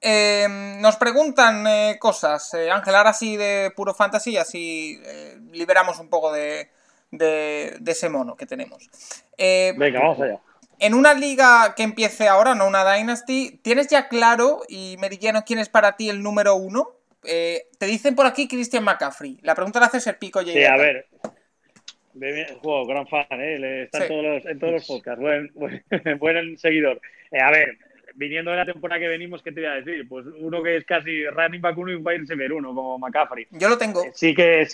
Em, 0.00 0.80
nos 0.80 0.96
preguntan 0.96 1.64
eh, 1.68 1.96
cosas, 2.00 2.52
eh, 2.54 2.68
Ángel, 2.68 2.96
ahora 2.96 3.12
sí 3.12 3.36
de 3.36 3.72
puro 3.76 3.94
fantasy, 3.94 4.36
así 4.36 5.00
liberamos 5.52 6.00
un 6.00 6.08
poco 6.08 6.32
de, 6.32 6.68
de, 7.12 7.78
ese 7.86 8.08
mono 8.08 8.34
que 8.34 8.46
tenemos. 8.46 8.90
Venga, 9.38 10.00
vamos 10.00 10.20
allá. 10.20 10.40
En 10.80 10.94
una 10.94 11.14
liga 11.14 11.76
que 11.76 11.84
empiece 11.84 12.26
ahora, 12.26 12.56
no 12.56 12.66
una 12.66 12.92
Dynasty, 12.92 13.60
¿tienes 13.62 13.86
ya 13.86 14.08
claro 14.08 14.62
y 14.68 14.96
meridiano 14.98 15.44
quién 15.46 15.60
es 15.60 15.68
para 15.68 15.94
ti 15.94 16.10
el 16.10 16.24
número 16.24 16.56
uno? 16.56 16.96
te 17.22 17.86
dicen 17.86 18.16
por 18.16 18.26
aquí 18.26 18.48
Christian 18.48 18.82
McCaffrey. 18.82 19.38
La 19.42 19.54
pregunta 19.54 19.78
la 19.78 19.86
hace 19.86 20.10
el 20.10 20.16
pico 20.16 20.42
Sí, 20.42 20.64
a 20.64 20.76
ver, 20.76 21.06
juego, 22.60 22.86
gran 22.86 23.06
fan, 23.06 23.26
¿eh? 23.32 23.82
está 23.82 24.02
en, 24.02 24.08
todos 24.08 24.24
los, 24.24 24.46
en 24.46 24.58
todos 24.58 24.72
los 24.74 24.86
podcasts, 24.86 25.20
buen, 25.54 26.18
buen, 26.18 26.58
seguidor. 26.58 27.00
Eh, 27.30 27.40
a 27.40 27.50
ver, 27.50 27.78
viniendo 28.14 28.50
de 28.50 28.56
la 28.56 28.66
temporada 28.66 29.00
que 29.00 29.08
venimos, 29.08 29.42
¿qué 29.42 29.52
te 29.52 29.60
voy 29.60 29.70
a 29.70 29.74
decir? 29.74 30.08
Pues 30.08 30.26
uno 30.38 30.62
que 30.62 30.76
es 30.76 30.84
casi 30.84 31.26
running 31.26 31.60
back 31.60 31.78
uno 31.78 31.92
y 31.92 31.94
un 31.94 32.06
wide 32.06 32.18
receiver 32.18 32.52
uno, 32.52 32.74
como 32.74 32.98
McCaffrey. 32.98 33.46
Yo 33.50 33.68
lo 33.68 33.78
tengo. 33.78 34.04
Eh, 34.04 34.10
sí 34.14 34.34
que 34.34 34.66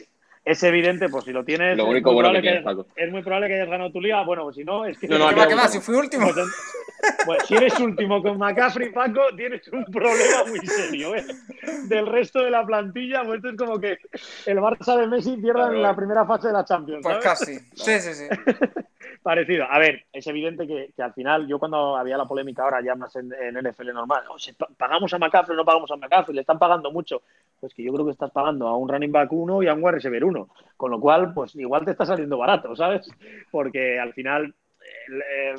es, 0.45 0.63
evidente, 0.63 1.09
pues 1.09 1.25
si 1.25 1.33
lo 1.33 1.45
tienes. 1.45 1.77
Lo 1.77 1.87
único 1.87 2.13
bueno 2.13 2.33
que, 2.41 2.63
Es 2.97 3.11
muy 3.11 3.23
probable 3.23 3.49
que 3.49 3.55
hayas 3.55 3.69
ganado 3.69 3.91
tu 3.91 4.01
liga. 4.01 4.23
Bueno, 4.25 4.45
pues 4.45 4.57
si 4.57 4.65
no, 4.65 4.85
es 4.85 4.99
que. 4.99 5.09
No, 5.09 5.19
no, 5.19 5.29
¿qué 5.49 5.55
va, 5.55 5.69
Si 5.69 5.81
fui 5.81 5.95
último. 5.95 6.27
Pues, 6.33 6.47
pues, 7.27 7.47
si 7.47 7.55
eres 7.55 7.79
último 7.81 8.23
con 8.23 8.39
McCaffrey, 8.39 8.91
Paco, 8.93 9.23
tienes 9.37 9.67
un 9.69 9.85
problema 9.87 10.45
muy 10.49 10.61
serio. 10.61 11.15
¿eh? 11.15 11.25
Del 11.85 12.07
resto 12.07 12.43
de 12.43 12.51
la 12.51 12.65
plantilla, 12.65 13.25
pues 13.25 13.37
esto 13.37 13.51
es 13.51 13.57
como 13.57 13.79
que 13.79 13.99
el 14.47 14.59
Barça 14.59 14.99
de 14.99 15.07
Messi 15.07 15.37
pierda 15.37 15.69
en 15.69 15.83
la 15.83 15.95
primera 15.95 16.25
fase 16.27 16.49
de 16.49 16.55
la 16.55 16.65
Champions. 16.65 17.03
Pues 17.03 17.19
casi. 17.19 17.59
Sí, 17.75 18.01
sí, 18.01 18.15
sí. 18.15 18.25
Parecido. 19.23 19.65
A 19.71 19.79
ver, 19.79 20.05
es 20.13 20.27
evidente 20.27 20.67
que, 20.67 20.93
que, 20.95 21.03
al 21.03 21.15
final, 21.15 21.47
yo 21.47 21.59
cuando 21.59 21.97
había 21.97 22.19
la 22.19 22.27
polémica 22.27 22.63
ahora 22.63 22.83
ya 22.83 22.95
más 22.95 23.17
en, 23.17 23.33
en 23.33 23.57
NFL 23.57 23.93
normal, 23.95 24.25
o 24.29 24.39
sea, 24.39 24.53
pagamos 24.77 25.13
a 25.15 25.19
McCaffrey 25.19 25.55
o 25.55 25.57
no 25.57 25.65
pagamos 25.65 25.91
a 25.91 25.97
McCaffrey, 25.97 26.35
le 26.35 26.43
están 26.43 26.59
pagando 26.59 26.91
mucho. 26.91 27.23
Pues 27.59 27.73
que 27.73 27.83
yo 27.83 27.93
creo 27.95 28.05
que 28.05 28.13
estás 28.13 28.31
pagando 28.31 28.69
a 28.69 28.77
un 28.77 28.87
running 28.87 29.13
back 29.13 29.33
1 29.33 29.63
y 29.63 29.69
a 29.69 29.73
un 29.73 29.83
wide 29.83 29.93
receiver 29.93 30.25
1. 30.35 30.49
Con 30.77 30.91
lo 30.91 31.01
cual, 31.01 31.33
pues 31.33 31.55
igual 31.57 31.85
te 31.85 31.93
está 31.93 32.05
saliendo 32.05 32.39
barato, 32.39 32.75
¿sabes? 32.75 33.09
Porque 33.51 33.99
al 33.99 34.13
final 34.13 34.55
eh, 35.09 35.55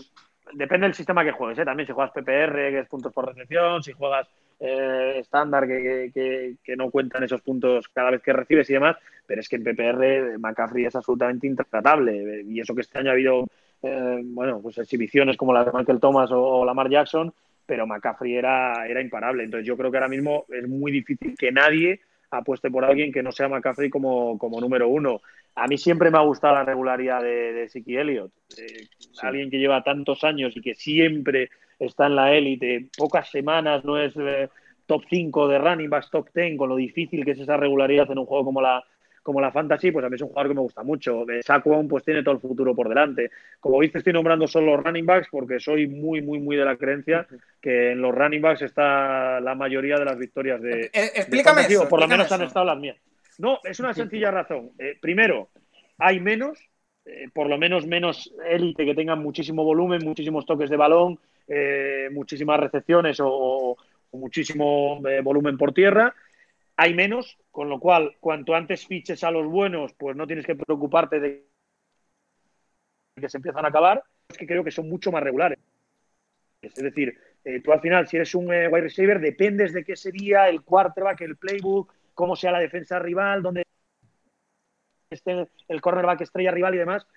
depende 0.53 0.87
del 0.87 0.93
sistema 0.93 1.23
que 1.23 1.31
juegues, 1.31 1.59
¿eh? 1.59 1.65
También 1.65 1.87
si 1.87 1.93
juegas 1.93 2.11
PPR, 2.11 2.53
que 2.53 2.79
es 2.79 2.87
puntos 2.87 3.13
por 3.13 3.27
recepción, 3.27 3.83
si 3.83 3.93
juegas 3.93 4.27
eh, 4.59 5.17
estándar, 5.19 5.67
que, 5.67 6.57
que, 6.63 6.75
no 6.75 6.89
cuentan 6.89 7.23
esos 7.23 7.41
puntos 7.41 7.87
cada 7.89 8.11
vez 8.11 8.21
que 8.21 8.33
recibes 8.33 8.69
y 8.69 8.73
demás, 8.73 8.97
pero 9.25 9.41
es 9.41 9.49
que 9.49 9.57
en 9.57 9.63
PPR 9.63 10.39
McCaffrey 10.39 10.85
es 10.85 10.95
absolutamente 10.95 11.47
intratable. 11.47 12.43
Y 12.47 12.59
eso 12.59 12.75
que 12.75 12.81
este 12.81 12.99
año 12.99 13.09
ha 13.09 13.13
habido, 13.13 13.47
eh, 13.81 14.21
bueno, 14.23 14.61
pues 14.61 14.77
exhibiciones 14.77 15.37
como 15.37 15.53
la 15.53 15.63
de 15.63 15.71
Michael 15.71 15.99
Thomas 15.99 16.31
o, 16.31 16.41
o 16.41 16.65
Lamar 16.65 16.89
Jackson, 16.89 17.33
pero 17.65 17.87
McCaffrey 17.87 18.35
era, 18.35 18.87
era 18.87 19.01
imparable. 19.01 19.43
Entonces 19.43 19.67
yo 19.67 19.75
creo 19.75 19.91
que 19.91 19.97
ahora 19.97 20.07
mismo 20.07 20.45
es 20.49 20.67
muy 20.67 20.91
difícil 20.91 21.35
que 21.37 21.51
nadie 21.51 22.01
apueste 22.37 22.69
por 22.69 22.85
alguien 22.85 23.11
que 23.11 23.23
no 23.23 23.31
sea 23.31 23.47
McCaffrey 23.47 23.89
como, 23.89 24.37
como 24.37 24.59
número 24.59 24.87
uno. 24.87 25.21
A 25.55 25.67
mí 25.67 25.77
siempre 25.77 26.11
me 26.11 26.17
ha 26.17 26.21
gustado 26.21 26.55
la 26.55 26.65
regularidad 26.65 27.21
de, 27.21 27.53
de 27.53 27.69
Siki 27.69 27.97
Elliott. 27.97 28.31
Eh, 28.57 28.87
alguien 29.21 29.49
que 29.49 29.57
lleva 29.57 29.83
tantos 29.83 30.23
años 30.23 30.55
y 30.55 30.61
que 30.61 30.75
siempre 30.75 31.49
está 31.79 32.07
en 32.07 32.15
la 32.15 32.33
élite, 32.33 32.89
pocas 32.97 33.29
semanas 33.29 33.83
no 33.83 33.97
es 33.97 34.13
eh, 34.17 34.49
top 34.85 35.03
5 35.09 35.47
de 35.47 35.57
running 35.57 35.89
backs, 35.89 36.09
top 36.09 36.29
10, 36.33 36.57
con 36.57 36.69
lo 36.69 36.75
difícil 36.75 37.25
que 37.25 37.31
es 37.31 37.39
esa 37.39 37.57
regularidad 37.57 38.09
en 38.11 38.19
un 38.19 38.25
juego 38.25 38.45
como 38.45 38.61
la, 38.61 38.83
como 39.25 39.41
la 39.41 39.51
Fantasy, 39.51 39.89
pues 39.89 40.05
a 40.05 40.09
mí 40.09 40.17
es 40.17 40.21
un 40.21 40.27
jugador 40.27 40.51
que 40.51 40.53
me 40.53 40.61
gusta 40.61 40.83
mucho. 40.83 41.25
De 41.25 41.41
Saquon, 41.41 41.87
pues 41.87 42.03
tiene 42.03 42.21
todo 42.21 42.35
el 42.35 42.39
futuro 42.39 42.75
por 42.75 42.87
delante. 42.87 43.31
Como 43.59 43.81
dices, 43.81 43.95
estoy 43.95 44.13
nombrando 44.13 44.45
solo 44.45 44.75
los 44.75 44.85
running 44.85 45.07
backs 45.07 45.29
porque 45.31 45.59
soy 45.59 45.87
muy, 45.87 46.21
muy, 46.21 46.37
muy 46.37 46.55
de 46.55 46.63
la 46.63 46.77
creencia 46.77 47.25
que 47.59 47.93
en 47.93 48.03
los 48.03 48.13
running 48.13 48.39
backs 48.39 48.61
está 48.61 49.39
la 49.39 49.55
mayoría 49.55 49.95
de 49.95 50.05
las 50.05 50.19
victorias 50.19 50.61
de. 50.61 50.81
Eh, 50.83 50.91
eh, 50.93 51.11
explícame 51.15 51.61
eso. 51.61 51.89
Por 51.89 52.01
lo 52.01 52.07
menos 52.07 52.31
han 52.31 52.43
estado 52.43 52.67
las 52.67 52.77
mías. 52.77 52.97
No, 53.39 53.61
es 53.63 53.79
una 53.79 53.95
sencilla 53.95 54.29
razón. 54.29 54.73
Eh, 54.77 54.95
primero, 55.01 55.49
hay 55.97 56.19
menos, 56.19 56.59
por 57.33 57.49
lo 57.49 57.57
menos 57.57 57.87
menos 57.87 58.31
élite 58.47 58.85
que 58.85 58.93
tengan 58.93 59.23
muchísimo 59.23 59.63
volumen, 59.63 60.05
muchísimos 60.05 60.45
toques 60.45 60.69
de 60.69 60.77
balón, 60.77 61.17
muchísimas 62.11 62.59
recepciones 62.59 63.17
o 63.19 63.75
muchísimo 64.11 65.01
volumen 65.23 65.57
por 65.57 65.73
tierra 65.73 66.13
hay 66.77 66.93
menos, 66.93 67.37
con 67.51 67.69
lo 67.69 67.79
cual, 67.79 68.15
cuanto 68.19 68.53
antes 68.53 68.85
fiches 68.85 69.23
a 69.23 69.31
los 69.31 69.45
buenos, 69.47 69.93
pues 69.93 70.15
no 70.15 70.27
tienes 70.27 70.45
que 70.45 70.55
preocuparte 70.55 71.19
de 71.19 71.47
que 73.15 73.29
se 73.29 73.37
empiezan 73.37 73.63
a 73.65 73.69
acabar, 73.69 74.03
es 74.27 74.37
que 74.37 74.47
creo 74.47 74.63
que 74.63 74.71
son 74.71 74.89
mucho 74.89 75.11
más 75.11 75.23
regulares. 75.23 75.59
Es 76.61 76.75
decir, 76.75 77.17
eh, 77.43 77.61
tú 77.61 77.71
al 77.71 77.79
final, 77.79 78.07
si 78.07 78.17
eres 78.17 78.33
un 78.35 78.51
eh, 78.53 78.67
wide 78.67 78.81
receiver, 78.81 79.19
dependes 79.19 79.71
de 79.71 79.83
qué 79.83 79.95
sería 79.95 80.49
el 80.49 80.63
quarterback, 80.63 81.21
el 81.21 81.37
playbook, 81.37 81.93
cómo 82.13 82.35
sea 82.35 82.51
la 82.51 82.59
defensa 82.59 82.99
rival, 82.99 83.41
dónde 83.41 83.63
esté 85.09 85.47
el 85.67 85.81
cornerback 85.81 86.21
estrella 86.21 86.51
rival 86.51 86.75
y 86.75 86.79
demás. 86.79 87.07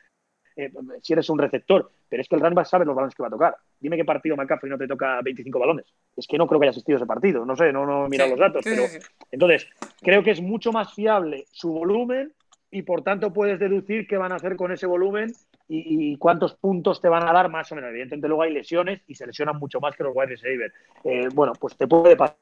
Eh, 0.59 0.73
si 1.03 1.13
eres 1.13 1.31
un 1.31 1.39
receptor, 1.39 1.89
pero 2.09 2.21
es 2.21 2.29
que 2.29 2.35
el 2.35 2.43
running 2.43 2.65
sabe 2.65 2.85
los 2.85 2.97
balones 2.97 3.15
que 3.15 3.23
va 3.23 3.29
a 3.29 3.31
tocar. 3.31 3.57
Dime 3.79 3.97
qué 3.97 4.05
partido 4.05 4.35
McCaffrey 4.35 4.69
no 4.69 4.77
te 4.77 4.89
toca 4.89 5.21
25 5.23 5.57
balones. 5.57 5.87
Es 6.17 6.27
que 6.27 6.37
no 6.37 6.49
creo 6.49 6.59
que 6.59 6.67
haya 6.67 6.73
asistido 6.73 6.97
ese 6.97 7.07
partido, 7.07 7.45
no 7.45 7.55
sé, 7.55 7.73
no, 7.73 7.87
no 7.87 8.07
he 8.07 8.09
mirado 8.09 8.31
los 8.31 8.41
datos, 8.41 8.63
pero 8.65 8.83
entonces 9.31 9.69
creo 10.01 10.25
que 10.25 10.33
es 10.33 10.41
mucho 10.41 10.73
más 10.73 10.93
fiable 10.93 11.45
su 11.53 11.73
volumen 11.73 12.33
y 12.73 12.83
por 12.83 13.03
tanto 13.03 13.33
puedes 13.33 13.61
deducir 13.61 14.09
qué 14.09 14.17
van 14.17 14.33
a 14.33 14.35
hacer 14.35 14.57
con 14.57 14.73
ese 14.73 14.87
volumen 14.87 15.33
y, 15.69 16.17
cuántos 16.17 16.55
puntos 16.55 17.01
te 17.01 17.09
van 17.09 17.29
a 17.29 17.33
dar 17.33 17.49
más 17.49 17.71
o 17.71 17.77
menos. 17.77 17.91
Evidentemente 17.91 18.27
luego 18.27 18.43
hay 18.43 18.53
lesiones 18.53 19.01
y 19.07 19.15
se 19.15 19.29
lesionan 19.29 19.61
mucho 19.61 19.79
más 19.79 19.95
que 19.95 20.03
los 20.03 20.13
wide 20.13 20.27
receivers. 20.27 20.75
Eh, 21.05 21.29
bueno, 21.33 21.53
pues 21.53 21.77
te 21.77 21.87
puede 21.87 22.17
pasar 22.17 22.35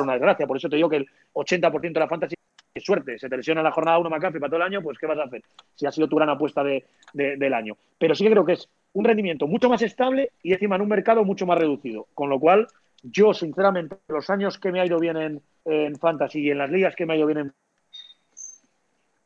una 0.00 0.14
desgracia, 0.14 0.48
por 0.48 0.56
eso 0.56 0.68
te 0.68 0.74
digo 0.74 0.88
que 0.88 0.96
el 0.96 1.06
80% 1.32 1.92
de 1.92 2.00
la 2.00 2.08
fantasy 2.08 2.34
suerte, 2.80 3.18
se 3.18 3.28
te 3.28 3.36
lesiona 3.36 3.60
en 3.60 3.64
la 3.64 3.72
jornada 3.72 3.98
1 3.98 4.10
McCaffrey 4.10 4.40
para 4.40 4.50
todo 4.50 4.56
el 4.56 4.66
año, 4.66 4.82
pues 4.82 4.98
¿qué 4.98 5.06
vas 5.06 5.18
a 5.18 5.24
hacer? 5.24 5.42
Si 5.74 5.86
ha 5.86 5.92
sido 5.92 6.08
tu 6.08 6.16
gran 6.16 6.28
apuesta 6.28 6.64
de, 6.64 6.84
del 7.12 7.54
año. 7.54 7.76
Pero 7.98 8.14
sí 8.14 8.24
que 8.24 8.30
creo 8.30 8.44
que 8.44 8.54
es 8.54 8.68
un 8.94 9.04
rendimiento 9.04 9.46
mucho 9.46 9.68
más 9.68 9.82
estable 9.82 10.30
y 10.42 10.52
encima 10.52 10.76
en 10.76 10.82
un 10.82 10.88
mercado 10.88 11.24
mucho 11.24 11.46
más 11.46 11.58
reducido. 11.58 12.08
Con 12.14 12.28
lo 12.30 12.40
cual, 12.40 12.66
yo 13.02 13.32
sinceramente, 13.32 13.96
los 14.08 14.28
años 14.28 14.58
que 14.58 14.72
me 14.72 14.80
ha 14.80 14.86
ido 14.86 14.98
bien 14.98 15.16
en, 15.16 15.42
en 15.64 15.96
Fantasy 15.96 16.40
y 16.40 16.50
en 16.50 16.58
las 16.58 16.70
ligas 16.70 16.96
que 16.96 17.06
me 17.06 17.14
ha 17.14 17.16
ido 17.16 17.26
bien 17.26 17.38
en 17.38 17.54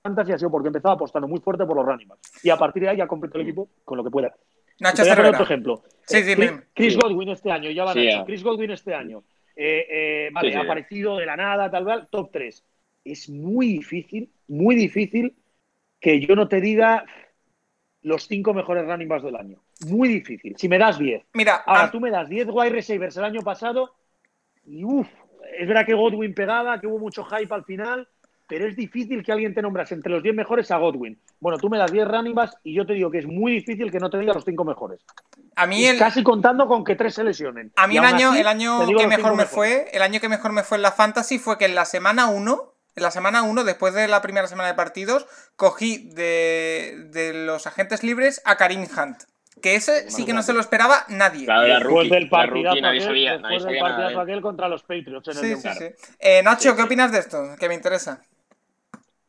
Fantasy 0.03 0.33
ha 0.33 0.39
sido 0.39 0.51
porque 0.51 0.69
empezaba 0.69 0.95
apostando 0.95 1.27
muy 1.27 1.41
fuerte 1.41 1.65
por 1.65 1.77
los 1.77 1.87
running 1.87 2.09
Y 2.43 2.51
a 2.51 2.57
partir 2.57 2.83
de 2.83 2.91
ahí 2.91 2.97
ya 2.99 3.07
completo 3.07 3.39
el 3.39 3.45
equipo 3.45 3.69
con 3.85 3.97
lo 3.97 4.05
que 4.05 4.11
pueda. 4.11 4.35
Nacho 4.81 5.03
Voy 5.03 5.27
otro 5.27 5.43
ejemplo. 5.43 5.83
Sí, 6.05 6.19
eh, 6.19 6.61
Chris, 6.75 6.97
Godwin 6.97 7.31
este 7.31 7.51
año, 7.51 7.71
ya 7.71 7.85
va 7.85 7.95
Nacho. 7.95 8.25
Chris 8.27 8.45
Godwin 8.45 8.71
este 8.71 8.95
año. 8.95 9.25
Eh, 9.57 9.87
eh, 9.91 10.29
vale, 10.33 10.55
ha 10.55 10.61
aparecido 10.61 11.17
de 11.17 11.27
la 11.27 11.35
nada, 11.35 11.69
tal, 11.69 11.85
tal, 11.85 12.09
top 12.09 12.31
3 12.31 12.65
es 13.13 13.29
muy 13.29 13.69
difícil, 13.69 14.31
muy 14.47 14.75
difícil 14.75 15.37
que 16.01 16.21
yo 16.21 16.35
no 16.37 16.49
te 16.49 16.61
diga 16.61 17.05
los 18.03 18.27
cinco 18.27 18.55
mejores 18.55 18.87
running 18.87 19.09
backs 19.09 19.25
del 19.25 19.37
año. 19.37 19.63
Muy 19.87 20.09
difícil. 20.09 20.55
Si 20.57 20.69
me 20.69 20.79
das 20.79 20.99
10. 20.99 21.25
Mira, 21.35 21.57
ahora 21.67 21.91
tú 21.91 22.01
me 22.01 22.11
das 22.11 22.29
10 22.29 22.49
wide 22.51 22.71
receivers 22.71 23.17
el 23.17 23.25
año 23.25 23.43
pasado 23.43 23.95
y 24.65 24.85
uff, 24.85 25.09
es 25.59 25.67
verdad 25.67 25.87
que 25.87 25.95
Godwin 25.95 26.35
pegaba, 26.35 26.81
que 26.81 26.87
hubo 26.87 26.99
mucho 26.99 27.25
hype 27.25 27.53
al 27.53 27.65
final, 27.65 28.09
pero 28.47 28.67
es 28.67 28.77
difícil 28.77 29.23
que 29.23 29.33
alguien 29.33 29.55
te 29.55 29.63
nombrase 29.63 29.95
entre 29.95 30.13
los 30.13 30.23
10 30.23 30.35
mejores 30.35 30.71
a 30.71 30.79
Godwin. 30.79 31.19
Bueno, 31.41 31.59
tú 31.59 31.69
me 31.69 31.79
das 31.79 31.93
10 31.93 32.09
running 32.09 32.35
backs 32.35 32.57
y 32.63 32.75
yo 32.75 32.87
te 32.87 32.95
digo 32.95 33.11
que 33.11 33.19
es 33.19 33.27
muy 33.27 33.53
difícil 33.53 33.91
que 33.91 33.99
no 33.99 34.11
te 34.11 34.19
diga 34.19 34.33
los 34.33 34.45
cinco 34.45 34.65
mejores. 34.65 35.05
A 35.57 35.67
mí 35.67 35.85
Casi 35.99 36.23
contando 36.23 36.69
con 36.69 36.85
que 36.85 36.95
tres 36.95 37.15
se 37.15 37.25
lesionen. 37.25 37.73
A 37.75 37.89
mí 37.89 37.97
el 37.97 38.05
año, 38.05 38.33
el 38.35 38.47
año 38.47 38.87
que 38.97 39.07
mejor 39.09 39.35
me 39.35 39.45
fue, 39.45 39.89
el 39.93 40.03
año 40.03 40.21
que 40.21 40.29
mejor 40.29 40.53
me 40.53 40.63
fue 40.63 40.79
en 40.79 40.83
la 40.83 40.93
Fantasy 40.93 41.39
fue 41.39 41.59
que 41.59 41.65
en 41.65 41.75
la 41.75 41.85
semana 41.85 42.29
1 42.29 42.78
en 42.97 43.03
la 43.03 43.11
semana 43.11 43.43
1, 43.43 43.65
después 43.65 43.95
de 43.95 44.09
la 44.09 44.23
primera 44.23 44.47
semana 44.49 44.69
de 44.69 44.75
partidos, 44.75 45.27
cogí 45.57 46.11
de, 46.15 47.33
los 47.47 47.67
agentes 47.67 48.03
libres 48.03 48.41
a 48.45 48.57
Karim 48.57 48.83
Hunt. 48.97 49.23
Que 49.63 49.75
ese 49.75 50.09
sí 50.11 50.25
que 50.25 50.33
no 50.33 50.43
se 50.45 50.53
lo 50.53 50.61
esperaba 50.61 51.05
nadie. 51.09 51.45
Claro, 51.47 51.63
Después 51.67 51.83
rookie, 51.83 52.09
del 52.11 52.23
era 52.23 52.31
partidazo 52.31 52.65
rookie, 52.69 52.81
nadie 52.81 52.99
aquel- 53.01 53.05
sabía, 53.07 53.33
después 53.33 53.51
nadie 53.65 53.65
del 53.67 53.75
de 53.75 53.81
partidazo 53.81 54.21
aquel 54.21 54.41
contra 54.41 54.69
los 54.69 54.83
Patriots 54.83 55.29
en 55.29 55.33
el 55.37 55.41
Sí, 55.41 55.49
de 55.49 55.57
sí, 55.57 55.69
sí. 55.79 56.15
Eh, 56.21 56.43
Nacho, 56.45 56.63
Sí, 56.63 56.69
¿qué 56.71 56.77
sí. 56.77 56.83
opinas 56.83 57.11
de 57.13 57.19
esto? 57.19 57.57
Que 57.59 57.69
me 57.69 57.75
interesa. 57.75 58.23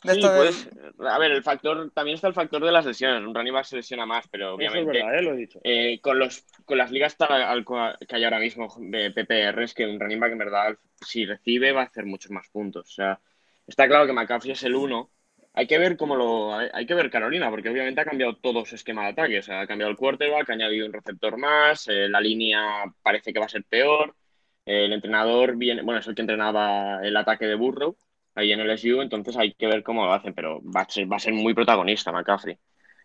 De 0.03 0.13
Sí, 0.13 0.19
esto 0.19 0.31
del- 0.31 0.53
pues, 0.53 1.11
a 1.11 1.17
ver, 1.17 1.31
el 1.31 1.43
factor, 1.43 1.91
también 1.95 2.15
está 2.15 2.27
el 2.27 2.33
factor 2.35 2.63
de 2.63 2.71
las 2.71 2.85
lesiones. 2.85 3.21
Un 3.27 3.33
running 3.35 3.53
back 3.53 3.65
se 3.65 3.75
lesiona 3.77 4.05
más, 4.05 4.27
pero 4.29 4.45
Eso 4.45 4.51
es 4.51 4.55
obviamente 4.69 4.99
verdad, 4.99 5.17
¿eh? 5.17 5.21
lo 5.23 5.33
he 5.33 5.37
dicho. 5.37 5.59
eh, 5.63 5.99
con, 5.99 6.19
los, 6.19 6.45
con 6.63 6.77
las 6.77 6.91
ligas 6.91 7.17
tal 7.17 7.31
al- 7.41 7.65
que 8.07 8.15
hay 8.15 8.23
ahora 8.23 8.39
mismo 8.39 8.73
de 8.79 9.11
PPR 9.11 9.63
es 9.63 9.73
que 9.73 9.85
un 9.87 9.99
running 9.99 10.19
back 10.19 10.31
en 10.31 10.37
verdad, 10.37 10.77
si 11.05 11.25
recibe, 11.25 11.71
va 11.73 11.81
a 11.81 11.85
hacer 11.85 12.05
muchos 12.05 12.29
más 12.31 12.47
puntos. 12.49 12.87
O 12.87 12.93
sea, 12.93 13.19
está 13.69 13.87
claro 13.87 14.05
que 14.07 14.13
McCaffrey 14.13 14.53
es 14.53 14.63
el 14.63 14.75
uno. 14.75 15.11
Hay 15.53 15.67
que 15.67 15.77
ver 15.77 15.97
cómo 15.97 16.15
lo. 16.15 16.53
Hay 16.55 16.85
que 16.85 16.93
ver 16.93 17.09
Carolina, 17.09 17.49
porque 17.49 17.69
obviamente 17.69 18.01
ha 18.01 18.05
cambiado 18.05 18.37
todo 18.37 18.65
su 18.65 18.75
esquema 18.75 19.03
de 19.03 19.09
ataque. 19.09 19.39
O 19.39 19.43
sea, 19.43 19.61
ha 19.61 19.67
cambiado 19.67 19.91
el 19.91 19.97
quarterback, 19.97 20.49
ha 20.49 20.53
añadido 20.53 20.85
un 20.85 20.93
receptor 20.93 21.37
más, 21.37 21.87
eh, 21.87 22.07
la 22.09 22.21
línea 22.21 22.85
parece 23.01 23.33
que 23.33 23.39
va 23.39 23.45
a 23.45 23.49
ser 23.49 23.63
peor. 23.65 24.15
el 24.65 24.93
entrenador 24.93 25.57
viene, 25.57 25.81
bueno, 25.81 25.99
es 25.99 26.07
el 26.07 26.15
que 26.15 26.21
entrenaba 26.21 26.99
el 27.03 27.15
ataque 27.17 27.45
de 27.47 27.55
Burrow 27.55 27.97
ahí 28.35 28.51
en 28.51 28.59
el 28.61 28.69
SU, 28.71 29.01
entonces 29.01 29.35
hay 29.37 29.53
que 29.53 29.67
ver 29.67 29.83
cómo 29.83 30.05
lo 30.05 30.13
hacen, 30.13 30.33
pero 30.33 30.61
va 30.63 30.81
a 30.81 30.89
ser, 30.89 31.11
va 31.11 31.17
a 31.17 31.19
ser 31.19 31.33
muy 31.33 31.53
protagonista 31.53 32.11
McCaffrey. 32.11 32.57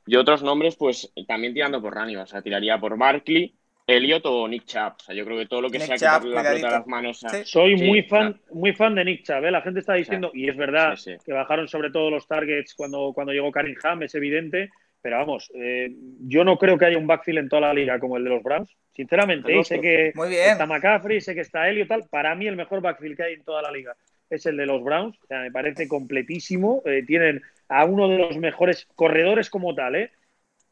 Y 0.07 0.17
otros 0.17 0.43
nombres, 0.43 0.77
pues 0.77 1.13
también 1.27 1.55
tirando 1.55 1.81
por 1.83 1.95
running, 1.95 2.19
o 2.19 2.27
sea, 2.27 2.43
tiraría 2.43 2.79
por 2.79 2.99
Barkley, 2.99 3.57
Elliot 3.87 4.25
o 4.27 4.49
Nick 4.49 4.65
Chubb. 4.65 4.95
O 4.99 5.03
sea, 5.05 5.15
yo 5.15 5.25
creo 5.25 5.39
que 5.39 5.47
todo 5.47 5.61
lo 5.63 5.71
que 5.71 5.79
Nick 5.79 5.97
sea 5.97 6.19
Chubb, 6.19 6.29
quitarle 6.29 6.35
la 6.35 6.43
pelota 6.43 6.51
de 6.55 6.61
cuidadito. 6.61 6.79
las 6.79 6.87
manos 6.87 7.25
a, 7.25 7.29
Sí. 7.29 7.37
Soy 7.45 7.79
Sí, 7.79 7.85
muy 7.85 8.03
fan, 8.03 8.33
claro. 8.35 8.55
muy 8.55 8.73
fan 8.73 8.95
de 8.95 9.05
Nick 9.05 9.23
Chubb, 9.25 9.45
¿eh? 9.45 9.51
La 9.51 9.63
gente 9.63 9.81
está 9.81 9.95
diciendo, 9.95 10.31
y 10.35 10.49
es 10.49 10.57
verdad 10.57 10.97
Sí, 10.97 11.13
sí. 11.13 11.17
que 11.25 11.33
bajaron 11.33 11.69
sobre 11.69 11.91
todo 11.91 12.11
los 12.11 12.27
targets 12.27 12.75
cuando, 12.75 13.13
cuando 13.15 13.33
llegó 13.33 13.51
Karim 13.53 13.75
Ham, 13.83 14.03
es 14.05 14.15
evidente, 14.15 14.71
pero 15.03 15.19
vamos, 15.19 15.51
eh, 15.55 15.91
yo 16.21 16.45
no 16.45 16.57
creo 16.57 16.79
que 16.79 16.87
haya 16.87 16.97
un 16.97 17.07
backfield 17.07 17.39
en 17.41 17.49
toda 17.51 17.61
la 17.63 17.75
liga 17.75 17.99
como 17.99 18.17
el 18.17 18.25
de 18.25 18.31
los 18.31 18.43
Browns. 18.43 18.75
Sinceramente, 18.93 19.59
¿eh? 19.59 19.63
sé 19.65 19.79
que 19.81 20.13
Muy 20.15 20.31
bien. 20.31 20.53
está 20.53 20.65
McCaffrey, 20.67 21.21
sé 21.21 21.35
que 21.35 21.43
está 21.43 21.69
Elliot, 21.69 21.89
tal. 21.89 22.05
Para 22.09 22.35
mí 22.35 22.47
el 22.47 22.57
mejor 22.57 22.81
backfield 22.81 23.17
que 23.17 23.23
hay 23.25 23.35
en 23.35 23.45
toda 23.45 23.61
la 23.61 23.71
liga 23.71 23.95
es 24.31 24.47
el 24.47 24.57
de 24.57 24.65
los 24.65 24.83
Browns. 24.83 25.19
O 25.23 25.27
sea, 25.27 25.41
me 25.41 25.51
parece 25.53 25.87
completísimo. 25.89 26.81
Eh, 26.87 27.03
tienen 27.07 27.43
a 27.69 27.85
uno 27.85 28.09
de 28.09 28.17
los 28.19 28.39
mejores 28.39 28.87
corredores 28.95 29.51
como 29.51 29.75
tal, 29.75 29.97
¿eh? 29.97 30.11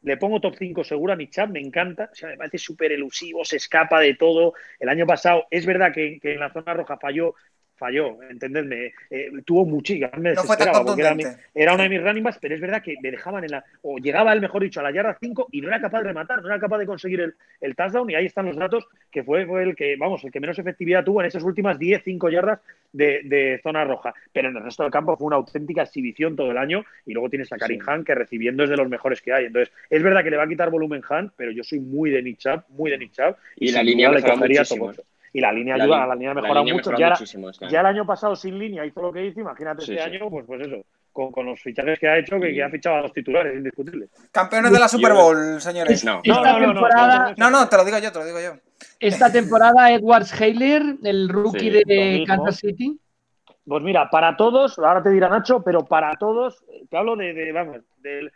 Le 0.03 0.17
pongo 0.17 0.39
top 0.41 0.55
5 0.57 0.83
seguro 0.83 1.13
a 1.13 1.15
Nick 1.15 1.31
Chubb, 1.31 1.49
me 1.51 1.59
encanta. 1.61 2.09
O 2.11 2.15
sea, 2.15 2.29
me 2.29 2.37
parece 2.37 2.57
súper 2.57 2.91
elusivo, 2.91 3.43
se 3.45 3.57
escapa 3.57 3.99
de 3.99 4.15
todo. 4.15 4.53
El 4.79 4.89
año 4.89 5.05
pasado, 5.07 5.45
es 5.49 5.65
verdad 5.65 5.93
que 5.93 6.19
en 6.21 6.39
la 6.39 6.51
zona 6.51 6.73
roja 6.73 6.97
falló, 6.97 7.35
falló, 7.83 8.17
entendedme. 8.29 8.93
eh, 9.09 9.29
tuvo 9.45 9.65
muchísimo, 9.65 10.07
me 10.17 10.33
No 10.33 10.43
fue 10.43 10.55
tan 10.55 10.67
desesperaba 10.67 10.85
porque 10.85 11.01
era, 11.01 11.15
mi- 11.15 11.23
era 11.53 11.73
uno 11.73 11.83
de 11.83 11.89
mis 11.89 12.01
running 12.01 12.23
backs, 12.23 12.39
pero 12.41 12.55
es 12.55 12.61
verdad 12.61 12.81
que 12.81 12.95
me 13.01 13.11
dejaban 13.11 13.43
en 13.43 13.51
la. 13.51 13.63
O 13.81 13.97
llegaba 13.97 14.31
él, 14.33 14.39
mejor 14.41 14.63
dicho, 14.63 14.79
a 14.79 14.83
la 14.83 14.91
yarda 14.91 15.17
5 15.19 15.49
y 15.51 15.59
no 15.61 15.67
era 15.67 15.81
capaz 15.81 15.99
de 15.99 16.07
rematar, 16.07 16.41
no 16.41 16.47
era 16.47 16.59
capaz 16.59 16.77
de 16.77 16.85
conseguir 16.85 17.19
el, 17.21 17.33
el 17.61 17.75
touchdown. 17.75 18.09
Y 18.09 18.15
ahí 18.15 18.25
están 18.25 18.45
los 18.45 18.55
datos, 18.55 18.87
que 19.11 19.23
fue, 19.23 19.45
fue 19.45 19.63
el 19.63 19.75
que, 19.75 19.95
vamos, 19.97 20.23
el 20.23 20.31
que 20.31 20.39
menos 20.39 20.57
efectividad 20.59 21.03
tuvo 21.03 21.21
en 21.21 21.27
esas 21.27 21.43
últimas 21.43 21.77
10, 21.77 22.01
5 22.03 22.29
yardas 22.29 22.59
de, 22.93 23.21
de 23.23 23.59
zona 23.61 23.83
roja. 23.83 24.13
Pero 24.31 24.49
en 24.49 24.55
el 24.57 24.63
resto 24.63 24.83
del 24.83 24.91
campo 24.91 25.17
fue 25.17 25.27
una 25.27 25.35
auténtica 25.35 25.81
exhibición 25.83 26.35
todo 26.35 26.51
el 26.51 26.57
año. 26.57 26.85
Y 27.05 27.13
luego 27.13 27.29
tienes 27.29 27.51
a 27.51 27.57
Karim 27.57 27.81
Sí. 27.83 27.89
Hunt, 27.89 28.05
que 28.07 28.15
recibiendo 28.15 28.63
es 28.63 28.69
de 28.69 28.77
los 28.77 28.87
mejores 28.87 29.21
que 29.21 29.33
hay. 29.33 29.45
Entonces, 29.45 29.73
es 29.89 30.01
verdad 30.03 30.23
que 30.23 30.29
le 30.31 30.37
va 30.37 30.43
a 30.43 30.47
quitar 30.47 30.69
volumen 30.69 31.01
Hunt, 31.09 31.33
pero 31.35 31.51
yo 31.51 31.63
soy 31.63 31.79
muy 31.79 32.09
de 32.11 32.21
Nick 32.21 32.37
Chubb, 32.37 32.63
muy 32.69 32.91
de 32.91 32.97
Nick 32.97 33.11
Chubb. 33.11 33.35
Y 33.57 33.71
la 33.71 33.79
sin 33.79 33.87
línea 33.87 34.11
le 34.11 34.21
cogería 34.21 34.59
muchísimo, 34.61 34.91
todo. 34.93 35.03
Y 35.35 35.41
la 35.41 35.51
línea 35.51 35.75
La 35.77 35.83
ayuda, 35.85 35.95
línea- 35.97 36.07
la 36.07 36.13
línea 36.15 36.33
la 36.35 36.41
mejora 36.41 36.59
línea 36.59 36.73
mucho. 36.75 36.91
Ya, 36.95 37.09
muchísimo 37.09 37.49
este 37.49 37.67
ya 37.67 37.79
el 37.79 37.85
año 37.87 38.05
pasado 38.05 38.35
sin 38.35 38.59
línea 38.59 38.85
hizo 38.85 39.01
lo 39.01 39.11
que 39.11 39.25
hizo, 39.25 39.39
imagínate 39.39 39.83
Sí, 39.83 39.93
este 39.95 40.09
sí. 40.09 40.15
año, 40.15 40.29
pues, 40.29 40.45
pues 40.45 40.61
eso, 40.67 40.85
con, 41.11 41.31
con 41.31 41.45
los 41.47 41.59
fichajes 41.59 41.97
que 41.99 42.07
ha 42.07 42.17
hecho, 42.19 42.39
que, 42.39 42.53
que 42.53 42.63
ha 42.63 42.69
fichado 42.69 42.97
a 42.97 43.01
los 43.01 43.13
titulares, 43.13 43.55
indiscutible. 43.55 44.09
Campeones 44.31 44.71
de 44.71 44.79
la 44.79 44.87
Super 44.87 45.13
Bowl, 45.13 45.59
señores. 45.59 46.05
No. 46.05 46.21
Esta 46.23 46.35
No, 46.35 46.43
no, 46.43 46.59
no, 46.59 46.59
no, 46.59 46.73
temporada, 46.73 47.33
No, 47.37 47.49
no, 47.49 47.67
te 47.67 47.77
lo 47.77 47.85
digo 47.85 47.97
yo, 47.97 48.11
te 48.11 48.19
lo 48.19 48.25
digo 48.25 48.39
yo. 48.39 48.53
esta 48.99 49.31
temporada 49.31 49.91
Edwards 49.91 50.39
Heiler, 50.39 50.83
el 51.03 51.29
rookie 51.29 51.59
Sí, 51.59 51.81
de. 51.85 52.23
Kansas 52.27 52.57
City. 52.57 52.99
Pues 53.65 53.81
mira, 53.81 54.09
para 54.09 54.35
todos, 54.37 54.77
ahora 54.77 55.01
te 55.01 55.09
dirá 55.09 55.29
Nacho, 55.29 55.63
pero 55.63 55.85
para 55.85 56.13
todos, 56.17 56.63
te 56.89 56.97
hablo 56.97 57.15
de, 57.15 57.33
de, 57.33 57.51
vamos, 57.53 57.77
del, 57.99 58.29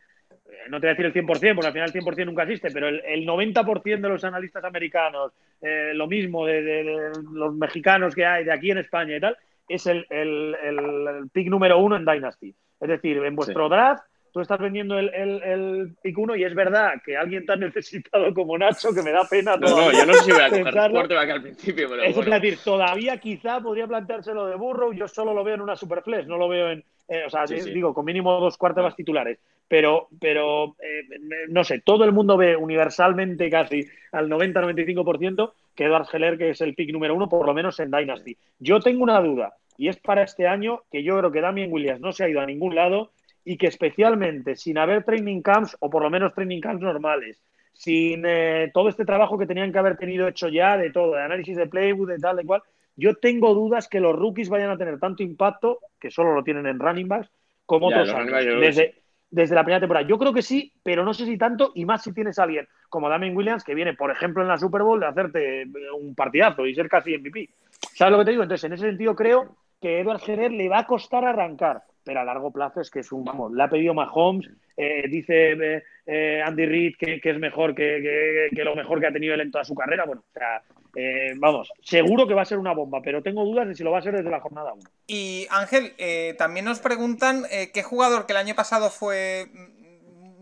no 0.69 0.79
te 0.79 0.87
voy 0.87 0.89
a 0.89 0.95
decir 0.95 1.05
el 1.05 1.13
100%, 1.13 1.55
porque 1.55 1.67
al 1.67 1.73
final 1.73 1.91
el 1.93 2.01
100% 2.03 2.25
nunca 2.25 2.43
existe, 2.43 2.69
pero 2.71 2.87
el, 2.87 3.01
el 3.05 3.25
90% 3.27 3.83
de 4.01 4.09
los 4.09 4.23
analistas 4.23 4.63
americanos, 4.63 5.31
eh, 5.61 5.91
lo 5.93 6.07
mismo 6.07 6.45
de, 6.45 6.61
de- 6.61 6.83
de 6.83 7.11
los 7.33 7.53
mexicanos 7.55 8.13
que 8.15 8.25
hay 8.25 8.43
de 8.43 8.51
aquí 8.53 8.71
en 8.71 8.77
España 8.79 9.15
y 9.17 9.19
tal, 9.19 9.37
es 9.69 9.85
el, 9.87 10.05
el- 10.09 10.55
el- 10.63 11.29
pick 11.31 11.47
número 11.47 11.77
uno 11.79 11.95
en 11.95 12.05
Dynasty. 12.05 12.53
Es 12.79 12.87
decir, 12.89 13.17
en 13.17 13.35
vuestro 13.35 13.69
draft, 13.69 14.03
tú 14.31 14.41
estás 14.41 14.59
vendiendo 14.59 14.99
el, 14.99 15.09
el, 15.13 15.41
el 15.43 15.95
pick 16.01 16.17
uno 16.17 16.35
y 16.35 16.43
es 16.43 16.53
verdad 16.53 16.93
que 17.03 17.17
alguien 17.17 17.45
tan 17.45 17.59
necesitado 17.61 18.33
como 18.35 18.57
Nacho, 18.57 18.93
que 18.93 19.01
me 19.01 19.11
da 19.11 19.27
pena 19.27 19.57
No, 19.57 19.67
no, 19.67 19.91
yo 19.91 20.05
no 20.05 20.13
sé 20.13 20.23
si 20.25 20.31
voy 20.31 20.41
a 20.41 20.49
coger 20.49 20.91
quarterback 20.91 21.29
al 21.31 21.41
principio, 21.41 21.89
pero 21.89 22.03
Eso 22.03 22.19
bueno. 22.21 22.35
es 22.35 22.41
decir, 22.41 22.59
todavía 22.63 23.17
quizá 23.17 23.59
podría 23.61 23.87
planteárselo 23.87 24.45
de 24.47 24.55
Burrow. 24.55 24.93
Yo 24.93 25.07
solo 25.07 25.33
lo 25.33 25.43
veo 25.43 25.55
en 25.55 25.61
una 25.61 25.75
Superflex, 25.75 26.27
no 26.27 26.37
lo 26.37 26.47
veo 26.47 26.69
en. 26.71 26.83
eh, 27.09 27.23
o 27.25 27.29
sea, 27.31 27.47
Sí, 27.47 27.59
sí. 27.61 27.71
digo, 27.71 27.93
con 27.95 28.05
mínimo 28.05 28.39
dos 28.39 28.57
cuartas 28.57 28.95
titulares. 28.95 29.39
Pero, 29.67 30.07
pero 30.19 30.75
eh, 30.79 31.03
no 31.49 31.63
sé, 31.63 31.81
todo 31.81 32.05
el 32.05 32.13
mundo 32.13 32.37
ve 32.37 32.55
universalmente 32.55 33.49
casi 33.49 33.85
al 34.11 34.29
90-95% 34.29 35.51
que 35.75 35.85
Edward 35.85 36.07
Heller, 36.11 36.37
que 36.37 36.49
es 36.51 36.61
el 36.61 36.73
pick 36.73 36.91
número 36.91 37.13
uno, 37.13 37.29
por 37.29 37.45
lo 37.45 37.53
menos 37.53 37.79
en 37.79 37.91
Dynasty. 37.91 38.35
Yo 38.59 38.79
tengo 38.79 39.03
una 39.03 39.19
duda, 39.21 39.53
y 39.77 39.89
es 39.89 39.97
para 39.97 40.23
este 40.23 40.47
año 40.47 40.81
que 40.91 41.03
yo 41.03 41.17
creo 41.17 41.31
que 41.31 41.41
Damien 41.41 41.71
Williams 41.71 42.01
no 42.01 42.11
se 42.11 42.23
ha 42.23 42.29
ido 42.29 42.41
a 42.41 42.45
ningún 42.45 42.75
lado 42.75 43.11
y 43.45 43.57
que 43.57 43.67
especialmente 43.67 44.55
sin 44.55 44.77
haber 44.77 45.03
training 45.03 45.41
camps, 45.41 45.77
o 45.79 45.89
por 45.89 46.01
lo 46.01 46.09
menos 46.09 46.33
training 46.33 46.59
camps 46.59 46.81
normales, 46.81 47.41
sin 47.73 48.23
eh, 48.25 48.71
todo 48.73 48.89
este 48.89 49.05
trabajo 49.05 49.37
que 49.37 49.45
tenían 49.45 49.71
que 49.71 49.77
haber 49.77 49.97
tenido 49.97 50.27
hecho 50.27 50.49
ya 50.49 50.77
de 50.77 50.89
todo, 50.89 51.13
de 51.13 51.21
análisis 51.21 51.55
de 51.55 51.67
playbook, 51.67 52.09
de 52.09 52.17
tal, 52.17 52.35
de 52.37 52.43
cual, 52.43 52.61
yo 52.95 53.15
tengo 53.15 53.53
dudas 53.53 53.87
que 53.87 53.99
los 53.99 54.15
rookies 54.15 54.49
vayan 54.49 54.71
a 54.71 54.77
tener 54.77 54.99
tanto 54.99 55.21
impacto, 55.21 55.79
que 55.99 56.09
solo 56.09 56.33
lo 56.33 56.43
tienen 56.43 56.65
en 56.65 56.79
running 56.79 57.07
backs, 57.07 57.29
como 57.65 57.91
Ya, 57.91 58.01
otros 58.01 58.15
años. 58.15 58.59
Desde, 58.59 58.95
desde 59.29 59.55
la 59.55 59.63
primera 59.63 59.79
temporada. 59.79 60.07
Yo 60.07 60.17
creo 60.17 60.33
que 60.33 60.41
sí, 60.41 60.73
pero 60.83 61.03
no 61.03 61.13
sé 61.13 61.25
si 61.25 61.37
tanto, 61.37 61.71
y 61.75 61.85
más 61.85 62.03
si 62.03 62.13
tienes 62.13 62.39
a 62.39 62.43
alguien 62.43 62.67
como 62.89 63.09
Damien 63.09 63.35
Williams, 63.35 63.63
que 63.63 63.75
viene, 63.75 63.93
por 63.93 64.11
ejemplo, 64.11 64.41
en 64.41 64.47
la 64.47 64.57
Super 64.57 64.83
Bowl, 64.83 64.99
de 64.99 65.07
hacerte 65.07 65.61
eh, 65.63 65.67
un 65.99 66.15
partidazo 66.15 66.65
y 66.65 66.73
ser 66.73 66.87
casi 66.89 67.17
MVP. 67.17 67.49
¿Sabes 67.93 68.11
lo 68.11 68.19
que 68.19 68.25
te 68.25 68.31
digo? 68.31 68.43
Entonces, 68.43 68.63
en 68.65 68.73
ese 68.73 68.87
sentido, 68.87 69.15
creo 69.15 69.57
que 69.81 69.99
Edward 69.99 70.21
Jenner 70.21 70.51
le 70.51 70.69
va 70.69 70.79
a 70.79 70.87
costar 70.87 71.25
arrancar, 71.25 71.83
pero 72.07 72.21
a 72.21 72.23
largo 72.23 72.51
plazo 72.51 72.79
es 72.79 72.89
que 72.89 73.01
es 73.01 73.11
un, 73.11 73.25
vamos, 73.25 73.51
le 73.51 73.61
ha 73.61 73.69
pedido 73.69 73.93
Mahomes, 73.93 74.49
eh, 74.77 75.03
dice 75.09 75.51
eh, 75.51 75.83
eh, 76.05 76.41
Andy 76.43 76.65
Reid 76.65 76.95
que, 76.97 77.19
que 77.19 77.31
es 77.31 77.37
mejor 77.37 77.75
que, 77.75 77.99
que- 78.01 78.55
que 78.55 78.63
lo 78.63 78.75
mejor 78.77 79.01
que 79.01 79.07
ha 79.07 79.11
tenido 79.11 79.33
él 79.33 79.41
en 79.41 79.51
toda 79.51 79.65
su 79.65 79.75
carrera. 79.75 80.05
Bueno, 80.05 80.23
o 80.25 80.31
sea, 80.33 80.61
eh, 80.95 81.33
vamos, 81.35 81.69
seguro 81.83 82.25
que 82.25 82.33
va 82.33 82.43
a 82.43 82.45
ser 82.45 82.59
una 82.59 82.73
bomba, 82.73 83.01
pero 83.03 83.21
tengo 83.21 83.43
dudas 83.43 83.67
de 83.67 83.75
si 83.75 83.83
lo 83.83 83.91
va 83.91 83.99
a 83.99 84.01
ser 84.01 84.15
desde 84.15 84.29
la 84.31 84.39
jornada 84.39 84.71
1. 84.73 84.83
Y 85.07 85.47
Ángel, 85.49 85.93
también 86.37 86.65
nos 86.65 86.79
preguntan 86.79 87.43
qué 87.73 87.83
jugador 87.83 88.25
que 88.25 88.31
el 88.33 88.37
año 88.37 88.55
pasado 88.55 88.89
fue 88.89 89.47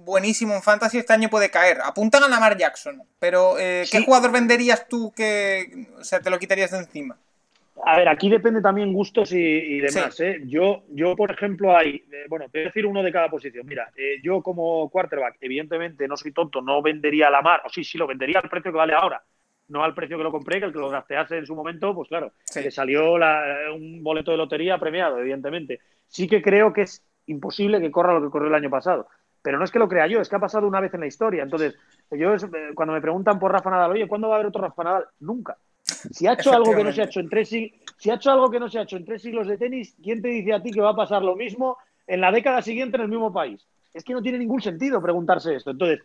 buenísimo 0.05 0.53
en 0.53 0.61
Fantasy 0.61 0.99
este 0.99 1.13
año 1.13 1.29
puede 1.29 1.49
caer. 1.49 1.79
Apuntan 1.83 2.21
a 2.23 2.27
Lamar 2.29 2.57
Jackson, 2.57 3.01
pero 3.17 3.55
¿qué 3.57 3.85
Sí. 3.85 4.05
jugador 4.05 4.31
venderías 4.31 4.87
tú 4.87 5.11
que 5.15 5.87
o 5.99 6.03
sea, 6.03 6.19
te 6.19 6.29
lo 6.29 6.37
quitarías 6.37 6.69
de 6.71 6.77
encima? 6.77 7.17
A 7.87 7.97
ver, 7.97 8.07
aquí 8.09 8.29
depende 8.29 8.61
también 8.61 8.91
gustos 8.93 9.31
y, 9.31 9.37
y 9.39 9.79
demás. 9.79 10.15
Sí. 10.15 10.23
¿eh? 10.23 10.41
Yo, 10.45 10.83
yo, 10.89 11.15
por 11.15 11.29
ejemplo, 11.31 11.75
hay, 11.77 12.03
eh, 12.11 12.25
bueno, 12.27 12.45
te 12.49 12.57
voy 12.59 12.63
a 12.63 12.69
decir 12.69 12.85
uno 12.87 13.03
de 13.03 13.11
cada 13.11 13.29
posición. 13.29 13.65
Mira, 13.67 13.91
eh, 13.95 14.15
yo 14.23 14.41
como 14.41 14.89
quarterback, 14.89 15.37
evidentemente 15.39 16.07
no 16.07 16.17
soy 16.17 16.31
tonto, 16.31 16.61
no 16.63 16.81
vendería 16.81 17.27
a 17.27 17.31
la 17.31 17.41
mar, 17.43 17.61
o 17.63 17.69
sí, 17.69 17.83
sí, 17.83 17.97
lo 17.99 18.07
vendería 18.07 18.39
al 18.39 18.49
precio 18.49 18.71
que 18.71 18.77
vale 18.77 18.93
ahora, 18.93 19.21
no 19.67 19.83
al 19.83 19.93
precio 19.93 20.17
que 20.17 20.23
lo 20.23 20.31
compré, 20.31 20.59
que 20.59 20.65
el 20.65 20.73
que 20.73 20.79
lo 20.79 20.89
gastease 20.89 21.37
en 21.37 21.45
su 21.45 21.53
momento, 21.55 21.93
pues 21.93 22.09
claro, 22.09 22.31
Sí. 22.45 22.63
le 22.63 22.71
salió 22.71 23.19
la- 23.19 23.43
un 23.75 24.01
boleto 24.03 24.31
de 24.31 24.37
lotería 24.37 24.79
premiado, 24.79 25.19
evidentemente. 25.19 25.79
Sí 26.07 26.27
que 26.27 26.41
creo 26.41 26.73
que 26.73 26.81
es 26.81 27.03
imposible 27.27 27.79
que 27.79 27.91
corra 27.91 28.13
lo 28.15 28.21
que 28.23 28.29
corrió 28.31 28.47
el 28.47 28.55
año 28.55 28.69
pasado. 28.71 29.07
Pero 29.43 29.59
no 29.59 29.63
es 29.63 29.69
que 29.71 29.77
lo 29.77 29.87
crea 29.87 30.07
yo, 30.07 30.21
es 30.21 30.27
que 30.29 30.35
ha 30.37 30.39
pasado 30.39 30.67
una 30.67 30.79
vez 30.79 30.91
en 30.95 31.01
la 31.01 31.07
historia. 31.07 31.43
Entonces, 31.43 31.75
yo 32.09 32.33
eh, 32.33 32.39
cuando 32.73 32.93
me 32.95 33.01
preguntan 33.01 33.37
por 33.37 33.51
Rafa 33.51 33.69
Nadal, 33.69 33.91
oye, 33.91 34.07
¿cuándo 34.07 34.27
va 34.27 34.33
a 34.33 34.37
haber 34.37 34.47
otro 34.47 34.63
Rafa 34.63 34.83
Nadal? 34.83 35.05
Nunca. 35.19 35.55
Si 35.85 36.25
ha 36.27 36.33
hecho 36.33 36.51
algo 36.51 36.75
que 36.75 36.83
no 36.83 36.91
se 36.91 37.01
ha 37.01 37.05
hecho 37.05 37.19
en 37.19 37.29
tres 37.29 37.49
siglos, 37.49 37.79
si 37.97 38.09
ha 38.09 38.15
hecho 38.15 38.31
algo 38.31 38.49
que 38.49 38.59
no 38.59 38.69
se 38.69 38.79
ha 38.79 38.83
hecho 38.83 38.97
en 38.97 39.05
tres 39.05 39.21
siglos 39.21 39.47
de 39.47 39.57
tenis, 39.57 39.95
¿quién 40.03 40.21
te 40.21 40.29
dice 40.29 40.53
a 40.53 40.61
ti 40.61 40.71
que 40.71 40.81
va 40.81 40.89
a 40.91 40.95
pasar 40.95 41.21
lo 41.21 41.35
mismo 41.35 41.77
en 42.07 42.21
la 42.21 42.31
década 42.31 42.61
siguiente 42.61 42.97
en 42.97 43.03
el 43.03 43.09
mismo 43.09 43.31
país? 43.31 43.65
Es 43.93 44.03
que 44.03 44.13
no 44.13 44.21
tiene 44.21 44.39
ningún 44.39 44.61
sentido 44.61 45.01
preguntarse 45.01 45.55
esto. 45.55 45.71
Entonces, 45.71 46.01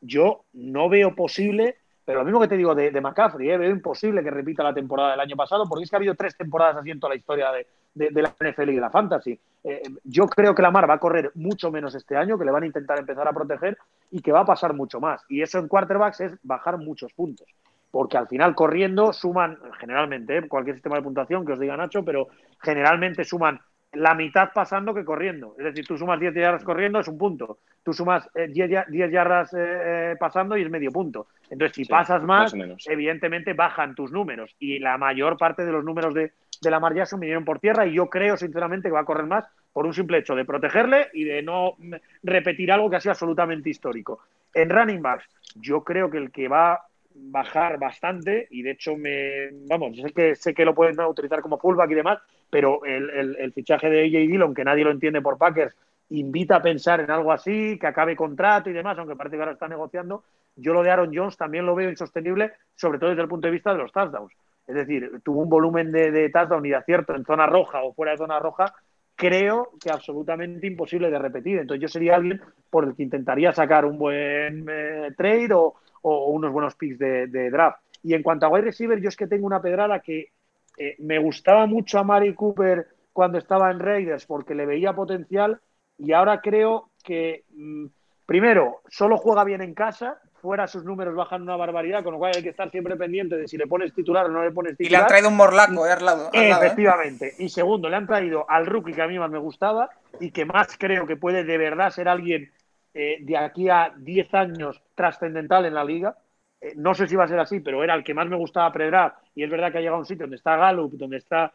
yo 0.00 0.44
no 0.52 0.88
veo 0.88 1.14
posible, 1.14 1.76
pero 2.04 2.20
lo 2.20 2.24
mismo 2.24 2.40
que 2.40 2.48
te 2.48 2.56
digo 2.56 2.74
de, 2.74 2.90
de 2.90 3.00
McCaffrey, 3.00 3.50
¿eh? 3.50 3.56
veo 3.58 3.70
imposible 3.70 4.22
que 4.22 4.30
repita 4.30 4.62
la 4.62 4.74
temporada 4.74 5.12
del 5.12 5.20
año 5.20 5.36
pasado, 5.36 5.64
porque 5.68 5.84
es 5.84 5.90
que 5.90 5.96
ha 5.96 5.98
habido 5.98 6.14
tres 6.14 6.36
temporadas 6.36 6.76
así 6.76 6.90
en 6.90 7.00
toda 7.00 7.10
la 7.14 7.16
historia 7.18 7.50
de, 7.52 7.66
de- 7.94 8.10
de 8.10 8.22
la 8.22 8.34
NFL 8.38 8.70
y 8.70 8.74
de 8.74 8.80
la 8.80 8.90
Fantasy. 8.90 9.38
Eh, 9.64 9.82
yo 10.04 10.26
creo 10.26 10.54
que 10.54 10.62
Lamar 10.62 10.88
va 10.88 10.94
a 10.94 10.98
correr 11.00 11.30
mucho 11.34 11.70
menos 11.70 11.94
este 11.94 12.16
año, 12.16 12.38
que 12.38 12.44
le 12.44 12.50
van 12.50 12.62
a 12.64 12.66
intentar 12.66 12.98
empezar 12.98 13.26
a 13.26 13.32
proteger 13.32 13.76
y 14.10 14.20
que 14.20 14.30
va 14.32 14.40
a 14.40 14.46
pasar 14.46 14.74
mucho 14.74 15.00
más. 15.00 15.22
Y 15.28 15.42
eso 15.42 15.58
en 15.58 15.68
quarterbacks 15.68 16.20
es 16.20 16.32
bajar 16.42 16.78
muchos 16.78 17.12
puntos. 17.12 17.46
Porque 17.92 18.16
al 18.16 18.26
final 18.26 18.54
corriendo 18.56 19.12
suman, 19.12 19.58
generalmente, 19.78 20.38
¿eh? 20.38 20.48
cualquier 20.48 20.76
sistema 20.76 20.96
de 20.96 21.02
puntuación 21.02 21.46
que 21.46 21.52
os 21.52 21.60
diga 21.60 21.76
Nacho, 21.76 22.04
pero 22.04 22.28
generalmente 22.58 23.22
suman 23.22 23.60
la 23.92 24.14
mitad 24.14 24.48
pasando 24.54 24.94
que 24.94 25.04
corriendo. 25.04 25.54
Es 25.58 25.64
decir, 25.66 25.86
tú 25.86 25.98
sumas 25.98 26.18
10 26.18 26.34
yardas 26.34 26.64
corriendo, 26.64 27.00
es 27.00 27.08
un 27.08 27.18
punto. 27.18 27.58
Tú 27.82 27.92
sumas 27.92 28.26
10, 28.34 28.70
eh, 28.70 29.10
yardas 29.10 29.54
eh, 29.56 30.16
pasando 30.18 30.56
y 30.56 30.62
es 30.62 30.70
medio 30.70 30.90
punto. 30.90 31.26
Entonces, 31.50 31.76
si 31.76 31.84
pasas 31.84 32.22
más, 32.22 32.54
evidentemente 32.86 33.52
bajan 33.52 33.94
tus 33.94 34.10
números. 34.10 34.56
Y 34.58 34.78
la 34.78 34.96
mayor 34.96 35.36
parte 35.36 35.66
de 35.66 35.72
los 35.72 35.84
números 35.84 36.14
de, 36.14 36.32
de 36.62 36.70
Lamar 36.70 36.94
Jackson 36.94 37.20
vinieron 37.20 37.44
por 37.44 37.58
tierra 37.58 37.86
y 37.86 37.92
yo 37.92 38.08
creo, 38.08 38.38
sinceramente, 38.38 38.88
que 38.88 38.94
va 38.94 39.00
a 39.00 39.04
correr 39.04 39.26
más 39.26 39.44
por 39.72 39.84
un 39.84 39.92
simple 39.92 40.18
hecho 40.18 40.34
de 40.34 40.46
protegerle 40.46 41.08
y 41.12 41.24
de 41.24 41.42
no 41.42 41.76
repetir 42.22 42.72
algo 42.72 42.88
que 42.88 42.96
ha 42.96 43.00
sido 43.00 43.12
absolutamente 43.12 43.68
histórico. 43.68 44.20
En 44.54 44.70
running 44.70 45.02
backs, 45.02 45.28
yo 45.56 45.82
creo 45.82 46.10
que 46.10 46.18
el 46.18 46.30
que 46.30 46.48
va 46.48 46.80
bajar 47.14 47.78
bastante 47.78 48.46
y 48.50 48.62
de 48.62 48.72
hecho 48.72 48.96
me 48.96 49.50
vamos 49.68 49.96
sé 49.96 50.12
que 50.12 50.34
sé 50.34 50.54
que 50.54 50.64
lo 50.64 50.74
pueden 50.74 50.98
utilizar 51.00 51.40
como 51.40 51.58
fullback 51.58 51.90
y 51.90 51.94
demás 51.94 52.18
pero 52.50 52.84
el, 52.84 53.52
fichaje 53.52 53.88
de 53.88 54.04
AJ 54.04 54.28
Dillon 54.28 54.54
que 54.54 54.64
nadie 54.64 54.84
lo 54.84 54.90
entiende 54.90 55.22
por 55.22 55.38
Packers 55.38 55.74
invita 56.10 56.56
a 56.56 56.62
pensar 56.62 57.00
en 57.00 57.10
algo 57.10 57.32
así 57.32 57.78
que 57.78 57.86
acabe 57.86 58.16
contrato 58.16 58.70
y 58.70 58.72
demás 58.72 58.98
aunque 58.98 59.16
parece 59.16 59.36
que 59.36 59.42
ahora 59.42 59.52
está 59.52 59.68
negociando 59.68 60.24
yo 60.56 60.72
lo 60.72 60.82
de 60.82 60.90
Aaron 60.90 61.12
Jones 61.14 61.36
también 61.36 61.66
lo 61.66 61.74
veo 61.74 61.90
insostenible 61.90 62.52
sobre 62.74 62.98
todo 62.98 63.10
desde 63.10 63.22
el 63.22 63.28
punto 63.28 63.46
de 63.46 63.52
vista 63.52 63.72
de 63.72 63.78
los 63.78 63.92
touchdowns 63.92 64.32
es 64.66 64.74
decir 64.74 65.20
tuvo 65.22 65.42
un 65.42 65.48
volumen 65.48 65.92
de, 65.92 66.10
de 66.10 66.28
touchdown 66.30 66.64
y 66.66 66.70
de 66.70 66.76
acierto 66.76 67.14
en 67.14 67.24
zona 67.24 67.46
roja 67.46 67.82
o 67.82 67.94
fuera 67.94 68.12
de 68.12 68.18
zona 68.18 68.38
roja 68.38 68.74
creo 69.22 69.70
que 69.80 69.90
absolutamente 69.90 70.66
imposible 70.66 71.08
de 71.08 71.18
repetir. 71.18 71.58
Entonces 71.58 71.80
yo 71.80 71.88
sería 71.88 72.16
alguien 72.16 72.40
por 72.70 72.84
el 72.84 72.96
que 72.96 73.04
intentaría 73.04 73.52
sacar 73.52 73.84
un 73.84 73.96
buen 73.96 74.66
eh, 74.68 75.10
trade 75.16 75.54
o, 75.54 75.74
unos 76.02 76.52
buenos 76.52 76.74
picks 76.74 76.98
de, 76.98 77.50
draft. 77.50 77.78
Y 78.02 78.14
en 78.14 78.22
cuanto 78.22 78.46
a 78.46 78.48
wide 78.48 78.64
receiver, 78.64 79.00
yo 79.00 79.08
es 79.08 79.16
que 79.16 79.26
tengo 79.26 79.46
una 79.46 79.62
pedrada 79.62 80.00
que 80.00 80.30
eh, 80.76 80.96
me 80.98 81.18
gustaba 81.18 81.66
mucho 81.66 81.98
a 81.98 82.04
Mari 82.04 82.34
Cooper 82.34 82.88
cuando 83.12 83.38
estaba 83.38 83.70
en 83.70 83.78
Raiders 83.78 84.26
porque 84.26 84.54
le 84.54 84.66
veía 84.66 84.94
potencial 84.94 85.60
y 85.98 86.12
ahora 86.12 86.40
creo 86.40 86.90
que, 87.04 87.44
mm, 87.50 87.86
primero, 88.26 88.80
solo 88.88 89.16
juega 89.16 89.44
bien 89.44 89.62
en 89.62 89.74
casa 89.74 90.20
fuera 90.42 90.66
sus 90.66 90.84
números 90.84 91.14
bajan 91.14 91.40
una 91.42 91.54
barbaridad, 91.54 92.02
con 92.02 92.14
lo 92.14 92.18
cual 92.18 92.32
hay 92.34 92.42
que 92.42 92.48
estar 92.48 92.68
siempre 92.68 92.96
pendiente 92.96 93.36
de 93.36 93.46
si 93.46 93.56
le 93.56 93.68
pones 93.68 93.94
titular 93.94 94.26
o 94.26 94.28
no 94.28 94.42
le 94.42 94.50
pones 94.50 94.76
titular. 94.76 94.90
Y 94.90 94.90
le 94.90 94.96
han 94.96 95.06
traído 95.06 95.28
un 95.28 95.36
morlaco, 95.36 95.86
eh, 95.86 96.50
Efectivamente. 96.50 97.34
Y 97.38 97.48
segundo, 97.48 97.88
le 97.88 97.94
han 97.94 98.08
traído 98.08 98.44
al 98.50 98.66
rookie 98.66 98.92
que 98.92 99.02
a 99.02 99.06
mí 99.06 99.16
más 99.20 99.30
me 99.30 99.38
gustaba 99.38 99.88
y 100.18 100.32
que 100.32 100.44
más 100.44 100.76
creo 100.76 101.06
que 101.06 101.16
puede 101.16 101.44
de 101.44 101.58
verdad 101.58 101.90
ser 101.90 102.08
alguien 102.08 102.50
eh, 102.94 103.18
de 103.20 103.36
aquí 103.36 103.68
a 103.68 103.92
10 103.96 104.34
años 104.34 104.82
trascendental 104.94 105.66
en 105.66 105.74
la 105.74 105.84
liga. 105.84 106.16
Eh, 106.60 106.74
no 106.76 106.94
sé 106.94 107.06
si 107.06 107.16
va 107.16 107.24
a 107.24 107.28
ser 107.28 107.38
así, 107.38 107.60
pero 107.60 107.82
era 107.82 107.94
el 107.94 108.04
que 108.04 108.14
más 108.14 108.28
me 108.28 108.36
gustaba 108.36 108.72
predrar. 108.72 109.14
Y 109.34 109.42
es 109.42 109.50
verdad 109.50 109.72
que 109.72 109.78
ha 109.78 109.80
llegado 109.80 109.96
a 109.96 110.00
un 110.00 110.06
sitio 110.06 110.24
donde 110.24 110.36
está 110.36 110.56
Gallup, 110.56 110.92
donde 110.94 111.18
está 111.18 111.52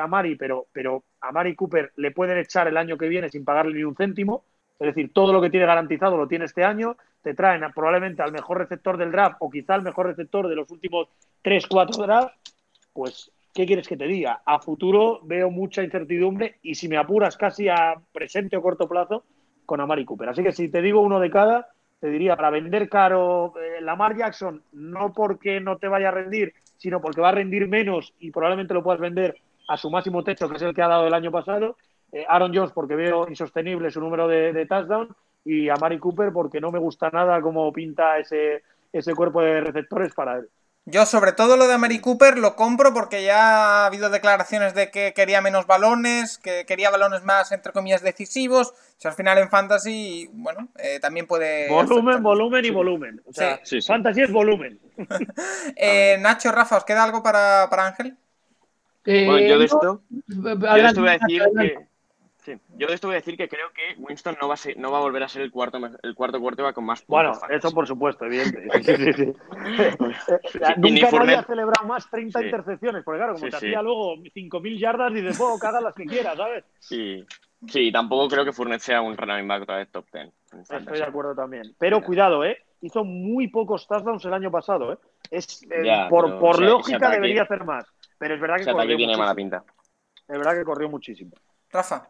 Amari, 0.00 0.34
pero, 0.34 0.66
pero 0.72 1.04
a 1.20 1.54
Cooper 1.54 1.92
le 1.94 2.10
pueden 2.10 2.38
echar 2.38 2.66
el 2.66 2.76
año 2.76 2.98
que 2.98 3.06
viene 3.08 3.28
sin 3.28 3.44
pagarle 3.44 3.74
ni 3.74 3.84
un 3.84 3.94
céntimo. 3.94 4.42
Es 4.78 4.86
decir, 4.88 5.12
todo 5.12 5.32
lo 5.32 5.40
que 5.40 5.50
tiene 5.50 5.66
garantizado 5.66 6.16
lo 6.16 6.28
tiene 6.28 6.44
este 6.44 6.64
año. 6.64 6.96
Te 7.22 7.34
traen 7.34 7.62
probablemente 7.72 8.22
al 8.22 8.32
mejor 8.32 8.58
receptor 8.58 8.96
del 8.96 9.12
draft 9.12 9.36
o 9.40 9.50
quizá 9.50 9.74
al 9.74 9.82
mejor 9.82 10.06
receptor 10.06 10.48
de 10.48 10.56
los 10.56 10.70
últimos 10.70 11.08
3, 11.42 11.66
4 11.66 12.02
drafts. 12.04 12.54
Pues, 12.92 13.30
¿qué 13.54 13.66
quieres 13.66 13.88
que 13.88 13.96
te 13.96 14.06
diga? 14.06 14.42
A 14.44 14.60
futuro 14.60 15.20
veo 15.24 15.50
mucha 15.50 15.82
incertidumbre 15.82 16.58
y 16.62 16.74
si 16.74 16.88
me 16.88 16.96
apuras 16.96 17.36
casi 17.36 17.68
a 17.68 17.94
presente 18.12 18.56
o 18.56 18.62
corto 18.62 18.88
plazo 18.88 19.24
con 19.68 19.82
Amari 19.82 20.06
Cooper. 20.06 20.30
Así 20.30 20.42
que 20.42 20.50
si 20.50 20.70
te 20.70 20.80
digo 20.80 21.02
uno 21.02 21.20
de 21.20 21.30
cada, 21.30 21.68
te 22.00 22.08
diría 22.08 22.36
para 22.36 22.48
vender 22.48 22.88
caro 22.88 23.52
eh, 23.60 23.82
Lamar 23.82 24.16
Jackson, 24.16 24.62
no 24.72 25.12
porque 25.12 25.60
no 25.60 25.76
te 25.76 25.88
vaya 25.88 26.08
a 26.08 26.12
rendir, 26.12 26.54
sino 26.78 27.02
porque 27.02 27.20
va 27.20 27.28
a 27.28 27.32
rendir 27.32 27.68
menos 27.68 28.14
y 28.18 28.30
probablemente 28.30 28.72
lo 28.72 28.82
puedas 28.82 28.98
vender 28.98 29.36
a 29.68 29.76
su 29.76 29.90
máximo 29.90 30.24
techo, 30.24 30.48
que 30.48 30.56
es 30.56 30.62
el 30.62 30.74
que 30.74 30.80
ha 30.80 30.88
dado 30.88 31.06
el 31.06 31.12
año 31.12 31.30
pasado. 31.30 31.76
Eh, 32.12 32.24
Aaron 32.26 32.54
Jones 32.54 32.72
porque 32.72 32.96
veo 32.96 33.28
insostenible 33.28 33.90
su 33.90 34.00
número 34.00 34.26
de, 34.26 34.54
de 34.54 34.64
touchdown 34.64 35.14
y 35.44 35.68
a 35.68 35.74
Mari 35.76 35.98
Cooper 35.98 36.32
porque 36.32 36.62
no 36.62 36.72
me 36.72 36.78
gusta 36.78 37.10
nada 37.10 37.42
cómo 37.42 37.70
pinta 37.70 38.16
ese, 38.16 38.62
ese 38.90 39.14
cuerpo 39.14 39.42
de 39.42 39.60
receptores 39.60 40.14
para 40.14 40.38
él. 40.38 40.48
Yo 40.90 41.04
sobre 41.04 41.32
todo 41.32 41.58
lo 41.58 41.68
de 41.68 41.76
Mari 41.76 41.98
Cooper 41.98 42.38
lo 42.38 42.56
compro 42.56 42.94
porque 42.94 43.22
ya 43.22 43.82
ha 43.82 43.86
habido 43.86 44.08
declaraciones 44.08 44.72
de 44.74 44.90
que 44.90 45.12
quería 45.12 45.42
menos 45.42 45.66
balones, 45.66 46.38
que 46.38 46.64
quería 46.64 46.88
balones 46.88 47.24
más, 47.24 47.52
entre 47.52 47.72
comillas, 47.72 48.02
decisivos. 48.02 48.72
O 49.04 49.08
al 49.08 49.12
final 49.12 49.36
en 49.36 49.50
Fantasy, 49.50 50.30
bueno, 50.32 50.68
eh, 50.76 50.98
también 50.98 51.26
puede... 51.26 51.68
Volumen, 51.68 52.22
volumen 52.22 52.64
y 52.64 52.70
volumen. 52.70 53.22
O 53.26 53.34
sea, 53.34 53.60
Fantasy 53.86 54.22
es 54.22 54.32
volumen. 54.32 54.80
Eh, 55.76 56.16
Nacho, 56.20 56.50
Rafa, 56.50 56.78
¿os 56.78 56.84
queda 56.84 57.04
algo 57.04 57.22
para, 57.22 57.64
Ángel? 57.64 58.16
bueno, 59.04 59.38
yo 59.38 59.58
de 59.58 59.64
esto, 59.64 60.02
yo 60.26 60.56
de 60.56 60.86
esto 60.86 61.00
voy 61.00 61.10
a 61.10 61.18
decir 61.18 61.42
que 61.56 61.87
yo 62.76 62.86
de 62.86 62.94
esto 62.94 63.08
voy 63.08 63.14
a 63.14 63.18
decir 63.18 63.36
que 63.36 63.48
creo 63.48 63.70
que 63.72 64.00
Winston 64.00 64.36
no 64.40 64.48
va 64.48 64.54
a, 64.54 64.58
no 64.76 64.90
va 64.90 64.98
a 64.98 65.02
volver 65.02 65.22
a 65.22 65.28
ser 65.28 65.42
el 65.42 65.50
cuarto 65.50 65.78
el 66.02 66.14
cuarto 66.14 66.62
va 66.62 66.72
con 66.72 66.84
más 66.84 67.02
puntos. 67.02 67.38
Bueno, 67.40 67.54
eso 67.54 67.70
por 67.72 67.86
supuesto, 67.86 68.24
evidente. 68.24 68.66
Nunca 70.76 71.10
nadie 71.10 71.34
ha 71.36 71.42
celebrado 71.44 71.86
más 71.86 72.08
30 72.10 72.44
intercepciones, 72.44 73.04
porque 73.04 73.18
claro, 73.18 73.34
como 73.34 73.48
te 73.48 73.56
hacía 73.56 73.82
luego 73.82 74.16
5.000 74.16 74.78
yardas 74.78 75.12
y 75.12 75.20
de 75.20 75.32
fuego 75.32 75.58
cada 75.58 75.80
las 75.80 75.94
que 75.94 76.04
quieras, 76.04 76.36
¿sabes? 76.36 76.64
Sí. 76.78 77.24
Sí, 77.66 77.90
tampoco 77.90 78.28
creo 78.28 78.44
que 78.44 78.52
Fournette 78.52 78.82
sea 78.82 79.02
un 79.02 79.16
running 79.16 79.48
back 79.48 79.62
otra 79.62 79.78
vez 79.78 79.90
top 79.90 80.06
10. 80.12 80.32
Estoy 80.70 80.98
de 80.98 81.02
acuerdo 81.02 81.34
también. 81.34 81.74
Pero 81.78 82.02
cuidado, 82.02 82.44
¿eh? 82.44 82.56
Hizo 82.80 83.02
muy 83.02 83.48
pocos 83.48 83.88
touchdowns 83.88 84.24
el 84.24 84.32
año 84.32 84.50
pasado, 84.50 84.92
¿eh? 84.92 84.98
Es, 85.30 85.64
eh, 85.64 86.06
por, 86.08 86.38
por 86.38 86.62
lógica 86.62 87.10
debería 87.10 87.42
hacer 87.42 87.64
más. 87.64 87.84
Pero 88.16 88.34
es 88.34 88.40
verdad 88.40 88.56
que 88.58 88.70
corrió 88.70 88.96
tiene 88.96 89.16
mala 89.16 89.34
pinta. 89.34 89.64
Es 90.28 90.38
verdad 90.38 90.54
que 90.54 90.64
corrió 90.64 90.88
muchísimo. 90.88 91.32
Rafa. 91.70 92.08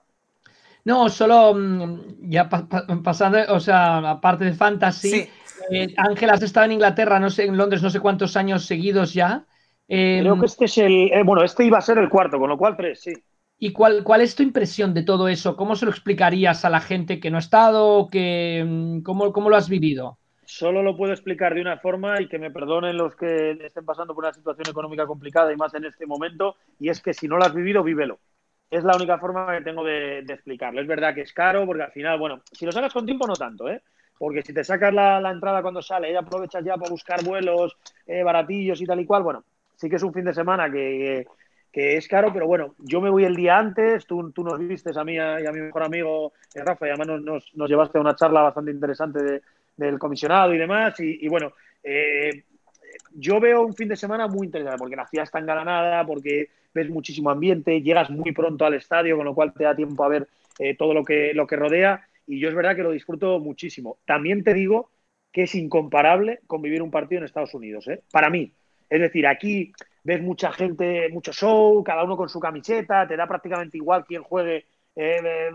No, 0.85 1.09
solo 1.09 1.55
mm, 1.55 2.31
ya 2.31 2.49
pasando, 2.49 3.39
o 3.49 3.61
sea, 3.61 3.99
aparte 4.11 4.45
de 4.45 4.55
fantasy, 4.55 5.29
eh, 5.71 5.95
Ángel, 5.97 6.31
has 6.31 6.43
estado 6.43 6.67
en 6.67 6.73
Inglaterra, 6.73 7.21
no 7.21 7.31
sé, 7.31 7.45
en 7.45 7.57
Londres, 7.57 7.83
no 7.83 7.91
sé 7.91 8.01
cuántos 8.01 8.37
años 8.37 8.65
seguidos 8.65 9.13
ya. 9.13 9.45
Creo 9.87 10.35
em, 10.35 10.41
que 10.41 10.47
este 10.47 10.65
es 10.67 10.79
el, 10.79 11.13
eh, 11.13 11.23
bueno, 11.25 11.43
este 11.43 11.65
iba 11.65 11.79
a 11.79 11.83
ser 11.83 11.99
el 11.99 12.09
cuarto, 12.09 12.39
con 12.39 12.49
lo 12.49 12.59
cual 12.59 12.77
tres, 12.77 13.01
sí. 13.01 13.13
¿Y 13.59 13.73
cuál, 13.73 14.05
cuál 14.05 14.21
es 14.21 14.37
tu 14.37 14.43
impresión 14.43 14.95
de 14.95 15.03
todo 15.03 15.29
eso? 15.29 15.57
¿Cómo 15.57 15.75
se 15.75 15.85
lo 15.85 15.91
explicarías 15.91 16.65
a 16.65 16.71
la 16.71 16.81
gente 16.81 17.19
que 17.19 17.31
no 17.31 17.39
ha 17.39 17.41
estado? 17.41 18.09
Que, 18.09 18.65
mm, 18.67 19.03
¿cómo, 19.03 19.33
¿Cómo 19.33 19.51
lo 19.51 19.57
has 19.57 19.69
vivido? 19.69 20.19
Solo 20.45 20.83
lo 20.83 20.97
puedo 20.97 21.13
explicar 21.13 21.55
de 21.55 21.61
una 21.61 21.77
forma 21.79 22.23
y 22.23 22.29
que 22.29 22.39
me 22.39 22.51
perdonen 22.51 22.97
los 22.97 23.15
que 23.17 23.51
estén 23.63 23.85
pasando 23.85 24.15
por 24.15 24.25
una 24.25 24.33
situación 24.33 24.69
económica 24.71 25.07
complicada 25.07 25.53
y 25.53 25.57
más 25.57 25.75
en 25.75 25.85
este 25.85 26.07
momento, 26.07 26.57
y 26.79 26.89
es 26.89 27.03
que 27.03 27.13
si 27.13 27.29
no 27.29 27.37
lo 27.37 27.45
has 27.45 27.55
vivido, 27.55 27.83
vívelo 27.83 28.21
es 28.71 28.85
la 28.85 28.97
única 28.97 29.19
forma 29.19 29.57
que 29.57 29.65
tengo 29.65 29.85
de, 29.85 30.19
explicarlo. 30.19 30.81
Es 30.81 30.87
verdad 30.87 31.15
que 31.15 31.23
es 31.23 31.33
caro 31.33 31.65
porque 31.67 31.85
al 31.85 31.93
final, 31.93 32.19
bueno, 32.19 32.43
si 32.53 32.67
lo 32.67 32.73
sacas 32.73 32.93
con 32.93 33.07
tiempo 33.07 33.27
no 33.27 33.35
tanto, 33.35 33.69
¿eh? 33.69 33.81
Porque 34.19 34.43
si 34.43 34.53
te 34.53 34.65
sacas 34.65 34.93
la, 34.93 35.31
entrada 35.31 35.63
cuando 35.63 35.81
sale 35.81 36.11
y 36.11 36.17
aprovechas 36.17 36.65
ya 36.65 36.77
para 36.77 36.91
buscar 36.91 37.25
vuelos 37.25 37.77
eh, 38.07 38.23
baratillos 38.23 38.81
y 38.81 38.87
tal 38.87 39.01
y 39.01 39.07
cual, 39.07 39.23
bueno, 39.23 39.45
sí 39.77 39.89
que 39.89 39.97
es 39.97 40.03
un 40.03 40.13
fin 40.13 40.25
de 40.25 40.35
semana 40.35 40.71
que, 40.71 41.27
es 41.73 42.09
caro, 42.09 42.33
pero 42.33 42.49
bueno, 42.49 42.75
yo 42.79 43.01
me 43.01 43.09
voy 43.09 43.25
el 43.25 43.37
día 43.37 43.57
antes, 43.57 44.05
tú, 44.05 44.33
tú 44.33 44.43
nos 44.43 44.59
viste 44.59 44.91
a 44.97 45.05
mí 45.05 45.15
y 45.15 45.19
a, 45.19 45.53
mi 45.53 45.61
mejor 45.61 45.85
amigo 45.85 46.33
eh, 46.53 46.65
Rafa 46.65 46.87
y 46.87 46.91
además 46.91 47.21
nos, 47.23 47.55
nos, 47.55 47.71
llevaste 47.71 47.99
a 47.99 48.01
una 48.01 48.17
charla 48.17 48.43
bastante 48.43 48.73
interesante 48.73 49.43
del 49.77 49.99
comisionado 49.99 50.53
y 50.53 50.59
demás 50.59 50.99
y, 50.99 51.29
bueno, 51.29 51.53
eh, 51.85 52.43
yo 53.13 53.39
veo 53.39 53.65
un 53.65 53.75
fin 53.75 53.89
de 53.89 53.97
semana 53.97 54.27
muy 54.27 54.47
interesante 54.47 54.79
porque 54.79 54.97
la 54.97 55.07
ciudad 55.07 55.23
está 55.23 55.39
engalanada, 55.39 56.05
porque 56.05 56.51
ves 56.79 56.91
muchísimo 56.91 57.31
ambiente, 57.31 57.83
llegas 57.83 58.11
muy 58.11 58.33
pronto 58.33 58.65
al 58.65 58.75
estadio, 58.75 59.17
con 59.17 59.27
lo 59.27 59.35
cual 59.35 59.53
te 59.53 59.65
da 59.65 59.75
tiempo 59.75 60.05
a 60.05 60.09
ver 60.09 60.29
eh, 60.59 60.77
todo 60.77 60.95
lo 60.95 61.05
que, 61.05 61.33
lo 61.35 61.47
que 61.47 61.57
rodea 61.57 62.09
y 62.29 62.39
yo 62.41 62.51
es 62.51 62.55
verdad 62.55 62.77
que 62.77 62.83
lo 62.83 62.93
disfruto 62.93 63.41
muchísimo. 63.41 63.99
También 64.05 64.45
te 64.45 64.53
digo 64.53 64.91
que 65.33 65.45
es 65.45 65.55
incomparable 65.55 66.41
con 66.47 66.61
vivir 66.61 66.83
un 66.83 66.91
partido 66.91 67.21
en 67.21 67.25
Estados 67.25 67.55
Unidos, 67.55 67.89
¿eh? 67.89 68.03
para 68.13 68.29
mí. 68.29 68.53
Es 68.91 69.01
decir, 69.01 69.27
aquí 69.27 69.73
ves 70.05 70.21
mucha 70.21 70.53
gente, 70.53 71.09
mucho 71.11 71.33
show, 71.33 71.83
cada 71.83 72.05
uno 72.05 72.17
con 72.17 72.29
su 72.29 72.39
camiseta, 72.39 73.09
te 73.09 73.17
da 73.17 73.27
prácticamente 73.27 73.79
igual 73.79 74.05
quién 74.07 74.23
juegue 74.23 74.67
eh, 74.95 75.51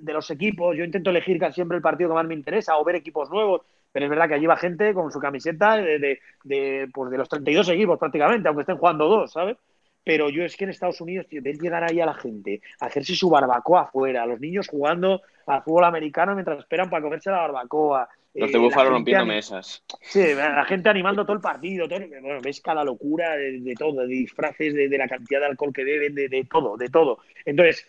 de 0.00 0.12
los 0.12 0.30
equipos. 0.30 0.74
Yo 0.76 0.84
intento 0.84 1.10
elegir 1.10 1.38
casi 1.38 1.56
siempre 1.56 1.76
el 1.76 1.82
partido 1.82 2.10
que 2.10 2.14
más 2.14 2.26
me 2.26 2.34
interesa 2.34 2.78
o 2.78 2.84
ver 2.84 2.96
equipos 2.96 3.28
nuevos, 3.28 3.62
pero 3.92 4.06
es 4.06 4.10
verdad 4.10 4.28
que 4.28 4.34
allí 4.34 4.46
va 4.46 4.56
gente 4.56 4.94
con 4.94 5.10
su 5.10 5.20
camiseta 5.20 5.76
de, 5.76 5.98
de, 5.98 6.20
de, 6.42 6.88
pues 6.92 7.10
de 7.10 7.18
los 7.18 7.28
32 7.28 7.68
equipos 7.68 7.98
prácticamente, 7.98 8.48
aunque 8.48 8.62
estén 8.62 8.78
jugando 8.78 9.08
dos, 9.08 9.32
¿sabes? 9.32 9.58
Pero 10.04 10.28
yo 10.28 10.44
es 10.44 10.56
que 10.56 10.64
en 10.64 10.70
Estados 10.70 11.00
Unidos, 11.00 11.26
tío, 11.26 11.40
ves 11.42 11.58
llegar 11.58 11.82
ahí 11.82 12.00
a 12.00 12.06
la 12.06 12.14
gente, 12.14 12.60
a 12.80 12.86
hacerse 12.86 13.14
su 13.14 13.30
barbacoa 13.30 13.82
afuera, 13.82 14.26
los 14.26 14.38
niños 14.38 14.68
jugando 14.68 15.22
al 15.46 15.62
fútbol 15.62 15.84
americano 15.84 16.34
mientras 16.34 16.58
esperan 16.58 16.90
para 16.90 17.02
comerse 17.02 17.30
la 17.30 17.38
barbacoa. 17.38 18.08
Los 18.34 18.50
de 18.50 18.58
eh, 18.58 18.60
Búfalo 18.60 18.90
rompiendo 18.90 19.26
mesas. 19.26 19.84
Sí, 20.00 20.34
la 20.34 20.64
gente 20.64 20.88
animando 20.88 21.24
todo 21.24 21.36
el 21.36 21.42
partido. 21.42 21.86
bueno, 21.88 22.40
ves 22.42 22.60
cada 22.60 22.84
locura 22.84 23.36
de, 23.36 23.74
todo, 23.78 24.00
de 24.00 24.08
disfraces, 24.08 24.74
de, 24.74 24.98
la 24.98 25.08
cantidad 25.08 25.40
de 25.40 25.46
alcohol 25.46 25.72
que 25.72 25.84
beben, 25.84 26.14
de, 26.14 26.46
todo, 26.50 26.76
de 26.76 26.88
todo. 26.88 27.20
Entonces, 27.44 27.86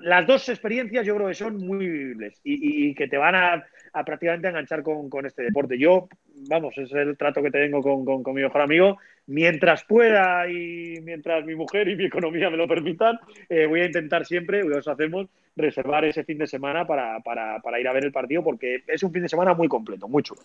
las 0.00 0.26
dos 0.26 0.48
experiencias 0.48 1.06
yo 1.06 1.14
creo 1.14 1.28
que 1.28 1.34
son 1.34 1.56
muy 1.58 1.78
vivibles 1.78 2.40
y, 2.42 2.94
que 2.94 3.06
te 3.08 3.16
van 3.16 3.34
a, 3.34 3.64
prácticamente 4.04 4.48
enganchar 4.48 4.82
con, 4.82 5.26
este 5.26 5.42
deporte. 5.42 5.78
Yo, 5.78 6.08
vamos, 6.48 6.76
es 6.76 6.92
el 6.92 7.16
trato 7.16 7.42
que 7.42 7.50
tengo 7.50 7.80
con, 7.80 8.22
con, 8.22 8.34
mi 8.34 8.42
mejor 8.42 8.62
amigo. 8.62 8.98
Mientras 9.26 9.84
pueda 9.84 10.48
y 10.48 11.00
mientras 11.02 11.44
mi 11.44 11.54
mujer 11.54 11.88
y 11.88 11.96
mi 11.96 12.06
economía 12.06 12.50
me 12.50 12.56
lo 12.56 12.66
permitan, 12.66 13.18
eh, 13.48 13.66
voy 13.66 13.82
a 13.82 13.86
intentar 13.86 14.26
siempre, 14.26 14.62
os 14.64 14.88
hacemos, 14.88 15.28
reservar 15.56 16.04
ese 16.04 16.24
fin 16.24 16.38
de 16.38 16.46
semana 16.46 16.86
para, 16.86 17.20
para, 17.20 17.80
ir 17.80 17.88
a 17.88 17.92
ver 17.92 18.04
el 18.04 18.12
partido 18.12 18.42
porque 18.42 18.82
es 18.86 19.02
un 19.02 19.12
fin 19.12 19.22
de 19.22 19.28
semana 19.28 19.54
muy 19.54 19.68
completo, 19.68 20.08
muy 20.08 20.22
chulo. 20.22 20.42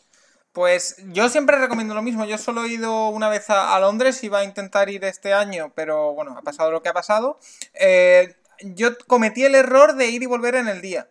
Pues 0.52 1.04
yo 1.12 1.28
siempre 1.28 1.58
recomiendo 1.60 1.94
lo 1.94 2.02
mismo. 2.02 2.26
Yo 2.26 2.38
solo 2.38 2.64
he 2.64 2.70
ido 2.70 3.10
una 3.10 3.28
vez 3.28 3.50
a, 3.50 3.78
Londres, 3.80 4.24
iba 4.24 4.40
a 4.40 4.44
intentar 4.46 4.90
ir 4.90 5.04
este 5.04 5.34
año, 5.34 5.74
pero 5.76 6.14
bueno, 6.14 6.38
ha 6.38 6.42
pasado 6.44 6.72
lo 6.72 6.82
que 6.82 6.90
ha 6.90 6.94
pasado. 6.94 7.40
Eh, 7.74 8.36
yo 8.62 8.98
cometí 9.08 9.44
el 9.44 9.56
error 9.56 9.96
de 9.96 10.08
ir 10.08 10.24
y 10.24 10.26
volver 10.26 10.56
en 10.56 10.68
el 10.68 10.82
día. 10.82 11.08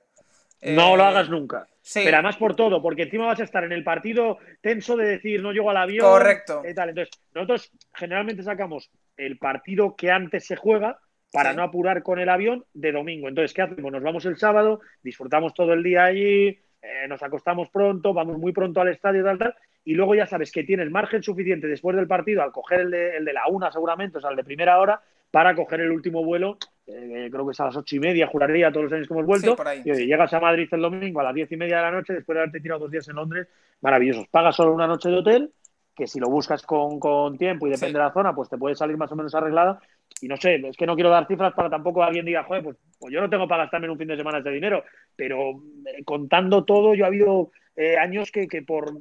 No 0.62 0.96
lo 0.96 1.02
eh, 1.02 1.06
hagas 1.06 1.28
nunca. 1.28 1.66
Pero 1.92 2.16
además 2.16 2.36
por 2.36 2.56
todo, 2.56 2.80
porque 2.80 3.02
encima 3.02 3.26
vas 3.26 3.40
a 3.40 3.44
estar 3.44 3.64
en 3.64 3.72
el 3.72 3.84
partido 3.84 4.38
tenso 4.62 4.96
de 4.96 5.06
decir 5.06 5.42
no 5.42 5.52
llego 5.52 5.70
al 5.70 5.76
avión. 5.76 6.06
Correcto. 6.06 6.62
Entonces, 6.64 7.10
nosotros 7.34 7.70
generalmente 7.92 8.42
sacamos 8.42 8.90
el 9.16 9.36
partido 9.38 9.94
que 9.94 10.10
antes 10.10 10.46
se 10.46 10.56
juega 10.56 10.98
para 11.30 11.52
no 11.52 11.62
apurar 11.62 12.02
con 12.02 12.18
el 12.20 12.28
avión 12.28 12.64
de 12.72 12.92
domingo. 12.92 13.28
Entonces, 13.28 13.52
¿qué 13.52 13.62
hacemos? 13.62 13.92
Nos 13.92 14.02
vamos 14.02 14.24
el 14.24 14.36
sábado, 14.36 14.80
disfrutamos 15.02 15.52
todo 15.52 15.72
el 15.72 15.82
día 15.82 16.04
allí, 16.04 16.46
eh, 16.80 17.08
nos 17.08 17.22
acostamos 17.22 17.68
pronto, 17.70 18.14
vamos 18.14 18.38
muy 18.38 18.52
pronto 18.52 18.80
al 18.80 18.88
estadio, 18.88 19.24
tal, 19.24 19.38
tal, 19.38 19.54
y 19.84 19.94
luego 19.94 20.14
ya 20.14 20.26
sabes 20.26 20.52
que 20.52 20.62
tienes 20.62 20.90
margen 20.90 21.22
suficiente 21.22 21.66
después 21.66 21.96
del 21.96 22.06
partido 22.06 22.42
al 22.42 22.52
coger 22.52 22.82
el 22.82 22.90
de, 22.92 23.16
el 23.16 23.24
de 23.24 23.32
la 23.32 23.48
una 23.48 23.72
seguramente, 23.72 24.18
o 24.18 24.20
sea, 24.20 24.30
el 24.30 24.36
de 24.36 24.44
primera 24.44 24.78
hora, 24.78 25.02
para 25.30 25.56
coger 25.56 25.80
el 25.80 25.90
último 25.90 26.24
vuelo, 26.24 26.56
eh, 26.86 27.28
creo 27.30 27.46
que 27.46 27.52
es 27.52 27.60
a 27.60 27.66
las 27.66 27.76
ocho 27.76 27.96
y 27.96 28.00
media, 28.00 28.26
juraría 28.26 28.70
todos 28.70 28.84
los 28.84 28.92
años 28.92 29.08
que 29.08 29.14
hemos 29.14 29.26
vuelto, 29.26 29.56
y 29.84 30.06
llegas 30.06 30.32
a 30.34 30.40
Madrid 30.40 30.68
el 30.70 30.82
domingo 30.82 31.20
a 31.20 31.24
las 31.24 31.34
diez 31.34 31.50
y 31.50 31.56
media 31.56 31.76
de 31.76 31.82
la 31.82 31.90
noche, 31.90 32.12
después 32.12 32.34
de 32.34 32.40
haberte 32.40 32.60
tirado 32.60 32.80
dos 32.80 32.90
días 32.90 33.08
en 33.08 33.16
Londres, 33.16 33.48
maravillosos. 33.80 34.28
Pagas 34.28 34.56
solo 34.56 34.74
una 34.74 34.86
noche 34.86 35.08
de 35.08 35.16
hotel, 35.16 35.52
que 35.94 36.06
si 36.06 36.18
lo 36.18 36.28
buscas 36.28 36.62
con, 36.62 37.38
tiempo 37.38 37.66
y 37.66 37.70
depende 37.70 37.98
de 37.98 38.04
la 38.04 38.12
zona, 38.12 38.34
pues 38.34 38.48
te 38.48 38.58
puede 38.58 38.74
salir 38.74 38.96
más 38.96 39.10
o 39.12 39.16
menos 39.16 39.34
arreglada. 39.34 39.80
Y 40.20 40.28
no 40.28 40.36
sé, 40.36 40.56
es 40.56 40.76
que 40.76 40.86
no 40.86 40.94
quiero 40.94 41.10
dar 41.10 41.26
cifras 41.26 41.54
para 41.54 41.70
tampoco 41.70 42.02
alguien 42.02 42.24
diga, 42.24 42.44
joder, 42.44 42.62
pues, 42.62 42.76
pues 42.98 43.12
yo 43.12 43.20
no 43.20 43.30
tengo 43.30 43.48
para 43.48 43.64
gastarme 43.64 43.86
en 43.86 43.92
un 43.92 43.98
fin 43.98 44.08
de 44.08 44.16
semana 44.16 44.38
ese 44.38 44.50
dinero, 44.50 44.84
pero 45.16 45.50
eh, 45.50 46.04
contando 46.04 46.64
todo, 46.64 46.94
yo 46.94 47.04
ha 47.04 47.08
habido 47.08 47.50
eh, 47.76 47.96
años 47.96 48.30
que, 48.30 48.46
por 48.62 48.92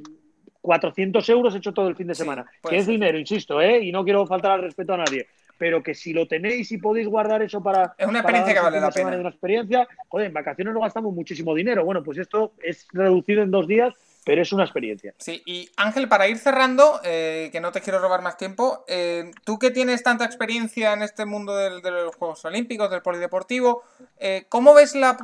400 0.62 1.28
euros 1.30 1.54
he 1.54 1.58
hecho 1.58 1.74
todo 1.74 1.88
el 1.88 1.96
fin 1.96 2.08
de 2.08 2.16
semana. 2.16 2.46
que 2.68 2.78
es 2.78 2.88
dinero, 2.88 3.18
insisto, 3.18 3.60
¿eh? 3.60 3.80
y 3.84 3.92
no 3.92 4.04
quiero 4.04 4.26
faltar 4.26 4.52
al 4.52 4.62
respeto 4.62 4.94
a 4.94 4.98
nadie. 4.98 5.28
Pero 5.64 5.81
que 5.81 5.95
si 5.95 6.11
lo 6.11 6.27
tenéis 6.27 6.69
y 6.73 6.77
podéis 6.77 7.07
guardar 7.07 7.41
eso 7.41 7.64
para. 7.64 7.95
Es 7.98 8.06
una 8.06 8.19
experiencia 8.19 8.53
que 8.53 8.60
vale 8.60 8.81
la 8.81 8.91
pena. 8.91 9.18
Una 9.18 9.30
experiencia, 9.30 9.88
joder, 10.10 10.27
en 10.27 10.34
vacaciones 10.34 10.73
no 10.73 10.81
gastamos 10.81 11.14
muchísimo 11.14 11.56
dinero. 11.56 11.85
Bueno, 11.85 12.03
pues 12.03 12.18
esto 12.18 12.52
es 12.61 12.85
reducido 12.91 13.44
en 13.44 13.49
dos 13.49 13.65
días 13.65 13.94
pero 14.26 14.41
es 14.41 14.54
una 14.54 14.64
experiencia. 14.64 15.14
Sí, 15.18 15.41
y 15.45 15.70
Ángel, 15.76 16.08
para 16.08 16.28
ir 16.28 16.38
cerrando, 16.38 17.02
eh, 17.04 17.50
que 17.52 17.60
no 17.60 17.72
te 17.72 17.82
quiero 17.82 18.00
robar 18.00 18.22
más 18.22 18.38
tiempo, 18.38 18.86
eh, 18.88 19.32
tú 19.44 19.60
que 19.60 19.72
tienes 19.72 20.02
tanta 20.04 20.24
experiencia 20.24 20.94
en 20.94 21.02
este 21.02 21.26
mundo 21.26 21.56
de 21.56 21.91
los 21.91 22.16
Juegos 22.16 22.44
Olímpicos, 22.45 22.90
del 22.90 23.02
polideportivo, 23.02 23.84
eh, 24.20 24.45
¿cómo 24.48 24.74
ves 24.74 24.95
la, 24.95 25.18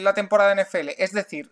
la, 0.00 0.14
temporada 0.14 0.54
NFL? 0.54 0.90
Es 0.98 1.12
decir, 1.12 1.50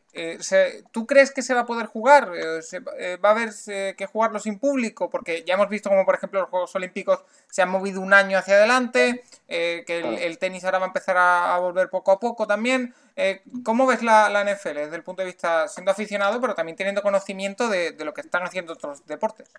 ¿tú 0.93 1.07
crees 1.07 1.33
que 1.33 1.43
se 1.43 1.55
va 1.55 1.61
a 1.61 1.67
poder 1.67 1.87
jugar? 1.87 2.31
¿Va 2.31 3.29
a 3.29 3.33
haber 3.33 3.51
que 3.97 4.07
jugarlo 4.07 4.39
sin 4.39 4.59
público? 4.59 5.11
Porque 5.11 5.45
ya 5.45 5.55
hemos 5.55 5.69
visto 5.69 5.89
como, 5.89 6.05
por 6.05 6.15
ejemplo, 6.15 6.41
los 6.41 6.51
Juegos 6.51 6.75
Olímpicos 6.77 7.25
se 7.49 7.63
han 7.63 7.69
movido 7.69 8.01
un 8.01 8.13
año 8.13 8.39
hacia 8.39 8.55
adelante, 8.55 9.25
que 9.49 10.19
el, 10.23 10.39
tenis 10.39 10.65
ahora 10.65 10.79
va 10.79 10.87
a 10.87 10.89
empezar 10.89 11.17
a 11.19 11.59
volver 11.59 11.89
poco 11.89 12.13
a 12.13 12.21
poco 12.21 12.47
también. 12.47 12.95
Eh, 13.17 13.41
¿Cómo 13.65 13.87
ves 13.87 14.03
la, 14.03 14.29
NFL 14.45 14.75
desde 14.75 14.97
el 14.97 15.03
punto 15.03 15.23
de 15.23 15.27
vista 15.27 15.67
siendo 15.69 15.91
aficionado, 15.91 16.39
pero 16.41 16.55
también 16.55 16.77
teniendo 16.77 17.03
conocimiento 17.03 17.69
de, 17.69 17.97
lo 18.05 18.13
que 18.13 18.21
están 18.21 18.43
haciendo 18.43 18.75
otros 18.75 19.07
deportes? 19.07 19.51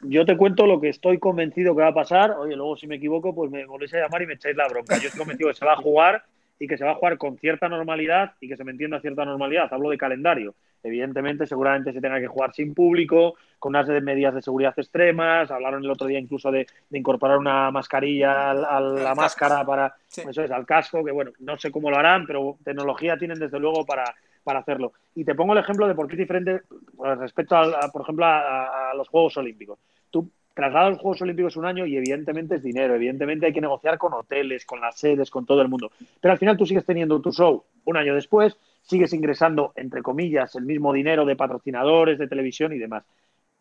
Yo 0.00 0.26
te 0.26 0.36
cuento 0.36 0.66
lo 0.66 0.78
que 0.80 0.90
estoy 0.90 1.18
convencido 1.18 1.74
que 1.74 1.82
va 1.82 1.88
a 1.88 1.94
pasar. 1.94 2.32
Oye, 2.32 2.54
luego 2.54 2.76
si 2.76 2.86
me 2.86 2.96
equivoco, 2.96 3.34
pues 3.34 3.50
me 3.50 3.64
volvéis 3.64 3.94
a 3.94 4.00
llamar 4.00 4.22
y 4.22 4.26
me 4.26 4.34
echáis 4.34 4.56
la 4.56 4.68
bronca. 4.68 4.98
Yo 4.98 5.06
estoy 5.06 5.20
convencido 5.20 5.48
que 5.48 5.56
se 5.56 5.64
va 5.64 5.72
a 5.72 5.76
jugar 5.76 6.22
y 6.58 6.68
que 6.68 6.76
se 6.76 6.84
va 6.84 6.92
a 6.92 6.94
jugar 6.94 7.16
con 7.16 7.38
cierta 7.38 7.68
normalidad 7.68 8.34
y 8.40 8.48
que 8.48 8.56
se 8.56 8.62
me 8.62 8.72
entienda 8.72 9.00
cierta 9.00 9.24
normalidad. 9.24 9.72
Hablo 9.72 9.90
de 9.90 9.98
calendario. 9.98 10.54
Evidentemente, 10.82 11.46
seguramente 11.46 11.92
se 11.92 12.00
tenga 12.00 12.20
que 12.20 12.26
jugar 12.26 12.52
sin 12.54 12.74
público, 12.74 13.34
con 13.58 13.70
unas 13.70 13.88
medidas 14.02 14.34
de 14.34 14.42
seguridad 14.42 14.74
extremas. 14.76 15.50
Hablaron 15.50 15.84
el 15.84 15.90
otro 15.90 16.06
día 16.06 16.18
incluso 16.18 16.50
de, 16.50 16.66
incorporar 16.90 17.38
una 17.38 17.70
mascarilla 17.70 18.50
a, 18.50 18.80
la 18.80 19.14
máscara 19.14 19.64
para, 19.64 19.94
eso 20.08 20.42
es, 20.42 20.50
al 20.50 20.66
casco, 20.66 21.04
que 21.04 21.12
bueno, 21.12 21.32
no 21.40 21.58
sé 21.58 21.70
cómo 21.70 21.90
lo 21.90 21.98
harán, 21.98 22.26
pero 22.26 22.58
tecnología 22.64 23.16
tienen 23.16 23.38
desde 23.38 23.58
luego 23.58 23.84
para, 23.84 24.14
para 24.48 24.60
hacerlo. 24.60 24.92
Y 25.14 25.24
te 25.24 25.34
pongo 25.34 25.52
el 25.52 25.58
ejemplo 25.58 25.86
de 25.86 25.94
por 25.94 26.06
qué 26.06 26.14
es 26.14 26.20
diferente 26.20 26.62
pues, 26.96 27.18
respecto, 27.18 27.56
a, 27.56 27.90
por 27.92 28.02
ejemplo, 28.02 28.24
a, 28.24 28.92
los 28.96 29.08
Juegos 29.08 29.36
Olímpicos. 29.36 29.78
Tú 30.10 30.30
trasladas 30.58 30.90
los 30.90 30.98
Juegos 30.98 31.22
Olímpicos 31.22 31.56
un 31.56 31.66
año 31.66 31.86
y 31.86 31.96
evidentemente 31.96 32.56
es 32.56 32.64
dinero, 32.64 32.96
evidentemente 32.96 33.46
hay 33.46 33.52
que 33.52 33.60
negociar 33.60 33.96
con 33.96 34.12
hoteles, 34.12 34.66
con 34.66 34.80
las 34.80 34.98
sedes, 34.98 35.30
con 35.30 35.46
todo 35.46 35.62
el 35.62 35.68
mundo. 35.68 35.92
Pero 36.20 36.32
al 36.32 36.38
final 36.38 36.56
tú 36.56 36.66
sigues 36.66 36.84
teniendo 36.84 37.20
tu 37.20 37.30
show 37.30 37.62
un 37.84 37.96
año 37.96 38.12
después, 38.12 38.56
sigues 38.82 39.12
ingresando, 39.12 39.72
entre 39.76 40.02
comillas, 40.02 40.56
el 40.56 40.64
mismo 40.64 40.92
dinero 40.92 41.24
de 41.24 41.36
patrocinadores, 41.36 42.18
de 42.18 42.26
televisión 42.26 42.72
y 42.72 42.78
demás. 42.78 43.04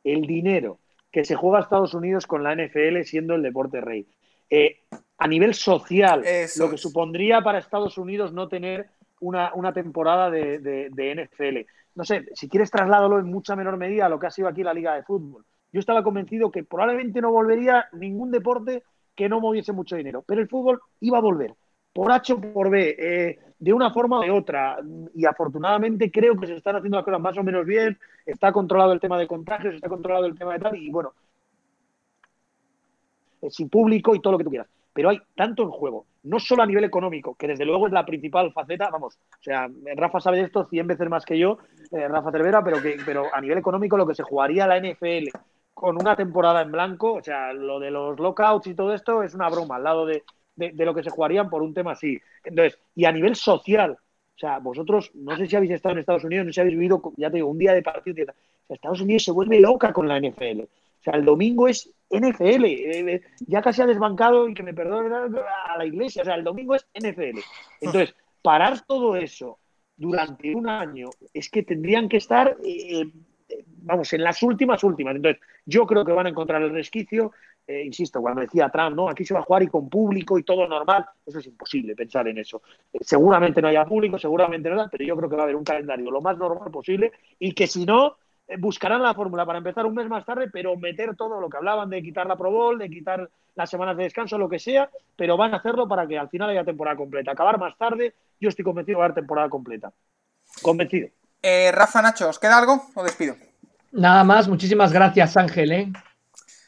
El 0.04 0.22
dinero 0.26 0.80
que 1.12 1.24
se 1.24 1.36
juega 1.36 1.60
a 1.60 1.62
Estados 1.62 1.94
Unidos 1.94 2.26
con 2.26 2.42
la 2.42 2.56
NFL 2.56 3.04
siendo 3.04 3.36
el 3.36 3.44
deporte 3.44 3.80
rey. 3.80 4.08
Eh, 4.50 4.80
a 5.20 5.28
nivel 5.28 5.54
social, 5.54 6.24
lo 6.58 6.72
que 6.72 6.80
supondría 6.80 7.42
para 7.42 7.60
Estados 7.60 8.00
Unidos 8.00 8.34
no 8.34 8.48
tener 8.48 8.88
una, 9.20 9.72
temporada 9.72 10.32
de, 10.32 10.58
de, 10.58 11.16
NFL. 11.16 11.70
No 11.94 12.04
sé, 12.04 12.26
si 12.34 12.50
quieres 12.50 12.72
trasladarlo 12.72 13.20
en 13.20 13.28
mucha 13.28 13.56
menor 13.56 13.78
medida 13.78 14.08
a 14.08 14.10
lo 14.10 14.20
que 14.20 14.26
ha 14.26 14.32
sido 14.32 14.48
aquí 14.48 14.64
la 14.64 14.74
Liga 14.74 14.96
de 14.96 15.04
Fútbol. 15.04 15.46
Yo 15.72 15.80
estaba 15.80 16.04
convencido 16.04 16.52
que 16.52 16.64
probablemente 16.64 17.22
no 17.22 17.32
volvería 17.32 17.88
ningún 17.94 18.32
deporte 18.32 18.84
que 19.16 19.28
no 19.28 19.40
moviese 19.40 19.74
mucho 19.74 19.96
dinero, 19.96 20.24
pero 20.26 20.42
el 20.42 20.48
fútbol 20.48 20.80
iba 21.02 21.18
a 21.18 21.22
volver 21.22 21.54
por 21.98 22.12
H 22.12 22.34
o 22.34 22.40
por 22.40 22.70
B, 22.70 22.96
eh, 23.00 23.40
de 23.58 23.74
una 23.74 23.92
forma 23.92 24.20
o 24.20 24.22
de 24.22 24.30
otra. 24.30 24.78
Y 25.16 25.26
afortunadamente 25.26 26.12
creo 26.12 26.38
que 26.38 26.46
se 26.46 26.54
están 26.54 26.76
haciendo 26.76 26.98
las 26.98 27.04
cosas 27.04 27.20
más 27.20 27.36
o 27.38 27.44
menos 27.44 27.66
bien, 27.66 27.98
está 28.24 28.52
controlado 28.52 28.94
el 28.94 29.00
tema 29.00 29.18
de 29.18 29.26
contagios, 29.26 29.74
está 29.74 29.90
controlado 29.90 30.28
el 30.28 30.38
tema 30.38 30.54
de 30.54 30.60
tal, 30.60 30.76
y 30.76 30.92
bueno, 30.92 31.14
sin 33.50 33.68
público 33.68 34.14
y 34.14 34.22
todo 34.22 34.34
lo 34.34 34.38
que 34.38 34.44
tú 34.44 34.52
quieras. 34.52 34.68
Pero 34.94 35.10
hay 35.10 35.20
tanto 35.36 35.64
en 35.64 35.72
juego, 35.72 36.06
no 36.24 36.40
solo 36.40 36.62
a 36.62 36.68
nivel 36.68 36.84
económico, 36.84 37.34
que 37.34 37.48
desde 37.48 37.66
luego 37.66 37.88
es 37.88 37.94
la 37.94 38.06
principal 38.06 38.54
faceta, 38.54 38.92
vamos, 38.92 39.16
o 39.16 39.44
sea, 39.44 39.68
Rafa 39.96 40.20
sabe 40.20 40.38
de 40.38 40.44
esto 40.44 40.66
100 40.66 40.86
veces 40.86 41.10
más 41.10 41.26
que 41.26 41.40
yo, 41.40 41.58
eh, 41.92 42.08
Rafa 42.08 42.32
Cervera, 42.32 42.64
pero, 42.64 42.80
que, 42.80 42.98
pero 43.04 43.26
a 43.34 43.42
nivel 43.42 43.58
económico 43.58 43.98
lo 43.98 44.06
que 44.06 44.14
se 44.14 44.24
jugaría 44.24 44.68
la 44.68 44.80
NFL 44.80 45.30
con 45.78 45.96
una 45.96 46.16
temporada 46.16 46.64
en 46.64 46.72
blanco, 46.72 47.14
o 47.14 47.24
sea, 47.24 47.54
lo 47.54 47.80
de 47.80 47.92
los 47.92 48.20
lockouts 48.20 48.66
y 48.66 48.74
todo 48.74 48.96
esto 48.96 49.22
es 49.22 49.36
una 49.36 49.48
broma 49.48 49.76
al 49.76 49.84
lado 49.84 50.08
de, 50.08 50.24
de, 50.56 50.86
lo 50.86 50.96
que 50.96 51.04
se 51.04 51.12
jugarían 51.12 51.52
por 51.52 51.62
un 51.62 51.72
tema 51.72 51.92
así. 51.92 52.20
Entonces, 52.44 52.80
y 52.96 53.06
a 53.06 53.12
nivel 53.12 53.36
social, 53.36 53.92
o 53.92 54.40
sea, 54.40 54.58
vosotros, 54.58 55.12
no 55.14 55.38
sé 55.38 55.46
si 55.46 55.56
habéis 55.56 55.74
estado 55.74 55.94
en 55.94 56.00
Estados 56.00 56.24
Unidos, 56.24 56.48
no 56.48 56.50
sé 56.50 56.56
si 56.56 56.62
habéis 56.62 56.78
vivido, 56.78 57.00
ya 57.16 57.30
te 57.30 57.36
digo, 57.38 57.50
un 57.50 57.60
día 57.60 57.74
de 57.74 57.84
partido. 57.84 58.26
Estados 58.68 59.02
Unidos 59.02 59.24
se 59.24 59.32
vuelve 59.32 59.60
loca 59.60 59.94
con 59.94 60.08
la 60.08 60.20
NFL. 60.20 60.62
O 60.62 61.04
sea, 61.04 61.14
el 61.14 61.24
domingo 61.24 61.68
es 61.68 61.92
NFL. 62.10 62.66
Eh, 62.66 63.14
eh, 63.14 63.22
ya 63.46 63.62
casi 63.62 63.84
ha 63.84 63.86
desbancado, 63.86 64.50
y 64.50 64.56
que 64.56 64.64
me 64.64 64.74
perdone 64.74 65.16
a 65.16 65.78
la 65.78 65.86
iglesia. 65.86 66.24
O 66.24 66.26
sea, 66.26 66.34
el 66.34 66.44
domingo 66.44 66.74
es 66.74 66.88
NFL. 66.96 67.40
Entonces, 67.82 68.16
parar 68.42 68.82
todo 68.82 69.16
eso 69.16 69.60
durante 69.96 70.56
un 70.56 70.68
año 70.68 71.10
es 71.34 71.52
que 71.52 71.62
tendrían 71.62 72.10
que 72.10 72.18
estar, 72.18 72.58
eh, 72.64 73.12
vamos, 73.88 74.12
en 74.14 74.24
las 74.24 74.44
últimas, 74.44 74.84
últimas. 74.84 75.16
Entonces, 75.16 75.42
yo 75.66 75.86
creo 75.88 76.06
que 76.06 76.12
van 76.12 76.28
a 76.28 76.30
encontrar 76.30 76.62
el 76.62 76.72
resquicio. 76.72 77.32
Eh, 77.66 77.84
insisto, 77.84 78.22
cuando 78.22 78.42
decía 78.42 78.70
Trump, 78.70 78.96
no, 78.96 79.10
aquí 79.10 79.26
se 79.26 79.34
va 79.34 79.42
a 79.42 79.44
jugar 79.44 79.64
y 79.64 79.68
con 79.68 79.90
público 79.90 80.38
y 80.38 80.44
todo 80.44 80.68
normal, 80.68 81.06
eso 81.26 81.40
es 81.40 81.48
imposible 81.48 81.96
pensar 81.96 82.26
en 82.28 82.38
eso. 82.38 82.62
Eh, 82.94 83.00
seguramente 83.02 83.62
no 83.62 83.68
haya 83.68 83.84
público, 83.84 84.18
seguramente 84.18 84.70
no, 84.70 84.88
pero 84.90 85.04
yo 85.04 85.18
creo 85.18 85.30
que 85.30 85.36
va 85.36 85.42
a 85.42 85.46
haber 85.46 85.58
un 85.58 85.66
calendario 85.66 86.10
lo 86.10 86.22
más 86.22 86.38
normal 86.38 86.72
posible 86.72 87.12
y 87.40 87.54
que 87.54 87.68
si 87.68 87.86
no, 87.86 88.16
eh, 88.48 88.56
buscarán 88.58 89.04
la 89.04 89.14
fórmula 89.14 89.46
para 89.46 89.58
empezar 89.58 89.86
un 89.86 89.96
mes 89.96 90.08
más 90.08 90.26
tarde, 90.26 90.50
pero 90.50 90.78
meter 90.78 91.18
todo 91.18 91.42
lo 91.42 91.50
que 91.50 91.58
hablaban 91.58 91.90
de 91.90 92.02
quitar 92.02 92.26
la 92.26 92.38
Pro 92.38 92.52
Bowl, 92.52 92.78
de 92.78 92.90
quitar 92.90 93.30
las 93.56 93.70
semanas 93.70 93.98
de 93.98 94.04
descanso, 94.04 94.38
lo 94.38 94.48
que 94.48 94.60
sea, 94.60 94.90
pero 95.18 95.36
van 95.36 95.54
a 95.54 95.58
hacerlo 95.58 95.90
para 95.90 96.08
que 96.08 96.18
al 96.18 96.30
final 96.30 96.50
haya 96.52 96.64
temporada 96.64 96.96
completa. 96.96 97.32
Acabar 97.32 97.60
más 97.60 97.78
tarde, 97.78 98.14
yo 98.40 98.48
estoy 98.48 98.64
convencido 98.64 99.00
de 99.00 99.06
haber 99.06 99.16
temporada 99.16 99.50
completa. 99.50 99.92
Convencido. 100.62 101.10
Rafa 101.74 102.02
Nacho, 102.02 102.30
¿os 102.30 102.40
queda 102.40 102.58
algo 102.58 102.82
o 102.94 103.04
despido? 103.04 103.36
Nada 103.92 104.24
más, 104.24 104.48
muchísimas 104.48 104.92
gracias 104.92 105.38
Ángel. 105.38 105.72
¿eh? 105.72 105.92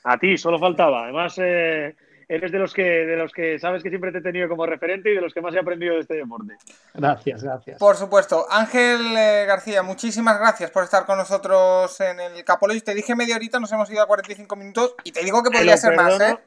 A 0.04 0.18
ti, 0.18 0.38
solo 0.38 0.60
faltaba. 0.60 1.04
Además, 1.04 1.36
eh, 1.38 1.96
eres 2.28 2.52
de 2.52 2.60
los 2.60 2.74
que 2.74 2.84
de 2.84 3.16
los 3.18 3.32
que 3.32 3.60
sabes 3.60 3.84
que 3.84 3.90
siempre 3.90 4.12
te 4.12 4.20
he 4.20 4.22
tenido 4.22 4.48
como 4.48 4.66
referente 4.66 5.12
y 5.12 5.16
de 5.16 5.22
los 5.22 5.34
que 5.34 5.42
más 5.42 5.54
he 5.56 5.60
aprendido 5.60 5.96
de 5.96 6.02
este 6.02 6.14
deporte. 6.14 6.56
Gracias, 6.94 7.44
gracias. 7.44 7.80
Por 7.80 7.96
supuesto. 7.96 8.46
Ángel 8.50 9.00
eh, 9.18 9.46
García, 9.48 9.84
muchísimas 9.84 10.40
gracias 10.40 10.72
por 10.72 10.84
estar 10.84 11.06
con 11.06 11.18
nosotros 11.18 12.00
en 12.02 12.20
el 12.20 12.44
Capolo. 12.44 12.80
Te 12.82 12.94
dije 12.94 13.16
media 13.16 13.36
horita, 13.36 13.60
nos 13.60 13.72
hemos 13.72 13.90
ido 13.92 14.04
a 14.04 14.08
45 14.08 14.56
minutos 14.56 14.96
y 15.04 15.12
te 15.12 15.24
digo 15.24 15.44
que 15.44 15.50
podría 15.50 15.76
ser 15.76 15.96
más, 15.96 16.20
¿eh? 16.22 16.38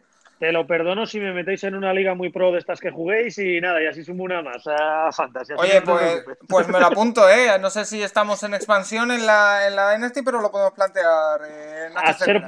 Te 0.42 0.50
lo 0.50 0.66
perdono 0.66 1.06
si 1.06 1.20
me 1.20 1.32
metéis 1.32 1.62
en 1.62 1.76
una 1.76 1.94
liga 1.94 2.16
muy 2.16 2.30
pro 2.30 2.50
de 2.50 2.58
estas 2.58 2.80
que 2.80 2.90
juguéis 2.90 3.38
y 3.38 3.60
nada, 3.60 3.80
y 3.80 3.86
así 3.86 4.02
sumo 4.02 4.24
una 4.24 4.42
más 4.42 4.66
a 4.66 5.12
Fantasy. 5.12 5.52
Oye, 5.56 5.80
pues, 5.82 6.24
pues 6.48 6.66
me 6.66 6.80
lo 6.80 6.86
apunto, 6.88 7.30
¿eh? 7.30 7.56
No 7.60 7.70
sé 7.70 7.84
si 7.84 8.02
estamos 8.02 8.42
en 8.42 8.54
expansión 8.54 9.12
en 9.12 9.24
la, 9.24 9.68
en 9.68 9.76
la 9.76 9.92
Dynasty, 9.92 10.22
pero 10.22 10.40
lo 10.40 10.50
podemos 10.50 10.72
plantear. 10.72 11.42
Eh, 11.48 11.90
a, 11.94 12.12
ser 12.14 12.42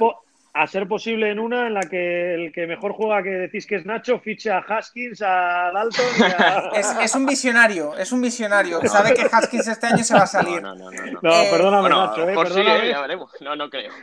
a 0.53 0.67
ser 0.67 0.89
posible 0.89 1.31
en 1.31 1.39
una 1.39 1.67
en 1.67 1.73
la 1.73 1.83
que 1.83 2.33
el 2.33 2.51
que 2.51 2.67
mejor 2.67 2.91
juega 2.91 3.23
que 3.23 3.29
decís 3.29 3.65
que 3.65 3.77
es 3.77 3.85
Nacho 3.85 4.19
fiche 4.19 4.51
a 4.51 4.57
Haskins, 4.57 5.21
a 5.21 5.71
Dalton 5.73 6.05
y 6.19 6.23
a... 6.23 6.71
es, 6.75 6.97
es, 7.01 7.15
un 7.15 7.25
visionario, 7.25 7.95
es 7.95 8.11
un 8.11 8.21
visionario. 8.21 8.81
Sabe 8.89 9.13
que 9.13 9.25
Haskins 9.31 9.69
este 9.69 9.87
año 9.87 10.03
se 10.03 10.15
va 10.15 10.23
a 10.23 10.27
salir. 10.27 10.61
No, 10.61 10.75
no, 10.75 10.91
no. 10.91 11.01
No, 11.01 11.19
no 11.21 11.31
eh, 11.31 11.47
perdóname, 11.49 11.87
Nacho. 11.87 12.27
Eh, 12.27 12.35
perdóname. 12.35 12.81
Sí, 12.81 12.89
ya 12.89 12.99
veremos. 12.99 13.31
No, 13.39 13.55
no 13.55 13.69
creo. 13.69 13.93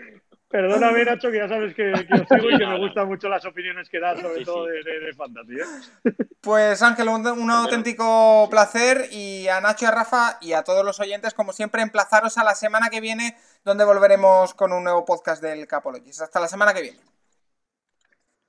Perdóname, 0.52 1.04
Nacho, 1.06 1.30
que 1.30 1.38
ya 1.38 1.48
sabes 1.48 1.74
que, 1.74 1.92
que 2.06 2.14
os 2.14 2.28
sigo 2.28 2.50
y 2.50 2.58
que 2.58 2.66
me 2.66 2.78
gustan 2.78 3.08
mucho 3.08 3.28
las 3.28 3.44
opiniones 3.46 3.88
que 3.88 3.98
das, 3.98 4.20
sobre 4.20 4.44
todo 4.44 4.66
de, 4.66 4.82
de, 4.84 5.00
de 5.00 5.12
fantasy. 5.14 5.54
¿eh? 5.54 6.14
Pues 6.42 6.82
Ángel, 6.82 7.08
un, 7.08 7.26
un 7.26 7.50
auténtico 7.50 8.48
placer 8.50 9.08
y 9.10 9.48
a 9.48 9.60
Nacho 9.62 9.86
y 9.86 9.88
a 9.88 9.92
Rafa 9.92 10.36
y 10.42 10.52
a 10.52 10.62
todos 10.62 10.84
los 10.84 11.00
oyentes, 11.00 11.32
como 11.32 11.52
siempre, 11.52 11.80
emplazaros 11.80 12.36
a 12.36 12.44
la 12.44 12.54
semana 12.54 12.90
que 12.90 13.00
viene, 13.00 13.36
donde 13.64 13.84
volveremos 13.84 14.52
con 14.52 14.72
un 14.72 14.84
nuevo 14.84 15.06
podcast 15.06 15.42
del 15.42 15.66
Capologist. 15.66 16.20
Hasta 16.20 16.38
la 16.38 16.48
semana 16.48 16.74
que 16.74 16.82
viene. 16.82 17.11